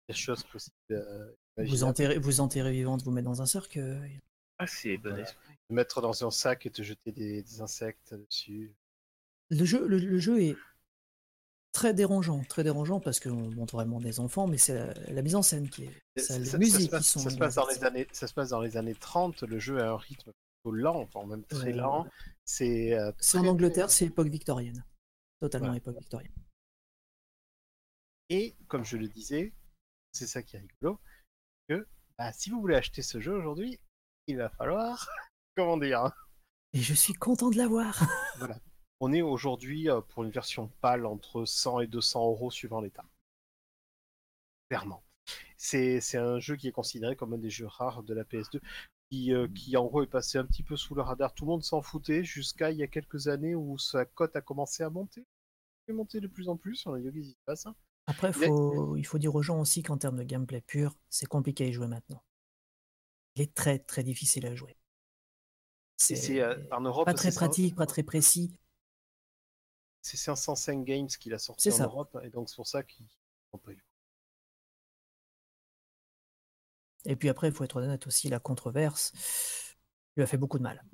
des 0.09 0.15
choses 0.15 0.45
possibles. 0.45 0.77
euh, 0.91 1.33
Vous 1.63 1.67
imaginables. 1.69 1.91
enterrez, 1.91 2.19
vous 2.19 2.41
enterrez 2.41 2.73
vivante, 2.73 3.03
vous 3.03 3.11
mettre 3.11 3.29
dans 3.29 3.43
un 3.43 3.47
cercueil. 3.47 4.19
Ah, 4.59 4.67
c'est 4.67 4.97
bon 4.99 5.11
Voilà. 5.11 5.25
esprit. 5.25 5.55
Te 5.69 5.75
mettre 5.75 6.01
dans 6.03 6.25
un 6.27 6.31
sac 6.31 6.67
et 6.67 6.71
te 6.71 6.83
jeter 6.83 7.13
des, 7.13 7.43
des 7.43 7.61
insectes 7.61 8.15
dessus. 8.15 8.75
Le 9.51 9.65
jeu, 9.65 9.87
le, 9.87 9.99
le 9.99 10.19
jeu 10.19 10.43
est 10.43 10.57
très 11.73 11.95
dérangeant, 11.95 12.43
très 12.45 12.63
dérangeant 12.65 13.01
parce 13.01 13.21
qu'on 13.21 13.51
montre 13.51 13.75
vraiment 13.77 14.01
des 14.01 14.21
enfants, 14.21 14.47
mais 14.47 14.59
c'est 14.59 14.75
la, 14.75 14.93
la 15.13 15.23
mise 15.23 15.35
en 15.37 15.43
scène 15.43 15.69
qui 15.71 15.85
est. 15.85 16.03
C'est 16.17 16.23
Ça- 16.25 16.39
les 16.39 16.45
ça- 16.45 16.51
ça 16.53 16.59
musiques 16.59 16.75
se 16.81 16.85
qui 16.85 16.89
passe, 16.91 17.07
sont. 17.09 17.21
ça 17.21 17.31
se 17.31 17.37
passe 17.39 17.55
dans 17.55 17.67
les 17.67 17.85
années, 17.85 18.07
ça 18.13 18.27
se 18.27 18.35
passe 18.35 18.51
dans 18.51 18.61
les 18.61 18.77
années 18.77 18.95
30. 18.95 19.43
Le 19.45 19.59
jeu 19.59 19.81
a 19.81 19.91
un 19.91 19.97
rythme 19.97 20.31
plutôt 20.63 20.77
lent, 20.77 21.01
enfin 21.01 21.25
même 21.27 21.45
très 21.45 21.73
Euh, 21.73 21.77
lent. 21.77 22.07
C'est 22.45 22.95
euh, 22.99 23.13
C'est 23.19 23.39
en 23.39 23.43
très- 23.43 23.51
Angleterre, 23.51 23.91
c'est 23.91 24.07
époque 24.07 24.29
victorienne. 24.29 24.85
Totalement 25.41 25.69
Voilà. 25.69 25.79
époque 25.79 25.97
victorienne. 25.99 26.33
Et 28.29 28.55
comme 28.69 28.85
je 28.85 28.97
le 28.97 29.09
disais, 29.09 29.53
c'est 30.13 30.27
ça 30.27 30.43
qui 30.43 30.57
est 30.57 30.61
rigolo, 30.61 31.01
que 31.71 31.87
bah, 32.19 32.33
si 32.33 32.51
vous 32.51 32.61
voulez 32.61 32.75
acheter 32.75 33.01
ce 33.03 33.21
jeu 33.21 33.33
aujourd'hui, 33.33 33.79
il 34.27 34.37
va 34.37 34.49
falloir, 34.51 35.09
comment 35.57 35.77
dire, 35.77 36.05
hein, 36.05 36.13
Et 36.73 36.81
je 36.81 36.95
suis 36.95 37.15
content 37.15 37.49
de 37.51 37.57
l'avoir. 37.57 38.01
on 39.01 39.13
est 39.13 39.23
aujourd'hui 39.23 39.89
euh, 39.89 40.01
pour 40.01 40.25
une 40.25 40.31
version 40.31 40.69
pâle 40.81 41.07
entre 41.07 41.45
100 41.45 41.81
et 41.81 41.87
200 41.87 42.27
euros 42.27 42.51
suivant 42.51 42.81
l'état. 42.81 43.05
Clairement. 44.69 45.05
C'est 45.57 46.01
c'est 46.01 46.19
un 46.19 46.41
jeu 46.41 46.57
qui 46.57 46.67
est 46.67 46.73
considéré 46.73 47.15
comme 47.15 47.35
un 47.35 47.39
des 47.39 47.51
jeux 47.51 47.67
rares 47.67 48.03
de 48.03 48.15
la 48.15 48.25
PS2, 48.25 48.61
qui, 49.11 49.33
euh, 49.33 49.47
qui 49.49 49.77
en 49.77 49.85
gros 49.85 50.03
est 50.03 50.07
passé 50.07 50.39
un 50.39 50.45
petit 50.45 50.63
peu 50.63 50.77
sous 50.77 50.95
le 50.95 51.03
radar. 51.03 51.35
Tout 51.35 51.45
le 51.45 51.51
monde 51.51 51.63
s'en 51.63 51.83
foutait 51.83 52.25
jusqu'à 52.25 52.71
il 52.71 52.79
y 52.79 52.83
a 52.83 52.89
quelques 52.89 53.29
années 53.29 53.55
où 53.55 53.79
sa 53.79 54.05
cote 54.05 54.35
a 54.35 54.41
commencé 54.41 54.83
à 54.83 54.91
monter. 54.91 55.25
Elle 55.87 55.95
monter 55.95 56.21
de 56.21 56.29
plus 56.29 56.49
en 56.49 56.57
plus, 56.57 56.85
on 56.87 56.95
a 56.95 56.99
vu 56.99 57.13
qu'il 57.13 57.31
se 57.31 57.45
passe. 57.45 57.67
Après, 58.11 58.33
faut, 58.33 58.97
il 58.97 59.07
faut 59.07 59.19
dire 59.19 59.35
aux 59.35 59.43
gens 59.43 59.61
aussi 59.61 59.85
qu'en 59.85 59.97
termes 59.97 60.17
de 60.17 60.25
gameplay 60.25 60.61
pur, 60.61 60.97
c'est 61.09 61.27
compliqué 61.27 61.65
à 61.65 61.67
y 61.69 61.73
jouer 61.73 61.87
maintenant. 61.87 62.25
Il 63.37 63.43
est 63.43 63.55
très 63.55 63.79
très 63.79 64.03
difficile 64.03 64.47
à 64.47 64.55
jouer. 64.57 64.77
C'est 65.97 66.41
euh, 66.41 66.57
en 66.73 66.81
Europe, 66.81 67.05
pas 67.05 67.15
très 67.15 67.31
pratique, 67.31 67.77
pas 67.77 67.87
très 67.87 68.03
précis. 68.03 68.59
c'est 70.03 70.17
505 70.17 70.85
Games 70.85 71.07
qu'il 71.07 71.33
a 71.35 71.39
sorti 71.39 71.69
en 71.69 71.73
ça. 71.73 71.85
Europe, 71.85 72.19
et 72.25 72.31
donc 72.31 72.49
c'est 72.49 72.57
pour 72.57 72.67
ça 72.67 72.83
qu'ils 72.83 73.07
n'ont 73.53 73.61
pas 73.61 73.71
eu. 73.71 73.85
Et 77.05 77.15
puis 77.15 77.29
après, 77.29 77.49
il 77.49 77.55
faut 77.55 77.63
être 77.63 77.77
honnête 77.77 78.07
aussi, 78.09 78.29
la 78.29 78.41
controverse 78.41 79.13
lui 80.17 80.25
a 80.25 80.27
fait 80.27 80.37
beaucoup 80.37 80.59
de 80.59 80.65
mal. 80.65 80.85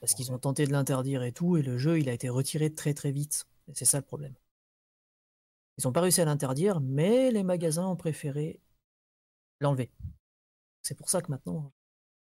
Parce 0.00 0.14
qu'ils 0.14 0.32
ont 0.32 0.38
tenté 0.38 0.66
de 0.66 0.72
l'interdire 0.72 1.22
et 1.22 1.32
tout, 1.32 1.56
et 1.56 1.62
le 1.62 1.78
jeu, 1.78 2.00
il 2.00 2.08
a 2.08 2.12
été 2.12 2.28
retiré 2.28 2.74
très 2.74 2.92
très 2.92 3.12
vite. 3.12 3.46
Et 3.68 3.74
c'est 3.74 3.84
ça 3.84 3.98
le 3.98 4.04
problème. 4.04 4.34
Ils 5.78 5.86
n'ont 5.86 5.92
pas 5.92 6.00
réussi 6.00 6.20
à 6.20 6.24
l'interdire, 6.24 6.80
mais 6.80 7.30
les 7.30 7.44
magasins 7.44 7.86
ont 7.86 7.96
préféré 7.96 8.60
l'enlever. 9.60 9.90
C'est 10.82 10.96
pour 10.96 11.08
ça 11.08 11.22
que 11.22 11.30
maintenant, 11.30 11.72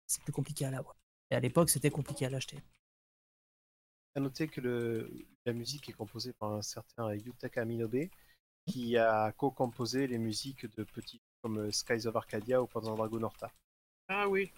c'est 0.06 0.22
plus 0.22 0.32
compliqué 0.32 0.64
à 0.64 0.70
l'avoir. 0.70 0.97
Et 1.31 1.36
à 1.36 1.40
l'époque, 1.40 1.70
c'était 1.70 1.90
compliqué 1.90 2.26
à 2.26 2.31
l'acheter. 2.31 2.60
À 4.16 4.20
noter 4.20 4.48
que 4.48 4.60
le, 4.60 5.10
la 5.44 5.52
musique 5.52 5.89
est 5.89 5.93
composée 5.93 6.32
par 6.32 6.52
un 6.52 6.62
certain 6.62 7.14
Yutaka 7.14 7.64
Minobe, 7.64 8.09
qui 8.66 8.97
a 8.97 9.32
co-composé 9.32 10.06
les 10.06 10.18
musiques 10.18 10.66
de 10.76 10.85
petits 10.85 11.20
comme 11.43 11.59
euh, 11.59 11.70
Skies 11.70 12.06
of 12.06 12.16
Arcadia 12.16 12.62
ou 12.62 12.66
Panzer 12.66 12.94
Dragon 12.97 13.22
Horta. 13.22 13.52
Ah 14.09 14.28
oui. 14.28 14.52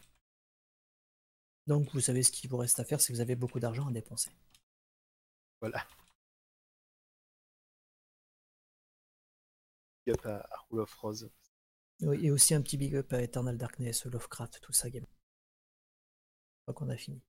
Donc, 1.66 1.92
vous 1.92 2.00
savez 2.00 2.22
ce 2.22 2.30
qu'il 2.30 2.48
vous 2.48 2.58
reste 2.58 2.78
à 2.78 2.84
faire 2.84 3.00
si 3.00 3.12
vous 3.12 3.20
avez 3.20 3.34
beaucoup 3.34 3.58
d'argent 3.58 3.88
à 3.88 3.92
dépenser. 3.92 4.30
Voilà. 5.60 5.84
Big 10.06 10.14
up 10.14 10.26
à, 10.26 10.36
à 10.36 10.64
Rule 10.70 10.80
of 10.80 10.94
Rose. 10.94 11.28
Oui, 12.02 12.26
et 12.26 12.30
aussi 12.30 12.54
un 12.54 12.62
petit 12.62 12.76
big 12.76 12.94
up 12.94 13.12
à 13.12 13.22
Eternal 13.22 13.56
Darkness, 13.56 14.04
Lovecraft, 14.06 14.60
tout 14.60 14.72
ça, 14.72 14.88
game. 14.90 15.02
Une 15.04 16.64
fois 16.66 16.74
qu'on 16.74 16.88
a 16.90 16.96
fini. 16.96 17.20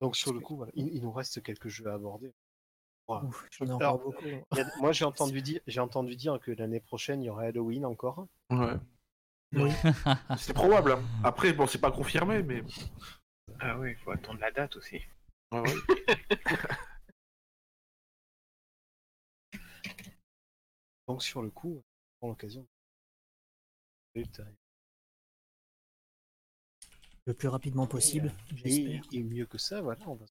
Donc 0.00 0.16
sur 0.16 0.32
le 0.32 0.40
coup, 0.40 0.56
voilà, 0.56 0.72
il, 0.74 0.88
il 0.94 1.02
nous 1.02 1.10
reste 1.12 1.42
quelques 1.42 1.68
jeux 1.68 1.86
à 1.86 1.94
aborder. 1.94 2.32
Voilà. 3.08 3.24
Ouf, 3.26 3.46
j'en 3.50 3.66
ai 3.66 3.70
Alors, 3.70 3.94
encore 3.94 4.12
beaucoup. 4.12 4.26
A- 4.50 4.78
moi 4.80 4.92
j'ai 4.92 5.04
entendu 5.06 5.40
dire, 5.40 5.60
j'ai 5.66 5.80
entendu 5.80 6.16
dire 6.16 6.38
que 6.40 6.50
l'année 6.50 6.80
prochaine 6.80 7.22
il 7.22 7.26
y 7.26 7.30
aurait 7.30 7.46
Halloween 7.48 7.86
encore. 7.86 8.26
Ouais. 8.50 8.74
Oui. 9.54 9.70
C'est 10.38 10.52
probable. 10.52 10.92
hein. 10.92 11.02
Après, 11.24 11.52
bon, 11.52 11.66
c'est 11.66 11.80
pas 11.80 11.92
confirmé, 11.92 12.42
mais. 12.42 12.62
Ah 13.60 13.78
oui, 13.78 13.92
il 13.92 13.96
faut 13.96 14.10
attendre 14.10 14.40
la 14.40 14.50
date 14.50 14.76
aussi. 14.76 15.00
Ouais, 15.52 15.60
ouais. 15.60 15.74
Donc 21.08 21.22
sur 21.22 21.42
le 21.42 21.50
coup, 21.50 21.82
pour 22.20 22.28
l'occasion. 22.28 22.66
Putain. 24.14 24.46
Le 27.26 27.34
plus 27.34 27.48
rapidement 27.48 27.86
possible, 27.86 28.32
Et, 28.52 28.56
j'espère. 28.56 29.02
et 29.12 29.22
mieux 29.22 29.46
que 29.46 29.58
ça, 29.58 29.80
voilà, 29.80 30.00
on 30.08 30.14
va 30.14 30.26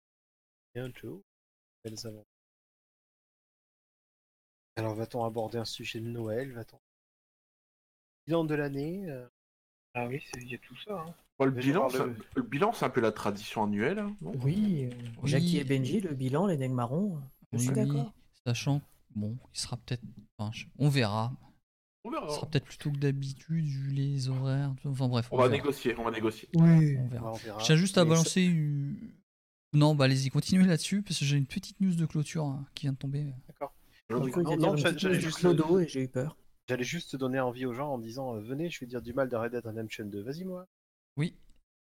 bien 0.74 0.90
Joe. 0.96 1.22
Belles 1.84 2.00
aventures. 2.06 2.26
Alors 4.78 4.96
va-t-on 4.96 5.24
aborder 5.24 5.58
un 5.58 5.66
sujet 5.66 6.00
de 6.00 6.08
Noël 6.08 6.52
Va-t-on 6.54 6.80
bilan 8.28 8.44
de 8.44 8.56
l'année 8.56 9.10
euh, 9.10 9.28
Ah 9.94 10.08
oui, 10.08 10.22
c'est- 10.26 10.42
il 10.42 10.50
y 10.52 10.56
a 10.56 10.58
tout 10.58 10.76
ça. 10.78 11.00
Hein. 11.02 11.16
Bon, 11.38 11.46
le, 11.46 11.52
bilan, 11.52 11.88
le 12.36 12.44
bilan, 12.44 12.72
c'est 12.74 12.86
un 12.86 12.90
peu 12.90 13.02
la 13.02 13.12
tradition 13.12 13.66
annuelle. 13.66 14.00
hein, 14.00 14.16
non? 14.22 14.32
Oui, 14.38 14.86
euh, 14.86 14.96
Oui. 15.22 15.30
Jackie 15.30 15.58
et 15.58 15.64
Benji, 15.66 16.00
le 16.00 16.14
bilan, 16.14 16.48
les 16.48 16.58
nègres 16.58 16.76
marrons, 16.76 17.22
je 17.52 17.58
suis 17.58 17.70
Oui, 17.70 17.76
d'accord. 17.76 18.14
Sachant, 18.46 18.82
bon, 19.16 19.38
il 19.54 19.60
sera 19.60 19.76
peut-être. 19.78 20.04
Enfin, 20.38 20.52
je- 20.54 20.66
on 20.78 20.90
verra. 20.90 21.34
On 22.04 22.12
verra. 22.12 22.30
sera 22.30 22.46
peut-être 22.48 22.66
plutôt 22.66 22.92
que 22.92 22.98
d'habitude, 22.98 23.66
vu 23.66 23.90
les 23.92 24.30
horaires. 24.30 24.74
Enfin 24.86 25.08
bref. 25.08 25.28
On 25.32 25.38
va 25.38 25.44
verra. 25.48 25.58
négocier, 25.58 25.96
on 25.98 26.04
va 26.04 26.12
négocier. 26.12 26.48
Oui. 26.54 26.98
On 27.00 27.08
verra. 27.08 27.32
on 27.32 27.36
verra. 27.36 27.60
Je 27.60 27.66
tiens 27.66 27.76
juste 27.76 27.98
à 27.98 28.06
balancer. 28.06 28.44
une- 28.44 29.12
Non, 29.74 29.96
bah 29.96 30.06
allez-y, 30.06 30.30
continuez 30.30 30.66
là-dessus, 30.68 31.02
parce 31.02 31.20
que 31.20 31.26
j'ai 31.26 31.36
une 31.38 31.48
petite 31.48 31.82
news 31.82 31.96
de 31.96 32.06
clôture 32.06 32.46
hein, 32.46 32.66
qui 32.76 32.84
vient 32.86 32.94
de 32.94 32.98
tomber. 32.98 33.26
D'accord. 33.48 33.74
De 34.10 35.14
juste- 35.20 35.38
Clodo 35.40 35.80
et 35.80 35.88
j'ai 35.88 36.04
eu 36.04 36.08
peur. 36.08 36.38
J'allais 36.70 36.84
juste 36.84 37.12
te 37.12 37.18
donner 37.18 37.40
envie 37.40 37.66
aux 37.66 37.74
gens 37.74 37.94
en 37.94 37.98
disant 37.98 38.36
euh, 38.36 38.40
venez, 38.40 38.70
je 38.70 38.80
vais 38.80 38.86
dire 38.86 39.02
du 39.02 39.14
mal 39.14 39.28
de 39.30 39.36
Red 39.36 39.52
Dead 39.52 39.66
Redemption 39.66 40.06
2. 40.06 40.22
Vas-y 40.22 40.44
moi. 40.46 40.68
Oui, 41.18 41.36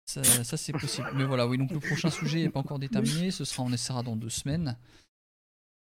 ça, 0.05 0.23
ça, 0.23 0.57
c'est 0.57 0.73
possible. 0.73 1.07
Mais 1.15 1.23
voilà, 1.23 1.47
oui, 1.47 1.57
donc 1.59 1.71
le 1.71 1.79
prochain 1.79 2.09
sujet 2.09 2.39
n'est 2.43 2.49
pas 2.49 2.59
encore 2.61 2.79
déterminé. 2.79 3.29
Ce 3.31 3.45
sera, 3.45 3.63
on 3.63 3.71
essaiera 3.71 4.01
dans 4.03 4.15
deux 4.15 4.29
semaines. 4.29 4.75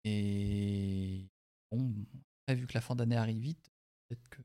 Et 0.04 1.28
bon, 1.70 1.92
après, 2.52 2.60
vu 2.60 2.66
que 2.66 2.74
la 2.74 2.80
fin 2.80 2.94
d'année 2.94 3.16
arrive 3.16 3.38
vite, 3.38 3.70
peut-être 4.08 4.28
que. 4.28 4.42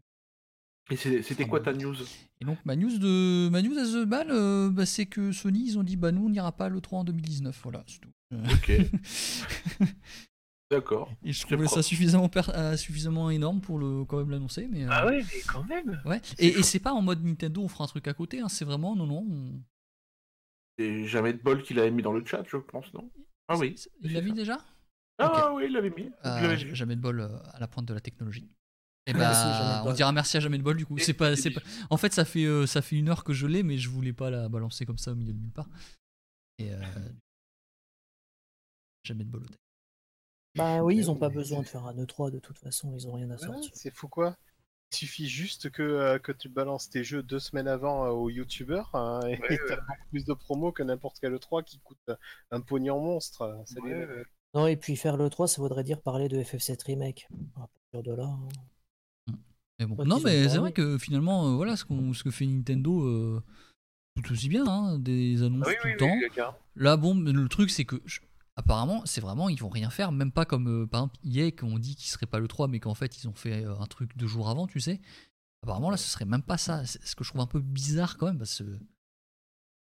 Et 0.90 0.96
c'est- 0.96 1.22
c'était 1.22 1.48
quoi 1.48 1.60
ta 1.60 1.74
news? 1.74 1.96
Et 2.40 2.46
donc 2.46 2.58
ma 2.64 2.76
news 2.76 2.98
de 2.98 3.50
ma 3.50 3.62
news 3.62 3.78
à 3.78 3.84
The 3.84 4.06
Ball, 4.08 4.28
euh, 4.32 4.70
bah, 4.70 4.86
c'est 4.86 5.06
que 5.06 5.32
Sony 5.34 5.66
ils 5.66 5.78
ont 5.78 5.84
dit 5.84 5.98
bah 5.98 6.12
nous 6.14 6.26
on 6.26 6.30
n'ira 6.30 6.52
pas 6.54 6.70
le 6.70 6.80
3 6.80 7.00
en 7.00 7.04
2019, 7.04 7.60
voilà, 7.64 7.84
c'est 7.88 8.00
tout. 8.00 8.12
Ok, 8.34 8.72
d'accord. 10.72 11.12
Et 11.24 11.34
je 11.34 11.40
C'est 11.40 11.48
trouvais 11.48 11.68
ça 11.68 11.84
suffisamment 11.84 12.30
per- 12.30 12.50
euh, 12.54 12.78
suffisamment 12.78 13.30
énorme 13.30 13.60
pour 13.62 13.80
le 13.80 14.06
quand 14.06 14.18
même 14.20 14.30
l'annoncer, 14.30 14.68
mais. 14.72 14.84
euh, 14.86 14.90
Ah 14.92 15.06
ouais, 15.08 15.24
mais 15.24 15.42
quand 15.48 15.64
même. 15.66 16.02
ouais. 16.06 16.22
Et, 16.40 16.48
et 16.60 16.64
c'est 16.64 16.80
pas 16.80 16.94
en 16.94 17.02
mode 17.02 17.24
Nintendo, 17.24 17.62
on 17.64 17.68
fera 17.68 17.84
un 17.84 17.88
truc 17.88 18.08
à 18.08 18.14
côté, 18.14 18.40
hein, 18.40 18.50
c'est 18.50 18.66
vraiment 18.66 18.96
non 18.96 19.08
non. 19.08 19.26
on- 19.30 19.62
Et 20.78 21.06
jamais 21.08 21.34
de 21.34 21.42
bol 21.42 21.64
qu'il 21.64 21.80
avait 21.80 21.92
mis 21.92 22.04
dans 22.04 22.14
le 22.14 22.24
chat, 22.26 22.44
je 22.48 22.58
pense, 22.58 22.94
non? 22.94 23.10
Ah 23.48 23.58
oui. 23.58 23.74
C'est- 23.78 23.90
Il 24.04 24.14
l'a 24.14 24.22
vu 24.22 24.32
déjà? 24.32 24.60
Ah 25.20 25.52
oui, 25.54 25.66
il 25.68 25.74
l'avait 25.74 25.90
mis. 25.90 26.12
Euh, 26.26 26.56
jamais 26.74 26.96
de 26.96 27.02
bol 27.02 27.20
euh, 27.22 27.38
à 27.54 27.60
la 27.60 27.68
pointe 27.68 27.86
de 27.88 27.94
la 27.94 28.00
technologie. 28.02 28.50
Et 29.08 29.14
Merci, 29.14 29.46
bah, 29.46 29.84
on 29.86 29.94
dira 29.94 30.12
merci 30.12 30.36
à 30.36 30.40
jamais 30.42 30.58
de 30.58 30.64
bol 30.64 30.76
du 30.76 30.86
coup. 30.86 30.98
C'est 30.98 31.14
pas, 31.14 31.36
c'est 31.38 31.52
pas. 31.52 31.62
En 31.90 31.96
fait, 31.98 32.12
ça 32.14 32.26
fait, 32.26 32.44
euh, 32.44 32.68
ça 32.68 32.82
fait 32.82 32.98
une 32.98 33.08
heure 33.10 33.24
que 33.24 33.32
je 33.34 33.48
l'ai, 33.48 33.64
mais 33.64 33.78
je 33.78 33.90
voulais 33.90 34.12
pas 34.14 34.30
la 34.30 34.50
balancer 34.50 34.86
comme 34.86 34.98
ça 34.98 35.12
au 35.12 35.16
milieu 35.16 35.32
de 35.34 35.40
nulle 35.40 35.52
part. 35.54 35.70
Et 36.60 36.74
euh, 36.74 36.82
jamais 39.04 39.24
de 39.24 39.30
bol 39.30 39.44
au. 39.44 39.48
Bah 40.56 40.84
oui, 40.84 40.98
ils 40.98 41.12
ont 41.12 41.16
pas 41.16 41.30
besoin 41.30 41.62
de 41.62 41.68
faire 41.68 41.86
un 41.86 41.94
E3 41.94 42.32
de 42.32 42.40
toute 42.40 42.58
façon, 42.58 42.92
ils 42.96 43.08
ont 43.08 43.14
rien 43.14 43.30
à 43.30 43.36
Voilà, 43.36 43.54
sortir. 43.54 43.72
c'est 43.76 43.92
fou 43.94 44.08
quoi. 44.08 44.36
Il 44.92 44.98
suffit 44.98 45.28
juste 45.28 45.70
que, 45.70 45.84
euh, 45.84 46.18
que 46.18 46.32
tu 46.32 46.50
balances 46.50 46.90
tes 46.90 47.04
jeux 47.04 47.22
deux 47.22 47.40
semaines 47.40 47.68
avant 47.68 48.06
euh, 48.06 48.10
aux 48.10 48.30
youtubeurs 48.30 48.90
hein, 48.96 49.20
et 49.28 49.38
Ouais, 49.40 49.60
t'as 49.68 49.76
beaucoup 49.76 50.08
plus 50.10 50.26
de 50.26 50.34
promos 50.34 50.72
que 50.72 50.82
n'importe 50.82 51.18
quel 51.22 51.34
E3 51.36 51.64
qui 51.64 51.80
coûte 51.80 52.10
un 52.52 52.62
pognon 52.62 53.00
monstre. 53.02 53.62
Salut, 53.66 53.94
Ouais, 53.94 54.06
mec. 54.08 54.10
ouais. 54.10 54.24
Non, 54.54 54.68
et 54.68 54.76
puis 54.78 54.96
faire 54.96 55.18
le 55.18 55.30
3, 55.30 55.48
ça 55.48 55.62
voudrait 55.62 55.84
dire 55.84 56.02
parler 56.02 56.30
de 56.30 56.38
FF7 56.42 56.84
Remake. 56.86 57.28
À 57.56 57.68
partir 57.68 58.04
de 58.12 58.16
là. 58.18 58.26
hein. 58.26 59.34
Mais 59.80 59.86
bon. 59.86 59.96
Ouais, 59.96 60.06
non, 60.06 60.20
mais 60.20 60.50
c'est 60.50 60.58
vrai 60.58 60.72
que 60.72 60.98
finalement, 60.98 61.48
euh, 61.50 61.56
voilà 61.56 61.76
ce, 61.76 61.86
qu'on- 61.86 62.14
ce 62.14 62.24
que 62.24 62.32
fait 62.32 62.46
Nintendo, 62.48 63.04
euh, 63.04 63.44
tout 64.24 64.32
aussi 64.32 64.50
bien, 64.50 64.66
hein, 64.68 64.98
des 64.98 65.44
annonces 65.44 65.68
Oui, 65.68 65.74
tout 65.82 65.88
oui, 65.88 65.94
le 65.94 66.30
temps. 66.34 66.56
Là, 66.76 66.98
bon, 66.98 67.14
mais 67.14 67.32
le 67.32 67.48
truc, 67.48 67.70
c'est 67.70 67.86
que 67.86 68.02
je- 68.06 68.20
apparemment, 68.56 69.06
c'est 69.06 69.22
vraiment, 69.22 69.50
ils 69.50 69.60
vont 69.60 69.70
rien 69.70 69.92
faire, 69.92 70.12
même 70.12 70.32
pas 70.32 70.46
comme 70.46 70.68
euh, 70.68 70.88
par 70.88 71.02
exemple 71.04 71.18
EA, 71.24 71.52
qu'on 71.52 71.78
dit 71.78 71.96
qu'il 71.96 72.10
serait 72.10 72.26
pas 72.26 72.40
le 72.40 72.48
3, 72.48 72.68
mais 72.68 72.80
qu'en 72.80 72.96
fait, 72.96 73.22
ils 73.22 73.28
ont 73.28 73.36
fait 73.36 73.64
euh, 73.66 73.76
un 73.80 73.86
truc 73.86 74.18
deux 74.18 74.26
jours 74.28 74.50
avant, 74.50 74.66
tu 74.66 74.80
sais. 74.80 75.00
Apparemment, 75.62 75.92
là, 75.92 75.98
ce 75.98 76.10
serait 76.10 76.26
même 76.26 76.42
pas 76.44 76.58
ça. 76.58 76.84
Ce 76.86 77.16
que 77.16 77.24
je 77.24 77.30
trouve 77.30 77.42
un 77.42 77.48
peu 77.48 77.60
bizarre 77.60 78.18
quand 78.18 78.26
même, 78.28 78.38
parce 78.40 78.58
que 78.58 78.80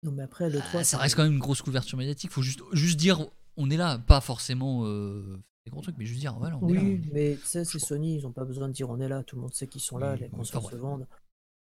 Non, 0.05 0.12
mais 0.12 0.23
après, 0.23 0.49
le 0.51 0.59
3, 0.61 0.81
ah, 0.81 0.85
ça 0.85 0.99
reste 0.99 1.16
quand 1.16 1.24
même 1.24 1.33
une 1.33 1.39
grosse 1.41 1.62
couverture 1.62 1.99
médiatique. 1.99 2.31
Faut 2.31 2.43
juste, 2.43 2.61
juste 2.73 2.99
dire, 2.99 3.27
on 3.57 3.70
est 3.70 3.77
là, 3.77 3.99
pas 3.99 4.20
forcément 4.20 4.85
euh, 4.87 5.43
des 5.65 5.70
gros 5.70 5.81
trucs, 5.81 5.97
mais 5.99 6.05
juste 6.07 6.20
dire, 6.20 6.37
voilà, 6.39 6.59
on 6.59 6.69
est 6.69 6.74
là. 6.74 6.81
Oui, 6.83 7.01
mais 7.12 7.37
tu 7.37 7.47
sais, 7.47 7.65
c'est 7.65 7.79
Sony, 7.79 8.16
ils 8.16 8.27
ont 8.27 8.33
pas 8.33 8.45
besoin 8.45 8.69
de 8.69 8.73
dire 8.73 8.89
on 8.91 9.01
est 9.01 9.09
là, 9.09 9.23
tout 9.23 9.37
le 9.37 9.43
monde 9.43 9.55
sait 9.55 9.66
qu'ils 9.66 9.81
sont 9.81 9.99
là, 9.99 10.15
Oui, 10.15 10.20
les 10.20 10.27
enfin, 10.27 10.37
consoles 10.39 10.70
se 10.70 10.77
vendent. 10.77 11.09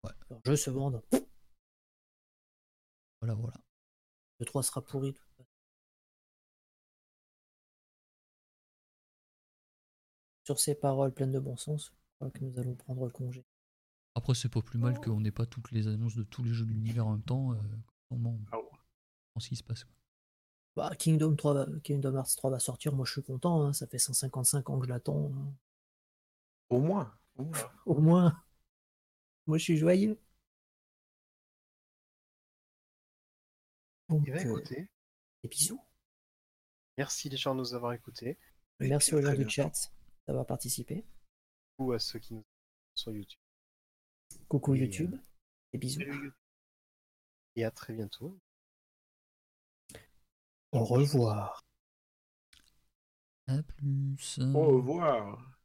Ouais. 0.04 0.12
Leurs 0.30 0.42
jeux 0.46 0.56
se 0.56 0.70
vendent. 0.70 1.02
Voilà, 3.22 3.34
voilà. 3.36 3.58
Le 4.40 4.46
3 4.46 4.64
sera 4.64 4.82
pourri. 4.82 5.12
de 5.12 5.18
toute 5.18 5.26
façon. 5.38 5.46
Sur 10.46 10.60
ces 10.60 10.76
paroles 10.76 11.14
pleines 11.14 11.32
de 11.32 11.40
bon 11.40 11.58
sens, 11.58 11.88
je 11.88 12.16
crois 12.16 12.32
que 12.32 12.44
nous 12.44 12.58
allons 12.60 12.76
prendre 12.76 13.10
congé. 13.12 13.46
Après, 14.16 14.34
c'est 14.34 14.50
pas 14.50 14.62
plus 14.62 14.80
mal 14.80 15.00
qu'on 15.00 15.20
n'ait 15.22 15.32
pas 15.32 15.46
toutes 15.46 15.72
les 15.72 15.88
annonces 15.88 16.16
de 16.16 16.24
tous 16.24 16.44
les 16.44 16.54
jeux 16.54 16.66
de 16.66 16.72
l'univers 16.72 17.06
en 17.08 17.12
même 17.12 17.24
temps. 17.24 17.54
Euh, 17.54 17.58
comment 18.10 18.40
Ah 18.52 18.58
ouais. 18.58 18.64
on 19.36 19.40
ce 19.40 19.50
qui 19.50 19.56
se 19.56 19.64
passe. 19.64 19.84
quoi. 19.84 19.94
Bah, 20.80 20.96
Kingdom, 20.96 21.36
3 21.36 21.54
va- 21.54 21.80
Kingdom 21.84 22.16
Hearts 22.16 22.36
3 22.38 22.52
va 22.52 22.60
sortir, 22.60 22.94
moi 22.96 23.06
je 23.06 23.12
suis 23.12 23.22
content, 23.24 23.64
hein, 23.66 23.74
ça 23.74 23.86
fait 23.86 24.00
155 24.00 24.70
ans 24.70 24.80
que 24.80 24.86
je 24.86 24.90
l'attends. 24.90 25.30
hein. 25.36 25.54
Au 26.70 26.80
moins. 26.80 27.14
au 27.86 28.00
moins. 28.00 28.34
Moi 29.48 29.58
je 29.58 29.64
suis 29.64 29.78
joyeux. 29.78 30.18
Donc, 34.08 34.24
Eh 34.28 34.32
ben, 34.32 34.48
euh, 34.48 34.62
des 35.44 35.50
bisous. 35.50 35.82
merci 36.98 37.30
les 37.30 37.38
gens 37.38 37.56
de 37.56 37.60
nous 37.60 37.74
avoir 37.74 37.94
écoutés. 37.94 38.38
Merci 38.80 39.16
aux 39.16 39.22
gens 39.22 39.34
du 39.34 39.50
chat 39.50 39.92
d'avoir 40.28 40.46
participé. 40.46 41.04
Ou 41.80 41.92
à 41.92 42.00
ceux 42.00 42.20
qui 42.20 42.36
nous 42.36 42.46
sur 42.96 43.12
YouTube. 43.12 43.40
Coucou 44.48 44.76
Et, 44.76 44.80
euh, 44.82 44.84
YouTube. 44.86 45.16
Des 45.74 45.80
bisous. 45.80 46.02
Et 47.56 47.64
à 47.66 47.72
très 47.72 47.94
bientôt. 47.94 48.40
Au 50.72 50.84
revoir. 50.84 51.62
À 53.48 53.62
plus. 53.64 54.40
Au 54.54 54.66
revoir. 54.78 55.59